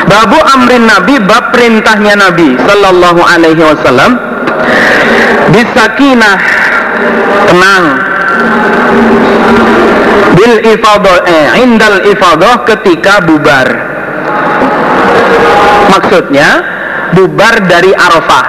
Babu 0.05 0.37
amrin 0.53 0.85
nabi 0.85 1.17
bab 1.21 1.53
perintahnya 1.53 2.17
nabi 2.17 2.57
sallallahu 2.65 3.21
alaihi 3.21 3.61
wasallam 3.61 4.17
bisakinah 5.51 6.37
tenang. 7.49 7.85
Bil 10.35 10.55
ifadah 10.67 11.17
eh, 11.23 11.47
indal 11.63 12.03
ifadah 12.03 12.67
ketika 12.67 13.23
bubar. 13.23 13.67
Maksudnya 15.95 16.49
bubar 17.15 17.63
dari 17.63 17.95
Arafah. 17.95 18.45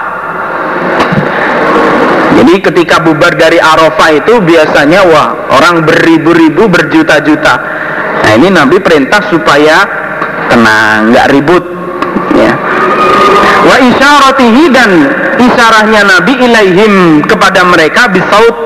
Jadi 2.36 2.54
ketika 2.60 3.00
bubar 3.00 3.32
dari 3.32 3.56
Arafah 3.56 4.10
itu 4.12 4.44
biasanya 4.44 5.00
wah 5.08 5.28
orang 5.56 5.86
beribu-ribu 5.86 6.68
berjuta-juta. 6.68 7.54
Nah 8.26 8.32
ini 8.36 8.52
Nabi 8.52 8.76
perintah 8.82 9.24
supaya 9.30 9.86
tenang 10.50 11.14
nggak 11.14 11.26
ribut 11.32 11.64
wa 13.66 13.76
isyaratihi 13.82 14.62
dan 14.70 14.90
isyarahnya 15.42 16.02
Nabi 16.06 16.32
ilaihim 16.38 17.26
kepada 17.26 17.66
mereka 17.66 18.06
bisaut 18.08 18.56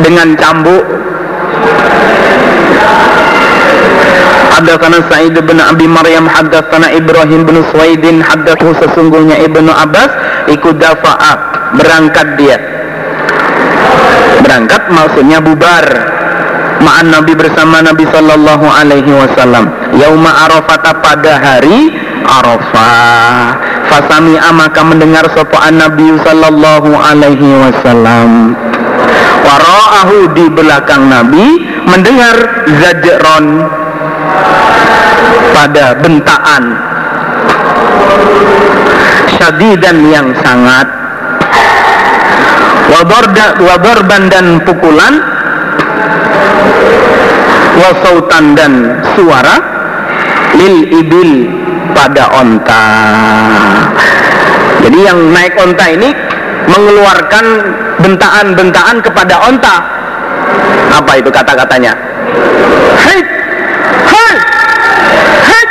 dengan 0.00 0.32
cambuk. 0.40 0.84
Haddatsana 4.58 4.98
Sa'id 5.06 5.38
bin 5.38 5.58
Abi 5.62 5.86
Maryam 5.86 6.26
haddatsana 6.26 6.90
Ibrahim 6.90 7.46
bin 7.46 7.62
Suwaidin 7.70 8.18
haddatsu 8.18 8.74
sesungguhnya 8.82 9.38
Ibnu 9.46 9.70
Abbas 9.70 10.10
ikut 10.50 10.82
dafa'a 10.82 11.32
berangkat 11.78 12.34
dia. 12.34 12.58
Berangkat 14.42 14.82
maksudnya 14.90 15.38
bubar 15.38 16.17
ma'an 16.82 17.10
Nabi 17.10 17.32
bersama 17.34 17.82
Nabi 17.82 18.04
sallallahu 18.08 18.66
alaihi 18.66 19.12
wasallam. 19.12 19.70
Yauma 19.98 20.30
arafah 20.46 20.94
pada 21.02 21.38
hari 21.38 22.08
Arafah. 22.28 23.56
Fasami 23.88 24.36
maka 24.52 24.84
mendengar 24.84 25.24
sopoan 25.32 25.80
Nabi 25.80 26.12
sallallahu 26.20 26.92
alaihi 26.92 27.56
wasallam. 27.56 28.52
Waraahu 29.48 30.36
di 30.36 30.44
belakang 30.52 31.08
Nabi 31.08 31.56
mendengar 31.88 32.36
zajron 32.68 33.64
pada 35.56 35.96
bentaan. 36.04 36.62
Syadidan 39.40 39.98
yang 40.12 40.28
sangat. 40.44 40.86
Wadarban 42.92 44.22
dan 44.32 44.60
pukulan 44.64 45.37
wasautan 47.78 48.58
dan 48.58 48.72
suara 49.14 49.56
lil 50.58 50.90
ibil 50.92 51.32
pada 51.94 52.30
onta. 52.34 52.84
Jadi 54.84 54.98
yang 55.02 55.18
naik 55.34 55.54
onta 55.58 55.86
ini 55.90 56.10
mengeluarkan 56.68 57.46
bentaan-bentaan 58.02 58.96
kepada 59.02 59.34
onta. 59.48 59.76
Apa 60.94 61.12
itu 61.18 61.30
kata-katanya? 61.32 61.92
Hei! 62.98 63.20
Hei! 64.08 64.34
Hei! 65.48 65.64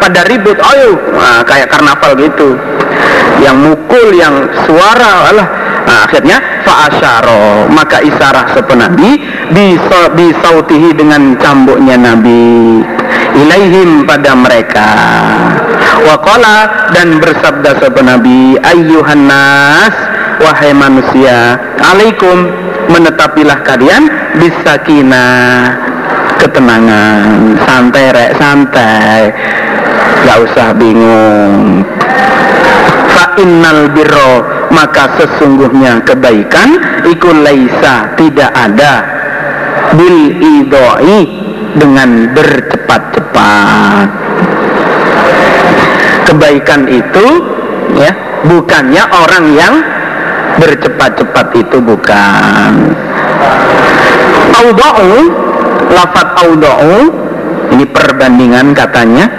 Pada 0.00 0.20
ribut 0.28 0.58
ayo. 0.60 1.00
Nah, 1.16 1.40
kayak 1.46 1.72
karnaval 1.72 2.12
gitu. 2.20 2.58
Yang 3.40 3.56
mukul 3.56 4.06
yang 4.14 4.34
suara 4.64 5.32
alah 5.32 5.63
nah, 5.84 6.08
akhirnya 6.08 6.36
fa'asyaro 6.64 7.68
maka 7.70 8.00
isarah 8.00 8.52
sepen 8.56 8.80
nabi 8.80 9.20
bisautihi 10.14 10.96
dengan 10.96 11.36
cambuknya 11.38 11.96
nabi. 12.00 12.82
Ilaihim 13.34 14.06
pada 14.06 14.32
mereka. 14.38 14.88
Waqala 16.06 16.90
dan 16.94 17.18
bersabda 17.18 17.82
sepen 17.82 18.06
nabi 18.06 18.58
ayyuhan 18.62 19.26
nas 19.26 19.94
wahai 20.38 20.70
manusia 20.74 21.58
alaikum 21.82 22.50
menetapilah 22.90 23.62
kalian 23.66 24.06
bisakinah 24.38 25.74
ketenangan. 26.38 27.58
Santai 27.66 28.06
rek 28.14 28.30
santai. 28.38 29.22
Gak 30.24 30.38
usah 30.40 30.72
bingung 30.72 31.84
innal 33.38 33.90
birro 33.92 34.44
maka 34.74 35.14
sesungguhnya 35.18 36.02
kebaikan 36.02 36.78
ikul 37.06 37.46
laisa 37.46 38.14
tidak 38.18 38.50
ada. 38.54 38.94
Bil 39.94 40.42
idoi 40.42 41.18
dengan 41.78 42.34
bercepat-cepat. 42.34 44.08
Kebaikan 46.26 46.90
itu 46.90 47.26
ya 47.94 48.10
bukannya 48.50 49.02
orang 49.06 49.44
yang 49.54 49.74
bercepat-cepat 50.58 51.46
itu 51.54 51.78
bukan. 51.78 52.72
Auda'u 54.54 55.14
lafat 55.94 56.28
auda'u 56.42 56.98
ini 57.74 57.84
perbandingan 57.86 58.74
katanya. 58.74 59.30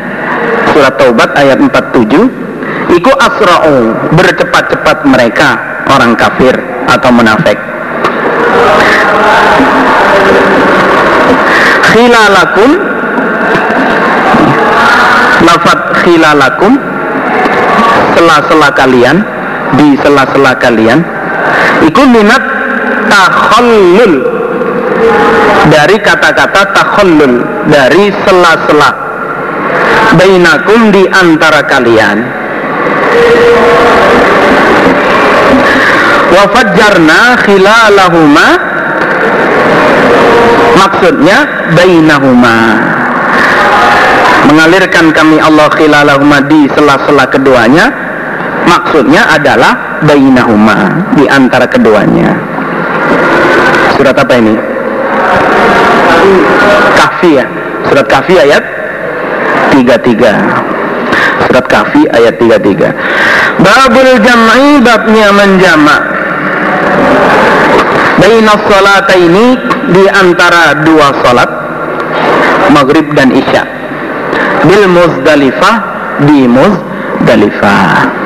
Surat 0.71 0.95
taubat 0.99 1.31
ayat 1.39 1.59
47 1.59 2.45
iku 2.91 3.11
asra'u 3.17 3.93
bercepat-cepat 4.13 4.97
mereka 5.09 5.49
orang 5.89 6.13
kafir 6.13 6.53
atau 6.89 7.09
munafik. 7.09 7.57
Khilalakum 11.95 12.69
lafat 15.45 15.79
khilalakum 16.03 16.73
sela-sela 18.15 18.69
kalian 18.75 19.23
di 19.79 19.95
sela-sela 20.03 20.53
kalian 20.59 20.99
iku 21.87 22.03
minat 22.05 22.43
takhallul. 23.09 24.35
Dari 25.65 25.97
kata-kata 25.97 26.77
takhallul 26.77 27.41
dari 27.65 28.13
sela-sela. 28.21 28.91
Bainakum 30.15 30.93
di 30.93 31.03
antara 31.09 31.65
kalian 31.65 32.44
wa 36.35 36.43
fajjarna 36.51 37.19
khilalahuma. 37.47 38.47
Maksudnya 40.75 41.37
bainahuma. 41.73 42.57
Mengalirkan 44.45 45.09
kami 45.15 45.41
Allah 45.41 45.71
khilalahuma 45.73 46.43
di 46.45 46.67
sela-sela 46.75 47.25
keduanya. 47.31 47.89
Maksudnya 48.65 49.29
adalah 49.29 50.01
bainahuma 50.03 51.09
di 51.15 51.25
antara 51.25 51.65
keduanya. 51.65 52.35
Surat 53.95 54.17
apa 54.17 54.33
ini? 54.35 54.53
Kahfi 56.97 57.31
ya. 57.39 57.45
Surat 57.87 58.05
kahfi 58.09 58.35
ayat 58.41 58.63
33 59.71 60.74
surat 61.54 61.66
kahfi 61.70 62.02
ayat 62.10 62.34
33 62.38 63.62
babul 63.64 64.08
jam'i 64.24 64.80
babnya 64.82 65.28
menjamak 65.34 66.02
baina 68.20 68.54
ini 69.16 69.46
di 69.90 70.04
antara 70.06 70.84
dua 70.84 71.08
salat 71.24 71.50
maghrib 72.70 73.08
dan 73.16 73.32
isya 73.34 73.64
bil 74.68 74.84
muzdalifah 74.86 75.76
di 76.28 76.44
muzdalifah 76.46 78.20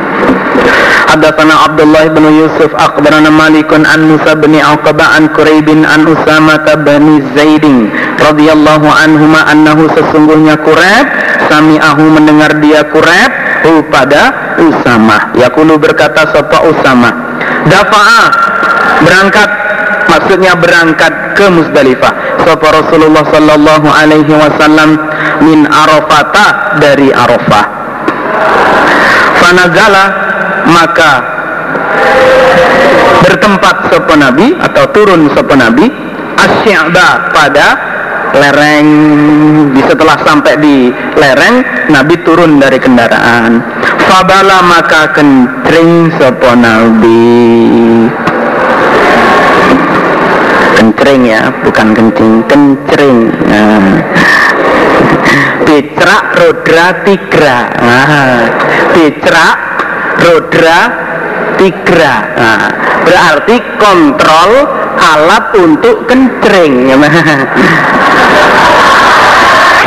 حدثنا 1.15 1.55
عبد 1.55 1.81
الله 1.81 2.05
بن 2.17 2.25
يوسف 2.41 2.71
أخبرنا 2.75 3.31
مالك 3.31 3.71
عن 3.71 4.01
موسى 4.11 4.35
بن 4.35 4.55
عقبة 4.59 5.05
عن 5.15 5.23
كريب 5.37 5.69
عن 5.93 6.01
أسامة 6.15 6.67
بن 6.75 7.05
زيد 7.39 7.65
رضي 8.29 8.49
الله 8.53 8.83
عنهما 9.03 9.41
أنه 9.53 9.79
sesungguhnya 9.95 10.59
Kureb 10.67 11.07
sami'ahu 11.50 12.04
mendengar 12.14 12.62
dia 12.62 12.86
Kureb 12.88 13.32
hu 13.66 13.84
pada 13.90 14.56
Usama. 14.62 15.34
Yakulu 15.36 15.82
berkata 15.82 16.30
sapa 16.32 16.64
Usama? 16.70 17.10
Dafa'a. 17.68 18.24
Berangkat. 19.04 19.50
Maksudnya 20.10 20.58
berangkat 20.58 21.38
ke 21.38 21.46
Musdalifah 21.54 22.42
sapa 22.42 22.68
Rasulullah 22.82 23.22
sallallahu 23.30 23.88
alaihi 23.94 24.34
wasallam 24.34 24.98
min 25.46 25.70
Arafata 25.70 26.82
dari 26.82 27.14
Arafah. 27.14 27.66
Fanazala 29.38 30.06
maka 30.66 31.12
bertempat 33.22 33.94
sopo 33.94 34.18
nabi 34.18 34.58
atau 34.58 34.84
turun 34.90 35.30
sopo 35.38 35.54
nabi. 35.54 36.10
Asyaba 36.40 37.36
pada 37.36 37.89
lereng 38.36 38.88
di 39.74 39.82
setelah 39.82 40.18
sampai 40.22 40.54
di 40.62 40.94
lereng 41.18 41.90
nabi 41.90 42.16
turun 42.22 42.62
dari 42.62 42.78
kendaraan 42.78 43.62
fabala 44.06 44.62
maka 44.66 45.10
kencing 45.18 46.14
sopo 46.18 46.54
nabi 46.54 48.06
kencering 50.78 51.22
ya 51.28 51.50
bukan 51.66 51.88
kencing 51.92 52.34
kencering 52.46 53.34
nah. 53.50 53.98
rodra 56.40 56.88
tigra 57.06 57.58
nah. 57.82 58.42
rodra 60.24 60.80
tigra 61.58 62.16
nah. 62.38 62.70
berarti 63.04 63.56
kontrol 63.78 64.79
alat 65.00 65.56
untuk 65.56 66.06
kencering 66.06 66.92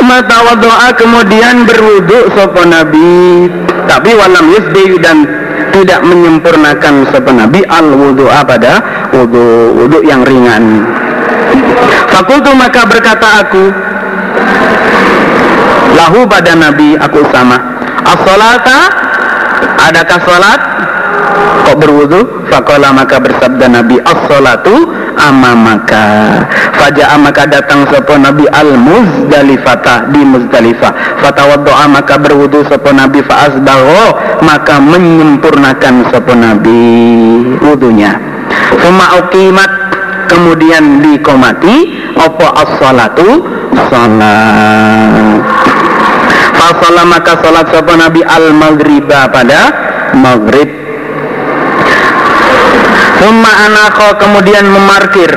mata 0.03 0.53
doa 0.59 0.89
kemudian 0.93 1.63
berwudhu 1.65 2.29
sopo 2.35 2.61
nabi. 2.67 3.49
Tapi 3.83 4.09
walam 4.15 4.45
yusbi 4.51 4.99
dan 4.99 5.25
tidak 5.71 6.03
menyempurnakan 6.05 7.07
sopo 7.09 7.31
nabi 7.31 7.63
al 7.65 7.87
wudhu'a 7.87 8.43
pada 8.45 8.83
wudhu 9.15 9.73
wudhu 9.79 10.03
yang 10.05 10.21
ringan. 10.27 10.85
Fakultu 12.11 12.53
maka 12.53 12.85
berkata 12.85 13.41
aku 13.41 13.63
lahu 15.97 16.27
pada 16.29 16.53
nabi 16.53 16.93
aku 16.99 17.25
sama. 17.31 17.57
As-salata? 18.03 18.79
Adakah 19.89 20.19
salat? 20.27 20.61
Kok 21.63 21.77
berwudu? 21.79 22.21
Fakola 22.51 22.91
maka 22.91 23.17
bersabda 23.17 23.65
nabi 23.71 23.97
as-salatu 24.03 24.91
amamaka 25.29 26.05
faja'a 26.79 27.15
maka 27.15 27.47
datang 27.47 27.87
sapa 27.87 28.19
nabi 28.19 28.43
al 28.51 28.75
muzdalifata 28.75 30.11
di 30.11 30.21
muzdalifah. 30.27 31.23
Fatawaddoa 31.23 31.85
maka 31.87 32.19
berwudu 32.19 32.67
sapa 32.67 32.91
nabi 32.91 33.23
fa 33.23 33.47
asbaho 33.47 34.03
maka 34.43 34.83
menyempurnakan 34.83 36.11
sapa 36.11 36.33
nabi 36.35 36.81
wudunya. 37.63 38.19
Summa 38.83 39.23
uqimat 39.23 39.71
kemudian 40.27 40.99
dikomati 40.99 41.75
apa 42.19 42.47
as-salatu? 42.67 43.29
Salat. 43.89 45.41
Fasalah 46.53 47.05
maka 47.09 47.33
salat 47.41 47.67
sapa 47.73 47.93
Nabi 47.97 48.21
al 48.23 48.53
maghriba 48.53 49.27
pada 49.33 49.61
maghrib 50.15 50.69
Summa 53.23 53.47
anako 53.47 54.19
kemudian 54.19 54.67
memarkir. 54.67 55.31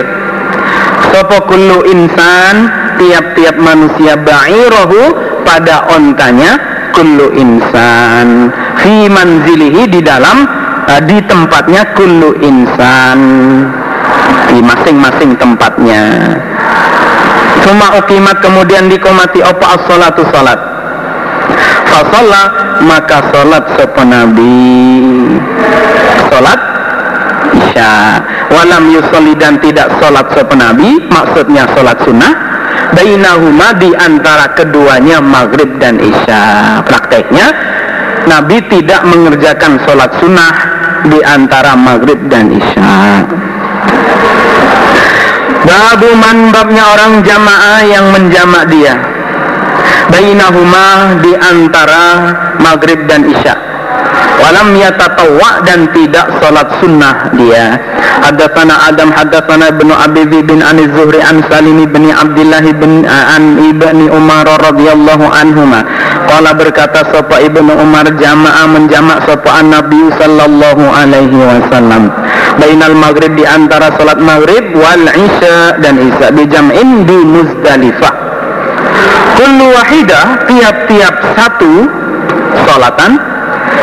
Sopo 1.14 1.38
kullu 1.46 1.86
insan 1.86 2.66
Tiap-tiap 2.98 3.62
manusia 3.62 4.18
Ba'irahu 4.18 5.14
pada 5.46 5.86
ontanya 5.94 6.58
Kullu 6.90 7.30
insan. 7.38 8.50
Fi 8.82 9.06
manzilihi 9.06 9.86
di 9.86 10.02
dalam 10.02 10.50
uh, 10.90 10.98
Di 11.06 11.22
tempatnya 11.30 11.94
kullu 11.94 12.34
insan. 12.42 13.18
Di 14.50 14.58
masing-masing 14.58 15.38
tempatnya. 15.38 16.34
Summa 17.62 18.02
ukimat 18.02 18.42
kemudian 18.42 18.90
dikomati 18.90 19.46
Apa 19.46 19.78
as-salatu 19.78 20.26
salat? 20.34 20.58
Fasolah 21.86 22.46
maka 22.82 23.30
salat 23.30 23.62
sopo 23.78 24.02
nabi. 24.02 25.38
Salat 26.34 26.75
isya 27.76 28.24
walam 28.48 28.88
yusolli 28.88 29.36
dan 29.36 29.60
tidak 29.60 29.92
sholat 30.00 30.24
sepenabi 30.32 30.96
maksudnya 31.12 31.68
sholat 31.76 32.00
sunnah 32.08 32.32
bainahuma 32.96 33.76
di 33.76 33.92
antara 33.92 34.56
keduanya 34.56 35.20
maghrib 35.20 35.76
dan 35.76 36.00
isya. 36.00 36.80
Prakteknya 36.88 37.52
Nabi 38.24 38.64
tidak 38.72 39.04
mengerjakan 39.04 39.76
sholat 39.84 40.08
sunnah 40.16 40.54
di 41.04 41.20
antara 41.20 41.76
maghrib 41.76 42.16
dan 42.32 42.48
isya. 42.48 43.28
Babu 45.66 46.10
man 46.16 46.48
babnya 46.54 46.84
orang 46.96 47.12
jamaah 47.26 47.80
yang 47.84 48.08
menjamak 48.08 48.72
dia. 48.72 48.96
Bainahuma 50.08 51.20
di 51.20 51.36
antara 51.36 52.02
maghrib 52.56 53.04
dan 53.04 53.28
isya 53.28 53.55
walam 54.40 54.76
yatatawwa 54.76 55.64
dan 55.64 55.88
tidak 55.92 56.26
salat 56.40 56.68
sunnah 56.80 57.32
dia. 57.34 57.76
Hadatsana 58.16 58.88
Adam 58.88 59.12
hadatsana 59.12 59.70
Ibnu 59.76 59.92
Abi 59.92 60.24
bin 60.26 60.60
An 60.64 60.80
Zuhri 60.96 61.20
an 61.20 61.44
Salim 61.46 61.84
bin 61.88 62.10
Abdullah 62.10 62.64
bin 62.64 63.04
an 63.06 63.60
Ibni 63.60 64.08
Umar 64.08 64.48
radhiyallahu 64.48 65.24
anhuma. 65.30 65.84
Qala 66.26 66.56
berkata 66.56 67.06
sapa 67.12 67.38
Ibnu 67.44 67.76
Umar 67.76 68.08
jamaah 68.18 68.66
menjamak 68.66 69.24
sapa 69.28 69.62
Nabi 69.62 70.10
sallallahu 70.16 70.84
alaihi 70.90 71.36
wasallam. 71.36 72.10
Bainal 72.56 72.96
maghrib 72.96 73.36
di 73.36 73.44
antara 73.44 73.92
salat 74.00 74.16
maghrib 74.16 74.72
wal 74.74 75.06
isya 75.12 75.76
dan 75.84 76.00
isya 76.00 76.32
di 76.32 76.44
jam'in 76.48 77.04
di 77.04 77.18
Muzdalifah. 77.20 78.14
Kullu 79.36 79.68
wahidah 79.76 80.48
tiap-tiap 80.48 81.14
satu 81.36 81.84
salatan 82.64 83.35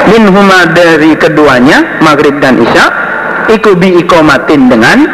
minhuma 0.09 0.69
dari 0.73 1.15
keduanya 1.15 2.01
maghrib 2.03 2.37
dan 2.43 2.59
isya 2.59 2.85
iku 3.49 3.75
bi 3.75 3.99
ikomatin 4.03 4.67
dengan 4.71 5.07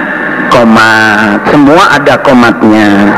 komat 0.49 1.45
semua 1.49 1.83
ada 1.97 2.15
komatnya 2.21 3.13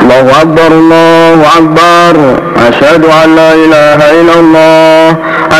Allahu 0.00 0.32
Akbar 0.32 0.70
Allahu 0.72 1.44
Akbar. 1.44 2.14
Asyhadu 2.56 3.04
an 3.12 3.28
la 3.36 3.50
ilaha 3.52 4.06
illallah. 4.16 5.04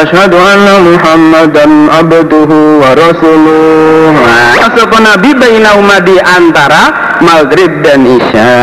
Asyhadu 0.01 0.37
anna 0.41 0.74
Muhammadan 0.81 1.93
abduhu 1.93 2.81
wa 2.81 2.97
rasuluh. 2.97 4.16
Masuk 4.65 4.93
Nabi 4.97 5.37
bainahuma 5.37 6.01
di 6.01 6.16
antara 6.16 6.82
maghrib 7.20 7.85
dan 7.85 8.01
isya 8.09 8.57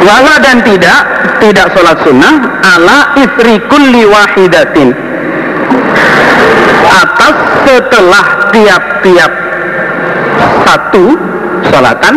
wala 0.00 0.34
dan 0.40 0.64
tidak 0.64 1.00
tidak 1.40 1.66
sholat 1.76 1.96
sunnah 2.04 2.34
ala 2.60 2.98
isri 3.16 3.56
kulli 3.68 4.04
wahidatin. 4.08 4.92
Atas 6.90 7.36
setelah 7.64 8.52
tiap-tiap 8.52 9.32
satu 10.68 11.16
sholatan 11.68 12.14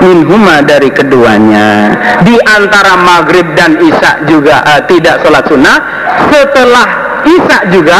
minhuma 0.00 0.60
dari 0.64 0.92
keduanya. 0.92 1.92
Di 2.24 2.36
antara 2.44 2.96
maghrib 3.00 3.44
dan 3.56 3.76
isya 3.80 4.24
juga 4.28 4.64
uh, 4.64 4.80
tidak 4.88 5.20
sholat 5.24 5.44
sunnah 5.48 5.76
setelah 6.32 6.86
isya 7.24 7.58
juga 7.72 7.98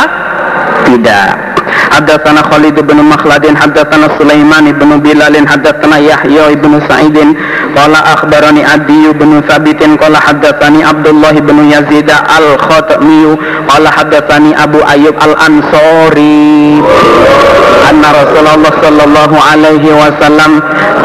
tidak 0.86 1.45
حدثنا 1.95 2.41
خالد 2.51 2.79
بن 2.79 2.97
مخلد 2.97 3.57
حدثنا 3.57 4.07
سليمان 4.19 4.71
بن 4.71 4.89
بلال 4.99 5.35
حدثنا 5.49 5.97
يحيى 5.97 6.55
بن 6.55 6.81
سعيد 6.89 7.17
قال 7.77 7.93
أخبرني 7.95 8.65
عدي 8.65 9.03
بن 9.19 9.41
ثابت 9.49 9.83
قال 10.03 10.17
حدثني 10.17 10.83
عبد 10.85 11.07
الله 11.07 11.31
بن 11.31 11.57
يزيد 11.71 12.11
الخطمي 12.39 13.37
قال 13.69 13.87
حدثني 13.87 14.63
أبو 14.63 14.79
أيوب 14.79 15.15
الأنصاري 15.23 16.83
أن 17.89 18.01
رسول 18.21 18.47
الله 18.55 18.71
صلى 18.83 19.03
الله 19.03 19.31
عليه 19.51 19.85
وسلم 20.01 20.51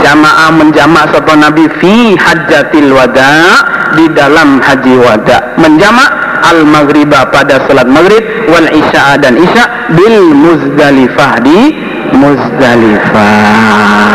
jamaah 0.06 0.54
menjamak 0.54 1.10
sapa 1.10 1.34
Nabi 1.34 1.66
fi 1.82 2.14
hajjatil 2.14 2.94
wada 2.94 3.32
di 3.98 4.06
dalam 4.14 4.62
haji 4.62 4.94
wada 5.02 5.56
menjamak 5.58 6.10
al 6.45 6.65
maghriba 6.65 7.29
pada 7.29 7.63
salat 7.69 7.87
maghrib 7.87 8.23
wal 8.49 8.67
isya 8.69 9.17
dan 9.21 9.37
isya 9.37 9.91
bil 9.93 10.33
muzdalifah 10.33 11.33
di 11.45 11.59
muzdalifah. 12.17 14.09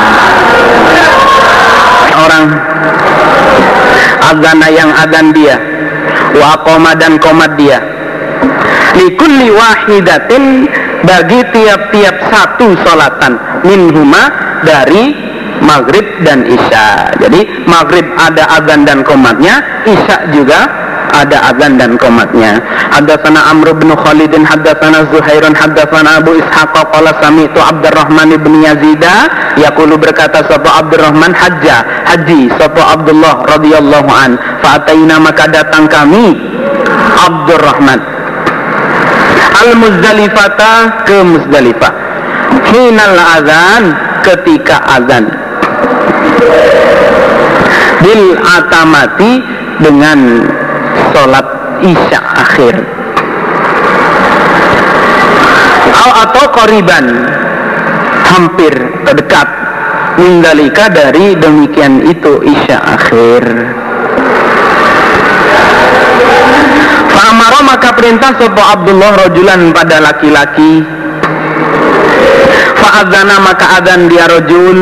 Orang 2.17 2.45
agana 4.27 4.67
yang 4.73 4.91
adan 4.91 5.31
dia 5.31 5.57
wa 6.37 6.59
koma 6.67 6.93
dan 6.99 7.21
komat 7.23 7.55
dia. 7.55 7.79
Likulli 8.97 9.53
wahidatin 9.53 10.67
bagi 11.05 11.41
tiap-tiap 11.53 12.17
satu 12.33 12.73
solatan 12.81 13.37
minhuma 13.63 14.33
dari 14.65 15.13
maghrib 15.61 16.05
dan 16.25 16.45
isya. 16.49 17.13
Jadi 17.21 17.69
maghrib 17.69 18.05
ada 18.17 18.61
adan 18.61 18.89
dan 18.89 19.05
komatnya 19.05 19.85
isya 19.85 20.33
juga 20.33 20.86
ada 21.13 21.55
azan 21.55 21.79
dan 21.79 21.95
komatnya. 22.01 22.59
Haddatsana 22.91 23.53
Amr 23.53 23.77
bin 23.77 23.93
Khalid 23.95 24.33
haddatsana 24.33 25.07
Zuhairun 25.13 25.55
haddatsana 25.55 26.23
Abu 26.23 26.39
Ishaq 26.41 26.75
qala 26.75 27.13
sami'tu 27.23 27.59
Abdurrahman 27.61 28.35
bin 28.41 28.65
Yazid 28.65 29.05
yaqulu 29.61 30.01
berkata 30.01 30.43
sapa 30.47 30.83
Abdurrahman 30.83 31.33
hajja 31.37 31.85
haji 32.09 32.51
sapa 32.57 32.97
Abdullah 32.99 33.45
radhiyallahu 33.47 34.11
an 34.11 34.41
fa 34.65 34.81
maka 35.21 35.45
datang 35.51 35.87
kami 35.87 36.37
Abdurrahman. 37.17 38.01
Al 39.57 39.71
Muzdalifata 39.81 40.73
ke 41.09 41.17
Muzdalifah. 41.25 41.93
Hinal 42.71 43.19
azan 43.41 43.85
ketika 44.23 44.85
azan. 45.01 45.25
Bil 48.05 48.37
atamati 48.37 49.41
dengan 49.81 50.19
sholat 51.17 51.47
isya 51.81 52.21
akhir. 52.21 52.77
Atau 56.17 56.45
koriban 56.53 57.07
hampir 58.29 58.73
terdekat. 59.09 59.49
Mindalika 60.17 60.89
dari 60.89 61.37
demikian 61.37 62.05
itu 62.05 62.41
isya 62.41 62.81
akhir. 62.81 63.45
Fa'amara 67.13 67.61
maka 67.65 67.93
perintah 67.97 68.33
sopo 68.37 68.61
Abdullah 68.61 69.13
rojulan 69.29 69.73
pada 69.77 70.01
laki-laki. 70.01 70.85
Fa'adzana 72.81 73.37
maka 73.45 73.81
adzan 73.81 74.09
dia 74.09 74.25
rojul. 74.25 74.81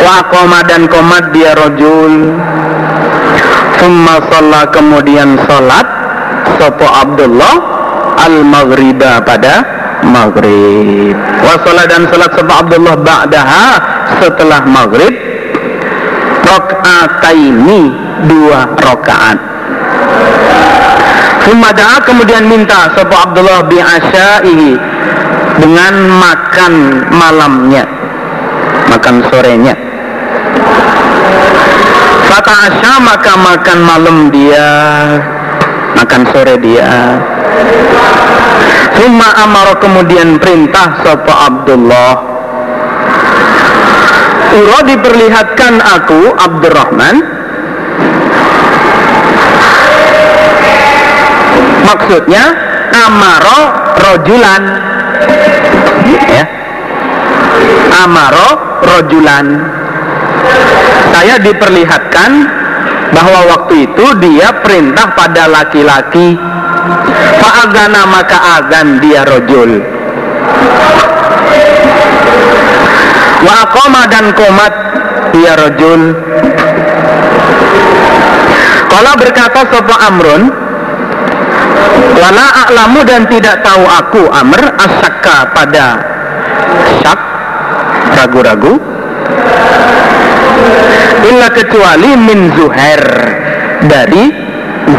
Wa 0.00 0.22
dan 0.66 0.86
komat 0.86 1.34
dia 1.34 1.52
rojul 1.58 2.40
Summa 3.80 4.20
sholat 4.28 4.76
kemudian 4.76 5.40
sholat 5.48 5.88
Sopo 6.60 6.84
Abdullah 6.84 7.56
Al-Maghriba 8.28 9.24
pada 9.24 9.64
Maghrib. 10.04 11.16
Wa 11.16 11.56
sholat 11.64 11.88
dan 11.88 12.04
sholat 12.12 12.28
Sopo 12.36 12.52
Abdullah 12.52 13.00
Ba'daha 13.00 13.68
setelah 14.20 14.68
Maghrib 14.68 15.16
Rok'ataini 16.44 17.80
Dua 18.28 18.68
rokaat 18.76 19.38
Summa 21.48 21.72
kemudian 22.04 22.52
minta 22.52 22.92
Sopo 22.92 23.16
Abdullah 23.16 23.64
bi'asyaihi 23.64 24.76
Dengan 25.56 26.20
makan 26.20 26.72
malamnya 27.16 27.88
Makan 28.92 29.24
sorenya 29.32 29.89
Fata 32.30 32.54
asya 32.70 32.94
maka 33.02 33.34
makan 33.34 33.78
malam 33.82 34.16
dia 34.30 34.70
Makan 35.98 36.22
sore 36.30 36.54
dia. 36.62 37.18
Summa 38.94 39.28
amaro 39.42 39.74
kemudian 39.82 40.38
perintah 40.38 41.02
Sopo 41.02 41.34
Abdullah. 41.34 42.14
Uro 44.54 44.78
diperlihatkan 44.86 45.74
aku 45.82 46.20
Abdurrahman. 46.38 47.16
Maksudnya 51.84 52.44
Amaro 52.90 53.60
rojulan. 53.98 54.62
Ya. 56.30 56.44
Amaro 58.06 58.50
rojulan 58.86 59.46
saya 61.10 61.34
diperlihatkan 61.42 62.30
bahwa 63.10 63.40
waktu 63.54 63.90
itu 63.90 64.06
dia 64.22 64.54
perintah 64.62 65.12
pada 65.18 65.50
laki-laki. 65.50 66.38
Fa'agana 67.42 68.02
maka 68.08 68.38
azan 68.62 69.02
dia 69.02 69.26
rojul. 69.26 69.82
Wa 73.40 73.54
akoma 73.66 74.02
dan 74.06 74.32
komat 74.36 74.72
dia 75.34 75.52
rojul. 75.58 76.00
Kalau 78.90 79.12
berkata 79.16 79.60
sopo 79.70 79.94
amrun 79.96 80.42
wala 82.20 82.46
a'lamu 82.68 83.00
dan 83.06 83.24
tidak 83.30 83.64
tahu 83.64 83.80
aku 83.86 84.22
amr 84.28 84.60
asakka 84.76 85.56
pada 85.56 85.86
syak 87.00 87.20
ragu-ragu 88.18 88.89
illa 91.28 91.48
kecuali 91.52 92.10
min 92.16 92.52
zuhair. 92.56 93.04
Dari 93.80 94.24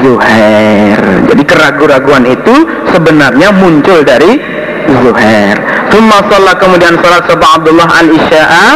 zuhair. 0.02 1.00
Jadi 1.30 1.44
keraguan-raguan 1.46 2.26
itu 2.26 2.56
sebenarnya 2.90 3.54
muncul 3.54 4.02
dari 4.02 4.42
zuhair. 5.06 5.58
Thumma 5.92 6.24
sholat 6.32 6.56
kemudian 6.58 6.98
sholat 6.98 7.24
sebab 7.30 7.50
Abdullah 7.62 7.90
al-isya'a 8.00 8.68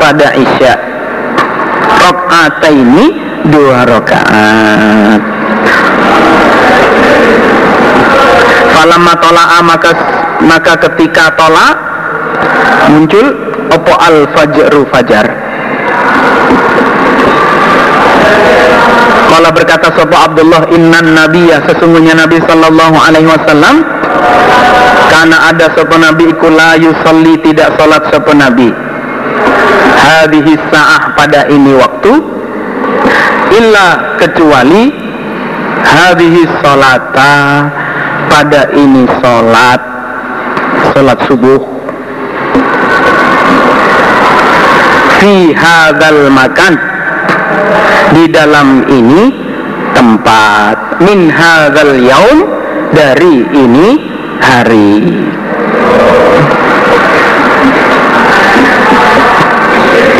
pada 0.00 0.32
isya. 0.38 0.74
Ini 2.70 3.06
dua 3.50 3.82
rakaat. 3.82 5.20
Falamma 8.70 9.14
tola'a 9.18 9.58
maka 9.60 9.90
maka 10.46 10.72
ketika 10.88 11.34
tolak 11.34 11.74
muncul 12.94 13.26
opo 13.74 13.92
al 13.98 14.28
fajru 14.32 14.86
fajar 14.88 15.26
Kala 19.40 19.56
berkata 19.56 19.88
Sopo 19.96 20.12
Abdullah 20.12 20.68
innan 20.68 21.16
nabiya 21.16 21.64
sesungguhnya 21.64 22.12
Nabi 22.12 22.44
sallallahu 22.44 22.92
alaihi 22.92 23.24
wasallam 23.24 23.80
karena 25.08 25.48
ada 25.48 25.72
sopo 25.72 25.96
nabi 25.96 26.28
iku 26.28 26.52
la 26.52 26.76
yusalli 26.76 27.40
tidak 27.40 27.72
salat 27.80 28.04
sopo 28.12 28.36
nabi. 28.36 28.68
Hadhihi 29.96 30.60
sa'ah 30.68 31.16
pada 31.16 31.48
ini 31.48 31.72
waktu 31.72 32.12
illa 33.64 34.20
kecuali 34.20 34.92
hadhihi 35.88 36.40
salata 36.60 37.32
pada 38.28 38.76
ini 38.76 39.08
salat 39.24 39.80
salat 40.92 41.16
subuh. 41.24 41.64
Fi 45.16 45.56
hadzal 45.56 46.28
makan 46.28 46.99
di 48.14 48.24
dalam 48.30 48.84
ini 48.90 49.22
tempat 49.94 51.00
min 51.02 51.30
hadzal 51.30 51.94
yaum 51.98 52.38
dari 52.90 53.46
ini 53.54 53.88
hari. 54.40 54.92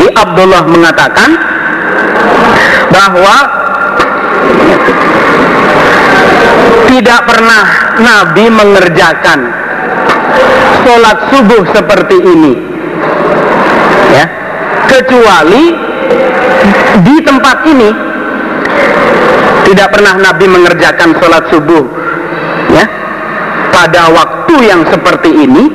Di 0.01 0.07
Abdullah 0.17 0.65
mengatakan 0.71 1.31
bahwa 2.91 3.37
tidak 6.91 7.21
pernah 7.27 7.65
Nabi 8.01 8.45
mengerjakan 8.51 9.39
sholat 10.83 11.19
subuh 11.31 11.63
seperti 11.75 12.17
ini 12.19 12.53
ya. 14.15 14.27
Kecuali 14.91 15.90
di 17.07 17.17
tempat 17.25 17.57
ini 17.67 17.91
tidak 19.71 19.89
pernah 19.95 20.15
Nabi 20.19 20.47
mengerjakan 20.51 21.15
sholat 21.19 21.45
subuh 21.53 21.85
ya 22.75 22.85
pada 23.71 24.11
waktu 24.11 24.55
yang 24.67 24.83
seperti 24.91 25.31
ini 25.31 25.71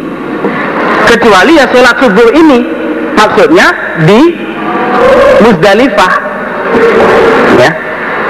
kecuali 1.08 1.56
ya 1.56 1.66
sholat 1.72 1.96
subuh 2.04 2.30
ini 2.36 2.60
maksudnya 3.16 3.68
di 4.04 4.22
Musdalifah 5.48 6.14
ya 7.56 7.72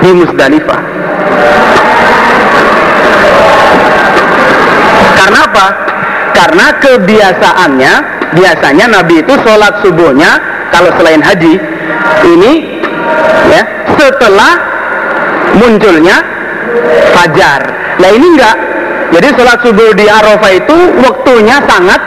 di 0.06 0.10
Musdalifah 0.14 0.82
karena 5.18 5.40
apa? 5.50 5.68
karena 6.36 6.66
kebiasaannya 6.78 7.94
biasanya 8.38 8.86
Nabi 8.92 9.24
itu 9.26 9.34
sholat 9.42 9.82
subuhnya 9.82 10.38
kalau 10.70 10.94
selain 11.00 11.24
haji 11.24 11.58
ini 12.26 12.52
ya 13.52 13.62
setelah 13.96 14.54
munculnya 15.58 16.18
fajar. 17.16 17.62
Nah 18.02 18.10
ini 18.12 18.28
enggak. 18.36 18.58
Jadi 19.14 19.28
sholat 19.38 19.60
subuh 19.62 19.94
di 19.96 20.10
Arafah 20.10 20.52
itu 20.52 20.78
waktunya 21.00 21.62
sangat 21.70 22.02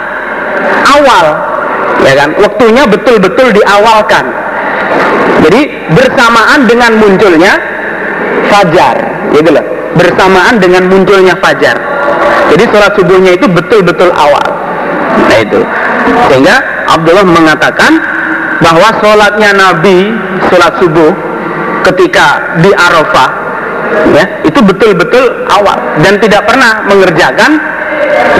awal, 0.84 1.26
ya 2.04 2.12
kan? 2.18 2.34
Waktunya 2.36 2.84
betul-betul 2.84 3.54
diawalkan. 3.54 4.24
Jadi 5.46 5.60
bersamaan 5.94 6.66
dengan 6.66 6.98
munculnya 6.98 7.54
fajar, 8.50 8.96
gitu 9.30 9.48
loh. 9.54 9.64
Bersamaan 9.94 10.58
dengan 10.60 10.90
munculnya 10.90 11.38
fajar. 11.38 11.78
Jadi 12.52 12.64
sholat 12.68 12.92
subuhnya 12.98 13.38
itu 13.38 13.46
betul-betul 13.46 14.10
awal. 14.12 14.44
Nah 15.30 15.38
itu. 15.38 15.60
Sehingga 16.28 16.60
Abdullah 16.92 17.24
mengatakan 17.24 18.00
bahwa 18.58 18.88
sholatnya 19.02 19.50
Nabi 19.54 20.12
sholat 20.50 20.78
subuh 20.82 21.12
ketika 21.86 22.58
di 22.60 22.70
Arafah 22.74 23.30
ya 24.12 24.24
itu 24.44 24.60
betul-betul 24.60 25.48
awal. 25.48 25.78
Dan 26.02 26.20
tidak 26.20 26.46
pernah 26.46 26.84
mengerjakan 26.86 27.50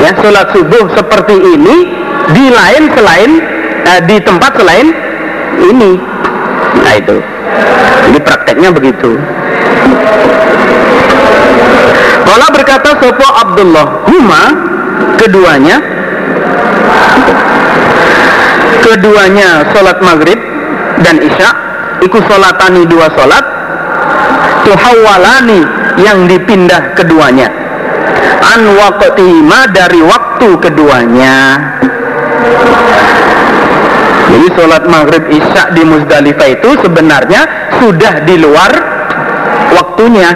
ya 0.05 0.11
sholat 0.19 0.53
subuh 0.55 0.85
seperti 0.95 1.37
ini 1.37 1.77
di 2.35 2.45
lain 2.53 2.93
selain 2.93 3.31
eh, 3.87 4.01
di 4.05 4.17
tempat 4.23 4.53
selain 4.59 4.89
ini. 5.59 5.93
Nah 6.85 6.95
itu. 6.97 7.17
Ini 8.13 8.19
prakteknya 8.23 8.71
begitu. 8.73 9.17
Kala 12.29 12.47
berkata 12.53 13.01
Sopo 13.01 13.25
Abdullah. 13.25 14.05
Huma 14.05 14.43
keduanya 15.17 15.98
keduanya 18.89 19.69
sholat 19.77 20.01
maghrib 20.01 20.41
dan 21.05 21.21
isya 21.21 21.51
ikut 22.01 22.25
sholatani 22.25 22.89
dua 22.89 23.13
sholat 23.13 23.45
tuhawalani 24.65 25.61
yang 26.01 26.25
dipindah 26.25 26.97
keduanya 26.97 27.53
an 28.41 28.65
waqtima 28.81 29.69
dari 29.77 30.01
waktu 30.01 30.49
keduanya 30.57 31.37
Jadi 34.29 34.47
sholat 34.61 34.85
maghrib 34.93 35.25
isya 35.33 35.73
di 35.73 35.83
Muzdalifah 35.89 36.49
itu 36.53 36.71
sebenarnya 36.85 37.73
sudah 37.81 38.29
di 38.29 38.37
luar 38.37 38.71
waktunya. 39.73 40.31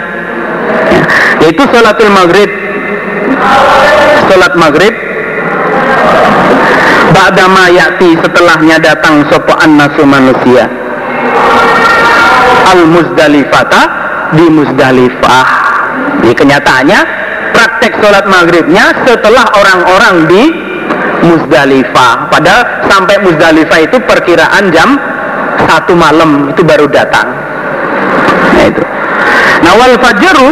Ya. 0.89 1.03
Yaitu 1.45 1.61
sholatul 1.69 2.09
maghrib. 2.09 2.49
Sholat 4.27 4.57
maghrib 4.57 5.12
Ba'dama 7.13 7.69
yakti 7.69 8.17
setelahnya 8.17 8.81
datang 8.81 9.21
sopo'an 9.29 9.77
nasu 9.77 10.01
manusia. 10.03 10.65
Al 12.73 12.89
Muzdalifata 12.89 13.81
di 14.33 14.45
Muzdalifah. 14.49 15.47
Jadi 16.25 16.33
kenyataannya 16.33 16.99
praktek 17.53 18.01
sholat 18.01 18.25
maghribnya 18.25 19.05
setelah 19.05 19.45
orang-orang 19.53 20.15
di 20.25 20.43
Muzdalifah. 21.29 22.33
Padahal 22.33 22.61
sampai 22.89 23.21
Muzdalifah 23.21 23.79
itu 23.85 23.97
perkiraan 24.01 24.73
jam 24.73 24.97
satu 25.69 25.93
malam 25.93 26.49
itu 26.49 26.65
baru 26.65 26.89
datang. 26.89 27.29
Nah 28.57 28.65
itu. 28.65 28.83
Nah 29.63 29.73
wal 29.79 29.95
fajru 30.01 30.49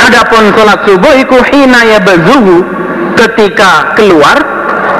Adapun 0.00 0.50
sholat 0.56 0.80
subuh 0.88 1.14
iku 1.22 1.38
hina 1.54 1.86
ya 1.86 1.98
bazuhu 2.02 2.66
ketika 3.14 3.94
keluar 3.94 4.34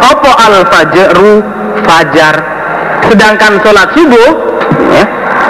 opo 0.01 0.31
al 0.33 0.65
fajru 0.69 1.45
fajar? 1.85 2.35
Sedangkan 3.11 3.59
sholat 3.65 3.89
subuh 3.97 4.31
ya, 4.95 5.05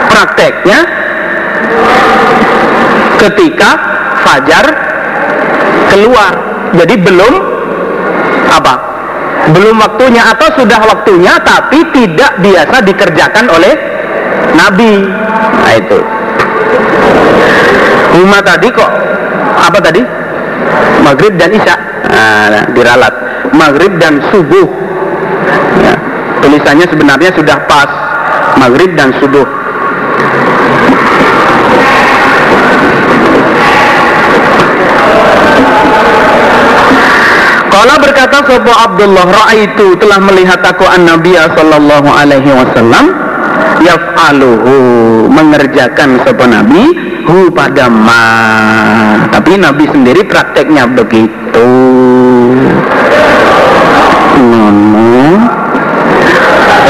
prakteknya 0.09 0.79
ketika 3.21 3.71
fajar 4.25 4.65
keluar. 5.93 6.33
Jadi 6.73 6.95
belum 7.03 7.35
apa? 8.49 8.75
Belum 9.51 9.77
waktunya 9.83 10.23
atau 10.25 10.47
sudah 10.55 10.79
waktunya 10.87 11.35
tapi 11.43 11.83
tidak 11.91 12.39
biasa 12.39 12.77
dikerjakan 12.87 13.47
oleh 13.51 13.75
Nabi. 14.55 14.93
Nah 15.61 15.75
itu. 15.75 15.99
Huma 18.11 18.41
tadi 18.43 18.71
kok 18.71 18.91
apa 19.59 19.79
tadi? 19.83 20.03
Maghrib 21.03 21.35
dan 21.39 21.51
isya. 21.55 21.77
Nah, 22.11 22.67
diralat 22.75 23.30
maghrib 23.55 23.93
dan 24.01 24.21
subuh. 24.33 24.69
Ya, 25.81 25.95
tulisannya 26.45 26.87
sebenarnya 26.89 27.31
sudah 27.35 27.57
pas 27.65 27.91
maghrib 28.61 28.93
dan 28.97 29.15
subuh. 29.19 29.61
Kala 37.71 37.97
berkata 37.97 38.45
Sopo 38.45 38.73
Abdullah 38.77 39.25
Ra'aitu 39.25 39.97
telah 39.97 40.21
melihat 40.21 40.61
aku 40.61 40.85
an 40.85 41.07
Nabiya 41.07 41.49
Sallallahu 41.57 42.13
alaihi 42.13 42.51
wasallam 42.53 43.15
Yaf'aluhu 43.81 44.75
Mengerjakan 45.33 46.21
Sopo 46.27 46.45
Nabi 46.45 46.93
Hu 47.25 47.49
pada 47.55 47.89
ma 47.89 48.23
Tapi 49.33 49.57
Nabi 49.57 49.89
sendiri 49.89 50.29
prakteknya 50.29 50.93
begitu 50.93 51.71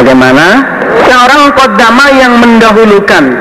Bagaimana? 0.01 0.65
Seorang 1.05 1.53
kodama 1.53 2.09
yang 2.17 2.41
mendahulukan. 2.41 3.37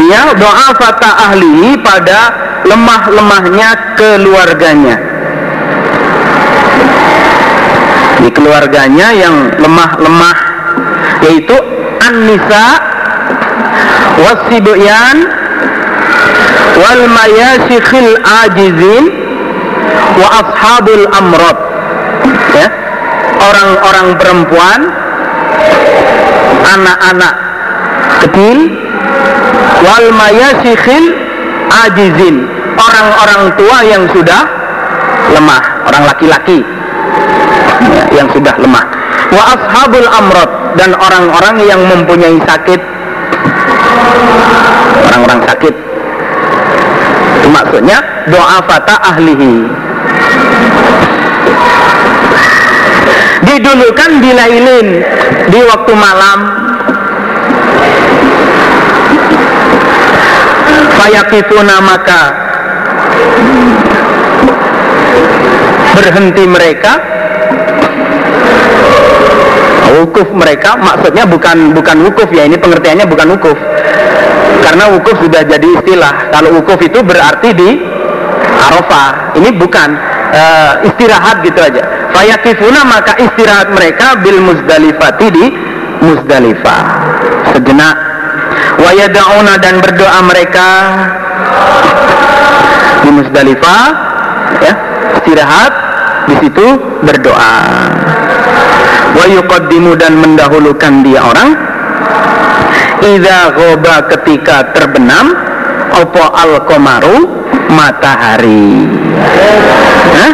Dia 0.00 0.32
doa 0.32 0.72
fata 0.72 1.28
ahli 1.28 1.76
pada 1.84 2.32
lemah-lemahnya 2.64 3.68
keluarganya. 3.92 4.96
Di 8.24 8.32
keluarganya 8.32 9.12
yang 9.12 9.52
lemah-lemah 9.60 10.36
yaitu 11.28 11.56
an-nisa 12.08 12.64
wasibyan 14.16 15.28
wal 16.80 17.04
mayasyikhil 17.04 18.16
ajizin 18.48 19.04
wa 20.24 20.28
ashabul 20.40 21.04
amrod. 21.12 21.58
Ya. 22.56 22.72
Orang-orang 23.40 24.08
perempuan 24.16 24.99
anak-anak 26.64 27.34
kecil 28.26 28.58
wal 29.84 30.06
mayasyikhil 30.14 31.06
ajizin. 31.86 32.36
Orang-orang 32.80 33.42
tua 33.60 33.78
yang 33.84 34.08
sudah 34.08 34.42
lemah 35.36 35.62
orang 35.84 36.02
laki-laki 36.08 36.64
ya, 37.84 38.04
yang 38.22 38.28
sudah 38.32 38.56
lemah. 38.56 38.84
Wa 39.30 39.42
ashabul 39.54 40.08
amrod 40.08 40.50
dan 40.80 40.96
orang-orang 40.96 41.56
yang 41.68 41.80
mempunyai 41.86 42.40
sakit. 42.48 42.80
Orang-orang 45.12 45.40
sakit. 45.44 45.74
Maksudnya 47.50 47.98
doa 48.30 48.62
fata 48.64 48.94
ahlihi 49.10 49.79
didulukan 53.50 54.10
di 54.22 54.30
lailin 54.30 54.86
di 55.50 55.60
waktu 55.66 55.92
malam. 55.98 56.38
Fayakifuna 60.94 61.76
maka 61.82 62.22
berhenti 65.98 66.44
mereka. 66.46 66.92
Wukuf 69.90 70.30
mereka 70.30 70.78
maksudnya 70.78 71.26
bukan 71.26 71.74
bukan 71.74 71.96
wukuf 72.06 72.30
ya 72.30 72.46
ini 72.46 72.54
pengertiannya 72.54 73.10
bukan 73.10 73.26
wukuf. 73.34 73.58
Karena 74.62 74.86
wukuf 74.94 75.18
sudah 75.18 75.42
jadi 75.42 75.66
istilah. 75.66 76.30
Kalau 76.30 76.62
wukuf 76.62 76.78
itu 76.78 77.02
berarti 77.02 77.50
di 77.58 77.70
Arafah. 78.70 79.34
Ini 79.34 79.50
bukan 79.58 80.09
uh, 80.30 80.72
istirahat 80.86 81.42
gitu 81.44 81.60
aja. 81.60 81.82
Fayakifuna 82.14 82.80
maka 82.86 83.18
istirahat 83.18 83.68
mereka 83.74 84.18
bil 84.22 84.38
muzdalifati 84.42 85.26
di 85.30 85.46
muzdalifah. 86.02 86.82
Sejenak. 87.54 87.96
Wayadauna 88.80 89.60
dan 89.60 89.78
berdoa 89.84 90.20
mereka 90.24 90.68
di 93.04 93.10
muzdalifah 93.12 93.84
ya. 94.64 94.72
Istirahat 95.20 95.72
di 96.30 96.34
situ 96.46 96.66
berdoa. 97.04 97.54
Wa 99.10 99.24
yuqaddimu 99.26 99.98
dan 99.98 100.16
mendahulukan 100.16 101.02
dia 101.02 101.20
orang. 101.20 101.50
Idza 103.00 103.56
ghoba 103.56 104.12
ketika 104.12 104.76
terbenam 104.76 105.32
opo 105.98 106.22
al 106.22 106.62
komaru 106.66 107.18
matahari. 107.70 108.86
Hah? 110.14 110.32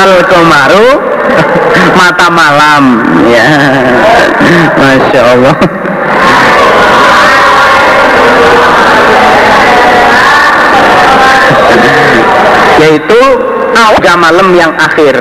al 0.00 0.14
komaru 0.28 0.88
mata 1.96 2.28
malam. 2.32 2.84
Ya. 3.28 3.48
Masya 4.80 5.20
Allah. 5.36 5.56
Yaitu 12.80 13.20
tiga 14.00 14.16
malam 14.16 14.48
yang 14.56 14.72
akhir. 14.80 15.20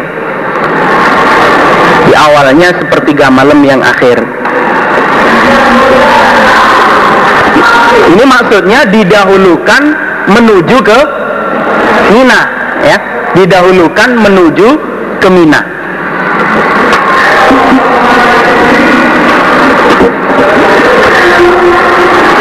Di 2.07 2.13
awalnya 2.15 2.73
sepertiga 2.73 3.27
malam 3.29 3.59
yang 3.61 3.83
akhir 3.83 4.38
ini 8.09 8.23
maksudnya 8.25 8.89
didahulukan 8.89 9.83
menuju 10.33 10.77
ke 10.81 10.99
Mina 12.09 12.41
ya. 12.81 12.97
Didahulukan 13.37 14.09
menuju 14.17 14.67
ke 15.21 15.27
Mina. 15.29 15.61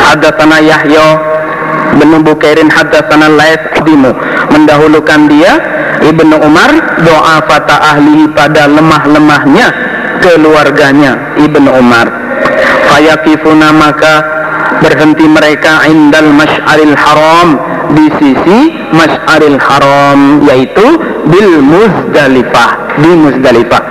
Hadatsana 0.09 0.57
Yahya 0.65 1.07
bin 2.01 2.17
Bukairin 2.25 2.73
hadatsana 2.73 3.29
Lais 3.29 3.61
Adimu 3.77 4.17
mendahulukan 4.49 5.29
dia 5.29 5.53
Ibnu 6.01 6.41
Umar 6.41 6.73
doa 7.05 7.45
fata 7.45 7.77
ahli 7.93 8.25
pada 8.33 8.65
lemah-lemahnya 8.71 9.67
keluarganya 10.25 11.37
Ibnu 11.37 11.69
Umar. 11.77 12.09
Fayakifuna 12.89 13.69
maka 13.77 14.38
berhenti 14.83 15.27
mereka 15.27 15.87
indal 15.91 16.31
masyaril 16.35 16.95
haram 16.95 17.49
di 17.95 18.07
sisi 18.21 18.59
masyaril 18.95 19.59
haram 19.59 20.45
yaitu 20.45 20.87
bil 21.29 21.53
muzdalifah 21.63 22.71
di 23.01 23.11
muzdalifah. 23.13 23.83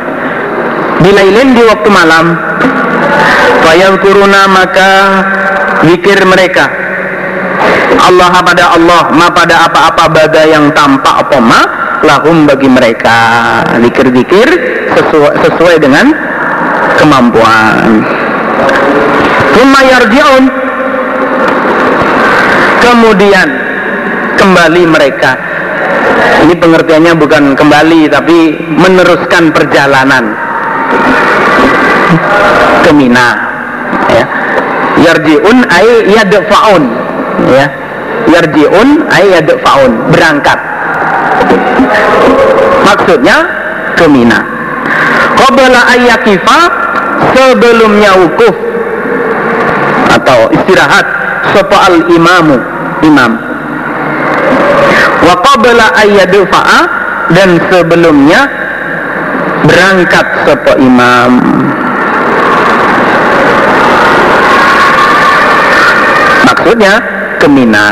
Bilailin 1.03 1.53
di 1.53 1.61
waktu 1.65 1.89
malam 1.93 2.25
fayadkuruna 3.61 4.41
maka 4.49 4.91
zikir 5.85 6.19
mereka. 6.25 6.65
Allah 7.97 8.33
pada 8.45 8.77
Allah 8.77 9.03
ma 9.11 9.27
pada 9.33 9.67
apa-apa 9.67 10.05
baga 10.09 10.43
yang 10.45 10.71
tampak 10.71 11.27
apa 11.27 11.37
ma 11.41 11.61
lahum 12.05 12.45
bagi 12.45 12.69
mereka. 12.69 13.17
Dikir-dikir 13.81 14.47
sesuai, 14.95 15.33
sesuai 15.45 15.75
dengan 15.81 16.13
kemampuan. 16.97 18.05
Thumma 19.57 19.81
yarji'un 19.81 20.66
kemudian 22.87 23.47
kembali 24.39 24.83
mereka. 24.87 25.35
Ini 26.47 26.53
pengertiannya 26.55 27.13
bukan 27.19 27.43
kembali 27.57 28.07
tapi 28.07 28.55
meneruskan 28.71 29.51
perjalanan 29.51 30.31
ke 32.87 32.91
Mina 32.95 33.27
ya. 34.07 34.25
Yarji'un 34.97 35.67
ay 35.67 36.15
yadfa'un 36.15 36.83
ya. 37.51 37.67
Yarji'un 38.31 38.89
ay 39.11 39.25
yadfa'un 39.35 39.91
berangkat. 40.13 40.59
Maksudnya 42.87 43.37
ke 43.99 44.05
Mina. 44.07 44.39
Qabla 45.37 45.81
ayyakifa 45.91 46.59
sebelumnya 47.35 48.15
wukuf 48.17 48.55
atau 50.17 50.49
istirahat 50.49 51.05
sapa 51.53 51.77
al 51.93 51.97
imamu 52.09 52.76
imam. 53.03 53.31
Wa 55.27 55.35
qabla 55.43 55.85
ayyadfa'a 55.97 56.79
dan 57.33 57.59
sebelumnya 57.67 58.47
berangkat 59.67 60.25
sapa 60.47 60.73
imam. 60.79 61.31
Maksudnya 66.47 66.93
ke 67.37 67.47
Mina. 67.51 67.87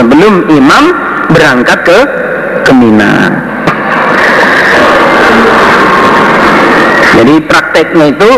Sebelum 0.00 0.48
imam 0.48 0.84
berangkat 1.30 1.78
ke 1.84 1.98
ke 2.64 2.72
Mina. 2.72 3.12
Jadi 7.18 7.34
prakteknya 7.50 8.14
itu 8.14 8.30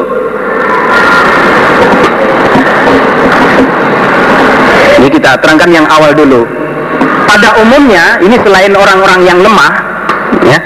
ini 5.01 5.09
kita 5.09 5.41
terangkan 5.41 5.71
yang 5.73 5.87
awal 5.89 6.13
dulu. 6.13 6.45
Pada 7.25 7.57
umumnya 7.63 8.21
ini 8.21 8.37
selain 8.45 8.77
orang-orang 8.77 9.21
yang 9.25 9.39
lemah 9.41 9.73
ya 10.45 10.59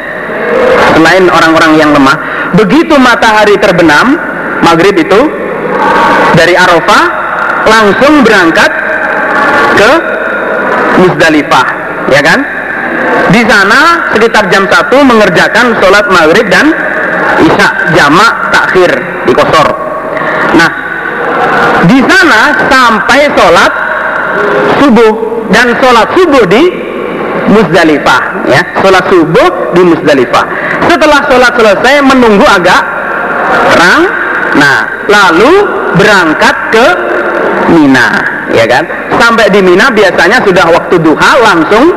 selain 0.97 1.27
orang-orang 1.29 1.73
yang 1.77 1.91
lemah 1.93 2.17
begitu 2.57 2.95
matahari 2.97 3.59
terbenam 3.59 4.17
maghrib 4.63 4.97
itu 4.97 5.21
dari 6.35 6.55
Arafah 6.57 7.05
langsung 7.69 8.25
berangkat 8.27 8.71
ke 9.79 9.91
Musdalifah 10.95 11.67
ya 12.11 12.21
kan? 12.25 12.41
Di 13.35 13.43
sana 13.47 14.11
sekitar 14.15 14.47
jam 14.51 14.65
1 14.67 14.95
mengerjakan 15.11 15.79
sholat 15.83 16.07
maghrib 16.11 16.47
dan 16.49 16.71
isya 17.43 17.69
jamak 17.97 18.33
takhir 18.55 18.91
di 19.27 19.33
kosor 19.35 19.67
nah 20.55 20.71
di 21.91 21.99
sana 22.05 22.41
sampai 22.71 23.21
sholat 23.35 23.73
subuh 24.81 25.13
dan 25.51 25.75
sholat 25.79 26.09
subuh 26.17 26.45
di 26.49 26.63
Musdalifah 27.45 28.49
ya. 28.49 28.61
Sholat 28.81 29.05
subuh 29.13 29.49
di 29.77 29.83
Musdalifah 29.85 30.45
setelah 30.89 31.21
sholat 31.29 31.53
selesai 31.57 31.95
menunggu 32.05 32.47
agak 32.47 32.83
terang. 33.75 34.03
Nah 34.55 34.79
lalu 35.11 35.53
berangkat 35.99 36.57
ke 36.71 36.87
Mina 37.75 38.09
ya 38.55 38.65
kan? 38.71 38.85
Sampai 39.19 39.51
di 39.51 39.61
Mina 39.61 39.91
biasanya 39.91 40.43
sudah 40.45 40.67
waktu 40.71 40.97
duha 41.03 41.31
langsung 41.43 41.91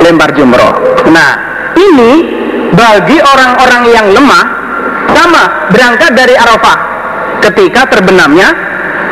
lempar 0.00 0.32
jumroh. 0.32 1.04
Nah 1.12 1.30
ini 1.76 2.12
bagi 2.74 3.18
orang-orang 3.20 3.82
yang 3.92 4.06
lemah 4.10 4.44
sama 5.14 5.70
berangkat 5.70 6.12
dari 6.16 6.34
Arafah 6.34 6.78
ketika 7.44 7.86
terbenamnya 7.86 8.50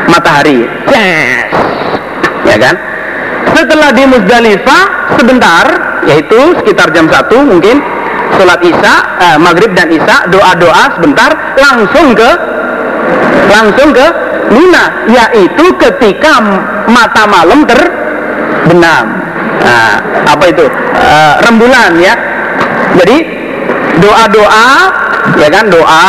matahari. 0.08 0.66
Yes. 0.90 1.72
Ya 2.52 2.58
kan? 2.60 2.74
Setelah 3.52 3.90
di 3.97 4.05
Muzdalifah 4.06 4.82
sebentar 5.16 5.64
yaitu 6.05 6.40
sekitar 6.60 6.92
jam 6.92 7.08
1 7.08 7.32
mungkin 7.48 7.81
sholat 8.36 8.60
isya 8.64 8.94
eh, 9.20 9.39
maghrib 9.40 9.72
dan 9.76 9.89
isya 9.92 10.28
doa-doa 10.28 10.98
sebentar 10.98 11.31
langsung 11.56 12.16
ke 12.16 12.31
langsung 13.52 13.90
ke 13.92 14.06
Mina 14.52 15.08
yaitu 15.08 15.64
ketika 15.81 16.42
mata 16.84 17.24
malam 17.24 17.64
terbenam. 17.64 19.06
Nah, 19.62 19.97
apa 20.28 20.44
itu? 20.50 20.66
E, 20.92 21.14
rembulan 21.47 21.97
ya. 21.97 22.12
Jadi 23.00 23.16
doa-doa 24.02 24.68
ya 25.40 25.48
kan 25.48 25.72
doa 25.72 26.06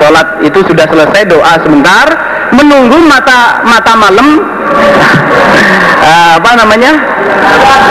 sholat 0.00 0.28
itu 0.42 0.58
sudah 0.66 0.86
selesai 0.88 1.22
doa 1.30 1.52
sebentar 1.62 2.06
menunggu 2.50 2.98
mata 3.06 3.62
mata 3.62 3.92
malam 3.94 4.42
uh, 6.04 6.32
apa 6.40 6.50
namanya? 6.58 6.92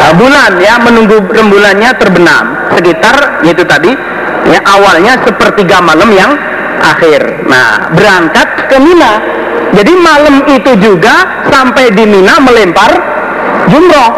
Uh, 0.03 0.13
bulan 0.17 0.51
ya 0.59 0.77
menunggu 0.81 1.17
rembulannya 1.29 1.89
terbenam. 1.97 2.45
Sekitar 2.75 3.45
yaitu 3.45 3.63
tadi 3.63 3.91
ya 4.49 4.59
awalnya 4.67 5.21
sepertiga 5.23 5.79
malam 5.79 6.09
yang 6.11 6.33
akhir. 6.83 7.47
Nah 7.47 7.93
berangkat 7.95 8.69
ke 8.69 8.77
Mina. 8.81 9.13
Jadi 9.73 9.93
malam 9.97 10.45
itu 10.45 10.71
juga 10.77 11.45
sampai 11.49 11.89
di 11.93 12.05
Mina 12.05 12.37
melempar 12.43 12.91
jumroh 13.69 14.11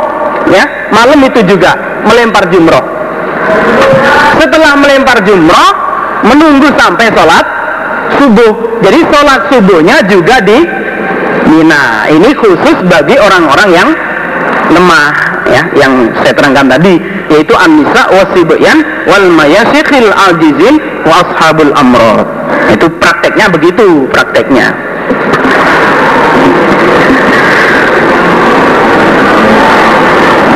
ya. 0.51 0.90
Malam 0.92 1.19
itu 1.27 1.43
juga 1.48 2.01
melempar 2.06 2.48
jumroh. 2.51 2.84
Setelah 4.40 4.74
melempar 4.77 5.24
jumroh 5.24 5.69
menunggu 6.25 6.69
sampai 6.75 7.08
sholat 7.14 7.45
subuh. 8.19 8.53
Jadi 8.84 9.00
sholat 9.09 9.42
subuhnya 9.50 9.95
juga 10.06 10.42
di 10.43 10.58
Mina 11.56 12.03
ini 12.11 12.35
khusus 12.35 12.77
bagi 12.92 13.16
orang-orang 13.16 13.69
yang 13.72 13.90
lemah 14.75 15.08
ya 15.48 15.64
yang 15.72 16.11
saya 16.19 16.35
terangkan 16.35 16.67
tadi 16.67 17.00
yaitu 17.32 17.56
an-nisa 17.56 18.11
wasibyan 18.11 18.84
wal 19.08 19.24
mayasikhil 19.32 20.11
ajizin 20.11 20.75
wa 21.08 21.24
ashabul 21.24 21.72
amrod 21.80 22.27
itu 22.75 22.92
prakteknya 23.00 23.48
begitu 23.48 24.03
prakteknya. 24.11 24.75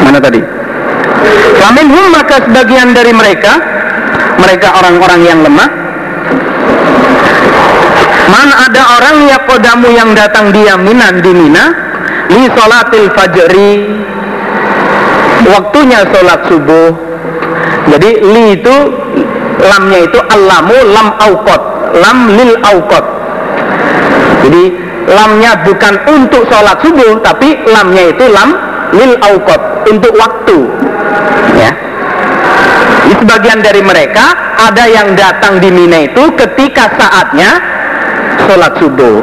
Mana 0.04 0.20
tadi? 0.20 0.42
Faminhum 1.64 2.06
maka 2.12 2.44
sebagian 2.44 2.92
dari 2.92 3.16
mereka 3.16 3.56
mereka 4.36 4.68
orang-orang 4.84 5.22
yang 5.24 5.40
lemah 5.48 5.89
Man 8.30 8.50
ada 8.54 8.82
orang 9.02 9.26
ya 9.26 9.38
kodamu 9.50 9.90
yang 9.90 10.14
datang 10.14 10.54
dia 10.54 10.78
minan 10.78 11.26
di 11.26 11.34
Mina 11.34 11.66
li 12.30 12.46
solatil 12.54 13.10
fajri 13.18 13.74
waktunya 15.50 16.06
sholat 16.14 16.46
subuh. 16.46 16.94
Jadi 17.90 18.10
li 18.22 18.44
itu 18.54 18.76
lamnya 19.60 20.00
itu 20.06 20.20
alamu 20.30 20.78
lam 20.94 21.08
aukot 21.20 21.62
lam 21.98 22.18
lil 22.38 22.54
aukot 22.64 23.20
jadi 24.46 24.64
lamnya 25.10 25.52
bukan 25.68 25.94
untuk 26.10 26.48
sholat 26.48 26.80
subuh 26.80 27.20
tapi 27.22 27.60
lamnya 27.68 28.14
itu 28.14 28.26
lam 28.30 28.50
lil 28.96 29.14
aukot 29.22 29.62
untuk 29.90 30.14
waktu. 30.16 30.58
Ya. 31.58 31.72
Di 33.10 33.14
sebagian 33.18 33.62
dari 33.66 33.82
mereka 33.82 34.58
ada 34.58 34.86
yang 34.86 35.18
datang 35.18 35.58
di 35.58 35.70
Mina 35.74 36.06
itu 36.06 36.34
ketika 36.38 36.94
saatnya 36.98 37.58
sholat 38.48 38.74
subuh. 38.80 39.18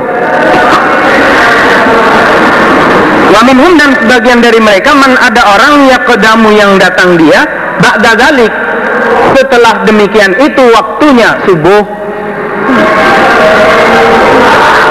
Waminhum 3.36 3.72
dan 3.76 3.90
sebagian 4.00 4.40
dari 4.40 4.60
mereka 4.62 4.96
man 4.96 5.12
ada 5.18 5.42
orang 5.44 5.90
yang 5.90 6.02
kedamu 6.08 6.48
yang 6.54 6.72
datang 6.80 7.20
dia 7.20 7.44
ba'da 7.82 8.16
dalik 8.16 8.52
setelah 9.36 9.84
demikian 9.84 10.32
itu 10.40 10.62
waktunya 10.72 11.36
subuh. 11.44 11.84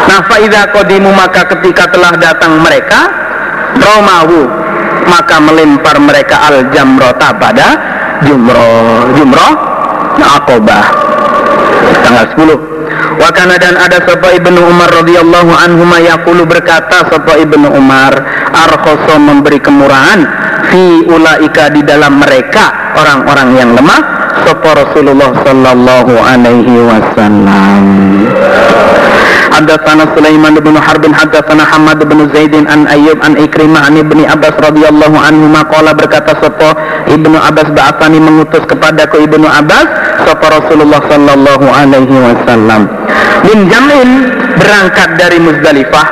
Nah 0.05 0.19
faida 0.29 0.69
kodimu 0.69 1.09
maka 1.09 1.49
ketika 1.57 1.89
telah 1.89 2.13
datang 2.15 2.61
mereka 2.61 3.09
romahu 3.75 4.45
maka 5.09 5.37
melempar 5.41 5.97
mereka 6.01 6.49
al 6.49 6.69
jamrota 6.69 7.33
pada 7.35 7.67
jumroh 8.25 9.11
jumroh 9.17 9.53
akobah 10.21 11.05
tanggal 12.03 12.25
10 12.38 12.75
Wakana 13.15 13.55
dan 13.55 13.80
ada 13.80 14.03
sapa 14.03 14.35
ibnu 14.35 14.59
Umar 14.59 14.91
radhiyallahu 14.91 15.51
anhu 15.55 15.88
yaqulu 16.03 16.43
berkata 16.43 17.07
sapa 17.07 17.39
ibnu 17.39 17.72
Umar 17.72 18.11
arkhoso 18.51 19.15
memberi 19.15 19.64
kemurahan 19.64 20.19
fi 20.67 21.07
ulaika 21.07 21.72
di 21.72 21.81
dalam 21.88 22.19
mereka 22.19 22.95
orang-orang 22.99 23.49
yang 23.55 23.72
lemah. 23.72 24.01
Sapa 24.43 24.69
Rasulullah 24.75 25.31
sallallahu 25.31 26.14
alaihi 26.19 26.75
wasallam 26.75 27.83
Haddatsana 29.56 30.11
Sulaiman 30.11 30.59
bin 30.59 30.75
Harbin 30.75 31.16
haddatsana 31.16 31.64
Hamad 31.64 32.03
bin 32.03 32.27
Zaidin 32.35 32.67
an 32.67 32.92
Ayyub 32.92 33.24
an 33.24 33.40
Ikrimah 33.40 33.88
an 33.88 33.95
Ibni 33.95 34.27
Abbas 34.27 34.51
radhiyallahu 34.59 35.16
anhu 35.16 35.48
maqala 35.48 35.95
berkata 35.95 36.35
sapa 36.43 36.75
Ibnu 37.08 37.40
Abbas 37.40 37.72
ba'atsani 37.72 38.19
mengutus 38.19 38.67
kepadaku 38.67 39.24
Ibnu 39.24 39.48
Abbas 39.48 39.88
sapa 40.27 40.59
Rasulullah 40.59 41.00
sallallahu 41.08 41.67
alaihi 41.72 42.16
wasallam. 42.19 42.92
Min 43.48 43.72
jam'in 43.72 44.09
berangkat 44.59 45.09
dari 45.16 45.40
Muzdalifah 45.40 46.08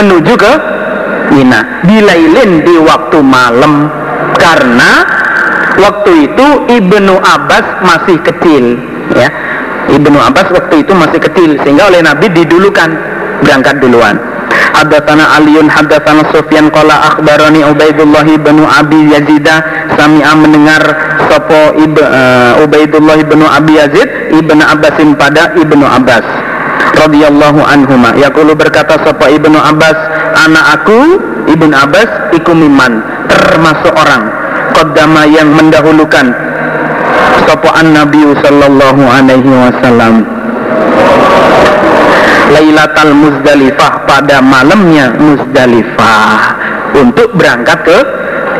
menuju 0.00 0.32
ke 0.32 0.52
Mina. 1.36 1.84
Bilailin 1.84 2.64
di 2.64 2.80
waktu 2.80 3.20
malam. 3.20 3.92
Karena 4.40 5.04
waktu 5.84 6.32
itu 6.32 6.46
Ibnu 6.80 7.12
Abbas 7.20 7.84
masih 7.84 8.16
kecil 8.24 8.80
ya 9.12 9.28
Ibnu 9.92 10.16
Abbas 10.16 10.48
waktu 10.54 10.84
itu 10.86 10.92
masih 10.96 11.20
kecil 11.20 11.50
sehingga 11.60 11.92
oleh 11.92 12.00
Nabi 12.00 12.32
didulukan 12.32 12.90
berangkat 13.44 13.78
duluan. 13.84 14.16
Haddatsana 14.74 15.38
Aliun 15.38 15.66
haddatsana 15.66 16.24
Sufyan 16.30 16.70
qala 16.70 17.14
akhbarani 17.14 17.66
Ubaidullah 17.66 18.26
bin 18.26 18.62
Abi 18.62 19.10
Yazid 19.10 19.46
sami'a 19.98 20.32
mendengar 20.34 20.82
sapa 21.26 21.74
Ib, 21.78 21.94
uh, 21.98 22.62
Ubaidullah 22.62 23.18
bin 23.26 23.42
Abi 23.42 23.78
Yazid 23.78 24.08
Ibnu 24.34 24.62
Abbasin 24.62 25.14
pada 25.18 25.54
Ibnu 25.58 25.82
Abbas 25.82 26.26
radhiyallahu 26.94 27.60
anhuma. 27.66 28.14
Yaqulu 28.14 28.54
berkata 28.54 28.98
sapa 29.02 29.30
Ibnu 29.30 29.58
Abbas 29.58 29.98
anak 30.46 30.64
aku 30.80 30.98
Ibnu 31.50 31.74
Abbas 31.74 32.34
iku 32.34 32.54
miman 32.54 33.02
termasuk 33.26 33.94
orang. 33.94 34.30
Qaddama 34.74 35.22
yang 35.30 35.54
mendahulukan 35.54 36.34
sapa 37.44 37.80
Nabi 37.84 38.22
sallallahu 38.40 39.02
alaihi 39.04 39.50
wasallam 39.52 40.14
Lailatul 42.54 43.14
Muzdalifah 43.18 43.92
pada 44.06 44.38
malamnya 44.38 45.16
Muzdalifah 45.16 46.38
untuk 46.94 47.34
berangkat 47.34 47.78
ke 47.82 47.98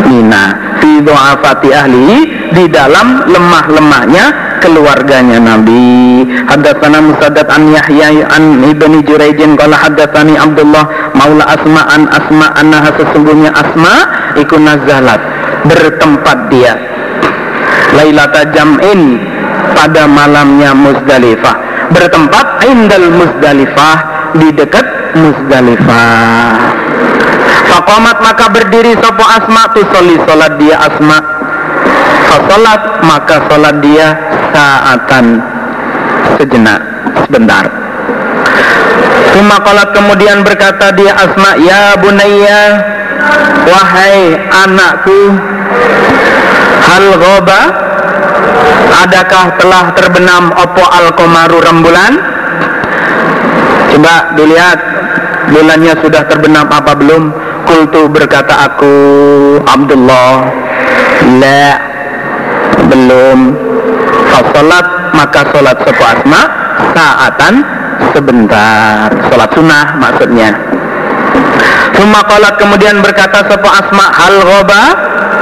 Mina 0.02 0.74
fi 0.82 0.98
du'afati 0.98 1.70
ahli 1.70 2.26
di 2.50 2.64
dalam 2.66 3.22
lemah-lemahnya 3.30 4.58
keluarganya 4.58 5.38
Nabi. 5.38 6.26
Haddatsana 6.50 6.98
Musaddad 6.98 7.46
an 7.46 7.70
Yahya 7.70 8.26
an 8.26 8.58
Ibni 8.66 9.06
Jurayjin 9.06 9.54
qala 9.54 9.78
haddatsani 9.78 10.34
Abdullah 10.34 11.14
Maula 11.14 11.46
Asma 11.46 11.82
an 11.94 12.10
Asma 12.10 12.50
annaha 12.58 12.90
sesungguhnya 12.98 13.54
Asma 13.54 13.94
iku 14.34 14.58
nazalat 14.58 15.22
bertempat 15.64 16.38
dia 16.50 16.74
Lailata 17.94 18.42
Jam'in 18.50 19.22
pada 19.74 20.04
malamnya 20.10 20.74
Muzdalifah. 20.74 21.56
Bertempat 21.94 22.66
indal 22.66 23.08
Muzdalifah 23.14 23.96
di 24.38 24.48
dekat 24.50 24.86
Muzdalifah. 25.14 26.58
Fakomat 27.70 28.18
maka 28.22 28.46
berdiri 28.50 28.98
sopo 28.98 29.24
asma 29.24 29.70
tu 29.72 29.82
soli 29.94 30.18
solat 30.26 30.58
dia 30.58 30.76
asma. 30.78 31.18
Fasolat 32.30 32.82
maka 33.06 33.36
solat 33.46 33.78
dia 33.78 34.14
saatan 34.50 35.38
sejenak 36.38 36.80
sebentar. 37.26 37.84
Suma 39.34 39.58
kolat 39.66 39.90
kemudian 39.90 40.46
berkata 40.46 40.94
dia 40.94 41.10
asma 41.18 41.58
Ya 41.58 41.98
bunaya 41.98 42.62
Wahai 43.66 44.38
anakku 44.46 45.34
Hal 46.84 47.04
goba 47.18 47.60
Adakah 49.04 49.60
telah 49.60 49.84
terbenam 49.98 50.54
opo 50.54 50.84
al-komaru 50.86 51.58
rembulan? 51.60 52.12
Coba 53.92 54.32
dilihat 54.38 54.78
Bulannya 55.50 55.92
sudah 56.00 56.24
terbenam 56.24 56.66
apa 56.72 56.96
belum? 56.96 57.28
Kultu 57.68 58.08
berkata 58.08 58.68
aku 58.70 58.94
Abdullah 59.64 60.48
La 61.40 61.64
Belum. 62.88 63.56
Fasolat 64.28 64.86
maka 65.14 65.40
solat 65.52 65.76
sepo 65.84 66.04
asma 66.04 66.42
Saatan 66.92 67.54
sebentar. 68.12 69.08
Solat 69.30 69.50
sunnah 69.54 69.86
maksudnya. 69.96 70.50
Suma 71.94 72.20
kolat 72.26 72.58
kemudian 72.58 72.98
berkata 72.98 73.46
sepo 73.46 73.68
asma 73.70 74.10
Hal 74.10 74.34
goba 74.42 74.82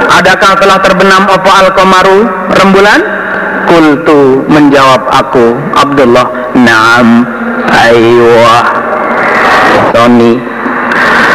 Adakah 0.09 0.51
telah 0.59 0.79
terbenam 0.83 1.23
opo 1.29 1.49
al-komaru 1.49 2.27
rembulan? 2.51 2.99
Kultu 3.63 4.43
menjawab 4.51 5.07
aku 5.07 5.55
Abdullah. 5.77 6.53
Naam. 6.59 7.23
Aywah 7.71 8.65
Sony. 9.95 10.37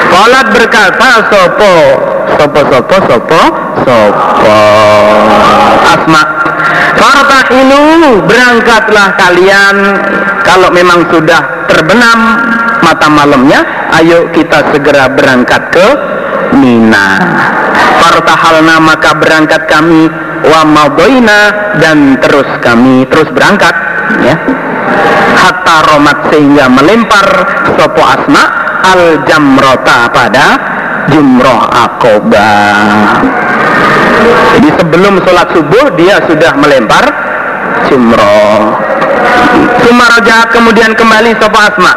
Kolat 0.08 0.46
berkata 0.52 1.28
sopo? 1.28 1.74
Sopo 2.36 2.60
sopo 2.68 2.96
sopo 3.08 3.42
Sopo. 3.82 4.60
Asma. 5.88 6.22
Fartahilu 6.98 8.22
Berangkatlah 8.28 9.08
kalian. 9.16 9.76
Kalau 10.44 10.72
memang 10.72 11.04
sudah 11.12 11.68
terbenam 11.68 12.40
Mata 12.80 13.04
malamnya 13.12 13.60
Ayo 14.00 14.32
kita 14.32 14.72
segera 14.72 15.12
berangkat 15.12 15.62
ke 15.68 15.86
Mina 16.56 17.20
Fartahalna 18.18 18.82
maka 18.82 19.14
berangkat 19.14 19.70
kami 19.70 20.10
Wa 20.42 20.66
madoina 20.66 21.70
Dan 21.78 22.18
terus 22.18 22.50
kami 22.58 23.06
terus 23.06 23.30
berangkat 23.30 23.70
ya. 24.26 24.34
Hatta 25.38 25.86
romat 25.86 26.26
sehingga 26.26 26.66
melempar 26.66 27.26
Sopo 27.78 28.02
asma 28.02 28.42
Al 28.82 29.22
jamrota 29.22 30.10
pada 30.10 30.46
Jumroh 31.14 31.62
akoba 31.62 32.50
Jadi 34.58 34.68
sebelum 34.82 35.22
sholat 35.22 35.54
subuh 35.54 35.94
Dia 35.94 36.18
sudah 36.26 36.58
melempar 36.58 37.06
Jumroh. 37.86 38.82
Sumaraja 39.86 40.50
kemudian 40.50 40.90
kembali 40.98 41.38
Sopo 41.38 41.54
asma. 41.54 41.94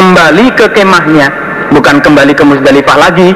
Kembali 0.00 0.48
ke 0.56 0.66
kemahnya 0.72 1.49
bukan 1.70 1.96
kembali 2.02 2.32
ke 2.34 2.42
Musdalifah 2.44 2.96
lagi. 2.98 3.30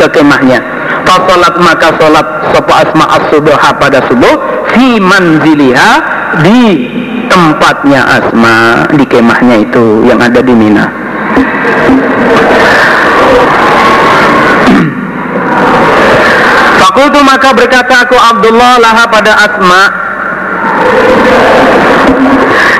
Ke 0.00 0.06
kemahnya. 0.10 0.60
Fasolat 1.04 1.54
maka 1.58 1.88
solat 1.98 2.26
sopo 2.54 2.72
asma 2.72 3.04
as 3.18 3.32
pada 3.80 3.98
subuh 4.06 4.36
fi 4.70 5.00
manziliha 5.02 5.90
di 6.44 6.62
tempatnya 7.26 8.00
asma 8.06 8.86
di 8.94 9.04
kemahnya 9.06 9.56
itu 9.64 10.06
yang 10.06 10.22
ada 10.22 10.38
di 10.38 10.54
Mina. 10.54 10.86
Fakultu 16.78 17.20
maka 17.26 17.50
berkata 17.54 18.06
aku 18.06 18.16
Abdullah 18.18 18.78
laha 18.78 19.04
pada 19.10 19.32
asma. 19.46 19.82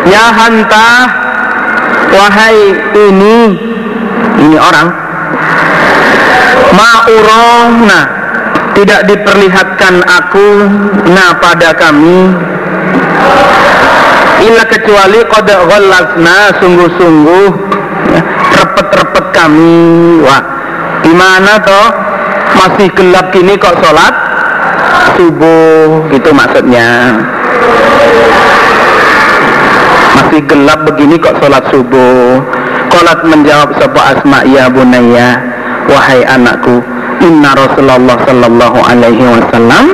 Ya 0.08 0.26
hantah 0.32 0.98
wahai 2.10 2.58
ini 2.94 3.36
ini 4.38 4.56
orang. 4.60 4.88
Ma'urona. 6.70 8.00
Tidak 8.70 9.00
diperlihatkan 9.10 9.94
aku 10.06 10.46
nah 11.10 11.36
pada 11.42 11.74
kami. 11.74 12.32
Illa 14.40 14.64
kecuali 14.64 15.20
qad 15.26 15.48
ghallasna 15.52 16.38
sungguh-sungguh 16.62 17.48
ya, 18.14 18.22
repet-repet 18.62 19.26
kami. 19.36 20.22
Wah 20.24 20.42
gimana 21.02 21.60
toh? 21.60 21.88
Masih 22.56 22.88
gelap 22.94 23.34
gini 23.34 23.58
kok 23.58 23.76
sholat? 23.84 24.14
Subuh 25.18 26.08
gitu 26.08 26.30
maksudnya. 26.32 27.20
Masih 30.16 30.40
gelap 30.46 30.88
begini 30.88 31.20
kok 31.20 31.36
sholat 31.42 31.68
subuh 31.68 32.59
Kolat 32.90 33.20
menjawab 33.22 33.70
sebuah 33.78 34.06
asma 34.18 34.42
ya 34.44 34.66
bunaya 34.66 35.38
Wahai 35.86 36.26
anakku 36.26 36.82
Inna 37.22 37.54
Rasulullah 37.54 38.18
sallallahu 38.26 38.78
alaihi 38.84 39.24
wasallam 39.24 39.84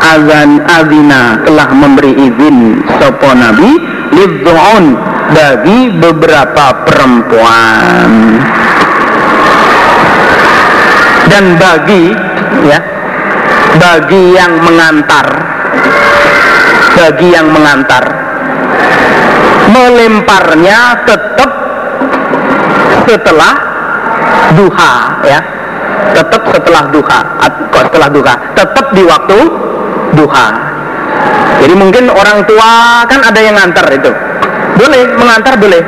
Azan 0.00 0.64
azina 0.66 1.38
telah 1.46 1.68
memberi 1.70 2.16
izin 2.18 2.82
Sopo 2.98 3.30
Nabi 3.30 3.78
Lidzu'un 4.10 4.98
bagi 5.30 5.94
beberapa 5.94 6.82
perempuan. 6.82 8.10
Dan 11.30 11.54
bagi 11.54 12.10
ya 12.66 12.78
bagi 13.78 14.34
yang 14.34 14.58
mengantar 14.66 15.26
bagi 16.98 17.28
yang 17.30 17.54
mengantar 17.54 18.29
melemparnya 19.70 21.06
tetap 21.06 21.50
setelah 23.06 23.54
duha 24.54 24.94
ya 25.24 25.40
tetap 26.14 26.42
setelah 26.50 26.82
duha 26.90 27.18
kok 27.70 27.82
setelah 27.90 28.08
duha 28.10 28.34
tetap 28.58 28.86
di 28.94 29.02
waktu 29.06 29.38
duha 30.14 30.48
Jadi 31.60 31.74
mungkin 31.76 32.08
orang 32.08 32.48
tua 32.48 33.04
kan 33.04 33.20
ada 33.20 33.36
yang 33.36 33.52
ngantar 33.52 33.84
itu. 33.92 34.08
Boleh, 34.80 35.12
mengantar 35.12 35.60
boleh. 35.60 35.82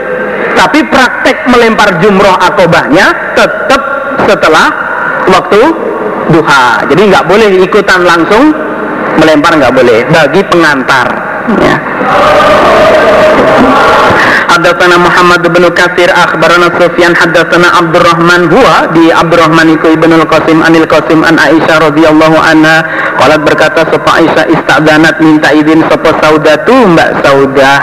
Tapi 0.53 0.85
praktek 0.85 1.49
melempar 1.49 1.97
jumroh 2.05 2.37
akobahnya 2.37 3.33
tetap 3.33 3.81
setelah 4.29 4.69
waktu 5.33 5.61
duha. 6.29 6.85
Jadi 6.93 7.03
nggak 7.09 7.25
boleh 7.25 7.49
ikutan 7.65 8.05
langsung 8.05 8.53
melempar 9.17 9.57
nggak 9.57 9.73
boleh 9.73 10.05
bagi 10.13 10.45
pengantar. 10.45 11.09
Ya. 11.59 11.77
Haddatsana 14.53 15.01
Muhammad 15.01 15.49
bin 15.49 15.65
Katsir 15.73 16.13
akhbarana 16.13 16.69
Sufyan 16.77 17.17
haddatsana 17.17 17.73
Abdurrahman. 17.73 18.53
Huwa 18.53 18.93
di 18.93 19.09
Abdurrahman 19.09 19.73
iku 19.73 19.97
ibnu 19.97 20.13
Al-Qasim 20.21 20.61
anil 20.61 20.85
Qasim 20.85 21.25
an 21.25 21.41
Aisyah 21.41 21.89
radhiyallahu 21.89 22.37
anha. 22.37 22.85
Qalat 23.17 23.41
berkata 23.49 23.89
sapa 23.89 24.21
Aisyah 24.21 24.53
istadanat 24.53 25.25
minta 25.25 25.57
izin 25.57 25.81
sapa 25.89 26.21
Saudatu 26.21 26.75
Mbak 26.95 27.25
Saudah? 27.25 27.79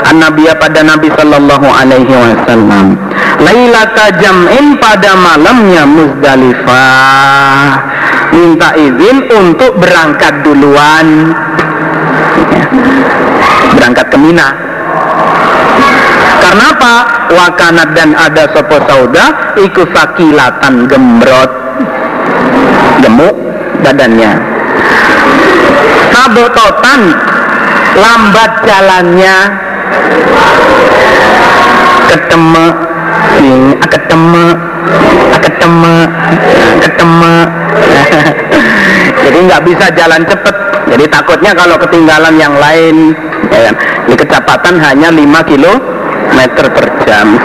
An 0.00 0.20
Nabiya 0.20 0.60
pada 0.60 0.84
Nabi 0.84 1.08
sallallahu 1.12 1.66
alaihi 1.66 2.12
wasallam. 2.12 3.00
Lailata 3.40 4.12
jam'in 4.20 4.76
pada 4.76 5.16
malamnya 5.16 5.88
Muzdalifah. 5.88 7.68
Minta 8.36 8.76
izin 8.76 9.24
untuk 9.32 9.72
berangkat 9.80 10.44
duluan. 10.44 11.32
Berangkat 13.76 14.06
ke 14.10 14.18
Mina. 14.18 14.48
Karena 16.40 16.64
apa? 16.74 16.94
Wakanat 17.30 17.88
dan 17.94 18.10
ada 18.18 18.50
sopo 18.50 18.82
sauda 18.90 19.54
iku 19.54 19.86
sakilatan 19.94 20.90
gembrot. 20.90 21.50
Gemuk 23.00 23.34
badannya. 23.86 24.32
Sabototan 26.10 27.00
lambat 27.94 28.52
jalannya. 28.66 29.36
Ketemu 32.10 32.66
sing 33.38 33.78
ketemu 33.86 34.46
ketemu 35.38 35.96
ketemu. 36.82 37.36
Jadi 39.22 39.38
nggak 39.46 39.62
bisa 39.62 39.86
jalan 39.94 40.22
cepet 40.26 40.69
jadi 40.90 41.04
takutnya 41.06 41.54
kalau 41.54 41.78
ketinggalan 41.78 42.34
yang 42.34 42.54
lain 42.58 43.14
ya 43.46 43.70
kan? 43.70 43.74
di 44.10 44.14
kecepatan 44.18 44.74
hanya 44.82 45.08
5 45.14 45.50
kilo 45.50 45.72
meter 46.34 46.66
per 46.70 46.86
jam. 47.06 47.38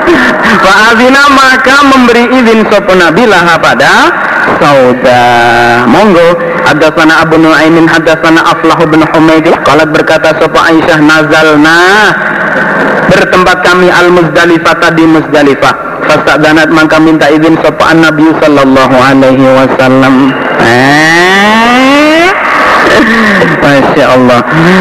Fa'azina 0.64 1.22
maka 1.32 1.76
memberi 1.88 2.24
izin 2.36 2.68
sopo 2.68 2.92
Nabi 2.92 3.24
lah 3.28 3.56
pada 3.60 4.12
sauda. 4.60 5.24
Monggo 5.88 6.36
ada 6.66 6.88
sana 6.92 7.24
Abu 7.24 7.40
Nuaimin 7.40 7.86
ada 7.88 8.18
sana 8.20 8.42
Aflah 8.42 8.80
bin 8.90 9.06
Humaid 9.06 9.46
Kalau 9.62 9.86
berkata 9.86 10.34
sopo 10.36 10.58
Aisyah 10.58 10.98
nazalna 11.00 11.78
bertempat 13.06 13.62
kami 13.62 13.88
al 13.88 14.10
Muzdalifah 14.12 14.74
tadi 14.82 15.04
Muzdalifah. 15.06 15.74
danat 16.38 16.70
maka 16.70 17.00
minta 17.00 17.26
izin 17.32 17.56
sopo 17.64 17.82
an 17.86 18.04
Nabi 18.04 18.30
sallallahu 18.40 18.96
alaihi 18.98 19.46
wasallam. 19.46 20.14
Eh 20.60 21.55
Masya 23.62 24.04
Allah. 24.14 24.40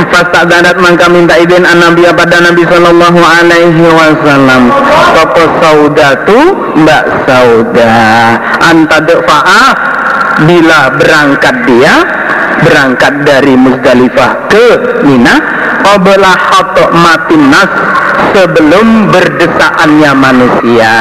Fasta'danat 0.09 0.77
maka 0.81 1.05
minta 1.09 1.35
izin 1.37 1.65
an 1.65 1.81
Nabi 1.81 2.05
pada 2.13 2.41
Nabi 2.41 2.63
Sallallahu 2.65 3.19
Alaihi 3.21 3.85
Wasallam. 3.85 4.73
Sopo 5.13 5.43
saudatu 5.61 6.37
Mbak 6.75 7.05
Sauda. 7.25 7.93
Antadfa'a 8.65 9.63
Bila 10.43 10.91
berangkat 10.97 11.55
dia 11.69 11.93
Berangkat 12.65 13.13
dari 13.23 13.53
Muzdalifah 13.55 14.49
ke 14.49 14.67
Mina 15.05 15.35
Qabla 15.85 16.31
hatok 16.33 16.89
mati 16.91 17.37
nas 17.37 17.71
Sebelum 18.35 19.13
berdesaannya 19.13 20.11
manusia 20.17 20.93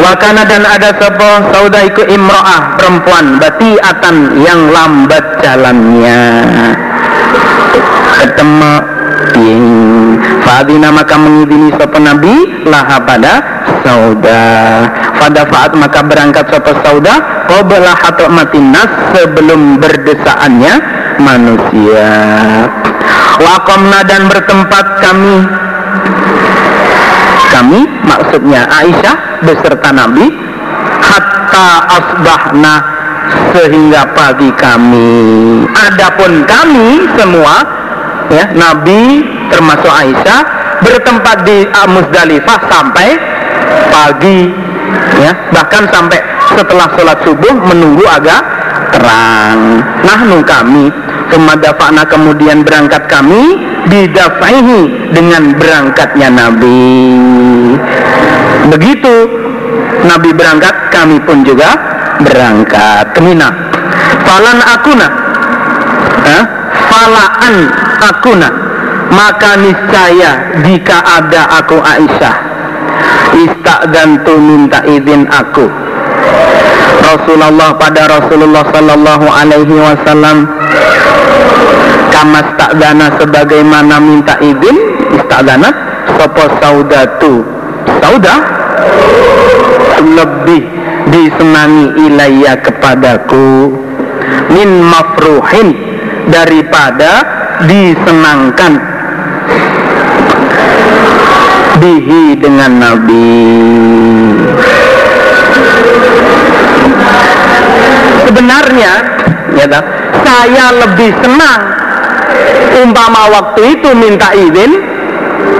Wakana 0.00 0.48
dan 0.48 0.64
ada 0.64 0.94
sebuah 0.96 1.52
saudaiku 1.52 2.08
imro'ah 2.08 2.80
perempuan 2.80 3.36
batiatan 3.36 4.40
yang 4.40 4.72
lambat 4.72 5.24
jalannya. 5.44 6.22
Ketemu 8.22 8.74
ting 9.34 9.66
Fadina 10.46 10.88
maka 10.94 11.16
mengidini 11.18 11.74
sopa 11.76 11.98
nabi 12.00 12.32
laha 12.64 12.96
pada 13.04 13.34
sauda. 13.84 14.44
Pada 15.20 15.42
faat 15.46 15.72
maka 15.76 16.00
berangkat 16.02 16.44
sopa 16.50 16.72
sauda 16.82 17.42
Qobala 17.52 17.92
hatok 17.98 18.30
matinas 18.32 18.88
sebelum 19.12 19.76
berdesaannya 19.76 20.74
manusia. 21.20 22.10
Wakomna 23.42 24.00
dan 24.06 24.30
bertempat 24.30 24.86
kami 25.02 25.36
kami 27.52 27.84
maksudnya 28.08 28.64
Aisyah 28.64 29.44
beserta 29.44 29.92
Nabi 29.92 30.32
hatta 31.04 31.68
asbahna 32.00 32.74
sehingga 33.52 34.08
pagi 34.16 34.48
kami. 34.56 35.12
Adapun 35.76 36.48
kami 36.48 37.04
semua 37.20 37.60
ya 38.32 38.48
Nabi 38.56 39.20
termasuk 39.52 39.92
Aisyah 39.92 40.40
bertempat 40.80 41.44
di 41.44 41.68
Muzdalifah 41.68 42.60
sampai 42.66 43.08
pagi 43.92 44.48
ya 45.20 45.32
bahkan 45.52 45.84
sampai 45.92 46.18
setelah 46.56 46.88
sholat 46.96 47.18
subuh 47.22 47.52
menunggu 47.52 48.02
agak 48.08 48.40
terang. 48.96 49.84
Nah 50.02 50.20
kami 50.42 50.88
kemadafana 51.28 52.02
kemudian 52.08 52.64
berangkat 52.64 53.08
kami 53.08 53.56
bidafaihi 53.92 55.12
dengan 55.12 55.52
berangkatnya 55.60 56.32
Nabi. 56.32 56.80
Begitu 58.72 59.14
Nabi 60.08 60.32
berangkat 60.32 60.72
kami 60.88 61.20
pun 61.20 61.44
juga 61.44 61.76
berangkat. 62.24 63.12
Ke 63.12 63.20
Mina. 63.20 63.52
Falan 64.24 64.58
akuna. 64.64 65.08
Eh? 66.22 66.44
falaan 66.88 67.56
akuna. 68.00 68.48
Maka 69.12 69.60
niscaya 69.60 70.56
jika 70.64 70.96
ada 71.04 71.60
aku 71.60 71.76
Aisyah 71.76 72.36
istagdantu 73.44 74.36
minta 74.40 74.80
izin 74.88 75.28
aku. 75.28 75.68
Rasulullah 77.02 77.76
pada 77.76 78.08
Rasulullah 78.08 78.64
Sallallahu 78.72 79.26
Alaihi 79.28 79.74
Wasallam 79.74 80.48
kamas 82.12 82.46
takdana 82.60 83.16
sebagaimana 83.16 83.96
minta 83.96 84.36
izin 84.44 84.76
istakdana 85.16 85.68
sopo 86.20 86.44
saudatu. 86.60 87.42
Sauda? 87.98 88.36
Lebih 90.02 90.62
disenangi 91.08 92.06
ilayya 92.06 92.60
kepadaku. 92.60 93.72
Min 94.52 94.70
mafruhin 94.84 95.68
daripada 96.28 97.24
disenangkan. 97.64 98.72
Bihi 101.80 102.38
dengan 102.38 102.72
Nabi. 102.78 103.42
Sebenarnya 108.28 108.92
ya 109.58 109.66
saya 110.22 110.66
lebih 110.72 111.10
senang 111.20 111.81
umpama 112.82 113.30
waktu 113.30 113.78
itu 113.78 113.88
minta 113.94 114.32
izin 114.34 114.72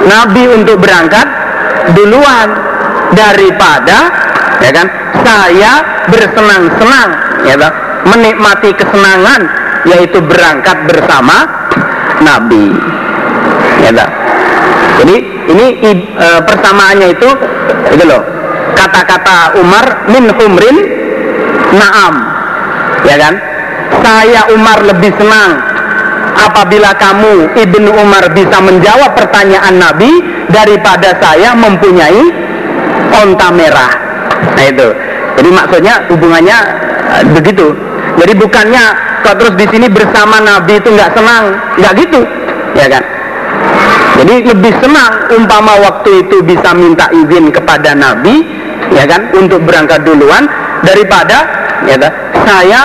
Nabi 0.08 0.42
untuk 0.50 0.82
berangkat 0.82 1.26
duluan 1.94 2.48
daripada 3.12 4.10
ya 4.62 4.70
kan 4.70 4.86
saya 5.22 5.72
bersenang-senang 6.10 7.10
ya 7.46 7.54
kan 7.58 7.72
menikmati 8.08 8.74
kesenangan 8.74 9.46
yaitu 9.86 10.18
berangkat 10.22 10.78
bersama 10.86 11.46
Nabi. 12.22 12.70
Ya 13.82 13.90
kan 13.94 14.10
jadi 15.02 15.16
ini 15.50 15.66
e, 16.14 16.26
persamaannya 16.46 17.08
itu 17.10 17.28
itu 17.90 18.04
loh. 18.06 18.22
Kata-kata 18.78 19.58
Umar 19.58 20.06
min 20.10 20.30
humrin 20.30 20.76
naam. 21.74 22.14
Ya 23.02 23.18
kan? 23.18 23.34
Saya 24.02 24.46
Umar 24.54 24.78
lebih 24.86 25.10
senang 25.18 25.71
apabila 26.36 26.90
kamu 26.96 27.52
Ibnu 27.56 27.90
Umar 28.00 28.32
bisa 28.32 28.58
menjawab 28.60 29.14
pertanyaan 29.16 29.76
Nabi 29.76 30.10
daripada 30.48 31.16
saya 31.20 31.52
mempunyai 31.56 32.22
onta 33.22 33.48
merah. 33.52 33.92
Nah 34.56 34.64
itu. 34.64 34.88
Jadi 35.32 35.48
maksudnya 35.48 35.94
hubungannya 36.12 36.58
uh, 37.08 37.24
begitu. 37.32 37.72
Jadi 38.20 38.32
bukannya 38.36 38.84
kok 39.24 39.40
terus 39.40 39.54
di 39.56 39.66
sini 39.72 39.86
bersama 39.88 40.38
Nabi 40.44 40.76
itu 40.76 40.88
nggak 40.92 41.16
senang, 41.16 41.56
nggak 41.80 41.92
gitu, 41.96 42.20
ya 42.76 42.86
kan? 42.92 43.02
Jadi 44.20 44.34
lebih 44.52 44.72
senang 44.84 45.32
umpama 45.32 45.80
waktu 45.80 46.26
itu 46.26 46.44
bisa 46.44 46.76
minta 46.76 47.08
izin 47.08 47.48
kepada 47.48 47.96
Nabi, 47.96 48.44
ya 48.92 49.08
kan, 49.08 49.32
untuk 49.32 49.64
berangkat 49.64 50.04
duluan 50.04 50.44
daripada 50.84 51.48
ya 51.88 51.96
kan, 51.96 52.12
saya 52.44 52.80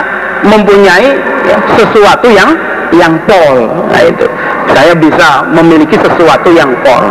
mempunyai 0.47 1.09
ya, 1.45 1.57
sesuatu 1.75 2.31
yang 2.31 2.55
yang 2.92 3.14
pol 3.24 3.56
nah 3.88 4.02
itu 4.04 4.26
saya 4.72 4.92
bisa 4.96 5.28
memiliki 5.52 5.96
sesuatu 5.96 6.48
yang 6.52 6.70
pol 6.84 7.02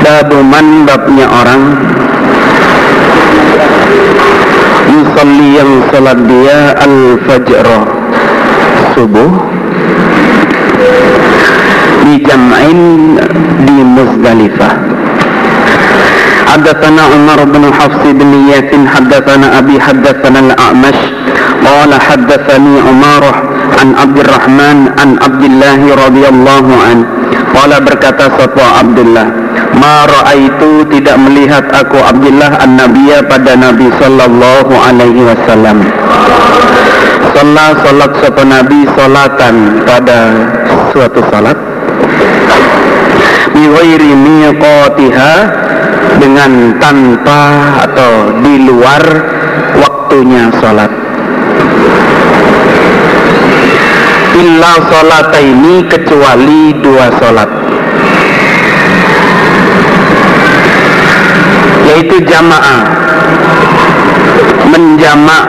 babuman 0.00 0.66
babnya 0.88 1.26
orang 1.28 1.62
yusalli 4.90 5.48
yang 5.58 5.72
salat 5.90 6.18
dia 6.26 6.58
al-fajr 6.78 7.66
subuh 8.94 9.30
dijam'in 12.06 12.80
di 13.66 13.76
Muzdalifah 13.84 15.00
حدثنا 16.50 17.02
عمر 17.14 17.40
بن 17.54 17.62
حفص 17.78 18.02
بن 18.10 18.30
ياس 18.50 18.70
حدثنا 18.94 19.46
أبي 19.58 19.76
حدثنا 19.80 20.38
الأعمش 20.38 20.98
قال 21.66 21.90
حدثني 21.94 22.74
عمارة 22.88 23.32
عن 23.80 23.88
عبد 23.94 24.18
الرحمن 24.18 24.78
عن 25.00 25.10
عبد 25.24 25.42
الله 25.44 25.80
رضي 26.06 26.24
الله 26.28 26.66
عنه 26.86 27.04
قال 27.54 27.72
berkata 27.82 28.30
sapa 28.38 28.84
Abdullah 28.84 29.26
Ma 29.70 30.02
ra'aitu 30.06 30.86
tidak 30.90 31.16
melihat 31.18 31.66
aku 31.70 31.98
Abdullah 31.98 32.58
an-Nabiya 32.58 33.22
pada 33.30 33.54
Nabi 33.54 33.86
sallallahu 33.98 34.72
alaihi 34.74 35.22
wasallam 35.22 35.78
Salat 37.30 37.74
salat 37.86 38.12
sapa 38.18 38.42
Nabi 38.42 38.80
salatan 38.98 39.86
pada 39.86 40.18
suatu 40.90 41.22
salat 41.30 41.58
Bi 43.54 43.62
ghairi 43.66 44.10
miqatiha 44.14 45.32
dengan 46.18 46.74
tanpa 46.82 47.42
atau 47.86 48.42
di 48.42 48.54
luar 48.66 49.02
waktunya 49.78 50.50
salat 50.58 51.03
illa 54.35 54.73
ini 55.39 55.87
kecuali 55.87 56.75
dua 56.83 57.07
salat 57.19 57.51
yaitu 61.95 62.19
jamaah. 62.27 62.81
Menjamak 64.65 65.45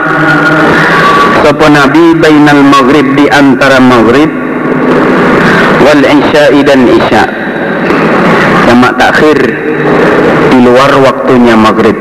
sapa 1.43 1.67
nabi 1.67 2.15
bainal 2.15 2.63
maghrib 2.63 3.17
di 3.17 3.25
antara 3.27 3.81
maghrib 3.83 4.29
wal 5.83 6.03
isya'i 6.05 6.63
dan 6.63 6.87
isya. 6.87 7.23
Jamak 8.69 8.95
takhir 8.95 9.37
di 10.53 10.57
luar 10.63 10.91
waktunya 11.03 11.59
maghrib. 11.59 11.97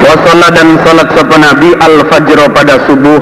Wa 0.00 0.14
dan 0.54 0.78
salat 0.86 1.08
sapa 1.12 1.36
nabi 1.36 1.76
al 1.76 2.06
fajr 2.08 2.38
pada 2.54 2.80
subuh 2.88 3.20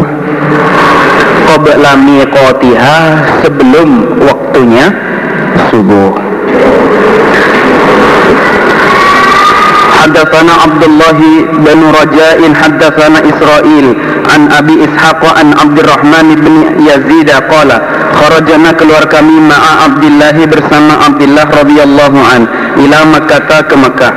qabla 1.49 1.91
miqatiha 1.99 2.97
sebelum 3.43 3.89
waktunya 4.25 4.87
subuh 5.69 6.31
حدثنا 10.01 10.53
عبد 10.63 10.83
الله 10.83 11.19
بن 11.65 11.79
رجاء 12.01 12.39
حدثنا 12.61 13.19
إسرائيل 13.31 13.85
عن 14.33 14.41
أبي 14.51 14.75
إسحاق 14.85 15.21
عن 15.39 15.47
عبد 15.61 15.77
الرحمن 15.79 16.27
بن 16.41 16.53
يزيد 16.89 17.29
قال 17.29 17.69
خرجنا 18.17 18.69
keluar 18.81 19.05
kami 19.05 19.37
ma'a 19.45 19.71
Abdullah 19.85 20.35
bersama 20.49 21.05
Abdullah 21.05 21.45
radhiyallahu 21.53 22.17
an 22.17 22.41
ila 22.81 22.99
Makkah 23.13 23.61
ke 23.69 23.75
Makkah 23.77 24.13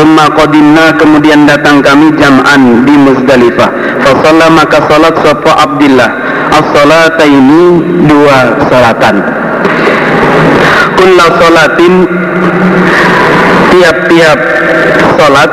Thumma 0.00 0.32
qadimna 0.32 0.96
kemudian 0.96 1.44
datang 1.44 1.84
kami 1.84 2.16
jam'an 2.16 2.88
di 2.88 2.94
Muzdalifah 2.96 4.00
Fasalla 4.04 4.48
maka 4.48 4.80
salat 4.88 5.14
sapa 5.20 5.52
Abdullah 5.60 6.21
As-salataini 6.53 7.61
dua 8.05 8.37
salatan. 8.69 9.15
Kulla 11.03 11.27
salatin 11.35 11.93
Tiap-tiap 13.75 14.39
salat 15.19 15.51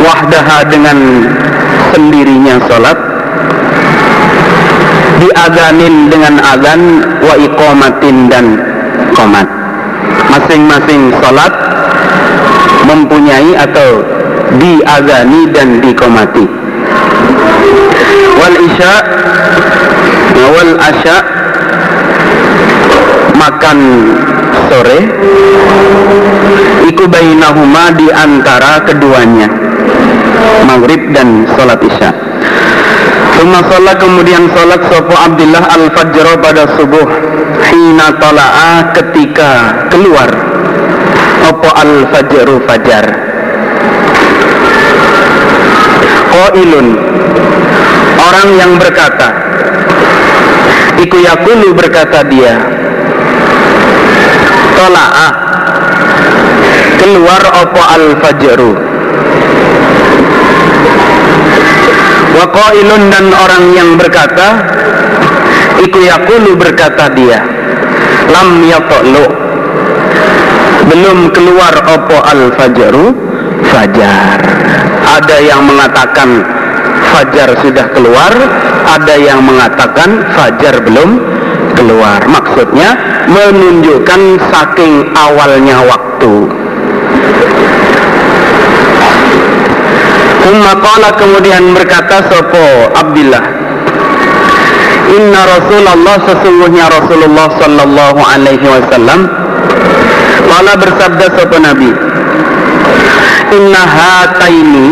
Wahdaha 0.00 0.58
dengan 0.72 0.98
sendirinya 1.92 2.56
salat 2.64 2.96
Diadanin 5.20 6.08
dengan 6.08 6.40
azan 6.40 6.82
Wa 7.20 7.36
iqamatin 7.36 8.32
dan 8.32 8.64
komat 9.12 9.44
Masing-masing 10.32 11.12
salat 11.20 11.52
mempunyai 12.88 13.52
atau 13.60 14.00
diazani 14.56 15.52
dan 15.52 15.84
dikomati 15.84 16.55
wal 18.38 18.56
isya 18.56 18.92
wal 20.54 20.72
asya 20.80 21.16
makan 23.36 23.78
sore 24.68 25.00
iku 26.88 27.04
bainahuma 27.10 27.92
di 27.94 28.08
antara 28.10 28.82
keduanya 28.86 29.48
maghrib 30.66 31.12
dan 31.14 31.46
salat 31.54 31.80
isya. 31.80 32.10
Suma 33.36 33.60
sholat 33.68 34.00
kemudian 34.00 34.48
sholat 34.48 34.80
sopo 34.88 35.12
Abdullah 35.12 35.64
al-Fajr 35.68 36.26
pada 36.40 36.64
subuh. 36.80 37.04
Hina 37.68 38.16
tala'a 38.16 38.96
ketika 38.96 39.84
keluar. 39.92 40.30
Opo 41.44 41.68
al-Fajru 41.68 42.64
Fajar. 42.64 43.06
Qailun 46.32 47.05
Orang 48.36 48.52
yang 48.60 48.76
berkata 48.76 49.32
Iku 51.00 51.24
yakulu 51.24 51.72
berkata 51.72 52.20
dia 52.28 52.60
Tola'ah. 54.76 55.32
Keluar 57.00 57.40
opo 57.64 57.80
al-fajru? 57.80 58.76
Wa 62.36 62.44
qailun 62.52 63.02
dan 63.08 63.32
orang 63.32 63.64
yang 63.72 63.96
berkata 63.96 64.60
Iku 65.80 65.96
yakulu 66.04 66.60
berkata 66.60 67.08
dia 67.16 67.40
Lam 68.28 68.60
yatolu 68.68 69.32
Belum 70.92 71.32
keluar 71.32 71.72
opo 71.88 72.20
al-fajru? 72.20 73.16
Fajar. 73.72 74.44
Ada 75.24 75.36
yang 75.40 75.64
mengatakan 75.64 76.44
fajar 77.16 77.48
sudah 77.64 77.86
keluar, 77.96 78.32
ada 78.92 79.14
yang 79.16 79.40
mengatakan 79.40 80.20
fajar 80.36 80.84
belum 80.84 81.16
keluar. 81.72 82.20
Maksudnya 82.28 82.92
menunjukkan 83.32 84.20
saking 84.52 85.16
awalnya 85.16 85.80
waktu. 85.80 86.32
Umma 90.46 90.78
kemudian 91.18 91.74
berkata 91.74 92.22
sopo 92.30 92.94
Abdullah 92.94 93.42
Inna 95.10 95.42
Rasulullah 95.42 96.22
sesungguhnya 96.22 96.86
Rasulullah 96.86 97.50
sallallahu 97.58 98.20
alaihi 98.22 98.62
wasallam 98.62 99.26
Kala 100.46 100.78
bersabda 100.78 101.26
sopo 101.34 101.58
Nabi 101.58 101.90
Inna 103.58 103.82
hataini 103.90 104.86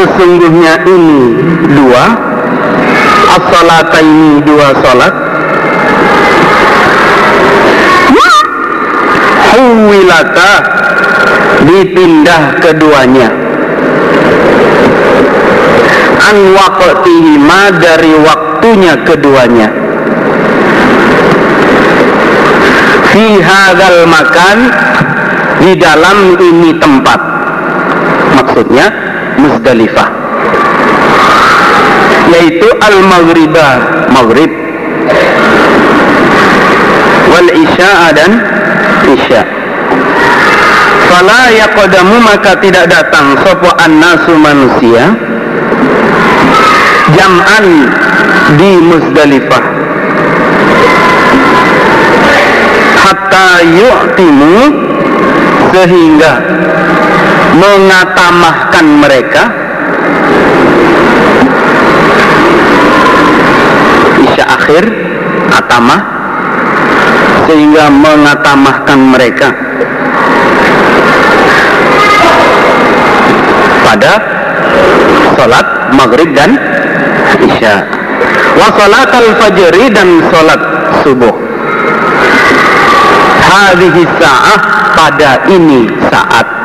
sesungguhnya 0.00 0.74
ini 0.88 1.20
dua. 1.76 2.04
As 3.30 3.46
ini 4.00 4.40
dua 4.42 4.68
salat. 4.80 5.14
Huwilata 9.50 10.52
dipindah 11.68 12.42
keduanya. 12.64 13.28
An 16.30 16.36
waqtihima 16.56 17.62
dari 17.76 18.12
waktunya 18.24 18.94
keduanya. 19.04 19.68
Fi 23.10 23.26
hadzal 23.42 24.06
makan 24.08 24.58
di 25.60 25.72
dalam 25.76 26.40
ini 26.40 26.70
tempat. 26.78 27.20
Maksudnya 28.38 28.99
Muzdalifah 29.40 30.20
yaitu 32.30 32.68
al-maghribah 32.78 34.06
maghrib. 34.14 34.50
Wal 37.30 37.48
isya 37.50 38.14
dan 38.14 38.30
isya. 39.06 39.42
Fala 41.10 41.50
yaqdamu 41.50 42.16
maka 42.22 42.54
tidak 42.62 42.86
datang. 42.86 43.34
Sapa 43.42 43.70
annasu 43.82 44.34
manusia 44.38 45.14
jam'an 47.18 47.66
di 48.54 48.70
Muzdalifah. 48.78 49.64
Hatta 53.00 53.48
yu'timu 53.66 54.54
sehingga 55.70 56.32
mengatamahkan 57.56 58.86
mereka. 59.00 59.42
Isya 64.20 64.44
akhir 64.46 64.84
atamah. 65.54 66.00
Sehingga 67.50 67.90
mengatamahkan 67.90 68.98
mereka. 69.10 69.48
Pada 73.82 74.12
sholat 75.34 75.66
maghrib 75.98 76.30
dan 76.30 76.54
isya. 77.42 77.82
Wa 78.54 78.68
sholat 78.78 79.10
al-fajri 79.10 79.90
dan 79.90 80.22
sholat 80.30 80.60
subuh. 81.02 81.34
Hadhihi 83.50 84.06
sa'ah 84.22 84.60
pada 84.94 85.42
ini 85.50 85.90
saat 86.06 86.59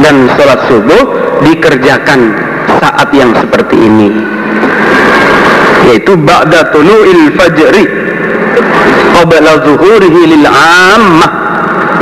dan 0.00 0.26
sholat 0.34 0.60
subuh 0.66 1.02
dikerjakan 1.44 2.34
saat 2.80 3.08
yang 3.14 3.30
seperti 3.36 3.76
ini. 3.78 4.10
Yaitu 5.90 6.16
ba'da 6.16 6.72
tulu'il 6.72 7.30
fajri. 7.36 7.86
Qabla 9.14 9.52
zuhurihi 9.62 10.20
lil 10.34 10.46
ammah. 10.48 11.32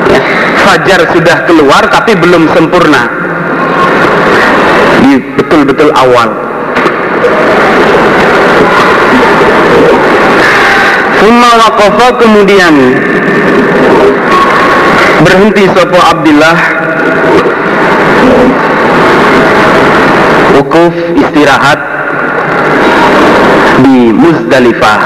Ya, 0.08 0.20
fajar 0.64 1.00
sudah 1.12 1.36
keluar 1.44 1.82
tapi 1.90 2.16
belum 2.16 2.48
sempurna. 2.54 3.02
Di 5.02 5.18
betul-betul 5.36 5.90
awal. 5.92 6.30
Summa 11.22 11.50
waqafa 11.54 12.08
kemudian 12.18 12.74
berhenti 15.22 15.70
sopo 15.70 15.98
Abdullah 16.02 16.56
wukuf 20.72 20.96
istirahat 21.20 21.80
di 23.84 24.08
Muzdalifah. 24.08 25.00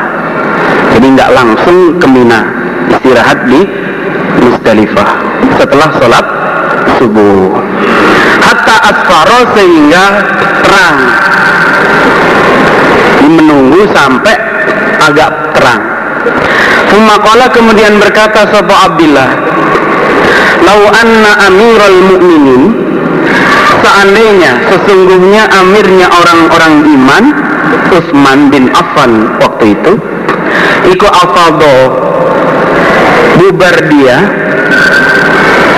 Jadi 0.94 1.06
nggak 1.10 1.30
langsung 1.34 1.98
ke 1.98 2.06
Mina 2.06 2.46
istirahat 2.94 3.50
di 3.50 3.66
Muzdalifah 4.46 5.10
setelah 5.58 5.88
sholat 5.98 6.26
subuh. 7.02 7.58
Hatta 8.46 8.76
asfaro 8.94 9.40
sehingga 9.58 10.04
terang. 10.62 10.98
Menunggu 13.26 13.90
sampai 13.90 14.38
agak 15.02 15.30
terang. 15.58 15.82
Fumakola 16.94 17.50
kemudian 17.50 17.98
berkata 17.98 18.46
Sopo 18.50 18.70
Abdillah 18.70 19.30
Lau 20.62 20.86
anna 20.90 21.50
amiral 21.50 21.98
mu'minin 22.14 22.62
Seandainya 23.66 24.52
sesungguhnya 24.70 25.42
amirnya 25.50 26.06
orang-orang 26.10 26.74
iman 26.86 27.24
Utsman 27.92 28.50
bin 28.50 28.70
Affan 28.74 29.38
waktu 29.42 29.74
itu 29.74 29.92
Iku 30.94 31.06
afado 31.06 31.74
Bubar 33.38 33.76
dia 33.90 34.18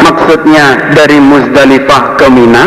Maksudnya 0.05 0.95
dari 0.97 1.19
Muzdalifah 1.21 2.17
ke 2.17 2.27
Mina 2.33 2.65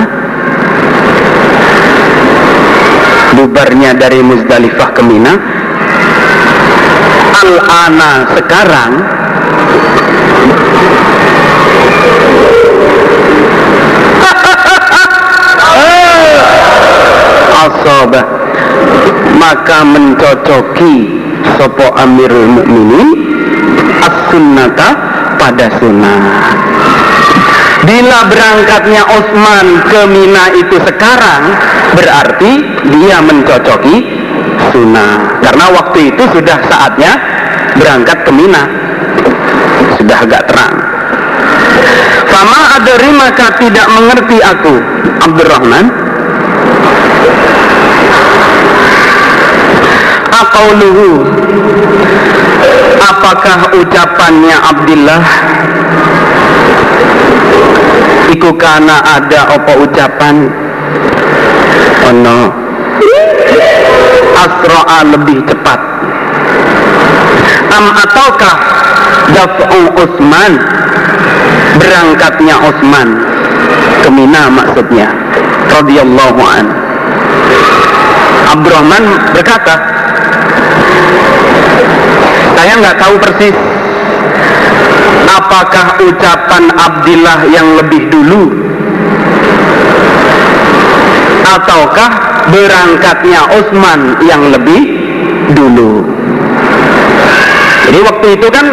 Bubarnya 3.37 3.97
dari 3.97 4.19
Muzdalifah 4.21 4.89
ke 4.93 5.01
Mina 5.05 5.33
Al-ana 7.41 8.11
sekarang 8.37 8.91
asobah 17.81 18.25
maka 19.41 19.81
mencocoki 19.81 21.09
sopo 21.57 21.89
amirul 21.97 22.61
mukminin 22.61 23.09
as-sunnata 24.05 24.89
pada 25.41 25.65
sunnah. 25.81 26.21
Bila 27.81 28.29
berangkatnya 28.29 29.01
Utsman 29.09 29.67
ke 29.89 30.05
Mina 30.05 30.53
itu 30.53 30.77
sekarang 30.85 31.57
berarti 31.97 32.51
dia 32.93 33.17
mencocoki 33.25 34.05
sunnah. 34.69 35.41
Karena 35.41 35.65
waktu 35.73 36.13
itu 36.13 36.23
sudah 36.29 36.57
saatnya 36.69 37.17
berangkat 37.81 38.21
ke 38.21 38.31
Mina. 38.37 38.69
Sudah 39.97 40.17
agak 40.21 40.45
terang. 40.45 40.75
Fama 42.29 42.77
adari 42.77 43.09
maka 43.17 43.57
tidak 43.57 43.87
mengerti 43.89 44.37
aku 44.45 44.73
Abdurrahman 45.25 46.10
Aqauluhu 50.51 51.23
Apakah 52.99 53.71
ucapannya 53.71 54.57
Abdullah? 54.59 55.23
Iku 58.35 58.51
karena 58.59 58.99
ada 58.99 59.55
apa 59.55 59.71
ucapan? 59.79 60.51
Ono. 62.11 62.51
Asro'a 64.43 64.99
lebih 65.07 65.39
cepat. 65.47 65.79
Am 67.71 67.85
ataukah 67.95 68.55
Daf'u 69.31 69.81
Utsman? 70.03 70.59
Berangkatnya 71.79 72.59
Utsman 72.59 73.07
ke 74.03 74.09
Mina 74.11 74.51
maksudnya. 74.51 75.15
Radhiyallahu 75.71 76.41
an. 76.43 76.65
Abdurrahman 78.51 79.03
berkata 79.31 80.00
saya 82.61 82.77
nggak 82.77 82.97
tahu 83.01 83.17
persis. 83.17 83.57
Apakah 85.25 85.97
ucapan 85.97 86.69
Abdillah 86.77 87.39
yang 87.49 87.73
lebih 87.73 88.05
dulu? 88.13 88.53
Ataukah 91.41 92.09
berangkatnya 92.53 93.49
Utsman 93.57 94.21
yang 94.21 94.53
lebih 94.53 94.81
dulu? 95.57 96.05
Jadi 97.89 97.99
waktu 98.05 98.27
itu 98.37 98.47
kan 98.53 98.65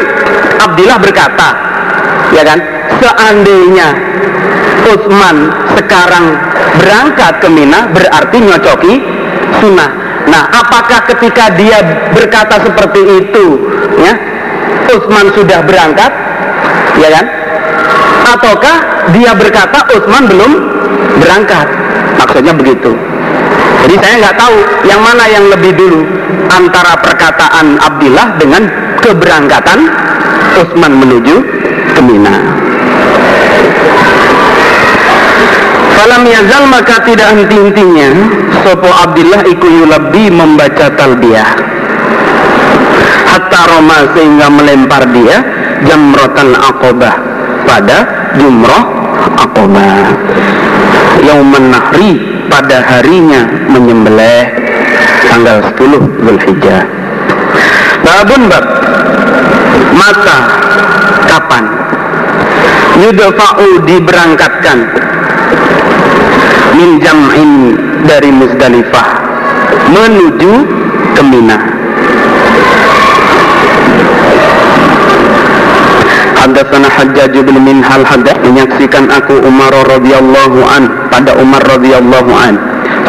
Abdillah 0.68 0.98
berkata 1.00 1.48
ya 2.36 2.44
kan 2.44 2.60
seandainya 3.00 3.88
Utsman 4.84 5.48
sekarang 5.80 6.36
berangkat 6.76 7.40
ke 7.40 7.48
Mina 7.48 7.88
berarti 7.88 8.36
nyocoki 8.36 8.94
sunnah. 9.64 9.97
Nah, 10.28 10.44
apakah 10.52 11.08
ketika 11.08 11.48
dia 11.56 11.80
berkata 12.12 12.60
seperti 12.60 13.24
itu, 13.24 13.44
ya, 13.96 14.12
Utsman 14.92 15.32
sudah 15.32 15.64
berangkat, 15.64 16.12
ya 17.00 17.08
kan? 17.12 17.26
Ataukah 18.28 18.76
dia 19.16 19.32
berkata 19.32 19.88
Utsman 19.96 20.28
belum 20.28 20.52
berangkat? 21.20 21.66
Maksudnya 22.20 22.52
begitu. 22.52 22.92
Jadi 23.88 23.94
saya 24.04 24.14
nggak 24.20 24.36
tahu 24.36 24.56
yang 24.84 25.00
mana 25.00 25.24
yang 25.32 25.48
lebih 25.48 25.72
dulu 25.72 26.04
antara 26.52 26.92
perkataan 27.00 27.80
Abdillah 27.80 28.36
dengan 28.36 28.68
keberangkatan 29.00 29.88
Utsman 30.60 30.92
menuju 30.92 31.36
ke 31.96 32.00
Mina. 32.04 32.57
Falam 35.98 36.22
yazal 36.30 36.70
maka 36.70 37.02
tidak 37.02 37.34
henti-hentinya. 37.34 38.08
Sopo 38.62 38.86
Abdillah 38.86 39.42
iku 39.50 39.66
yulabbi 39.66 40.30
membaca 40.30 40.94
talbiyah. 40.94 41.50
Hatta 43.28 43.60
Roma 43.66 43.98
sehingga 44.16 44.48
melempar 44.48 45.04
dia 45.12 45.44
Jamrotan 45.84 46.56
akobah 46.56 47.12
Pada 47.68 48.08
jumroh 48.40 48.84
akobah 49.36 50.16
Yauman 51.22 51.70
nahri 51.70 52.38
pada 52.48 52.80
harinya 52.80 53.44
menyembelih 53.68 54.48
tanggal 55.28 55.60
10 55.76 56.24
Zulhijjah. 56.24 56.82
Babun 58.00 58.48
bab 58.48 58.64
Mata 59.92 60.38
kapan? 61.28 61.64
Yudafa'u 63.04 63.84
diberangkatkan 63.84 64.78
min 66.78 67.02
jam'in 67.02 67.74
dari 68.06 68.30
Muzdalifah 68.30 69.08
menuju 69.90 70.52
ke 71.18 71.22
Mina. 71.26 71.58
Hadatsana 76.38 76.86
Hajjaj 76.86 77.34
bin 77.42 77.58
Minhal 77.66 78.06
hadat 78.06 78.38
menyaksikan 78.46 79.10
aku 79.10 79.42
Umar 79.42 79.74
radhiyallahu 79.90 80.58
an 80.70 81.10
pada 81.10 81.34
Umar 81.34 81.66
radhiyallahu 81.66 82.30
an. 82.30 82.54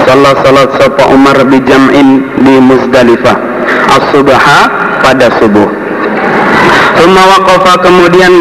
Salat 0.10 0.42
salat 0.42 0.70
sapa 0.82 1.06
Umar 1.14 1.38
bi 1.46 1.62
jam'in 1.62 2.26
di 2.42 2.58
Muzdalifah. 2.58 3.38
As-subha 4.02 4.60
pada 5.06 5.30
subuh. 5.38 5.70
Summa 6.98 7.22
waqafa 7.38 7.86
kemudian 7.86 8.34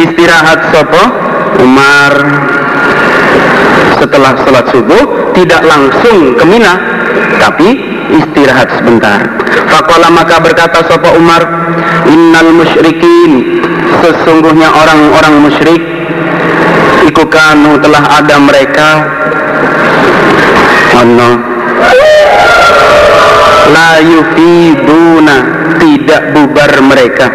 istirahat 0.00 0.72
sapa 0.72 1.02
Umar 1.60 2.12
setelah 4.02 4.34
sholat 4.42 4.66
subuh 4.74 5.30
tidak 5.38 5.62
langsung 5.62 6.34
ke 6.34 6.42
Mina 6.42 6.74
tapi 7.38 7.78
istirahat 8.10 8.82
sebentar. 8.82 9.22
Fakola 9.72 10.12
maka 10.12 10.36
berkata 10.42 10.84
Sopo 10.84 11.16
Umar 11.16 11.42
Innal 12.08 12.52
musyrikin 12.52 13.62
Sesungguhnya 14.04 14.68
orang-orang 14.68 15.34
musyrik 15.48 15.82
Iku 17.08 17.24
kanu 17.26 17.80
telah 17.82 18.20
ada 18.22 18.36
mereka. 18.36 18.88
Ono 21.02 21.30
La 23.72 23.92
yufiduna 24.04 25.36
Tidak 25.80 26.22
bubar 26.36 26.72
mereka. 26.84 27.26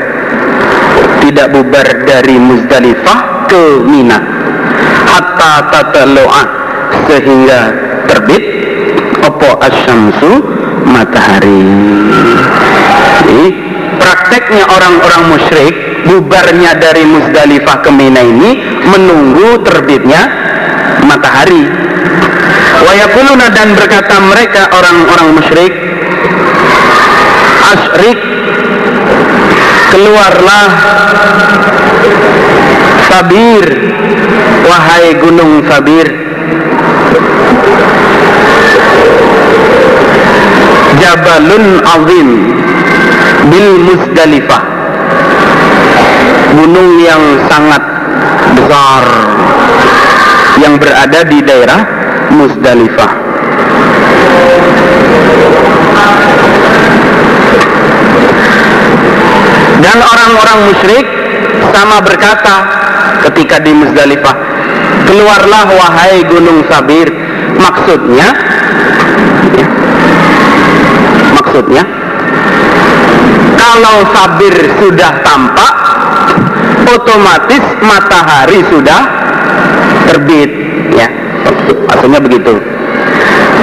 Tidak 1.26 1.48
bubar 1.52 1.88
dari 2.08 2.38
Muzdalifah 2.40 3.50
ke 3.50 3.84
Mina. 3.84 4.20
Hatta 5.10 5.68
tatalo'a 5.74 6.57
Sehingga 7.06 7.62
terbit 8.10 8.44
Opo 9.22 9.60
asyamsu 9.62 10.32
matahari. 10.88 11.62
Jadi 13.18 13.44
prakteknya 14.00 14.64
orang-orang 14.72 15.24
musyrik 15.36 15.76
bubarnya 16.08 16.80
dari 16.80 17.04
Muzdalifah 17.04 17.78
ke 17.84 17.92
Mina 17.92 18.24
ini 18.24 18.56
menunggu 18.88 19.62
terbitnya 19.68 20.22
matahari. 21.04 21.88
Wayakuluna 22.78 23.48
dan 23.52 23.74
berkata 23.74 24.16
mereka 24.22 24.70
orang-orang 24.70 25.34
musyrik 25.34 25.74
Asyrik 27.74 28.20
Keluarlah 29.92 30.70
Sabir 33.10 33.66
Wahai 34.70 35.18
gunung 35.18 35.66
Sabir 35.66 36.08
Jabalun 41.08 41.80
Azim 41.88 42.30
Bil 43.48 43.72
Musdalifah 43.80 44.64
Gunung 46.52 47.00
yang 47.00 47.24
sangat 47.48 47.80
besar 48.60 49.04
Yang 50.60 50.74
berada 50.84 51.20
di 51.24 51.40
daerah 51.48 51.80
Musdalifah 52.36 53.12
Dan 59.80 59.98
orang-orang 60.04 60.60
musyrik 60.68 61.08
sama 61.72 62.04
berkata 62.04 62.56
ketika 63.32 63.64
di 63.64 63.72
Musdalifah, 63.72 64.36
keluarlah 65.08 65.72
wahai 65.72 66.28
gunung 66.28 66.68
Sabir. 66.68 67.08
Maksudnya, 67.58 68.28
ya, 68.36 68.57
maksudnya, 71.48 71.84
kalau 73.56 74.04
Sabir 74.12 74.56
sudah 74.84 75.12
tampak, 75.24 75.74
otomatis 76.92 77.64
matahari 77.80 78.60
sudah 78.68 79.02
terbit, 80.12 80.52
ya. 80.92 81.08
Maksudnya 81.88 82.20
begitu. 82.20 82.60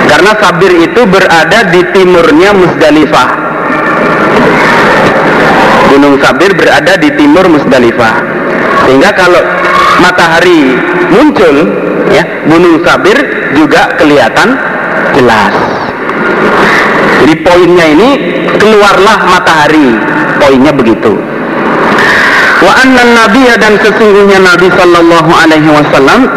Karena 0.09 0.33
Sabir 0.41 0.73
itu 0.81 1.05
berada 1.05 1.69
di 1.69 1.85
timurnya 1.93 2.57
Musdalifah. 2.57 3.29
Gunung 5.93 6.17
Sabir 6.25 6.57
berada 6.57 6.97
di 6.97 7.13
timur 7.21 7.53
Musdalifah. 7.53 8.17
Sehingga 8.89 9.13
kalau 9.13 9.45
matahari 10.01 10.73
muncul, 11.13 11.69
ya, 12.09 12.25
Gunung 12.49 12.81
Sabir 12.81 13.21
juga 13.53 13.93
kelihatan 14.01 14.57
jelas. 15.13 15.74
Jadi 17.25 17.41
poinnya 17.41 17.89
ini 17.89 18.11
keluarlah 18.61 19.17
matahari. 19.33 19.97
Poinnya 20.37 20.77
begitu. 20.77 21.17
Wa 22.61 22.73
anna 22.85 23.01
nabiyya 23.25 23.57
dan 23.57 23.81
sesungguhnya 23.81 24.45
Nabi 24.45 24.69
sallallahu 24.69 25.31
alaihi 25.33 25.73
wasallam 25.73 26.29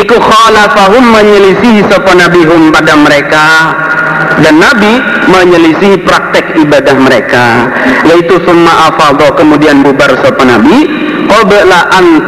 iku 0.00 0.16
khalafahum 0.16 1.04
menyelisihi 1.12 1.84
sapa 1.92 2.16
nabihum 2.16 2.72
pada 2.72 2.96
mereka 2.96 3.44
dan 4.40 4.56
Nabi 4.56 4.96
menyelisih 5.28 6.08
praktek 6.08 6.56
ibadah 6.56 6.96
mereka 6.96 7.68
yaitu 8.08 8.40
summa 8.48 8.88
afadha 8.88 9.28
kemudian 9.36 9.84
bubar 9.84 10.08
sapa 10.24 10.40
Nabi 10.40 10.88
qabla 11.28 11.80
an 11.92 12.24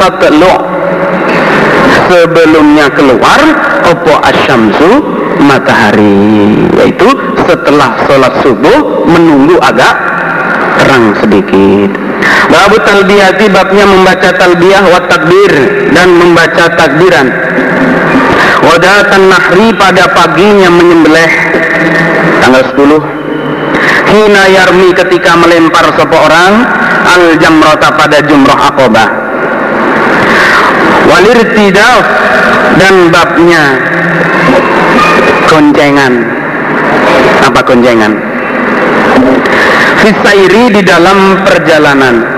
sebelumnya 2.13 2.93
keluar 2.93 3.41
opo 3.89 4.21
asyamsu 4.21 5.22
matahari 5.43 6.71
yaitu 6.79 7.09
setelah 7.45 7.99
sholat 8.07 8.35
subuh 8.47 9.05
menunggu 9.07 9.59
agak 9.59 9.95
terang 10.83 11.15
sedikit. 11.21 11.91
Babu 12.49 12.79
talbiyati 12.83 13.51
babnya 13.51 13.85
membaca 13.87 14.31
talbiyah 14.35 14.85
wa 14.87 15.01
takbir 15.11 15.53
dan 15.91 16.09
membaca 16.15 16.71
takbiran. 16.75 17.27
Wadatan 18.63 19.23
nahri 19.27 19.75
pada 19.75 20.07
paginya 20.15 20.71
menyembelih. 20.71 21.31
Tanggal 22.43 22.63
10 22.75 23.23
Hina 24.13 24.45
yarmi 24.51 24.91
ketika 24.93 25.39
melempar 25.39 25.89
seseorang 25.95 26.53
al 27.07 27.39
jamrota 27.39 27.95
pada 27.95 28.19
jumroh 28.27 28.59
akobah 28.59 29.09
Walir 31.07 31.39
tidaf 31.55 32.03
dan 32.83 33.15
babnya 33.15 33.65
goncengan 35.52 36.14
apa 37.44 37.60
goncengan 37.64 38.14
Fisairi 39.98 40.70
di 40.72 40.82
dalam 40.86 41.42
perjalanan 41.44 42.38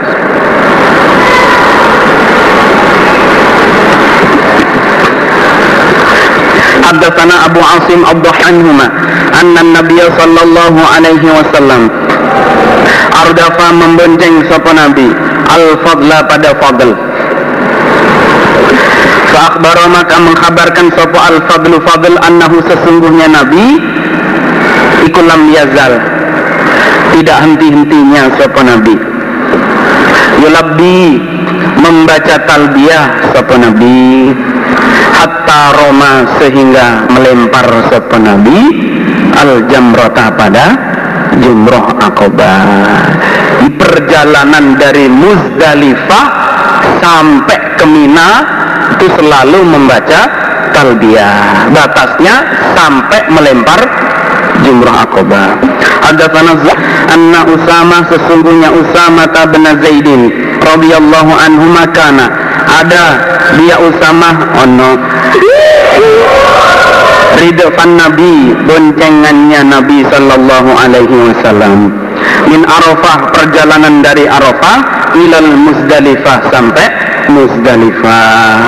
حدثنا 6.90 7.36
أبو 7.46 7.60
عاصم 7.62 8.02
الضحانهما 8.12 8.88
أن 9.42 9.54
النبي 9.58 10.00
صلى 10.20 10.42
الله 10.42 10.74
عليه 10.94 11.24
وسلم 11.38 11.82
Ardafa 13.20 13.76
membonceng 13.76 14.48
sapa 14.48 14.72
Nabi 14.74 15.12
Al-Fadla 15.50 16.24
pada 16.26 16.56
Fadl 16.56 16.90
Fa'akbara 19.35 19.91
maka 19.91 20.23
mengkhabarkan 20.23 20.95
sapa 20.95 21.19
Al-Fadlu 21.35 21.83
Fadl 21.83 22.15
Annahu 22.23 22.63
sesungguhnya 22.71 23.27
Nabi 23.35 23.83
Ikulam 25.11 25.51
yazal 25.51 25.99
Tidak 27.19 27.39
henti-hentinya 27.43 28.31
sapa 28.39 28.63
Nabi. 28.63 28.95
Yulabbi 30.39 31.19
Membaca 31.83 32.47
talbiyah 32.47 33.35
sapa 33.35 33.55
Nabi. 33.59 34.31
Hatta 35.15 35.61
Roma 35.83 36.39
sehingga 36.39 37.11
melempar 37.11 37.67
sapa 37.91 38.17
Nabi. 38.23 38.59
Al 39.35 39.67
jamrata 39.67 40.31
pada 40.33 40.67
jumroh 41.43 41.99
akobah 41.99 43.03
di 43.59 43.69
perjalanan 43.75 44.79
dari 44.79 45.11
Muzdalifah 45.11 46.27
sampai 47.03 47.59
ke 47.75 47.85
Mina 47.85 48.54
itu 48.95 49.07
selalu 49.19 49.59
membaca 49.67 50.21
talbiyah. 50.71 51.71
Batasnya 51.75 52.35
sampai 52.79 53.21
melempar 53.31 53.81
jumroh 54.63 54.95
akobah 54.95 55.59
ada 56.05 56.27
tanazah 56.29 56.77
anna 57.11 57.41
Usama 57.49 58.07
sesungguhnya 58.07 58.71
Usama 58.71 59.27
bin 59.51 59.65
Zaidin 59.83 60.23
radhiyallahu 60.61 61.33
anhu 61.33 61.67
makana 61.73 62.29
ada 62.69 63.05
dia 63.57 63.77
Usama 63.81 64.31
ono. 64.61 64.93
Ridwan 67.35 67.99
Nabi 67.99 68.55
boncengannya 68.63 69.61
Nabi 69.67 70.07
sallallahu 70.07 70.71
alaihi 70.79 71.17
wasallam. 71.29 71.91
Min 72.47 72.63
Arafah 72.63 73.35
perjalanan 73.35 74.01
dari 74.01 74.25
Arafah 74.31 75.11
ilal 75.19 75.51
Muzdalifah 75.51 76.49
sampai 76.49 76.87
Muzdalifah 77.31 78.59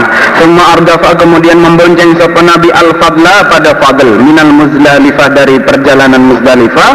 semua 0.40 0.76
Ardafa 0.76 1.16
kemudian 1.16 1.58
membonceng 1.60 2.16
sapa 2.16 2.40
Nabi 2.44 2.68
Al-Fadla 2.72 3.48
pada 3.48 3.72
Fadl 3.80 4.20
minal 4.20 4.52
Muzdalifah 4.52 5.28
dari 5.32 5.56
perjalanan 5.60 6.22
Muzdalifah 6.22 6.90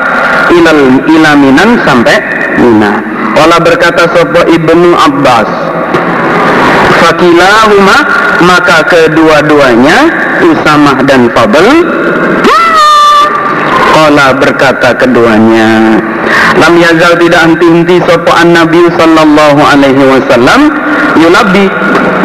ilal 0.53 1.05
ilaminan 1.09 1.81
sampai 1.85 2.17
Mina. 2.51 2.99
Wala 3.31 3.57
berkata 3.63 4.11
sapa 4.11 4.43
Ibnu 4.43 4.91
Abbas 4.91 5.49
Fakilahuma 6.99 7.97
maka 8.43 8.83
kedua-duanya 8.85 9.97
Usamah 10.45 10.99
dan 11.07 11.31
Fadl 11.31 11.67
Kala 13.91 14.35
berkata 14.37 14.93
keduanya 14.99 15.97
Lam 16.59 16.73
yazal 16.77 17.15
tidak 17.17 17.41
henti-henti 17.47 17.97
sopo'an 18.03 18.51
Nabi 18.53 18.85
sallallahu 18.93 19.61
alaihi 19.61 20.03
wasallam 20.03 20.61
Yulabi 21.21 21.69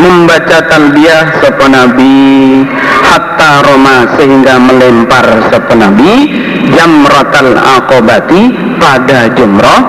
membaca 0.00 0.65
talbiyah 0.73 1.44
sapa 1.44 1.68
nabi 1.68 2.65
hatta 2.81 3.60
roma 3.68 4.08
sehingga 4.16 4.57
melempar 4.57 5.52
sapa 5.52 5.76
nabi 5.76 6.33
jamratal 6.73 7.60
aqobati 7.60 8.57
pada 8.81 9.28
jumrah 9.36 9.81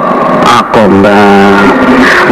aqobah. 0.43 1.55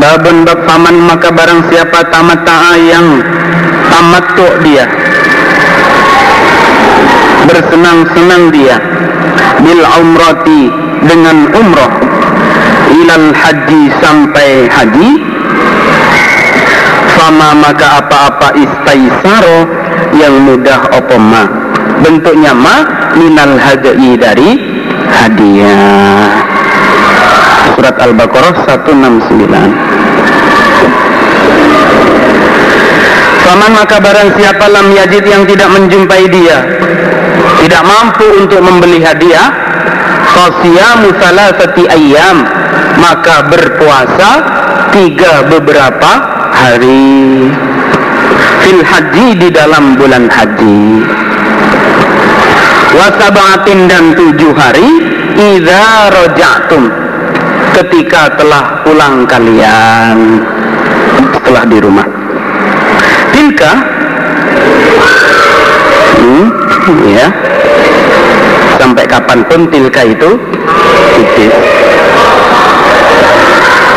Babun 0.03 0.43
bab 0.43 0.67
paman 0.67 0.99
maka 0.99 1.31
barang 1.31 1.71
siapa 1.71 2.11
tamat 2.11 2.43
ta'a 2.43 2.75
yang 2.75 3.23
tamat 3.87 4.25
dia 4.59 4.85
bersenang-senang 7.47 8.51
dia 8.51 8.75
bil 9.63 9.79
umrati 9.85 10.67
dengan 11.07 11.47
umrah 11.55 11.93
ilal 12.91 13.31
haji 13.31 13.81
sampai 14.01 14.67
haji 14.67 15.34
fama 17.25 17.57
maka 17.57 18.05
apa-apa 18.05 18.53
istaisaro 18.53 19.65
yang 20.13 20.45
mudah 20.45 20.93
opoma 20.93 21.49
bentuknya 22.05 22.53
ma 22.53 22.85
minal 23.17 23.57
haji 23.57 24.13
dari 24.13 24.53
hadiah. 25.09 26.45
Surat 27.73 27.97
al-baqarah 27.97 28.53
169 28.61 29.51
Faman 33.41 33.71
maka 33.73 33.97
barang 33.99 34.29
siapa 34.37 34.69
lam 34.69 34.93
yajid 34.93 35.25
yang 35.27 35.43
tidak 35.49 35.69
menjumpai 35.75 36.23
dia 36.29 36.61
Tidak 37.59 37.83
mampu 37.83 38.25
untuk 38.37 38.63
membeli 38.63 39.03
hadiah 39.03 39.51
Qasiyamu 40.31 41.19
salasati 41.19 41.83
ayam 41.89 42.47
Maka 43.01 43.43
berpuasa 43.49 44.29
Tiga 44.95 45.43
beberapa 45.51 46.34
hari. 46.55 47.51
Fil 48.63 48.81
haji 48.81 49.27
di 49.37 49.49
dalam 49.51 49.99
bulan 49.99 50.31
haji. 50.31 51.03
Wasabaatin 52.95 53.91
dan 53.91 54.15
tujuh 54.15 54.55
hari 54.55 54.87
Iza 55.35 56.15
rojatum 56.15 56.87
Ketika 57.75 58.31
telah 58.39 58.87
pulang 58.87 59.27
kalian 59.27 60.39
Setelah 61.35 61.63
di 61.67 61.77
rumah. 61.83 62.07
Tilka 63.35 63.73
hmm, 66.23 66.47
ya. 67.11 67.27
Sampai 68.79 69.03
kapan 69.03 69.43
pun 69.43 69.67
tilka 69.67 70.01
itu 70.07 70.39
tipis 71.19 71.74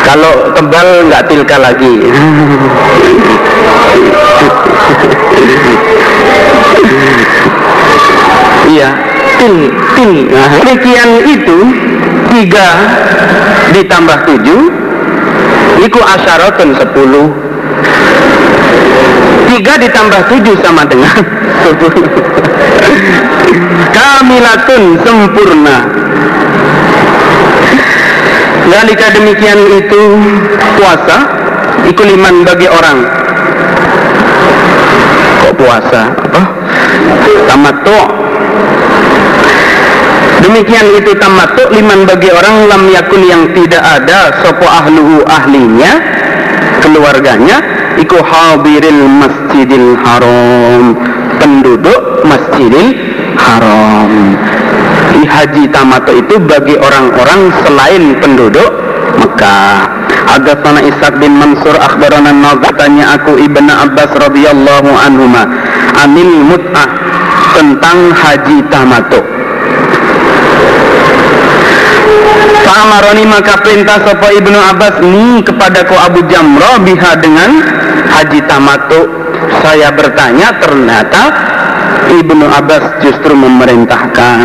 kalau 0.09 0.57
tebal 0.57 0.89
nggak 1.05 1.23
tilka 1.29 1.57
lagi. 1.61 1.95
Iya 8.73 8.89
til 9.37 9.57
til. 9.97 10.13
Demikian 10.33 11.11
itu 11.29 11.59
tiga 12.33 12.69
ditambah 13.77 14.19
tujuh 14.25 14.63
iku 15.85 16.01
asyaratun 16.01 16.73
sepuluh. 16.81 17.29
Tiga 19.49 19.77
ditambah 19.77 20.21
tujuh 20.33 20.57
sama 20.65 20.89
dengan 20.89 21.21
kamilatun 23.93 24.83
sempurna 25.05 25.98
Lalika 28.69 29.09
demikian 29.17 29.61
itu 29.81 30.01
puasa 30.77 31.25
ikuliman 31.89 32.45
bagi 32.45 32.69
orang. 32.69 33.01
Kok 35.41 35.55
puasa? 35.57 36.13
Apa? 36.13 36.43
Tamattu. 37.49 38.01
Demikian 40.45 40.87
itu 41.01 41.17
tamattu 41.17 41.65
liman 41.73 42.05
bagi 42.05 42.29
orang 42.29 42.69
lam 42.69 42.83
yakun 42.93 43.25
yang 43.25 43.43
tidak 43.57 43.81
ada 43.81 44.37
sopo 44.45 44.69
ahluhu 44.69 45.25
ahlinya 45.25 45.99
keluarganya 46.85 47.65
iku 47.97 48.21
hadiril 48.21 49.03
masjidil 49.17 49.97
haram. 50.05 50.93
Penduduk 51.41 52.27
masjidil 52.29 52.93
haram 53.41 54.37
di 55.19 55.27
haji 55.27 55.67
tamato 55.75 56.15
itu 56.15 56.39
bagi 56.47 56.79
orang-orang 56.79 57.51
selain 57.67 58.15
penduduk 58.23 58.71
Mekah. 59.19 59.99
Agathana 60.29 60.85
Ishaq 60.87 61.19
bin 61.19 61.43
Mansur 61.43 61.75
akhbarana 61.75 62.31
tanya 62.79 63.19
aku 63.19 63.35
Ibnu 63.35 63.73
Abbas 63.73 64.15
radhiyallahu 64.15 64.91
anhuma 64.95 65.43
anil 65.99 66.47
mut'ah 66.47 66.87
tentang 67.59 68.15
haji 68.15 68.63
tamato. 68.71 69.19
Fa'amaroni 72.63 73.25
maka 73.27 73.59
perintah 73.59 73.99
sopo 74.07 74.31
Ibnu 74.31 74.55
Abbas 74.55 75.03
ni 75.03 75.43
kepada 75.43 75.83
ko 75.83 75.99
Abu 75.99 76.23
Jamrah 76.31 76.79
biha 76.79 77.19
dengan 77.19 77.59
haji 78.07 78.39
tamato. 78.47 79.11
Saya 79.65 79.91
bertanya 79.91 80.55
ternyata 80.63 81.23
Ibnu 82.15 82.47
Abbas 82.47 83.01
justru 83.03 83.33
memerintahkan 83.33 84.45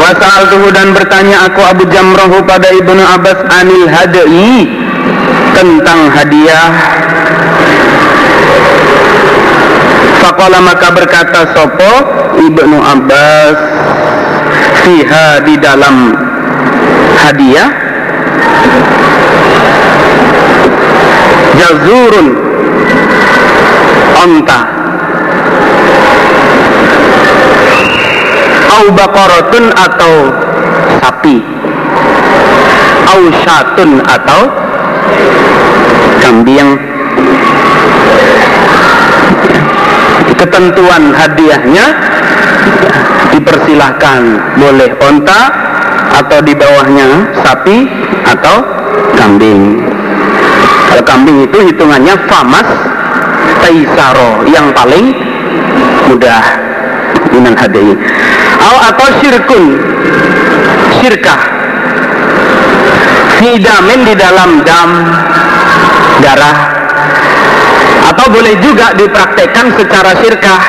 wasal 0.00 0.40
dan 0.72 0.96
bertanya 0.96 1.48
aku 1.48 1.60
Abu 1.60 1.84
Jamrohu 1.88 2.40
pada 2.48 2.72
Ibnu 2.72 3.02
Abbas 3.02 3.38
anil 3.52 3.84
hadai 3.88 4.68
tentang 5.52 6.08
hadiah. 6.12 6.70
Fakola 10.22 10.58
maka 10.62 10.88
berkata 10.94 11.50
Sopo 11.50 11.92
Ibnu 12.38 12.78
Abbas 12.78 13.56
Fiha 14.86 15.42
di 15.44 15.54
dalam 15.58 16.14
hadiah? 17.20 17.68
Jazurun 21.52 22.28
onta 24.18 24.71
au 28.78 28.84
baqaratun 28.96 29.64
atau 29.76 30.14
sapi? 31.00 31.36
Au 33.12 33.22
syatun 33.44 34.00
atau 34.06 34.40
kambing? 36.24 36.80
Ketentuan 40.32 41.14
hadiahnya 41.14 41.86
dipersilahkan. 43.30 44.20
Boleh 44.58 44.90
onta 44.98 45.40
atau 46.18 46.38
di 46.42 46.52
bawahnya 46.56 47.30
sapi 47.46 47.86
atau 48.26 48.56
kambing. 49.14 49.86
Kalau 50.90 51.04
kambing 51.06 51.46
itu 51.46 51.58
hitungannya 51.72 52.14
famas 52.26 52.68
taisaro 53.62 54.44
yang 54.50 54.74
paling 54.74 55.14
mudah 56.10 56.42
minal 57.32 57.56
hadayi 57.56 57.96
Al 58.72 58.96
atau 58.96 59.08
syirkun. 59.20 59.64
Syirkah. 61.00 61.40
Fidamin 63.36 64.00
di 64.08 64.14
dalam 64.16 64.64
dam. 64.64 64.90
Darah. 66.24 66.58
Atau 68.08 68.32
boleh 68.32 68.56
juga 68.64 68.96
dipraktekkan 68.96 69.76
secara 69.76 70.16
syirkah 70.24 70.62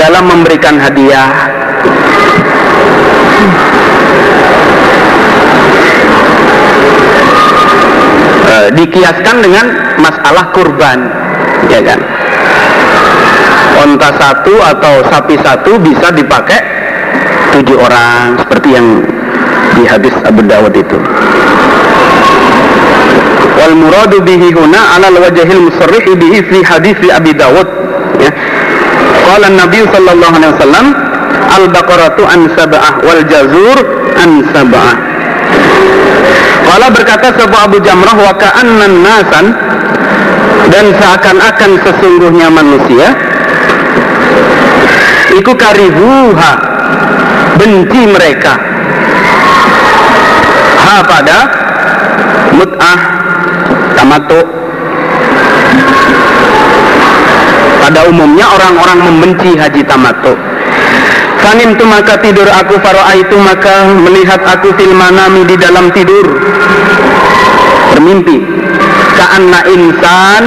dalam 0.00 0.32
memberikan 0.32 0.80
hadiah. 0.80 1.28
E, 8.48 8.56
dikiaskan 8.80 9.36
dengan 9.44 9.66
masalah 10.00 10.48
kurban. 10.56 11.04
Ya 11.68 11.80
kan? 11.84 12.00
Onta 13.82 14.10
satu 14.14 14.54
atau 14.62 14.94
sapi 15.08 15.36
satu 15.40 15.80
bisa 15.80 16.12
dipakai 16.12 16.71
tujuh 17.52 17.76
orang 17.76 18.40
seperti 18.40 18.68
yang 18.74 18.86
di 19.76 19.82
hadis 19.84 20.14
Abu 20.24 20.40
Dawud 20.44 20.72
itu. 20.72 20.98
Wal 23.52 23.74
muradu 23.76 24.24
bihi 24.24 24.50
huna 24.56 24.96
ala 24.96 25.12
wajhil 25.12 25.68
musarrih 25.68 26.16
bihi 26.16 26.38
fi 26.48 26.58
hadis 26.64 26.96
Abi 27.12 27.32
Dawud 27.36 27.68
ya. 28.18 28.32
Qala 29.22 29.48
Nabi 29.52 29.84
sallallahu 29.86 30.34
alaihi 30.34 30.52
wasallam 30.58 30.86
al 31.52 31.64
baqaratu 31.68 32.22
an 32.26 32.40
sab'ah 32.56 32.92
wal 33.04 33.22
jazur 33.28 33.78
an 34.16 34.30
sab'ah. 34.50 34.96
Kala 36.62 36.88
berkata 36.88 37.36
sebuah 37.36 37.68
Abu 37.68 37.84
Jamrah 37.84 38.16
wa 38.16 38.32
ka'annan 38.32 38.94
nasan 39.04 39.46
dan 40.72 40.88
seakan-akan 40.96 41.70
sesungguhnya 41.84 42.48
manusia 42.48 43.12
iku 45.36 45.52
karihuha 45.52 46.71
benci 47.62 48.02
mereka. 48.10 48.58
Ha 50.82 50.96
pada 51.06 51.38
mut'ah 52.58 52.98
tamatu 53.94 54.42
pada 57.78 58.00
umumnya 58.10 58.46
orang-orang 58.50 58.98
membenci 59.06 59.54
haji 59.54 59.82
tamattu 59.86 60.34
Fanim 61.42 61.74
tu 61.74 61.82
maka 61.82 62.22
tidur 62.22 62.46
aku 62.46 62.78
itu 63.18 63.36
maka 63.42 63.90
melihat 63.98 64.38
aku 64.46 64.70
fil 64.78 64.94
manami 64.94 65.42
di 65.42 65.58
dalam 65.58 65.90
tidur. 65.90 66.38
Bermimpi. 67.90 68.38
Ka'anna 69.18 69.66
insan 69.66 70.42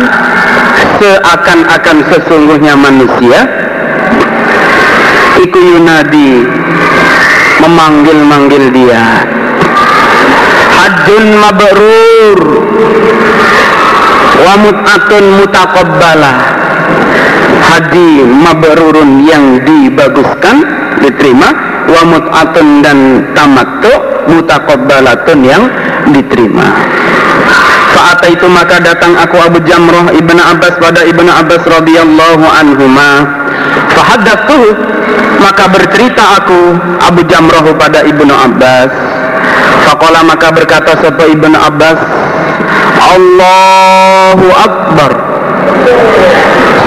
seakan-akan 0.96 1.98
sesungguhnya 2.08 2.80
manusia. 2.80 3.44
Iku 5.36 5.60
yunadi 5.60 6.48
memanggil-manggil 7.66 8.70
dia. 8.70 9.26
Hajjun 10.78 11.26
mabrur. 11.42 12.40
Wa 14.46 14.54
mut'atun 14.62 15.24
mutaqabbalah 15.42 16.36
haji 17.66 18.22
mabrurun 18.30 19.26
yang 19.26 19.58
dibaguskan 19.66 20.62
diterima. 21.02 21.50
Wa 21.90 22.02
mut'atun 22.06 22.86
dan 22.86 23.26
tamattu 23.34 23.94
mutaqabbalatun 24.30 25.40
yang 25.42 25.64
diterima. 26.14 26.70
Saat 27.96 28.28
itu 28.30 28.46
maka 28.52 28.78
datang 28.84 29.18
aku 29.18 29.40
Abu 29.40 29.58
Jamrah 29.66 30.12
Ibnu 30.14 30.42
Abbas 30.42 30.78
pada 30.78 31.02
Ibnu 31.08 31.32
Abbas 31.32 31.64
radhiyallahu 31.66 32.46
anhuma. 32.46 33.10
Fahaddathu 33.96 34.76
maka 35.46 35.70
bercerita 35.70 36.42
aku 36.42 36.74
Abu 37.06 37.22
Jamrah 37.30 37.62
pada 37.78 38.02
Ibnu 38.02 38.34
Abbas. 38.34 38.90
Fakola 39.86 40.26
maka 40.26 40.50
berkata 40.50 40.98
sapa 40.98 41.30
Ibnu 41.30 41.54
Abbas? 41.54 42.02
Allahu 43.14 44.48
Akbar. 44.58 45.12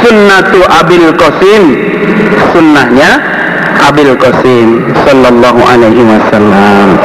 Sunnatu 0.03 0.59
Abil 0.67 1.07
Qasim. 1.15 1.63
Sunnahnya 2.51 3.23
Abil 3.87 4.19
Qasim. 4.19 4.91
Sallallahu 5.07 5.61
alaihi 5.63 6.03
wasallam. 6.03 6.99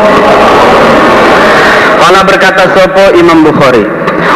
Kala 2.01 2.19
berkata 2.25 2.65
sopo 2.73 3.13
Imam 3.13 3.45
Bukhari? 3.45 3.85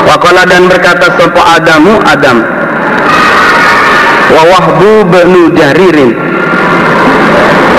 Wakala 0.05 0.45
dan 0.45 0.69
berkata 0.69 1.17
sopo 1.17 1.41
Adamu? 1.41 1.97
Adam. 2.05 2.45
Wa 4.27 4.43
Wahbu 4.53 4.91
bin 5.09 5.57
Jaririn 5.57 6.27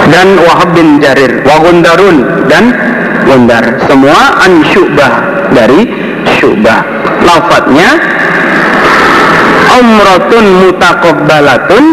Dan 0.09 0.41
Wahab 0.41 0.73
bin 0.73 0.99
Jarir 1.05 1.45
Wa 1.45 1.61
Gundarun 1.61 2.49
dan 2.49 2.73
Gundar. 3.29 3.65
Semua 3.85 4.41
an 4.41 4.65
syubah 4.73 5.15
dari 5.53 5.85
syubah. 6.41 6.81
Lafadnya 7.23 7.91
Umratun 9.79 10.47
mutakobbalatun 10.65 11.85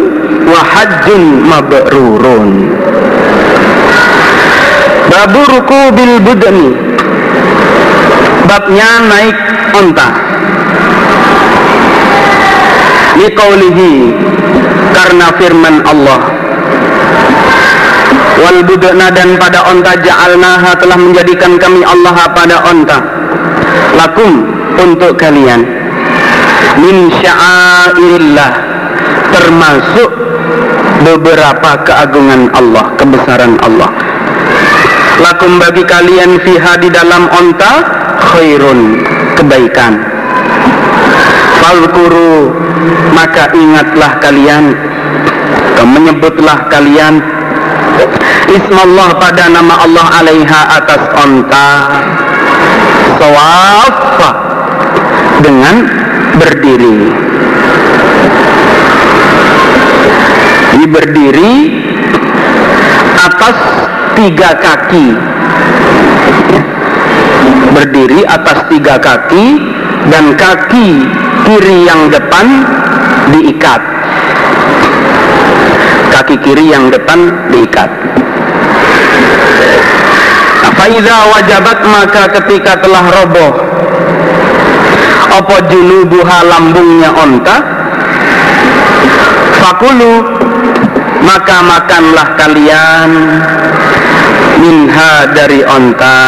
Wa 0.48 0.62
hajjun 0.64 1.24
mabrurun. 1.44 2.50
Babu 5.06 5.42
ruku 5.46 5.82
bil 5.94 6.16
budani 6.24 6.86
babnya 8.46 8.90
naik 9.10 9.38
onta. 9.76 10.10
Liqaulihi 13.16 13.94
karena 14.96 15.28
firman 15.40 15.76
Allah 15.88 16.45
wal 18.42 18.60
budana 18.68 19.08
dan 19.12 19.40
pada 19.40 19.64
onta 19.70 19.96
ja'alnaha 20.00 20.76
telah 20.80 20.98
menjadikan 21.00 21.56
kami 21.60 21.82
Allah 21.88 22.16
pada 22.36 22.58
onta. 22.68 23.00
Lakum 23.96 24.44
untuk 24.80 25.16
kalian. 25.16 25.64
Min 26.80 27.08
sya'airillah. 27.12 28.52
Termasuk 29.36 30.10
beberapa 31.04 31.72
keagungan 31.84 32.52
Allah 32.56 32.86
kebesaran 32.96 33.60
Allah. 33.64 33.92
Lakum 35.20 35.60
bagi 35.60 35.84
kalian 35.88 36.40
fiha 36.44 36.76
di 36.80 36.92
dalam 36.92 37.28
onta 37.32 37.72
khairun 38.32 39.00
kebaikan. 39.40 40.00
Falkuru 41.64 42.52
maka 43.16 43.50
ingatlah 43.56 44.20
kalian 44.20 44.76
menyebutlah 45.86 46.68
kalian 46.72 47.22
Ismallah 48.46 49.18
pada 49.18 49.50
nama 49.50 49.82
Allah 49.82 50.08
alaiha 50.22 50.62
atas 50.78 51.02
onta. 51.18 51.70
Sawafa 53.18 54.32
dengan 55.42 55.76
berdiri. 56.38 57.00
Ini 60.78 60.86
berdiri 60.86 61.54
atas 63.18 63.58
tiga 64.14 64.50
kaki. 64.62 65.08
Berdiri 67.74 68.22
atas 68.30 68.70
tiga 68.70 69.02
kaki 69.02 69.46
dan 70.14 70.38
kaki 70.38 71.02
kiri 71.50 71.90
yang 71.90 72.14
depan 72.14 72.46
diikat. 73.34 73.82
Kaki 76.14 76.36
kiri 76.46 76.72
yang 76.72 76.94
depan 76.94 77.50
diikat 77.50 77.90
Faiza 80.86 81.18
wajabat 81.34 81.82
maka 81.82 82.30
ketika 82.30 82.78
telah 82.78 83.02
roboh 83.10 83.58
Apa 85.34 85.66
junubuha 85.66 86.46
lambungnya 86.46 87.10
onta? 87.10 87.58
Fakulu 89.66 90.22
Maka 91.26 91.58
makanlah 91.66 92.38
kalian 92.38 93.10
Minha 94.62 95.26
dari 95.34 95.66
onta. 95.66 96.22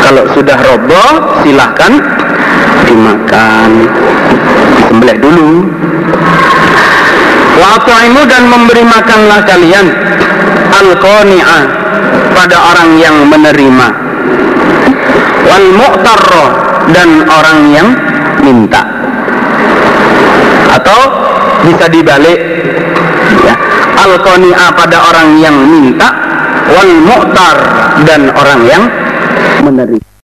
Kalau 0.00 0.24
sudah 0.32 0.56
roboh 0.56 1.44
silahkan 1.44 2.00
dimakan 2.88 3.92
disembelih 4.80 5.20
dulu. 5.20 5.68
Wa'ataimu 7.60 8.20
dan 8.24 8.48
memberi 8.48 8.82
makanlah 8.88 9.44
kalian. 9.44 9.86
Al 10.74 10.90
pada 12.34 12.56
orang 12.74 12.98
yang 12.98 13.16
menerima. 13.30 13.86
Wal 15.44 15.66
mu'tarro 15.78 16.46
dan 16.92 17.08
orang 17.30 17.58
yang 17.72 17.88
minta. 18.42 18.82
Atau 20.74 21.00
bisa 21.64 21.86
dibalik 21.88 22.38
ya. 23.46 23.54
Al 24.04 24.20
pada 24.74 24.96
orang 25.08 25.38
yang 25.40 25.56
minta. 25.56 26.10
Wal 26.64 26.92
mu'tar 27.06 27.56
dan 28.04 28.28
orang 28.34 28.60
yang 28.66 28.82
menerima 29.62 30.03